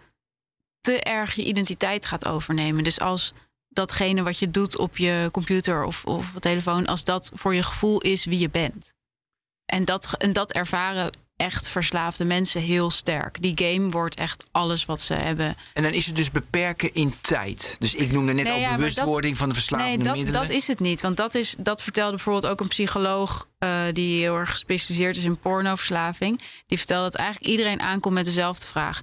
te 0.81 0.99
erg 1.01 1.33
je 1.33 1.43
identiteit 1.43 2.05
gaat 2.05 2.27
overnemen. 2.27 2.83
Dus 2.83 2.99
als 2.99 3.33
datgene 3.69 4.23
wat 4.23 4.39
je 4.39 4.51
doet 4.51 4.77
op 4.77 4.97
je 4.97 5.29
computer 5.31 5.83
of, 5.83 6.05
of 6.05 6.33
telefoon, 6.39 6.85
als 6.85 7.03
dat 7.03 7.31
voor 7.33 7.55
je 7.55 7.63
gevoel 7.63 8.01
is 8.01 8.25
wie 8.25 8.39
je 8.39 8.49
bent. 8.49 8.93
En 9.65 9.85
dat, 9.85 10.13
en 10.17 10.33
dat 10.33 10.51
ervaren 10.51 11.11
echt 11.35 11.69
verslaafde 11.69 12.25
mensen 12.25 12.61
heel 12.61 12.89
sterk. 12.89 13.41
Die 13.41 13.53
game 13.55 13.89
wordt 13.89 14.15
echt 14.15 14.47
alles 14.51 14.85
wat 14.85 15.01
ze 15.01 15.13
hebben. 15.13 15.55
En 15.73 15.83
dan 15.83 15.91
is 15.91 16.05
het 16.05 16.15
dus 16.15 16.31
beperken 16.31 16.93
in 16.93 17.13
tijd. 17.21 17.75
Dus 17.79 17.95
ik 17.95 18.11
noemde 18.11 18.33
net 18.33 18.43
Nee, 18.43 18.53
al 18.53 18.59
ja, 18.59 18.75
bewustwording 18.75 19.37
van 19.37 19.49
de 19.49 19.55
verslavende 19.55 19.95
Nee, 19.95 20.05
dat, 20.05 20.15
middelen. 20.15 20.41
dat 20.41 20.49
is 20.49 20.67
het 20.67 20.79
niet. 20.79 21.01
Want 21.01 21.17
dat, 21.17 21.35
is, 21.35 21.55
dat 21.59 21.83
vertelde 21.83 22.15
bijvoorbeeld 22.15 22.51
ook 22.51 22.59
een 22.59 22.67
psycholoog... 22.67 23.47
eh, 23.57 23.81
die 23.93 24.21
heel 24.21 24.35
erg 24.35 24.51
gespecialiseerd 24.51 25.17
is 25.17 25.23
in 25.23 25.37
pornoverslaving. 25.37 26.41
Die 26.67 26.77
vertelde 26.77 27.03
dat 27.03 27.15
eigenlijk 27.15 27.51
iedereen 27.51 27.81
aankomt 27.81 28.13
met 28.13 28.25
dezelfde 28.25 28.67
vraag. 28.67 28.99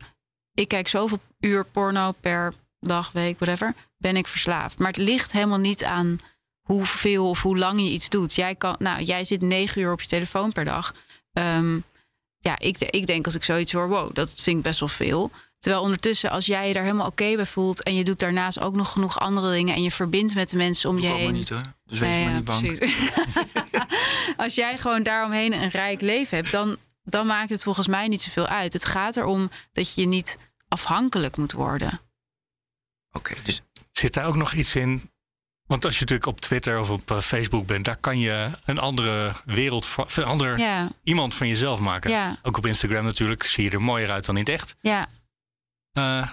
Ik 0.54 0.68
kijk 0.68 0.88
zoveel 0.88 1.20
uur 1.40 1.64
porno 1.64 2.12
per 2.20 2.54
dag, 2.80 3.12
week, 3.12 3.38
whatever. 3.38 3.74
ben 3.96 4.16
ik 4.16 4.26
verslaafd. 4.26 4.78
Maar 4.78 4.88
het 4.88 4.96
ligt 4.96 5.32
helemaal 5.32 5.58
niet 5.58 5.84
aan 5.84 6.16
hoeveel 6.60 7.28
of 7.28 7.42
hoe 7.42 7.58
lang 7.58 7.80
je 7.80 7.90
iets 7.90 8.08
doet. 8.08 8.34
Jij, 8.34 8.54
kan, 8.54 8.76
nou, 8.78 9.02
jij 9.02 9.24
zit 9.24 9.40
negen 9.40 9.82
uur 9.82 9.92
op 9.92 10.00
je 10.00 10.06
telefoon 10.06 10.52
per 10.52 10.64
dag. 10.64 10.94
Ehm, 11.32 11.78
ja, 12.38 12.58
ik, 12.58 12.78
ik 12.78 13.06
denk 13.06 13.24
als 13.24 13.34
ik 13.34 13.44
zoiets 13.44 13.72
hoor, 13.72 13.88
wow, 13.88 14.14
dat 14.14 14.34
vind 14.34 14.56
ik 14.56 14.62
best 14.62 14.80
wel 14.80 14.88
veel. 14.88 15.30
Terwijl 15.58 15.84
ondertussen, 15.84 16.30
als 16.30 16.46
jij 16.46 16.66
je 16.66 16.74
daar 16.74 16.82
helemaal 16.82 17.06
oké 17.06 17.36
bij 17.36 17.46
voelt... 17.46 17.82
en 17.82 17.94
je 17.94 18.04
doet 18.04 18.18
daarnaast 18.18 18.60
ook 18.60 18.74
nog 18.74 18.92
genoeg 18.92 19.18
andere 19.18 19.52
dingen... 19.52 19.74
en 19.74 19.82
je 19.82 19.90
verbindt 19.90 20.34
met 20.34 20.50
de 20.50 20.56
mensen 20.56 20.90
om 20.90 20.98
je 20.98 21.06
heen... 21.06 21.32
niet 21.32 21.48
hoor. 21.48 21.62
Dus 21.84 21.98
wees 21.98 22.16
Nee, 22.16 22.24
maar 22.24 22.34
niet 22.34 22.44
bang. 22.44 22.92
Als 24.36 24.54
jij 24.54 24.78
gewoon 24.78 25.02
daaromheen 25.02 25.52
een 25.52 25.68
rijk 25.68 26.00
leven 26.00 26.36
hebt, 26.36 26.50
dan, 26.50 26.76
dan 27.04 27.26
maakt 27.26 27.48
het 27.50 27.62
volgens 27.62 27.86
mij 27.86 28.08
niet 28.08 28.22
zoveel 28.22 28.46
uit. 28.46 28.72
Het 28.72 28.84
gaat 28.84 29.16
erom 29.16 29.50
dat 29.72 29.94
je 29.94 30.06
niet 30.06 30.38
afhankelijk 30.68 31.36
moet 31.36 31.52
worden. 31.52 32.00
Oké, 33.12 33.34
dus 33.44 33.62
Zit 33.92 34.14
daar 34.14 34.26
ook 34.26 34.36
nog 34.36 34.52
iets 34.52 34.74
in? 34.74 35.10
Want 35.66 35.84
als 35.84 35.94
je 35.94 36.00
natuurlijk 36.00 36.28
op 36.28 36.40
Twitter 36.40 36.78
of 36.78 36.90
op 36.90 37.10
eh, 37.10 37.18
Facebook 37.18 37.66
bent, 37.66 37.84
daar 37.84 37.96
kan 37.96 38.18
je 38.18 38.50
een 38.64 38.78
andere 38.78 39.32
wereld, 39.44 39.94
een 40.14 40.24
ander 40.24 40.58
Ja, 40.58 40.90
iemand 41.02 41.34
van 41.34 41.48
jezelf 41.48 41.80
maken. 41.80 42.10
ja, 42.10 42.38
Ook 42.42 42.56
op 42.56 42.66
Instagram 42.66 43.04
natuurlijk 43.04 43.42
zie 43.42 43.64
je 43.64 43.70
er 43.70 43.82
mooier 43.82 44.10
uit 44.10 44.24
dan 44.24 44.34
in 44.36 44.40
het 44.40 44.50
echt. 44.50 44.76
ja. 44.80 45.06
Eh, 45.92 46.30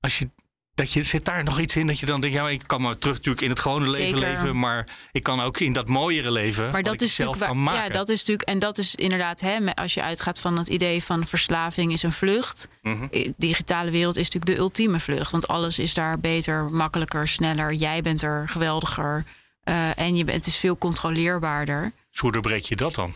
als 0.00 0.18
je, 0.18 0.30
dat 0.74 0.92
je, 0.92 1.02
zit 1.02 1.24
daar 1.24 1.44
nog 1.44 1.60
iets 1.60 1.76
in 1.76 1.86
dat 1.86 2.00
je 2.00 2.06
dan 2.06 2.20
denkt, 2.20 2.36
ja, 2.36 2.42
maar 2.42 2.52
ik 2.52 2.62
kan 2.66 2.80
maar 2.82 2.98
terug 2.98 3.14
natuurlijk 3.16 3.42
in 3.42 3.50
het 3.50 3.58
gewone 3.58 3.84
leven 3.90 4.04
Zeker. 4.04 4.18
leven, 4.18 4.58
maar 4.58 4.88
ik 5.12 5.22
kan 5.22 5.40
ook 5.40 5.60
in 5.60 5.72
dat 5.72 5.88
mooiere 5.88 6.30
leven, 6.30 6.70
Maar 6.70 6.82
dat 6.82 7.00
is 7.00 7.14
zelf 7.14 7.38
natuurlijk 7.38 7.64
waar- 7.66 7.84
ja, 7.84 7.88
dat 7.88 8.08
is 8.08 8.18
natuurlijk 8.18 8.48
en 8.48 8.58
dat 8.58 8.78
is 8.78 8.94
inderdaad 8.94 9.40
hè, 9.40 9.74
als 9.74 9.94
je 9.94 10.02
uitgaat 10.02 10.38
van 10.38 10.58
het 10.58 10.68
idee 10.68 11.02
van 11.02 11.26
verslaving 11.26 11.92
is 11.92 12.02
een 12.02 12.12
vlucht. 12.12 12.68
Mhm. 12.82 13.06
Eh, 13.10 13.30
digitale 13.36 13.90
wereld 13.90 14.16
is 14.16 14.24
natuurlijk 14.24 14.52
de 14.56 14.58
ultieme 14.62 15.00
vlucht, 15.00 15.30
want 15.30 15.48
alles 15.48 15.78
is 15.78 15.94
daar 15.94 16.18
beter, 16.18 16.64
makkelijker, 16.70 17.28
sneller. 17.28 17.72
Jij 17.72 18.02
bent 18.02 18.22
er 18.22 18.48
geweldiger 18.48 19.24
eh, 19.62 19.98
en 19.98 20.16
je 20.16 20.24
bent, 20.24 20.36
het 20.36 20.46
is 20.46 20.56
veel 20.56 20.78
controleerbaarder. 20.78 21.92
Dus 22.10 22.20
hoe 22.20 22.32
doorbreek 22.32 22.64
je 22.64 22.76
dat 22.76 22.94
dan? 22.94 23.14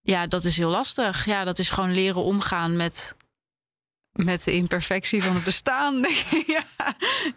Ja, 0.00 0.26
dat 0.26 0.44
is 0.44 0.56
heel 0.56 0.70
lastig. 0.70 1.24
Ja, 1.24 1.44
dat 1.44 1.58
is 1.58 1.70
gewoon 1.70 1.92
leren 1.94 2.22
omgaan 2.22 2.76
met, 2.76 3.14
met 4.24 4.44
de 4.44 4.52
imperfectie 4.52 5.22
van 5.22 5.34
het 5.34 5.44
bestaan. 5.44 6.04
ja, 6.46 6.62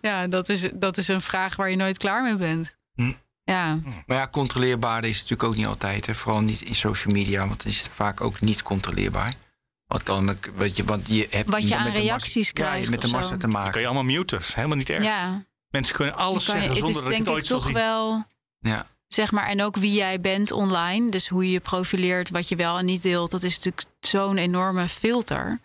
ja 0.01 0.27
dat, 0.27 0.49
is, 0.49 0.69
dat 0.73 0.97
is 0.97 1.07
een 1.07 1.21
vraag 1.21 1.55
waar 1.55 1.69
je 1.69 1.75
nooit 1.75 1.97
klaar 1.97 2.23
mee 2.23 2.35
bent. 2.35 2.75
Hm. 2.93 3.11
Ja, 3.43 3.79
Maar 4.05 4.17
ja, 4.17 4.27
controleerbaar 4.27 5.03
is 5.05 5.13
natuurlijk 5.15 5.43
ook 5.43 5.55
niet 5.55 5.65
altijd. 5.65 6.05
Hè. 6.05 6.15
Vooral 6.15 6.41
niet 6.41 6.61
in 6.61 6.75
social 6.75 7.13
media, 7.13 7.39
want 7.47 7.63
het 7.63 7.71
is 7.71 7.81
vaak 7.81 8.21
ook 8.21 8.41
niet 8.41 8.63
controleerbaar. 8.63 9.33
Wat 9.87 10.05
dan, 10.05 10.37
weet 10.55 10.75
je, 10.75 10.83
want 10.83 11.07
je 11.07 11.27
hebt 11.29 11.49
Wat 11.49 11.61
je 11.63 11.69
met 11.69 11.77
aan 11.77 11.83
de 11.83 11.89
massa- 11.91 12.03
reacties 12.03 12.47
ja, 12.47 12.53
krijgt 12.53 12.89
met 12.89 13.01
de 13.01 13.07
massa 13.07 13.27
zo. 13.29 13.33
te 13.33 13.39
Dan 13.39 13.49
maken. 13.51 13.71
kan 13.71 13.81
je 13.81 13.87
allemaal 13.87 14.05
muten, 14.05 14.37
dat 14.39 14.47
is 14.47 14.53
helemaal 14.53 14.77
niet 14.77 14.89
erg. 14.89 15.03
ja. 15.03 15.43
Mensen 15.69 15.95
kunnen 15.95 16.15
alles 16.15 16.45
Dan 16.45 16.55
je- 16.55 16.61
zeggen 16.61 16.85
het 16.85 16.93
zonder 16.93 16.95
is 16.95 17.01
dat 17.03 17.03
ik 17.03 17.09
denk 17.09 17.19
het 17.19 17.27
ik 17.27 17.33
ooit 17.33 17.47
zal 17.47 17.57
toch 17.57 17.65
zien. 17.65 17.75
wel, 17.75 18.25
Ja. 18.59 18.87
zeg 19.07 19.31
maar, 19.31 19.45
en 19.47 19.61
ook 19.63 19.75
wie 19.75 19.93
jij 19.93 20.19
bent 20.19 20.51
online. 20.51 21.09
Dus 21.11 21.27
hoe 21.27 21.45
je 21.45 21.51
je 21.51 21.59
profileert, 21.59 22.29
wat 22.29 22.49
je 22.49 22.55
wel 22.55 22.77
en 22.77 22.85
niet 22.85 23.01
deelt. 23.01 23.31
Dat 23.31 23.43
is 23.43 23.55
natuurlijk 23.55 23.85
zo'n 23.99 24.37
enorme 24.37 24.87
filter. 24.87 25.59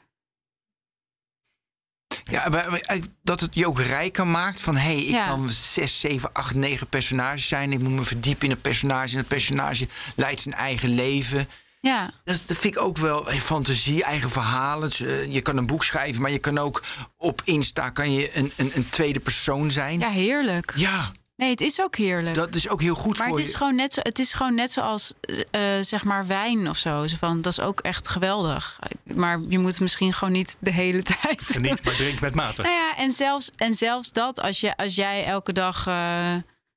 Ja, 2.24 2.50
wij- 2.50 3.02
dat 3.22 3.40
het 3.40 3.54
je 3.54 3.66
ook 3.66 3.80
rijker 3.80 4.26
maakt 4.26 4.60
van... 4.60 4.76
hé, 4.76 4.82
hey, 4.94 5.02
ik 5.02 5.10
Ja. 5.10 5.26
kan 5.26 5.50
zes, 5.50 6.00
zeven, 6.00 6.32
acht, 6.32 6.54
negen 6.54 6.86
personages 6.86 7.48
zijn. 7.48 7.72
Ik 7.72 7.78
moet 7.80 7.92
me 7.92 8.04
verdiepen 8.04 8.44
in 8.46 8.50
een 8.50 8.60
personage. 8.60 9.12
En 9.12 9.18
het 9.18 9.28
personage 9.28 9.88
leidt 10.16 10.40
zijn 10.40 10.54
eigen 10.54 10.88
leven. 10.88 11.48
Ja, 11.80 12.10
Dat, 12.24 12.40
vind 12.46 12.64
ik 12.64 12.80
ook 12.80 12.96
wel 12.98 13.30
eh, 13.30 13.38
fantasie, 13.40 14.04
eigen 14.04 14.30
verhalen. 14.30 14.88
Dus, 14.88 15.00
eh, 15.00 15.32
je 15.32 15.40
kan 15.40 15.56
een 15.56 15.66
boek 15.66 15.84
schrijven, 15.84 16.22
maar 16.22 16.30
je 16.30 16.38
kan 16.38 16.58
ook 16.58 16.82
op 17.16 17.40
Insta 17.44 17.90
kan 17.90 18.12
je 18.12 18.36
een, 18.36 18.52
een, 18.56 18.70
een 18.74 18.88
tweede 18.88 19.20
persoon 19.20 19.70
zijn. 19.70 19.98
ja 19.98 20.08
heerlijk. 20.10 20.72
Ja, 20.76 21.12
Nee, 21.36 21.50
het 21.50 21.60
is 21.60 21.80
ook 21.80 21.96
heerlijk. 21.96 22.34
dat 22.34 22.54
is 22.54 22.68
ook 22.68 22.80
heel 22.80 22.94
goed 22.94 23.18
Maar 23.18 23.26
voor 23.26 23.36
het 23.36 23.46
is, 23.46 23.52
je. 23.52 23.56
gewoon 23.56 23.74
net 23.74 23.92
zo, 23.92 24.00
het 24.02 24.18
is 24.18 24.32
gewoon 24.32 24.54
net 24.54 24.70
zoals 24.70 25.12
eh, 25.20 25.78
eh, 25.78 25.84
zeg 25.84 26.04
maar 26.04 26.26
wijn 26.26 26.68
of 26.68 26.76
zo. 26.76 27.04
Van, 27.18 27.42
dat 27.42 27.52
is 27.52 27.60
ook 27.60 27.80
echt 27.80 28.08
geweldig. 28.08 28.78
Maar 29.14 29.40
je 29.48 29.58
moet 29.58 29.70
het 29.70 29.80
misschien 29.80 30.12
gewoon 30.12 30.32
niet 30.32 30.56
de 30.58 30.72
hele 30.72 31.02
tijd. 31.20 31.42
Geniet, 31.42 31.84
maar 31.84 31.94
drink 31.94 32.20
met 32.20 32.34
mate. 32.34 32.62
Nou 32.62 32.74
ja, 32.74 32.96
en 32.96 33.10
zelfs, 33.12 33.50
en 33.56 33.74
zelfs 33.74 34.12
dat, 34.12 34.40
als, 34.40 34.60
je, 34.60 34.76
als 34.76 34.94
jij 34.94 35.24
elke 35.24 35.52
dag 35.52 35.86
eh, 35.86 36.34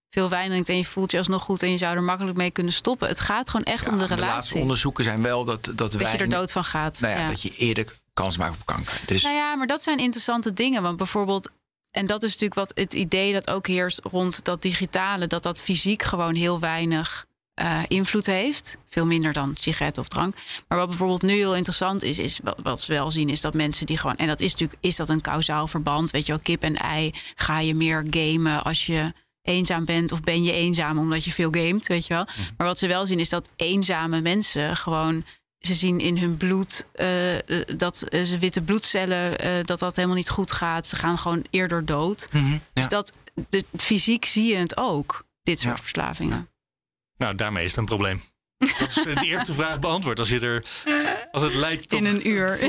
veel 0.10 0.30
wijn 0.30 0.50
drinkt 0.50 0.70
en 0.70 0.78
je 0.78 0.86
voelt 0.86 1.12
je 1.12 1.18
alsnog 1.18 1.44
goed 1.44 1.64
en 1.64 1.72
je 1.72 1.78
zou 1.78 1.96
er 1.96 2.04
makkelijk 2.04 2.38
mee 2.38 2.52
kunnen 2.52 2.74
stoppen. 2.74 3.08
Het 3.08 3.20
gaat 3.20 3.50
gewoon 3.50 3.66
echt 3.66 3.86
Ja, 3.86 3.92
om 3.92 3.98
de 3.98 4.04
de 4.04 4.10
laatste 4.10 4.26
relatie. 4.26 4.62
onderzoeken 4.62 5.04
zijn 5.04 5.22
wel 5.22 5.44
dat, 5.44 5.66
dat, 5.66 5.78
dat 5.78 5.94
wij... 5.94 6.12
je 6.12 6.18
er 6.18 6.30
dood 6.30 6.52
van 6.52 6.64
gaat. 6.64 7.00
Nou 7.00 7.14
ja, 7.14 7.20
ja. 7.20 7.28
dat 7.28 7.42
je 7.42 7.50
eerder 7.50 7.86
kans 8.14 8.38
maakt 8.38 8.54
op 8.54 8.66
kanker. 8.66 9.02
Dus 9.06 9.24
Nou 9.24 9.36
ja, 9.36 9.56
maar 9.56 9.68
dat 9.68 9.82
zijn 9.82 9.98
interessante 9.98 10.54
dingen. 10.54 10.82
Want 10.82 10.98
bijvoorbeeld, 10.98 11.50
en 11.92 12.06
dat 12.06 12.24
is 12.24 12.32
natuurlijk 12.32 12.60
wat 12.60 12.72
het 12.78 12.94
idee 12.94 13.34
dat 13.34 13.50
ook 13.50 13.68
heerst 13.68 14.00
rond 14.04 14.46
dat 14.46 14.62
digitale, 14.62 15.28
dat 15.28 15.44
dat 15.44 15.62
fysiek 15.62 16.04
gewoon 16.04 16.36
heel 16.36 16.60
weinig 16.60 17.28
eh, 17.54 17.80
invloed 17.88 18.26
heeft. 18.26 18.78
Veel 18.86 19.06
minder 19.06 19.34
dan 19.34 19.56
sigaret 19.60 19.98
of 19.98 20.08
drank. 20.08 20.36
Maar 20.68 20.78
wat 20.78 20.88
bijvoorbeeld 20.88 21.22
nu 21.22 21.34
heel 21.34 21.56
interessant 21.56 22.04
is, 22.04 22.20
is 22.20 22.40
wat, 22.44 22.58
wat 22.64 22.86
we 22.86 22.94
wel 22.94 23.12
zien, 23.12 23.30
is 23.30 23.42
dat 23.42 23.54
mensen 23.54 23.86
die 23.86 23.98
gewoon. 23.98 24.16
En 24.16 24.28
dat 24.28 24.42
is 24.42 24.52
natuurlijk, 24.52 24.80
is 24.82 24.96
dat 24.96 25.10
een 25.10 25.22
kausaal 25.22 25.68
verband? 25.68 26.12
Weet 26.12 26.26
je 26.26 26.32
wel, 26.32 26.42
kip 26.42 26.64
en 26.64 26.76
ei. 26.76 27.12
Ga 27.36 27.60
je 27.60 27.76
meer 27.76 28.06
gamen 28.10 28.64
als 28.64 28.86
je 28.86 29.14
eenzaam 29.42 29.86
bent 29.86 30.12
of 30.12 30.22
ben 30.22 30.44
je 30.44 30.52
eenzaam 30.52 30.98
omdat 30.98 31.24
je 31.24 31.32
veel 31.32 31.52
gamet, 31.52 31.88
weet 31.88 32.08
je 32.08 32.14
wel. 32.14 32.26
Maar 32.58 32.68
wat 32.68 32.78
ze 32.78 32.88
wel 32.88 33.06
zien 33.06 33.20
is 33.20 33.30
dat 33.30 33.52
eenzame 33.56 34.22
mensen 34.22 34.78
gewoon 34.78 35.24
ze 35.60 35.74
zien 35.74 36.00
in 36.00 36.18
hun 36.18 36.38
bloed 36.38 36.86
eh, 36.92 37.38
eh, 37.38 37.68
dat 37.78 38.02
eh, 38.02 38.24
ze 38.24 38.38
witte 38.38 38.62
bloedcellen 38.62 39.40
eh, 39.40 39.52
dat 39.66 39.80
dat 39.80 39.96
helemaal 39.96 40.18
niet 40.18 40.30
goed 40.30 40.52
gaat. 40.52 40.88
Ze 40.88 40.96
gaan 40.96 41.18
gewoon 41.18 41.46
eerder 41.50 41.86
dood. 41.86 42.28
Mhm, 42.32 42.52
ja. 42.52 42.60
Dus 42.74 42.88
dat 42.88 43.12
de, 43.50 43.64
fysiek 43.78 44.26
zie 44.26 44.46
je 44.46 44.56
het 44.56 44.78
ook. 44.78 45.26
Dit 45.44 45.60
soort 45.60 45.76
Ja. 45.76 45.82
verslavingen. 45.82 46.50
Nou, 47.18 47.36
daarmee 47.36 47.64
is 47.64 47.70
het 47.70 47.80
een 47.80 47.86
probleem. 47.86 48.22
Dat 48.80 48.88
is 48.88 48.94
de 49.04 49.26
eerste 49.26 49.54
vraag 49.54 49.80
beantwoord. 49.80 50.20
Als, 50.20 50.30
je 50.30 50.40
er, 50.40 50.64
als 51.32 51.42
het 51.42 51.54
leidt 51.54 51.90
tot... 51.90 52.00
In 52.00 52.06
een 52.06 52.28
uur. 52.28 52.60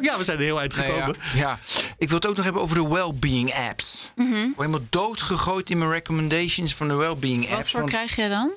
Ja, 0.00 0.18
we 0.18 0.24
zijn 0.24 0.38
er 0.38 0.44
heel 0.44 0.60
eind 0.60 0.76
Nou 0.76 0.88
gekomen. 0.92 1.16
ja, 1.34 1.38
ja, 1.40 1.58
ik 1.98 2.08
wil 2.08 2.16
het 2.16 2.26
ook 2.26 2.34
nog 2.36 2.44
hebben 2.44 2.62
over 2.62 2.76
de 2.76 2.88
well-being 2.88 3.52
apps. 3.54 4.10
Mhm. 4.14 4.34
Ik 4.34 4.42
word 4.54 4.56
helemaal 4.66 4.86
doodgegooid 4.90 5.70
in 5.70 5.78
mijn 5.78 5.90
recommendations 5.90 6.74
van 6.74 6.88
de 6.88 6.94
well-being 6.94 7.42
apps. 7.42 7.56
Wat 7.56 7.70
voor 7.70 7.80
van- 7.80 7.88
krijg 7.88 8.16
je 8.16 8.28
dan? 8.28 8.50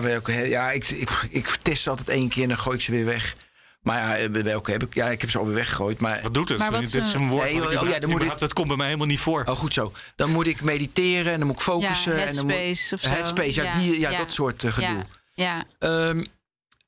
Welke, 0.00 0.32
ja, 0.32 0.70
ik, 0.70 0.88
ik, 0.88 1.10
ik 1.30 1.46
test 1.62 1.82
ze 1.82 1.90
altijd 1.90 2.08
één 2.08 2.28
keer 2.28 2.42
en 2.42 2.48
dan 2.48 2.58
gooi 2.58 2.76
ik 2.76 2.82
ze 2.82 2.90
weer 2.90 3.04
weg. 3.04 3.36
Maar 3.82 3.96
ja, 3.96 4.16
eh, 4.16 4.42
welke 4.42 4.70
heb 4.70 4.82
ik? 4.82 4.94
Ja, 4.94 5.10
ik 5.10 5.20
heb 5.20 5.30
ze 5.30 5.38
alweer 5.38 5.54
weggegooid. 5.54 6.00
Maar 6.00 6.22
Wat 6.22 6.34
doet 6.34 6.48
het? 6.48 6.58
Maar 6.58 6.70
wat 6.70 6.80
Dit 6.80 6.94
is 6.94 7.12
een- 7.12 7.28
woord 7.28 7.42
Nee, 7.42 7.52
oh, 7.52 7.58
ja, 7.58 7.64
überhaupt- 7.66 7.82
dan 7.82 7.92
moet 7.92 8.02
ik- 8.02 8.14
überhaupt- 8.14 8.40
Het 8.40 8.52
komt 8.52 8.68
bij 8.68 8.76
mij 8.76 8.86
helemaal 8.86 9.06
niet 9.06 9.18
voor. 9.20 9.44
Oh, 9.44 9.56
goed 9.56 9.72
zo. 9.72 9.92
Dan 10.16 10.30
moet 10.30 10.46
ik 10.46 10.60
mediteren 10.62 11.32
en 11.32 11.38
dan 11.38 11.46
moet 11.46 11.56
ik 11.56 11.62
focussen. 11.62 12.16
ja, 12.16 12.24
en 12.24 12.34
dan 12.34 12.44
moet, 12.46 12.54
Headspace 12.54 12.94
of 12.94 13.00
zo. 13.00 13.08
Headspace, 13.08 13.62
ja, 13.62 13.72
Die, 13.78 14.00
ja, 14.00 14.16
dat 14.16 14.32
soort 14.32 14.64
eh, 14.64 14.72
gedoe. 14.72 15.04
Ja, 15.34 15.64
ja. 15.78 16.08
Ehm, 16.08 16.24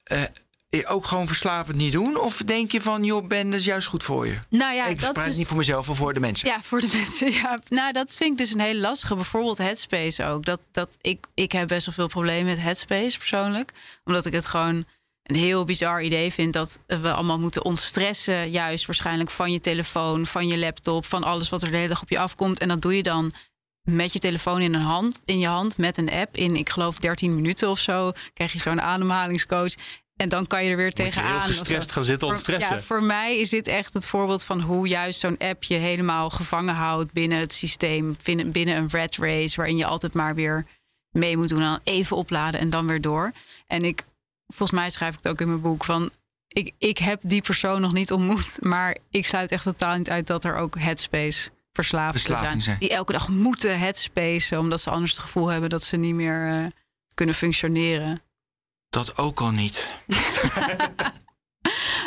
eh, 0.05 0.23
ook 0.85 1.07
gewoon 1.07 1.27
verslavend 1.27 1.77
niet 1.77 1.93
doen? 1.93 2.21
Of 2.21 2.43
denk 2.45 2.73
je 2.73 2.81
van, 2.81 3.05
joh, 3.05 3.27
Ben, 3.27 3.51
dat 3.51 3.59
is 3.61 3.65
juist 3.65 3.87
goed 3.87 4.03
voor 4.03 4.27
je? 4.27 4.39
Nou 4.49 4.75
ja, 4.75 4.87
ik 4.87 5.01
dat 5.01 5.13
praat 5.13 5.25
dus- 5.25 5.37
niet 5.37 5.47
voor 5.47 5.57
mezelf, 5.57 5.87
maar 5.87 5.97
voor 5.97 6.13
de 6.13 6.21
mensen. 6.21 6.49
Ja, 6.49 6.63
voor 6.63 6.81
de 6.81 6.89
mensen. 6.93 7.33
Ja. 7.33 7.59
Nou, 7.69 7.93
dat 7.93 8.17
vind 8.17 8.31
ik 8.31 8.39
dus 8.39 8.55
een 8.55 8.61
hele 8.61 8.81
lastige. 8.81 9.15
Bijvoorbeeld 9.15 9.59
Headspace 9.59 10.25
ook. 10.25 10.45
Dat, 10.45 10.61
dat 10.73 10.97
ik, 11.01 11.27
ik 11.35 11.53
heb 11.53 11.69
best 11.69 11.87
wel 11.87 11.95
veel 11.95 12.07
problemen 12.07 12.45
met 12.45 12.63
Headspace 12.63 13.19
persoonlijk. 13.19 13.73
Omdat 14.05 14.27
ik 14.27 14.33
het 14.33 14.47
gewoon 14.47 14.85
een 15.23 15.37
heel 15.37 15.65
bizar 15.65 16.03
idee 16.03 16.33
vind 16.33 16.53
dat 16.53 16.79
we 16.87 17.13
allemaal 17.13 17.39
moeten 17.39 17.65
ontstressen. 17.65 18.51
Juist 18.51 18.87
waarschijnlijk 18.87 19.31
van 19.31 19.53
je 19.53 19.61
telefoon, 19.61 20.27
van 20.27 20.49
je 20.49 20.59
laptop, 20.59 21.05
van 21.07 21.25
alles 21.25 21.49
wat 21.49 21.63
er 21.63 21.71
de 21.71 21.77
hele 21.77 21.89
dag 21.89 22.03
op 22.03 22.11
je 22.11 22.19
afkomt. 22.19 22.59
En 22.59 22.69
dat 22.69 22.83
doe 22.83 22.97
je 22.97 23.03
dan 23.03 23.33
met 23.83 24.13
je 24.13 24.19
telefoon 24.19 24.61
in, 24.61 24.75
een 24.75 24.83
hand, 24.83 25.21
in 25.25 25.39
je 25.39 25.47
hand, 25.47 25.79
met 25.79 25.99
een 25.99 26.11
app. 26.11 26.37
In, 26.37 26.57
ik 26.57 26.69
geloof, 26.69 26.99
13 26.99 27.35
minuten 27.35 27.69
of 27.69 27.79
zo. 27.79 28.13
Krijg 28.33 28.53
je 28.53 28.59
zo'n 28.59 28.81
ademhalingscoach. 28.81 29.75
En 30.17 30.29
dan 30.29 30.47
kan 30.47 30.65
je 30.65 30.71
er 30.71 30.77
weer 30.77 30.85
Moet 30.87 30.97
je 30.97 31.03
tegenaan. 31.05 31.31
heel 31.31 31.41
gestrest 31.49 31.93
gaan 31.93 32.05
zitten 32.05 32.21
Voor- 32.29 32.37
ontstressen. 32.37 32.77
Ja, 32.77 32.83
voor 32.83 33.03
mij 33.03 33.39
is 33.39 33.49
dit 33.51 33.69
echt 33.69 33.95
het 33.95 34.07
voorbeeld 34.07 34.45
van 34.45 34.61
hoe 34.61 34.89
juist 34.89 35.21
zo'n 35.21 35.39
app 35.39 35.63
je 35.63 35.75
helemaal 35.75 36.31
gevangen 36.31 36.75
houdt 36.75 37.13
binnen 37.13 37.39
het 37.39 37.53
systeem. 37.53 38.17
Binnen, 38.25 38.77
een 38.77 38.91
rat 38.91 39.17
race, 39.17 39.57
waarin 39.57 39.77
je 39.77 39.87
altijd 39.87 40.13
maar 40.13 40.35
weer 40.35 40.67
mee 41.11 41.37
moet 41.37 41.49
doen. 41.49 41.59
En 41.61 41.65
dan 41.65 41.81
even 41.85 42.17
opladen 42.17 42.61
en 42.61 42.71
dan 42.71 42.87
weer 42.87 43.01
door. 43.01 43.33
En 43.67 43.83
ik, 43.83 44.05
volgens 44.47 44.79
mij 44.81 44.91
schrijf 44.91 45.13
ik 45.13 45.19
het 45.23 45.33
ook 45.33 45.41
in 45.41 45.49
mijn 45.49 45.61
boek 45.61 45.85
van. 45.85 46.11
Ik, 46.49 46.73
ik 46.79 46.99
heb 46.99 47.21
die 47.23 47.43
persoon 47.43 47.81
nog 47.81 47.93
niet 47.93 48.13
ontmoet, 48.13 48.57
maar 48.61 48.97
ik 49.11 49.27
sluit 49.27 49.51
echt 49.51 49.63
totaal 49.63 49.97
niet 49.97 50.11
uit 50.11 50.27
dat 50.27 50.45
er 50.45 50.57
ook 50.57 50.79
headspace 50.79 51.51
zijn, 51.83 52.63
zijn. 52.63 52.79
Die 52.79 52.91
elke 52.91 53.13
dag 53.13 53.29
moeten 53.29 53.79
headspace, 53.79 54.59
omdat 54.59 54.81
ze 54.81 54.91
anders 54.91 55.11
het 55.11 55.21
gevoel 55.21 55.47
hebben 55.49 55.71
dat 55.71 55.83
ze 55.83 55.97
niet 55.97 56.15
meer 56.15 56.49
eh, 56.49 56.67
kunnen 57.15 57.35
functioneren. 57.35 58.21
Dat 58.89 59.17
ook 59.19 59.41
al 59.41 59.51
niet. 59.51 59.89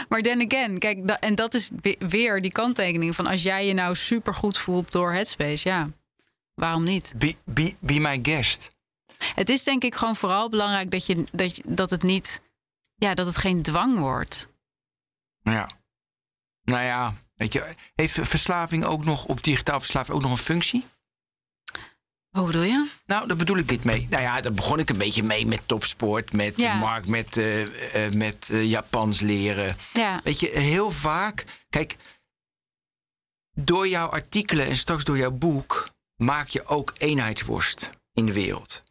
Maar 0.09 0.21
then 0.21 0.45
again, 0.45 0.77
kijk, 0.77 1.07
da- 1.07 1.19
en 1.19 1.35
dat 1.35 1.53
is 1.53 1.69
we- 1.81 1.95
weer 1.99 2.41
die 2.41 2.51
kanttekening 2.51 3.15
van 3.15 3.25
als 3.27 3.43
jij 3.43 3.65
je 3.65 3.73
nou 3.73 3.95
super 3.95 4.33
goed 4.33 4.57
voelt 4.57 4.91
door 4.91 5.11
Headspace, 5.13 5.67
ja, 5.69 5.89
waarom 6.53 6.83
niet? 6.83 7.13
Be, 7.17 7.35
be, 7.43 7.75
be 7.79 7.99
my 7.99 8.19
guest. 8.21 8.69
Het 9.35 9.49
is 9.49 9.63
denk 9.63 9.83
ik 9.83 9.95
gewoon 9.95 10.15
vooral 10.15 10.49
belangrijk 10.49 10.91
dat, 10.91 11.05
je, 11.05 11.23
dat, 11.31 11.55
je, 11.55 11.63
dat 11.65 11.89
het 11.89 12.03
niet, 12.03 12.41
ja, 12.95 13.13
dat 13.13 13.25
het 13.25 13.37
geen 13.37 13.61
dwang 13.61 13.97
wordt. 13.97 14.47
Ja. 15.41 15.69
Nou 16.63 16.83
ja, 16.83 17.13
weet 17.35 17.53
je, 17.53 17.75
heeft 17.95 18.13
verslaving 18.21 18.83
ook 18.83 19.03
nog, 19.05 19.25
of 19.25 19.41
digitaal 19.41 19.79
verslaving 19.79 20.15
ook 20.15 20.21
nog 20.21 20.31
een 20.31 20.37
functie? 20.37 20.85
Hoe 22.29 22.45
bedoel 22.45 22.63
je? 22.63 22.89
Nou, 23.05 23.27
daar 23.27 23.37
bedoel 23.37 23.57
ik 23.57 23.67
dit 23.67 23.83
mee. 23.83 24.07
Nou 24.09 24.23
ja, 24.23 24.41
daar 24.41 24.53
begon 24.53 24.79
ik 24.79 24.89
een 24.89 24.97
beetje 24.97 25.23
mee 25.23 25.45
met 25.45 25.61
topsport, 25.65 26.33
met 26.33 26.53
Ja. 26.55 26.77
Mark, 26.77 27.07
met, 27.07 27.37
eh, 27.37 28.05
eh, 28.05 28.13
met 28.13 28.49
eh, 28.51 28.69
Japans 28.69 29.19
leren. 29.19 29.75
Ja. 29.93 30.21
Weet 30.23 30.39
je, 30.39 30.49
heel 30.49 30.91
vaak, 30.91 31.45
kijk, 31.69 31.95
door 33.53 33.87
jouw 33.87 34.07
artikelen 34.07 34.65
en 34.67 34.75
straks 34.75 35.03
door 35.03 35.17
jouw 35.17 35.31
boek 35.31 35.89
maak 36.15 36.47
je 36.47 36.65
ook 36.65 36.93
eenheidsworst 36.97 37.89
in 38.13 38.25
de 38.25 38.33
wereld. 38.33 38.83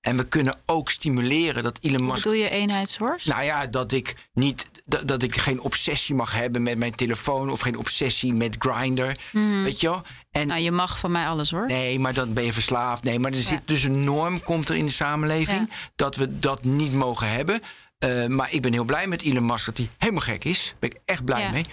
En 0.00 0.16
we 0.16 0.28
kunnen 0.28 0.60
ook 0.66 0.90
stimuleren 0.90 1.62
dat 1.62 1.78
Elon 1.82 1.98
Hoe 2.00 2.06
Musk 2.10 2.24
bedoel 2.24 2.38
je 2.38 2.48
eenheidsworst? 2.48 3.26
nou 3.26 3.42
ja, 3.42 3.66
dat 3.66 3.92
ik 3.92 4.14
niet 4.32 4.70
dat, 4.84 5.08
dat 5.08 5.22
ik 5.22 5.36
geen 5.36 5.60
obsessie 5.60 6.14
mag 6.14 6.32
hebben 6.32 6.62
met 6.62 6.78
mijn 6.78 6.94
telefoon 6.94 7.50
of 7.50 7.60
geen 7.60 7.76
obsessie 7.78 8.32
met 8.34 8.56
Grindr, 8.58 9.12
weet 9.32 9.80
je 9.80 9.88
wel? 9.88 10.02
En 10.34 10.46
Nou, 10.46 10.60
je 10.60 10.70
mag 10.72 10.98
van 10.98 11.10
mij 11.12 11.26
alles 11.26 11.50
hoor. 11.50 11.66
nee, 11.66 11.98
maar 11.98 12.14
dan 12.14 12.32
ben 12.32 12.44
je 12.44 12.52
verslaafd. 12.52 13.04
Nee, 13.04 13.18
maar 13.18 13.30
er 13.30 13.36
Ja. 13.36 13.42
zit 13.44 13.60
dus 13.64 13.82
een 13.82 14.04
norm 14.04 14.42
komt 14.42 14.68
er 14.68 14.74
in 14.76 14.84
de 14.84 14.90
samenleving 14.92 15.66
Ja. 15.70 15.76
dat 15.96 16.16
we 16.16 16.38
dat 16.38 16.64
niet 16.64 16.92
mogen 16.92 17.30
hebben. 17.30 17.60
Eh, 17.98 18.26
maar 18.26 18.52
ik 18.52 18.62
ben 18.62 18.72
heel 18.72 18.84
blij 18.84 19.06
met 19.06 19.22
Elon 19.22 19.46
Musk 19.46 19.66
dat 19.66 19.76
hij 19.76 19.88
helemaal 19.98 20.20
gek 20.22 20.44
is. 20.44 20.64
Daar 20.64 20.74
ben 20.78 20.90
ik 20.90 20.96
echt 21.04 21.24
blij 21.24 21.40
Ja. 21.42 21.50
mee. 21.50 21.64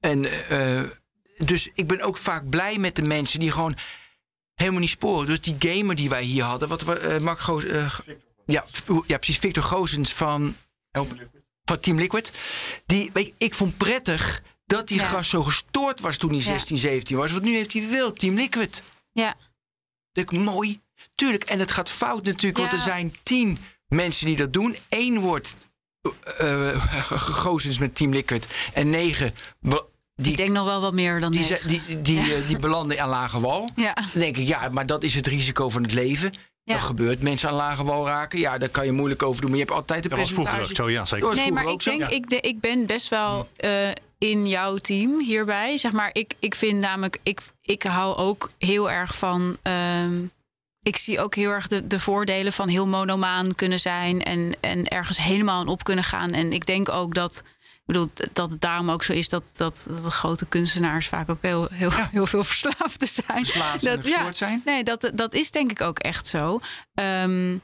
En 0.00 0.48
eh, 0.48 0.80
dus 1.38 1.68
ik 1.74 1.86
ben 1.86 2.00
ook 2.00 2.16
vaak 2.16 2.48
blij 2.48 2.78
met 2.78 2.96
de 2.96 3.02
mensen 3.02 3.40
die 3.40 3.50
gewoon 3.52 3.76
helemaal 4.54 4.80
niet 4.80 4.88
sporen. 4.90 5.26
Dus 5.26 5.40
die 5.40 5.56
gamer 5.58 5.96
die 5.96 6.08
wij 6.08 6.22
hier 6.22 6.44
hadden, 6.44 6.68
wat 6.68 6.82
we, 6.82 6.98
eh 6.98 7.20
Mark 7.20 7.38
Goos, 7.40 7.64
eh, 7.64 7.98
ja, 8.46 8.64
ja, 9.06 9.16
precies, 9.16 9.38
Victor 9.38 9.62
Gozens 9.62 10.12
van, 10.12 10.56
help, 10.90 11.12
van 11.64 11.80
Team 11.80 11.98
Liquid. 11.98 12.32
Die, 12.86 13.10
weet 13.12 13.26
je, 13.26 13.34
ik 13.38 13.54
vond 13.54 13.76
prettig 13.76 14.42
dat 14.68 14.88
die 14.88 14.98
Ja. 14.98 15.08
gast 15.08 15.30
zo 15.30 15.42
gestoord 15.42 16.00
was 16.00 16.16
toen 16.16 16.30
hij 16.30 16.38
Ja. 16.38 16.44
16, 16.44 16.76
17 16.76 17.16
was. 17.16 17.30
Want 17.32 17.42
nu 17.44 17.54
heeft 17.54 17.72
hij 17.72 17.88
wel 17.90 18.12
Team 18.12 18.34
Liquid. 18.34 18.82
Ja. 19.12 19.34
Dat 20.12 20.24
ik 20.24 20.38
mooi. 20.38 20.80
Tuurlijk, 21.14 21.44
en 21.44 21.58
het 21.58 21.70
gaat 21.70 21.90
fout 21.90 22.24
natuurlijk, 22.24 22.58
want 22.58 22.72
er 22.72 22.78
zijn 22.78 23.14
tien 23.22 23.58
mensen 23.88 24.26
die 24.26 24.36
dat 24.36 24.52
doen. 24.52 24.76
Eén 24.88 25.18
wordt 25.20 25.56
gegozens 27.02 27.78
met 27.78 27.94
Team 27.94 28.12
Liquid. 28.12 28.46
En 28.72 28.90
negen, 28.90 29.34
die, 30.14 30.30
Ik 30.30 30.36
denk 30.36 30.50
nog 30.50 30.64
wel 30.64 30.80
wat 30.80 30.92
meer 30.92 31.20
dan 31.20 31.32
die, 31.32 31.40
negen. 31.40 31.68
die, 31.68 32.02
die, 32.02 32.34
eh, 32.34 32.46
die 32.48 32.58
belanden 32.58 33.00
aan 33.00 33.08
lage 33.08 33.40
wal. 33.40 33.70
Ja. 33.76 33.94
Dan 33.94 34.04
denk 34.12 34.36
ik, 34.36 34.46
ja, 34.46 34.68
maar 34.68 34.86
dat 34.86 35.02
is 35.02 35.14
het 35.14 35.26
risico 35.26 35.68
van 35.68 35.82
het 35.82 35.92
leven. 35.92 36.32
Ja. 36.64 36.74
Dat 36.74 36.82
gebeurt, 36.82 37.22
mensen 37.22 37.48
aan 37.48 37.54
lage 37.54 37.84
wal 37.84 38.06
raken. 38.06 38.38
Ja, 38.38 38.58
daar 38.58 38.68
kan 38.68 38.84
je 38.84 38.92
moeilijk 38.92 39.22
over 39.22 39.40
doen. 39.40 39.50
Maar 39.50 39.58
je 39.58 39.64
hebt 39.64 39.76
altijd 39.76 40.04
een 40.04 40.10
Dat 40.10 40.18
was 40.18 40.32
vroeger 40.32 40.60
ook 40.60 40.76
zo, 40.76 40.90
ja, 40.90 41.04
zeker. 41.04 41.34
Nee, 41.34 41.52
maar 41.52 41.66
ik 41.68 41.84
denk, 41.84 42.06
ik, 42.08 42.28
de, 42.30 42.40
ik 42.40 42.60
ben 42.60 42.86
best 42.86 43.08
wel 43.08 43.48
eh, 43.56 43.90
in 44.18 44.46
jouw 44.46 44.76
team 44.76 45.20
hierbij. 45.20 45.76
Zeg 45.76 45.92
maar, 45.92 46.10
ik, 46.12 46.34
ik 46.38 46.54
vind 46.54 46.80
namelijk, 46.80 47.18
ik, 47.22 47.40
ik 47.62 47.82
hou 47.82 48.16
ook 48.16 48.50
heel 48.58 48.90
erg 48.90 49.16
van. 49.16 49.56
ehm, 49.62 50.22
ik 50.82 50.96
zie 50.96 51.20
ook 51.20 51.34
heel 51.34 51.50
erg 51.50 51.66
de, 51.68 51.86
de 51.86 52.00
voordelen 52.00 52.52
van 52.52 52.68
heel 52.68 52.86
monomaan 52.86 53.54
kunnen 53.54 53.78
zijn 53.78 54.22
en, 54.22 54.52
en 54.60 54.88
ergens 54.88 55.18
helemaal 55.18 55.60
aan 55.60 55.68
op 55.68 55.84
kunnen 55.84 56.04
gaan. 56.04 56.30
En 56.30 56.52
ik 56.52 56.66
denk 56.66 56.88
ook 56.88 57.14
dat. 57.14 57.42
Ik 57.62 57.94
bedoel, 57.94 58.10
dat 58.32 58.50
het 58.50 58.60
daarom 58.60 58.90
ook 58.90 59.02
zo 59.04 59.12
is 59.12 59.28
dat, 59.28 59.50
dat, 59.56 59.84
dat 59.86 60.02
de 60.02 60.10
grote 60.10 60.46
kunstenaars 60.46 61.06
vaak 61.08 61.28
ook 61.30 61.42
heel, 61.42 61.68
heel, 61.72 61.90
heel 62.10 62.26
veel 62.26 62.44
verslaafden 62.44 63.08
zijn. 63.08 63.44
Verslaafd 63.44 63.86
en 63.86 63.96
dat, 63.96 64.04
gestoord 64.04 64.36
zijn. 64.36 64.62
Nee, 64.64 64.84
dat, 64.84 65.10
dat 65.14 65.34
is 65.34 65.50
denk 65.50 65.70
ik 65.70 65.80
ook 65.80 65.98
echt 65.98 66.26
zo. 66.26 66.60
Ehm, 66.94 67.56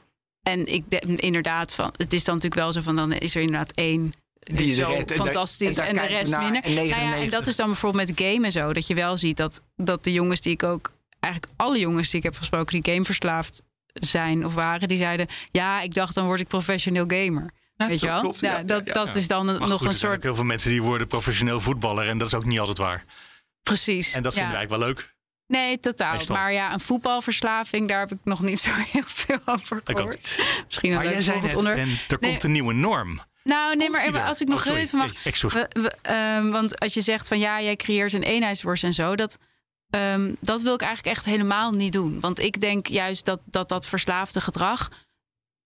en 0.43 0.65
ik 0.65 0.89
de- 0.89 0.99
inderdaad, 1.15 1.73
van, 1.73 1.93
het 1.97 2.13
is 2.13 2.23
dan 2.23 2.33
natuurlijk 2.35 2.61
wel 2.61 2.71
zo 2.71 2.81
van 2.81 2.95
dan 2.95 3.11
is 3.13 3.35
er 3.35 3.41
inderdaad 3.41 3.71
één 3.71 4.13
die, 4.53 4.73
zo 4.73 4.87
red- 4.87 5.11
en 5.11 5.17
daar- 5.17 5.25
fantastisch 5.25 5.67
en 5.77 5.95
daar 5.95 6.03
en, 6.03 6.07
de 6.07 6.13
rest 6.15 6.37
minder. 6.37 6.63
en 6.63 6.73
Nou 6.73 6.87
ja, 6.87 6.93
en 6.95 6.99
99. 7.01 7.31
dat 7.39 7.47
is 7.47 7.55
dan 7.55 7.67
bijvoorbeeld 7.67 8.07
met 8.07 8.19
gamen 8.19 8.51
zo. 8.51 8.73
Dat 8.73 8.87
je 8.87 8.93
wel 8.93 9.17
ziet 9.17 9.37
dat, 9.37 9.61
dat 9.75 10.03
de 10.03 10.11
jongens 10.11 10.41
die 10.41 10.53
ik 10.53 10.63
ook... 10.63 10.91
Eigenlijk 11.19 11.53
alle 11.57 11.79
jongens 11.79 12.09
die 12.09 12.17
ik 12.19 12.23
heb 12.25 12.35
gesproken 12.35 12.81
die 12.81 12.93
gameverslaafd 12.93 13.61
zijn 13.93 14.45
of 14.45 14.53
waren... 14.53 14.87
die 14.87 14.97
zeiden, 14.97 15.27
ja, 15.51 15.81
ik 15.81 15.93
dacht 15.93 16.15
dan 16.15 16.25
word 16.25 16.39
ik 16.39 16.47
professioneel 16.47 17.05
gamer. 17.07 17.51
Ja, 17.77 17.87
Weet 17.87 17.99
je 17.99 18.05
dat 18.05 18.15
wel? 18.15 18.21
klopt, 18.21 18.39
ja, 18.39 18.57
ja, 18.57 18.63
dat 18.63 18.85
ja, 18.85 18.93
dat 18.93 19.15
is 19.15 19.27
dan 19.27 19.45
nog 19.45 19.57
goed, 19.71 19.81
een 19.81 19.87
er 19.87 19.93
soort... 19.93 20.23
heel 20.23 20.35
veel 20.35 20.43
mensen 20.43 20.69
die 20.71 20.81
worden 20.81 21.07
professioneel 21.07 21.59
voetballer. 21.59 22.07
En 22.07 22.17
dat 22.17 22.27
is 22.27 22.33
ook 22.33 22.45
niet 22.45 22.59
altijd 22.59 22.77
waar. 22.77 23.05
Precies. 23.63 24.13
En 24.13 24.23
dat 24.23 24.33
ja. 24.33 24.39
vinden 24.39 24.57
wij 24.59 24.67
eigenlijk 24.67 24.95
wel 24.95 25.05
leuk. 25.05 25.13
Nee, 25.47 25.79
totaal. 25.79 26.13
Meestal. 26.13 26.35
Maar 26.35 26.53
ja, 26.53 26.73
een 26.73 26.79
voetbalverslaving, 26.79 27.87
daar 27.87 27.99
heb 27.99 28.11
ik 28.11 28.17
nog 28.23 28.41
niet 28.41 28.59
zo 28.59 28.71
heel 28.91 29.03
veel 29.05 29.39
over 29.45 29.81
Ik 29.85 29.97
gehoord. 29.97 30.39
Misschien 30.65 30.89
een 30.89 30.95
Maar 30.95 31.05
leuk 31.05 31.13
jij 31.13 31.21
zei 31.21 31.41
net. 31.41 31.55
En 31.55 31.77
er 31.77 32.17
Nee. 32.19 32.29
komt 32.31 32.43
een 32.43 32.51
nieuwe 32.51 32.73
norm. 32.73 33.21
Nou, 33.45 33.75
nee, 33.75 33.89
maar 33.89 34.21
als 34.21 34.41
ik 34.41 34.47
nog 34.47 34.67
Oh, 34.67 34.77
even 34.77 34.97
mag. 34.97 35.11
We- 35.41 35.69
we, 35.73 35.91
ehm, 36.01 36.49
want 36.49 36.79
als 36.79 36.93
je 36.93 37.01
zegt 37.01 37.27
van 37.27 37.39
ja, 37.39 37.61
jij 37.61 37.75
creëert 37.75 38.13
een 38.13 38.23
eenheidsworst 38.23 38.83
en 38.83 38.93
zo, 38.93 39.15
dat, 39.15 39.37
ehm, 39.89 40.33
dat 40.39 40.61
wil 40.61 40.73
ik 40.73 40.81
eigenlijk 40.81 41.15
echt 41.15 41.25
helemaal 41.25 41.71
niet 41.71 41.91
doen. 41.93 42.19
Want 42.19 42.39
ik 42.39 42.59
denk 42.61 42.87
juist 42.87 43.25
dat 43.25 43.39
dat, 43.45 43.69
dat 43.69 43.87
verslaafde 43.87 44.41
gedrag, 44.41 44.89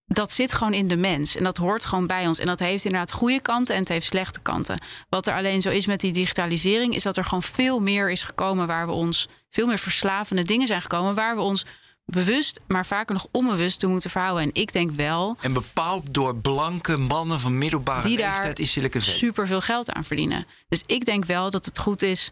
dat 0.06 0.32
zit 0.32 0.54
gewoon 0.54 0.74
in 0.74 0.88
de 0.88 0.98
mens. 0.98 1.36
En 1.36 1.44
dat 1.44 1.58
hoort 1.58 1.86
gewoon 1.86 2.08
bij 2.08 2.28
ons. 2.28 2.40
En 2.40 2.46
dat 2.46 2.60
heeft 2.60 2.84
inderdaad 2.86 3.12
goede 3.12 3.40
kanten 3.42 3.74
en 3.76 3.80
het 3.82 3.90
heeft 3.90 4.06
slechte 4.06 4.40
kanten. 4.40 4.82
Wat 5.10 5.28
er 5.28 5.34
alleen 5.36 5.62
zo 5.62 5.70
is 5.70 5.86
met 5.86 6.00
die 6.00 6.12
digitalisering, 6.14 6.96
is 6.96 7.04
dat 7.04 7.18
er 7.18 7.24
gewoon 7.24 7.44
veel 7.44 7.80
meer 7.82 8.12
is 8.12 8.24
gekomen 8.24 8.68
waar 8.68 8.86
we 8.88 8.94
ons, 8.94 9.28
veel 9.50 9.68
meer 9.68 9.78
verslavende 9.78 10.44
dingen 10.44 10.68
zijn 10.68 10.82
gekomen, 10.82 11.16
waar 11.16 11.36
we 11.36 11.42
ons 11.42 11.66
bewust, 12.10 12.60
maar 12.68 12.86
vaker 12.86 13.14
nog 13.14 13.28
onbewust 13.32 13.80
toe 13.80 13.90
moeten 13.90 14.10
verhouden. 14.10 14.44
En 14.44 14.62
ik 14.62 14.74
denk 14.74 14.92
wel 14.92 15.38
En 15.42 15.54
bepaald 15.54 16.14
door 16.14 16.36
blanke 16.36 16.98
mannen 16.98 17.40
van 17.40 17.58
middelbare 17.58 18.08
Die 18.08 18.18
daar 18.18 18.32
leeftijd 18.32 18.60
in 18.60 18.68
Silicon 18.68 19.02
Valley. 19.02 19.18
super 19.18 19.48
veel 19.48 19.62
geld 19.62 19.92
aan 19.92 20.04
verdienen. 20.04 20.46
Dus 20.68 20.84
ik 20.86 21.06
denk 21.06 21.26
wel 21.26 21.50
dat 21.52 21.66
het 21.66 21.80
goed 21.80 22.02
is 22.02 22.32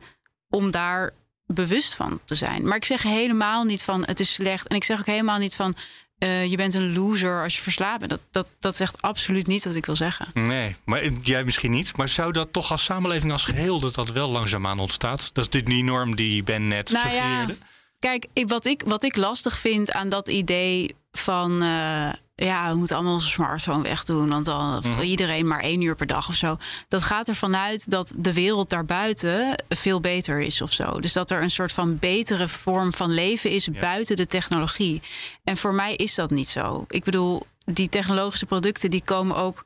om 0.49 0.71
daar 0.71 1.13
bewust 1.45 1.95
van 1.95 2.19
te 2.25 2.35
zijn. 2.35 2.67
Maar 2.67 2.77
ik 2.77 2.85
zeg 2.85 3.03
helemaal 3.03 3.63
niet 3.63 3.83
van 3.83 4.05
het 4.05 4.19
is 4.19 4.33
slecht. 4.33 4.67
En 4.67 4.75
ik 4.75 4.83
zeg 4.83 4.99
ook 4.99 5.05
helemaal 5.05 5.37
niet 5.37 5.55
van 5.55 5.75
eh, 6.17 6.45
je 6.45 6.57
bent 6.57 6.73
een 6.73 6.93
loser 6.93 7.43
als 7.43 7.55
je 7.55 7.61
verslaafd 7.61 7.99
bent. 7.99 8.11
Dat, 8.11 8.21
dat, 8.31 8.47
dat 8.59 8.73
is 8.73 8.79
echt 8.79 9.01
absoluut 9.01 9.47
niet 9.47 9.65
wat 9.65 9.75
ik 9.75 9.85
wil 9.85 9.95
zeggen. 9.95 10.27
Nee, 10.33 10.75
maar 10.85 11.07
jij 11.07 11.43
misschien 11.43 11.71
niet. 11.71 11.97
Maar 11.97 12.07
zou 12.07 12.31
dat 12.31 12.53
toch 12.53 12.71
als 12.71 12.83
samenleving 12.83 13.31
als 13.31 13.45
geheel... 13.45 13.79
dat 13.79 13.95
dat 13.95 14.11
wel 14.11 14.29
langzaamaan 14.29 14.79
ontstaat? 14.79 15.29
Dat 15.33 15.43
is 15.43 15.49
dit 15.49 15.65
die 15.65 15.83
norm 15.83 16.15
die 16.15 16.43
Ben 16.43 16.67
net 16.67 16.91
Nou 16.91 17.09
ja, 17.09 17.13
suggereerde? 17.13 17.57
Kijk, 17.99 18.27
ik, 18.33 18.47
wat, 18.47 18.65
ik, 18.65 18.83
wat 18.85 19.03
ik 19.03 19.15
lastig 19.15 19.57
vind 19.57 19.91
aan 19.91 20.09
dat 20.09 20.27
idee 20.27 20.95
van... 21.11 21.61
eh, 21.61 22.09
ja, 22.35 22.69
we 22.69 22.75
moeten 22.77 22.95
allemaal 22.95 23.13
onze 23.13 23.29
smartphone 23.29 23.83
wegdoen... 23.83 24.29
want 24.29 24.45
dan 24.45 24.83
voor 24.83 25.03
iedereen 25.03 25.47
maar 25.47 25.59
één 25.59 25.81
uur 25.81 25.95
per 25.95 26.07
dag 26.07 26.27
of 26.27 26.35
zo. 26.35 26.57
Dat 26.87 27.03
gaat 27.03 27.27
ervan 27.27 27.55
uit 27.55 27.89
dat 27.89 28.13
de 28.17 28.33
wereld 28.33 28.69
daarbuiten 28.69 29.63
veel 29.69 29.99
beter 29.99 30.39
is 30.39 30.61
of 30.61 30.73
zo. 30.73 30.99
Dus 30.99 31.13
dat 31.13 31.31
er 31.31 31.41
een 31.41 31.51
soort 31.51 31.71
van 31.71 31.97
betere 31.99 32.47
vorm 32.47 32.93
van 32.93 33.09
leven 33.13 33.51
is 33.51 33.69
buiten 33.69 34.15
de 34.15 34.27
technologie. 34.27 35.01
En 35.43 35.57
voor 35.57 35.73
mij 35.73 35.95
is 35.95 36.15
dat 36.15 36.29
niet 36.29 36.47
zo. 36.47 36.85
Ik 36.87 37.03
bedoel, 37.03 37.45
die 37.65 37.89
technologische 37.89 38.45
producten 38.45 38.89
die 38.89 39.01
komen 39.05 39.35
ook 39.35 39.65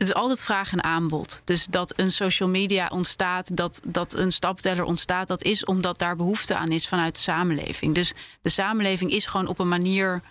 het 0.00 0.08
is 0.08 0.14
altijd 0.14 0.42
vraag 0.42 0.72
en 0.72 0.84
aanbod. 0.84 1.42
Dus 1.44 1.66
dat 1.66 1.92
een 1.96 2.10
social 2.10 2.48
media 2.48 2.88
ontstaat, 2.92 3.56
dat, 3.56 3.80
dat 3.84 4.14
een 4.14 4.30
stapteller 4.32 4.84
ontstaat, 4.84 5.28
dat 5.28 5.42
is 5.42 5.64
omdat 5.64 5.98
daar 5.98 6.16
behoefte 6.16 6.56
aan 6.56 6.68
is 6.68 6.88
vanuit 6.88 7.14
de 7.14 7.20
samenleving. 7.20 7.94
Dus 7.94 8.12
de 8.42 8.48
samenleving 8.48 9.10
is 9.10 9.26
gewoon 9.26 9.46
op 9.46 9.58
een 9.58 9.68
manier 9.68 10.22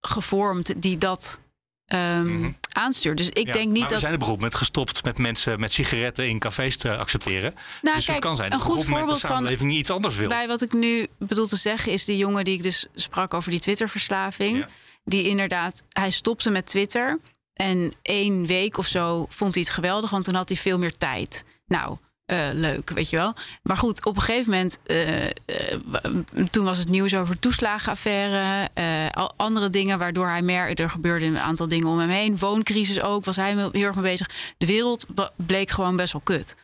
gevormd 0.00 0.82
die 0.82 0.98
dat 0.98 1.38
ehm, 1.86 2.50
aanstuurt. 2.72 3.16
Dus 3.16 3.28
ik 3.28 3.46
Ja, 3.46 3.52
denk 3.52 3.72
niet 3.72 3.82
we 3.82 3.88
dat. 3.88 3.98
zijn 4.00 4.12
er 4.12 4.18
bijvoorbeeld 4.18 4.50
met 4.50 4.60
gestopt 4.60 5.04
met 5.04 5.18
mensen 5.18 5.60
met 5.60 5.72
sigaretten 5.72 6.28
in 6.28 6.38
cafés 6.38 6.76
te 6.76 6.96
accepteren. 6.96 7.54
Nou, 7.82 7.96
dus 7.96 8.04
kijk, 8.04 8.16
het 8.16 8.26
kan 8.26 8.36
zijn 8.36 8.52
een 8.52 8.60
goed 8.60 8.68
moment 8.68 8.86
de 8.88 8.94
voorbeeld 8.96 9.20
van 9.20 9.30
samenleving 9.30 9.72
iets 9.72 9.90
anders 9.90 10.16
wil. 10.16 10.28
bij 10.28 10.46
wat 10.46 10.62
ik 10.62 10.72
nu 10.72 11.06
bedoel 11.18 11.46
te 11.46 11.56
zeggen 11.56 11.92
is 11.92 12.04
die 12.04 12.16
jongen 12.16 12.44
die 12.44 12.54
ik 12.54 12.62
dus 12.62 12.86
sprak 12.94 13.34
over 13.34 13.50
die 13.50 13.60
Twitter-verslaving. 13.60 14.58
Ja. 14.58 14.68
Die 15.04 15.28
inderdaad, 15.28 15.82
hij 15.88 16.10
stopte 16.10 16.50
met 16.50 16.66
Twitter. 16.66 17.18
En 17.58 17.92
één 18.02 18.46
week 18.46 18.78
of 18.78 18.86
zo 18.86 19.26
vond 19.28 19.54
hij 19.54 19.62
het 19.62 19.72
geweldig, 19.72 20.10
want 20.10 20.24
toen 20.24 20.34
had 20.34 20.48
hij 20.48 20.58
veel 20.58 20.78
meer 20.78 20.96
tijd. 20.96 21.44
Nou, 21.66 21.96
eh, 22.24 22.48
leuk, 22.52 22.90
weet 22.90 23.10
je 23.10 23.16
wel. 23.16 23.34
Maar 23.62 23.76
goed, 23.76 24.04
op 24.04 24.16
een 24.16 24.22
gegeven 24.22 24.50
moment, 24.50 24.78
eh, 24.86 25.24
eh, 25.24 25.30
toen 26.50 26.64
was 26.64 26.78
het 26.78 26.88
nieuws 26.88 27.14
over 27.14 27.38
toeslagenaffaire, 27.38 28.68
andere 29.36 29.70
dingen 29.70 29.98
waardoor 29.98 30.28
hij 30.28 30.42
meer, 30.42 30.74
er 30.74 30.90
gebeurden 30.90 31.28
een 31.28 31.38
aantal 31.38 31.68
dingen 31.68 31.86
om 31.86 31.98
hem 31.98 32.08
heen, 32.08 32.38
wooncrisis 32.38 33.00
ook, 33.00 33.24
was 33.24 33.36
hij 33.36 33.54
heel 33.54 33.72
erg 33.72 33.94
mee 33.94 34.10
bezig. 34.10 34.30
De 34.58 34.66
wereld 34.66 35.06
bleek 35.36 35.70
gewoon 35.70 35.96
best 35.96 36.12
wel 36.12 36.22
kut. 36.24 36.54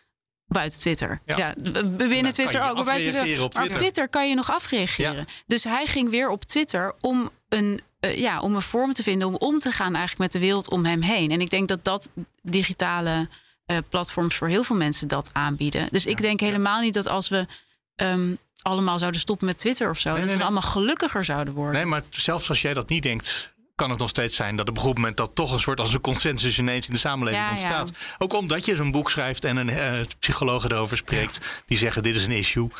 Buiten 0.46 0.80
Twitter. 0.80 1.20
Ja. 1.24 1.54
Binnen 1.96 2.32
Twitter 2.32 2.60
je 2.62 2.68
ook. 2.68 2.74
Maar, 2.74 2.84
buiten 2.84 3.10
afreageren 3.10 3.44
op 3.44 3.54
maar 3.54 3.62
op 3.62 3.68
Twitter. 3.68 3.76
Twitter 3.76 4.08
kan 4.08 4.28
je 4.28 4.34
nog 4.34 4.50
afreageren. 4.50 5.26
Dus 5.46 5.64
hij 5.64 5.86
ging 5.86 6.10
weer 6.10 6.28
op 6.28 6.44
Twitter 6.44 6.94
om 7.00 7.30
een, 7.48 7.80
eh, 8.04 8.18
ja, 8.18 8.40
om 8.40 8.54
een 8.54 8.62
vorm 8.62 8.92
te 8.92 9.02
vinden 9.02 9.28
om 9.28 9.34
om 9.34 9.58
te 9.58 9.70
gaan 9.70 9.94
eigenlijk 9.94 10.18
met 10.18 10.32
de 10.32 10.38
wereld 10.38 10.70
om 10.70 10.84
hem 10.84 11.02
heen. 11.02 11.30
En 11.30 11.40
ik 11.40 11.50
denk 11.50 11.68
dat 11.68 11.84
dat 11.84 12.10
digitale 12.42 13.28
eh, 13.66 13.76
platforms 13.88 14.34
voor 14.34 14.48
heel 14.48 14.64
veel 14.64 14.76
mensen 14.76 15.08
dat 15.08 15.30
aanbieden. 15.32 15.88
Dus 15.90 16.06
ik 16.06 16.20
denk 16.20 16.40
helemaal 16.40 16.80
niet 16.80 16.94
dat 16.94 17.08
als 17.08 17.28
we 17.28 17.46
ehm, 17.94 18.34
allemaal 18.62 18.98
zouden 18.98 19.20
stoppen 19.20 19.46
met 19.46 19.58
Twitter 19.58 19.90
of 19.90 19.98
zo, 19.98 20.08
dat 20.08 20.18
nee, 20.18 20.26
we 20.26 20.34
nee. 20.34 20.42
allemaal 20.42 20.62
gelukkiger 20.62 21.24
zouden 21.24 21.54
worden. 21.54 21.74
Nee, 21.74 21.84
maar 21.84 22.02
zelfs 22.10 22.48
als 22.48 22.62
jij 22.62 22.74
dat 22.74 22.88
niet 22.88 23.02
denkt, 23.02 23.54
kan 23.74 23.90
het 23.90 23.98
nog 23.98 24.08
steeds 24.08 24.36
zijn 24.36 24.56
dat 24.56 24.68
op 24.68 24.76
een 24.76 24.82
goed 24.82 24.94
moment 24.94 25.16
dat 25.16 25.34
toch 25.34 25.52
een 25.52 25.60
soort 25.60 25.80
als 25.80 25.94
een 25.94 26.00
consensus 26.00 26.58
ineens 26.58 26.86
in 26.86 26.92
de 26.92 26.98
samenleving 26.98 27.42
Ja, 27.42 27.48
ja. 27.48 27.80
ontstaat. 27.80 28.16
Ook 28.18 28.32
omdat 28.32 28.64
je 28.64 28.76
zo'n 28.76 28.90
boek 28.90 29.10
schrijft 29.10 29.44
en 29.44 29.56
een 29.56 29.68
eh, 29.68 30.00
psycholoog 30.18 30.64
erover 30.64 30.96
spreekt 30.96 31.62
die 31.66 31.78
zeggen 31.78 32.02
dit 32.02 32.14
is 32.14 32.24
een 32.24 32.32
issue. 32.32 32.70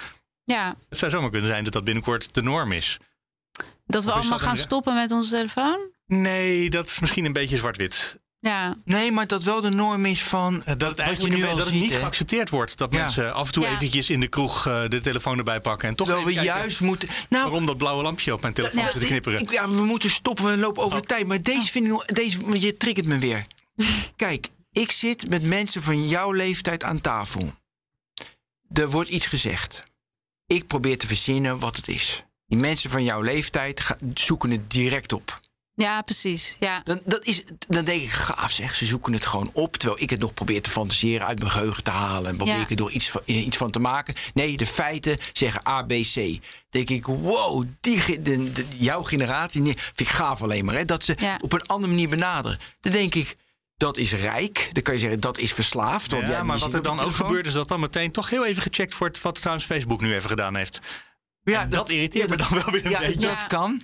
Ja, 0.44 0.76
Het 0.88 0.98
zou 0.98 1.10
zomaar 1.10 1.30
kunnen 1.30 1.50
zijn 1.50 1.64
dat 1.64 1.72
dat 1.72 1.84
binnenkort 1.84 2.34
de 2.34 2.42
norm 2.42 2.72
is. 2.72 2.98
Dat 3.86 4.04
we 4.04 4.08
Of 4.10 4.14
allemaal 4.14 4.30
dat 4.32 4.40
gaan 4.46 4.50
een- 4.56 4.62
stoppen 4.62 4.94
met 4.94 5.10
onze 5.10 5.30
telefoon. 5.30 5.78
Nee, 6.06 6.70
dat 6.70 6.86
is 6.88 6.98
misschien 6.98 7.24
een 7.24 7.32
beetje 7.32 7.56
zwart-wit. 7.56 8.22
Ja, 8.40 8.76
Nee, 8.84 9.12
maar 9.12 9.26
dat 9.26 9.42
wel 9.42 9.60
de 9.60 9.70
norm 9.70 10.06
is 10.06 10.22
van. 10.22 10.64
Eh, 10.64 10.74
Dat 10.76 10.90
het 10.90 10.98
eigenlijk 10.98 11.34
nu 11.36 11.42
een- 11.42 11.48
al 11.48 11.56
dat 11.56 11.66
het 11.66 11.74
niet 11.74 11.94
geaccepteerd 11.94 12.50
wordt 12.50 12.78
dat 12.78 12.92
Ja. 12.92 12.98
mensen 13.00 13.34
af 13.34 13.46
en 13.46 13.52
toe 13.52 13.64
Ja. 13.64 13.70
eventjes 13.74 14.10
in 14.10 14.20
de 14.20 14.26
kroeg 14.28 14.66
eh, 14.66 14.88
de 14.88 15.00
telefoon 15.00 15.38
erbij 15.38 15.60
pakken 15.60 15.88
en 15.88 15.94
toch 15.94 16.06
Terwijl 16.06 16.28
even 16.28 16.40
we 16.40 16.46
juist 16.48 16.80
moeten. 16.80 17.08
Nou, 17.28 17.42
waarom 17.44 17.66
dat 17.66 17.76
blauwe 17.76 18.02
lampje 18.02 18.32
op 18.32 18.40
mijn 18.42 18.54
telefoon 18.54 18.82
Ja. 18.82 18.90
zit 18.90 19.00
te 19.00 19.06
knipperen. 19.06 19.40
Ik, 19.40 19.50
ja, 19.52 19.68
we 19.68 19.82
moeten 19.84 20.10
stoppen, 20.10 20.44
we 20.44 20.56
lopen 20.58 20.82
over 20.82 20.96
de 20.96 21.02
Oh. 21.02 21.08
tijd. 21.08 21.26
Maar 21.26 21.42
deze 21.42 21.70
vind 21.70 21.84
ik 21.84 21.90
nog. 21.90 22.04
Deze, 22.04 22.58
je 22.60 22.76
triggert 22.76 23.06
me 23.06 23.18
weer. 23.18 23.46
Kijk, 24.16 24.48
ik 24.72 24.92
zit 24.92 25.28
met 25.30 25.42
mensen 25.42 25.82
van 25.82 26.08
jouw 26.08 26.32
leeftijd 26.32 26.82
aan 26.84 27.00
tafel. 27.00 27.54
Er 28.72 28.90
wordt 28.90 29.08
iets 29.08 29.26
gezegd. 29.26 29.82
Ik 30.46 30.66
probeer 30.66 30.98
te 30.98 31.06
verzinnen 31.06 31.58
wat 31.58 31.76
het 31.76 31.88
is. 31.88 32.24
Die 32.54 32.62
mensen 32.62 32.90
van 32.90 33.04
jouw 33.04 33.20
leeftijd 33.20 33.82
zoeken 34.14 34.50
het 34.50 34.70
direct 34.70 35.12
op. 35.12 35.40
ja 35.74 36.02
precies. 36.02 36.56
Ja. 36.60 36.80
Dan, 36.84 37.00
dat 37.04 37.24
is, 37.24 37.42
dan 37.68 37.84
denk 37.84 38.02
ik, 38.02 38.10
gaaf 38.10 38.50
zeg, 38.50 38.74
ze 38.74 38.84
zoeken 38.84 39.12
het 39.12 39.26
gewoon 39.26 39.50
op. 39.52 39.76
Terwijl 39.76 40.02
ik 40.02 40.10
het 40.10 40.20
nog 40.20 40.34
probeer 40.34 40.62
te 40.62 40.70
fantaseren, 40.70 41.26
uit 41.26 41.38
mijn 41.38 41.50
geheugen 41.50 41.84
te 41.84 41.90
halen. 41.90 42.30
En 42.30 42.36
probeer 42.36 42.54
Ja. 42.54 42.60
ik 42.60 42.70
er 42.70 42.76
door 42.76 42.90
iets 42.90 43.10
van, 43.10 43.20
eh, 43.26 43.46
iets 43.46 43.56
van 43.56 43.70
te 43.70 43.78
maken. 43.78 44.14
Nee, 44.34 44.56
de 44.56 44.66
feiten 44.66 45.16
zeggen 45.32 45.68
A, 45.68 45.82
B, 45.82 45.88
C. 45.88 46.14
Dan 46.14 46.38
denk 46.70 46.88
ik, 46.88 47.06
wow, 47.06 47.64
die, 47.80 48.22
de, 48.22 48.52
de- 48.52 48.64
jouw 48.76 49.02
generatie, 49.02 49.60
nee, 49.60 49.74
vind 49.76 50.00
ik 50.00 50.08
gaaf 50.08 50.42
alleen 50.42 50.64
maar. 50.64 50.74
Hè, 50.74 50.84
dat 50.84 51.02
ze 51.04 51.14
Ja. 51.18 51.38
op 51.40 51.52
een 51.52 51.66
andere 51.66 51.92
manier 51.92 52.08
benaderen. 52.08 52.58
Dan 52.80 52.92
denk 52.92 53.14
ik, 53.14 53.36
dat 53.76 53.96
is 53.96 54.12
rijk. 54.12 54.68
Dan 54.72 54.82
kan 54.82 54.94
je 54.94 55.00
zeggen, 55.00 55.20
dat 55.20 55.38
is 55.38 55.52
verslaafd. 55.52 56.10
want 56.10 56.24
Ja, 56.24 56.30
ja, 56.30 56.42
maar 56.42 56.58
wat 56.58 56.74
er 56.74 56.82
dan 56.82 57.00
ook 57.00 57.14
gebeurt, 57.14 57.46
is 57.46 57.52
dat 57.52 57.68
dan 57.68 57.80
meteen 57.80 58.10
toch 58.10 58.30
heel 58.30 58.44
even 58.46 58.62
gecheckt 58.62 58.98
wordt 58.98 59.22
wat 59.22 59.34
trouwens 59.34 59.66
Facebook 59.66 60.00
nu 60.00 60.14
even 60.14 60.28
gedaan 60.28 60.56
heeft. 60.56 60.80
Ja, 61.44 61.66
dat, 61.66 61.90
irriteert 61.90 62.30
me 62.30 62.36
dan 62.36 62.48
wel 62.50 62.70
weer 62.70 62.84
een 62.84 62.90
ja, 62.90 62.98
beetje. 62.98 63.18
dat 63.28 63.40
Ja. 63.40 63.46
kan. 63.46 63.80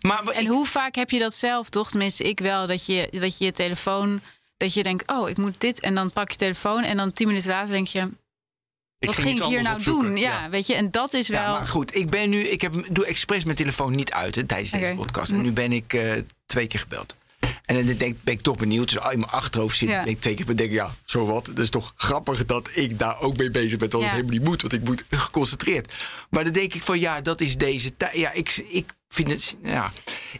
Maar 0.00 0.26
En 0.26 0.42
ik- 0.42 0.48
hoe 0.48 0.66
vaak 0.66 0.94
heb 0.94 1.10
je 1.10 1.18
dat 1.18 1.34
zelf, 1.34 1.68
toch? 1.68 1.90
Tenminste, 1.90 2.24
ik 2.24 2.38
wel. 2.38 2.66
Dat 2.66 2.86
je 2.86 3.08
dat 3.10 3.38
je, 3.38 3.44
je 3.44 3.52
telefoon, 3.52 4.20
dat 4.56 4.74
je 4.74 4.82
denkt, 4.82 5.10
oh, 5.12 5.28
ik 5.28 5.36
moet 5.36 5.60
dit. 5.60 5.80
En 5.80 5.94
dan 5.94 6.10
pak 6.10 6.30
je 6.30 6.36
telefoon 6.36 6.82
en 6.82 6.96
dan 6.96 7.12
tien 7.12 7.26
minuten 7.26 7.50
later 7.50 7.72
denk 7.72 7.86
je, 7.86 8.00
Ik 8.98 9.06
wat 9.08 9.14
ging 9.14 9.38
ik 9.38 9.44
hier 9.44 9.62
nou 9.62 9.74
opzoeken. 9.74 10.06
doen? 10.08 10.16
Ja, 10.16 10.50
weet 10.50 10.66
je, 10.66 10.74
en 10.74 10.90
dat 10.90 11.12
is 11.14 11.28
wel... 11.28 11.40
Ja, 11.42 11.52
maar 11.52 11.66
goed, 11.66 11.94
ik 11.94 12.10
ben 12.10 12.30
nu, 12.30 12.38
ik 12.40 12.60
heb, 12.60 12.74
doe 12.90 13.06
expres 13.06 13.44
mijn 13.44 13.56
telefoon 13.56 13.94
niet 13.94 14.12
uit 14.12 14.34
hè, 14.34 14.44
tijdens 14.44 14.70
deze 14.70 14.94
podcast. 14.94 15.30
En 15.32 15.42
nu 15.42 15.52
ben 15.52 15.72
ik 15.72 15.92
eh, 15.92 16.12
twee 16.46 16.66
keer 16.66 16.80
gebeld. 16.80 17.16
En 17.64 17.86
dan 17.86 17.96
denk, 17.96 18.16
ben 18.22 18.34
ik 18.34 18.40
toch 18.40 18.56
benieuwd. 18.56 18.92
Dus 18.92 19.02
in 19.12 19.18
mijn 19.18 19.30
achterhoofd 19.30 19.76
zit, 19.76 19.88
Ja. 19.88 20.04
ik 20.04 20.20
twee 20.20 20.34
keer 20.34 20.46
denk 20.46 20.60
ik, 20.60 20.72
ja, 20.72 20.94
zo 21.04 21.26
wat. 21.26 21.46
Dat 21.46 21.58
is 21.58 21.70
toch 21.70 21.92
grappig 21.96 22.44
dat 22.46 22.70
ik 22.74 22.98
daar 22.98 23.20
ook 23.20 23.36
mee 23.36 23.50
bezig 23.50 23.78
ben. 23.78 23.90
Dat 23.90 24.00
Ja. 24.00 24.06
het 24.06 24.14
helemaal 24.14 24.36
niet 24.38 24.44
moet, 24.48 24.60
want 24.60 24.72
ik 24.72 24.84
moet 24.84 25.04
geconcentreerd. 25.10 25.92
Maar 26.30 26.44
dan 26.44 26.52
denk 26.52 26.74
ik 26.74 26.82
van, 26.82 27.00
ja, 27.00 27.20
dat 27.20 27.40
is 27.40 27.56
deze 27.56 27.96
tijd. 27.96 28.16
Ja, 28.16 28.32
ik, 28.32 28.64
ik 28.68 28.92
vind 29.08 29.30
het, 29.30 29.56
ja. 29.62 29.92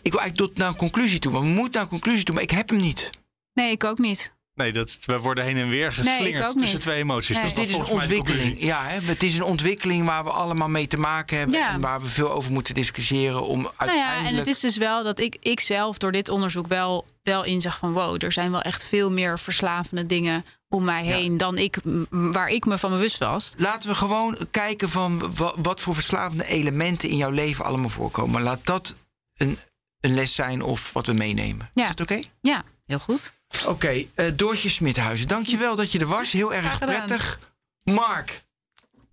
Ik 0.03 0.12
wil 0.12 0.20
eigenlijk 0.20 0.37
tot 0.51 0.59
naar 0.59 0.68
een 0.68 0.77
conclusie 0.77 1.18
toe. 1.18 1.33
Want 1.33 1.45
we 1.45 1.51
moeten 1.51 1.72
naar 1.72 1.83
een 1.83 1.89
conclusie 1.89 2.25
toe, 2.25 2.35
maar 2.35 2.45
ik 2.45 2.51
heb 2.51 2.68
hem 2.68 2.79
niet. 2.79 3.11
Nee, 3.55 3.70
ik 3.70 3.85
ook 3.85 3.99
niet. 3.99 4.33
Nee, 4.55 4.72
dat, 4.72 4.99
we 5.05 5.18
worden 5.18 5.45
heen 5.45 5.57
en 5.57 5.68
weer 5.68 5.93
geslingerd 5.93 6.59
tussen 6.59 6.81
twee 6.81 6.99
emoties. 6.99 7.37
Nee. 7.37 7.45
Dat 7.45 7.55
Dus 7.57 7.66
dit 7.66 7.75
is 7.75 7.79
een 7.81 7.95
ontwikkeling. 7.95 8.62
Ja, 8.62 8.85
hè, 8.85 9.01
het 9.01 9.22
is 9.22 9.35
een 9.35 9.43
ontwikkeling 9.43 10.07
waar 10.07 10.25
we 10.25 10.31
allemaal 10.31 10.68
mee 10.68 10.87
te 10.87 10.97
maken 10.97 11.39
hebben. 11.39 11.59
Ja. 11.59 11.72
En 11.72 11.81
waar 11.81 12.01
we 12.01 12.09
veel 12.09 12.31
over 12.33 12.53
moeten 12.53 12.75
discussiëren. 12.75 13.47
Om 13.47 13.62
Nou 13.62 13.75
uiteindelijk... 13.77 14.22
ja, 14.22 14.29
en 14.29 14.35
het 14.35 14.47
is 14.47 14.61
dus 14.61 14.77
wel 14.77 15.05
dat 15.05 15.18
ik, 15.18 15.37
ik 15.41 15.61
zelf 15.61 15.99
door 15.99 16.12
dit 16.12 16.29
onderzoek 16.29 16.66
wel, 16.66 17.07
wel 17.25 17.45
inzag 17.45 17.79
van... 17.79 17.93
wow, 17.93 18.22
er 18.25 18.33
zijn 18.33 18.51
wel 18.51 18.62
echt 18.62 18.85
veel 18.85 19.11
meer 19.11 19.39
verslavende 19.39 20.07
dingen 20.07 20.45
om 20.68 20.85
mij 20.85 21.05
Ja. 21.05 21.14
heen... 21.14 21.37
dan 21.37 21.59
ik, 21.59 21.77
waar 22.11 22.49
ik 22.49 22.64
me 22.66 22.79
van 22.79 22.91
bewust 22.91 23.18
was. 23.18 23.53
Laten 23.57 23.89
we 23.89 23.95
gewoon 23.95 24.37
kijken 24.51 24.89
van 24.89 25.35
wa- 25.37 25.53
wat 25.57 25.81
voor 25.81 25.95
verslavende 25.95 26.45
elementen 26.47 27.09
in 27.09 27.16
jouw 27.16 27.31
leven 27.31 27.64
allemaal 27.64 27.89
voorkomen. 27.89 28.43
Laat 28.43 28.66
dat 28.66 28.95
een, 29.37 29.59
een 30.01 30.14
les 30.14 30.35
zijn 30.35 30.62
of 30.62 30.93
wat 30.93 31.07
we 31.07 31.12
meenemen. 31.12 31.68
Ja. 31.72 31.83
Is 31.83 31.97
dat 31.97 32.01
oké? 32.11 32.22
Ja, 32.41 32.64
heel 32.87 32.99
goed. 32.99 33.33
Oké, 33.66 34.05
eh, 34.14 34.27
Doortje 34.37 34.68
Smithuizen, 34.68 35.29
dankjewel 35.29 35.77
dat 35.77 35.93
je 35.93 35.99
er 35.99 36.07
was. 36.07 36.33
Heel 36.33 36.53
erg 36.55 36.79
prettig. 36.79 37.39
Mark, 37.83 38.44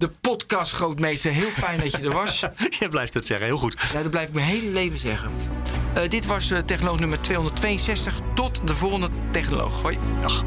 de 0.01 0.09
podcastgrootmeester, 0.21 1.31
heel 1.31 1.49
fijn 1.49 1.79
dat 1.79 1.91
je 1.91 1.97
er 1.97 2.11
was. 2.11 2.39
Je 2.79 2.87
blijft 2.89 3.13
het 3.13 3.25
zeggen, 3.25 3.45
heel 3.45 3.57
goed. 3.57 3.75
Ja, 3.93 4.01
dat 4.01 4.11
blijf 4.11 4.27
ik 4.27 4.33
mijn 4.33 4.45
hele 4.45 4.71
leven 4.71 4.99
zeggen. 4.99 5.31
Eh, 5.93 6.09
dit 6.09 6.25
was 6.25 6.51
eh, 6.51 6.59
technoloog 6.59 6.99
nummer 6.99 7.21
262. 7.21 8.19
Tot 8.35 8.67
de 8.67 8.75
volgende 8.75 9.07
technoloog. 9.31 9.81
Hoi. 9.81 9.97
Dag. 10.21 10.43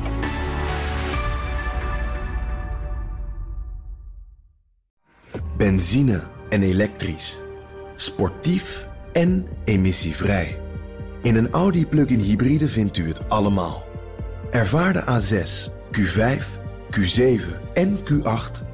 Benzine 5.57 6.23
en 6.49 6.63
elektrisch. 6.63 7.41
Sportief 7.97 8.87
en 9.13 9.49
emissievrij. 9.65 10.61
In 11.23 11.37
een 11.37 11.51
Audi 11.51 11.87
plug-in 11.87 12.21
hybride 12.21 12.69
vindt 12.69 12.97
u 12.97 13.09
het 13.09 13.29
allemaal. 13.29 13.85
Ervaar 14.51 14.93
de 14.93 15.03
A6, 15.03 15.73
Q5, 15.99 16.45
Q7 16.91 17.43
en 17.75 17.99
Q8 17.99 18.74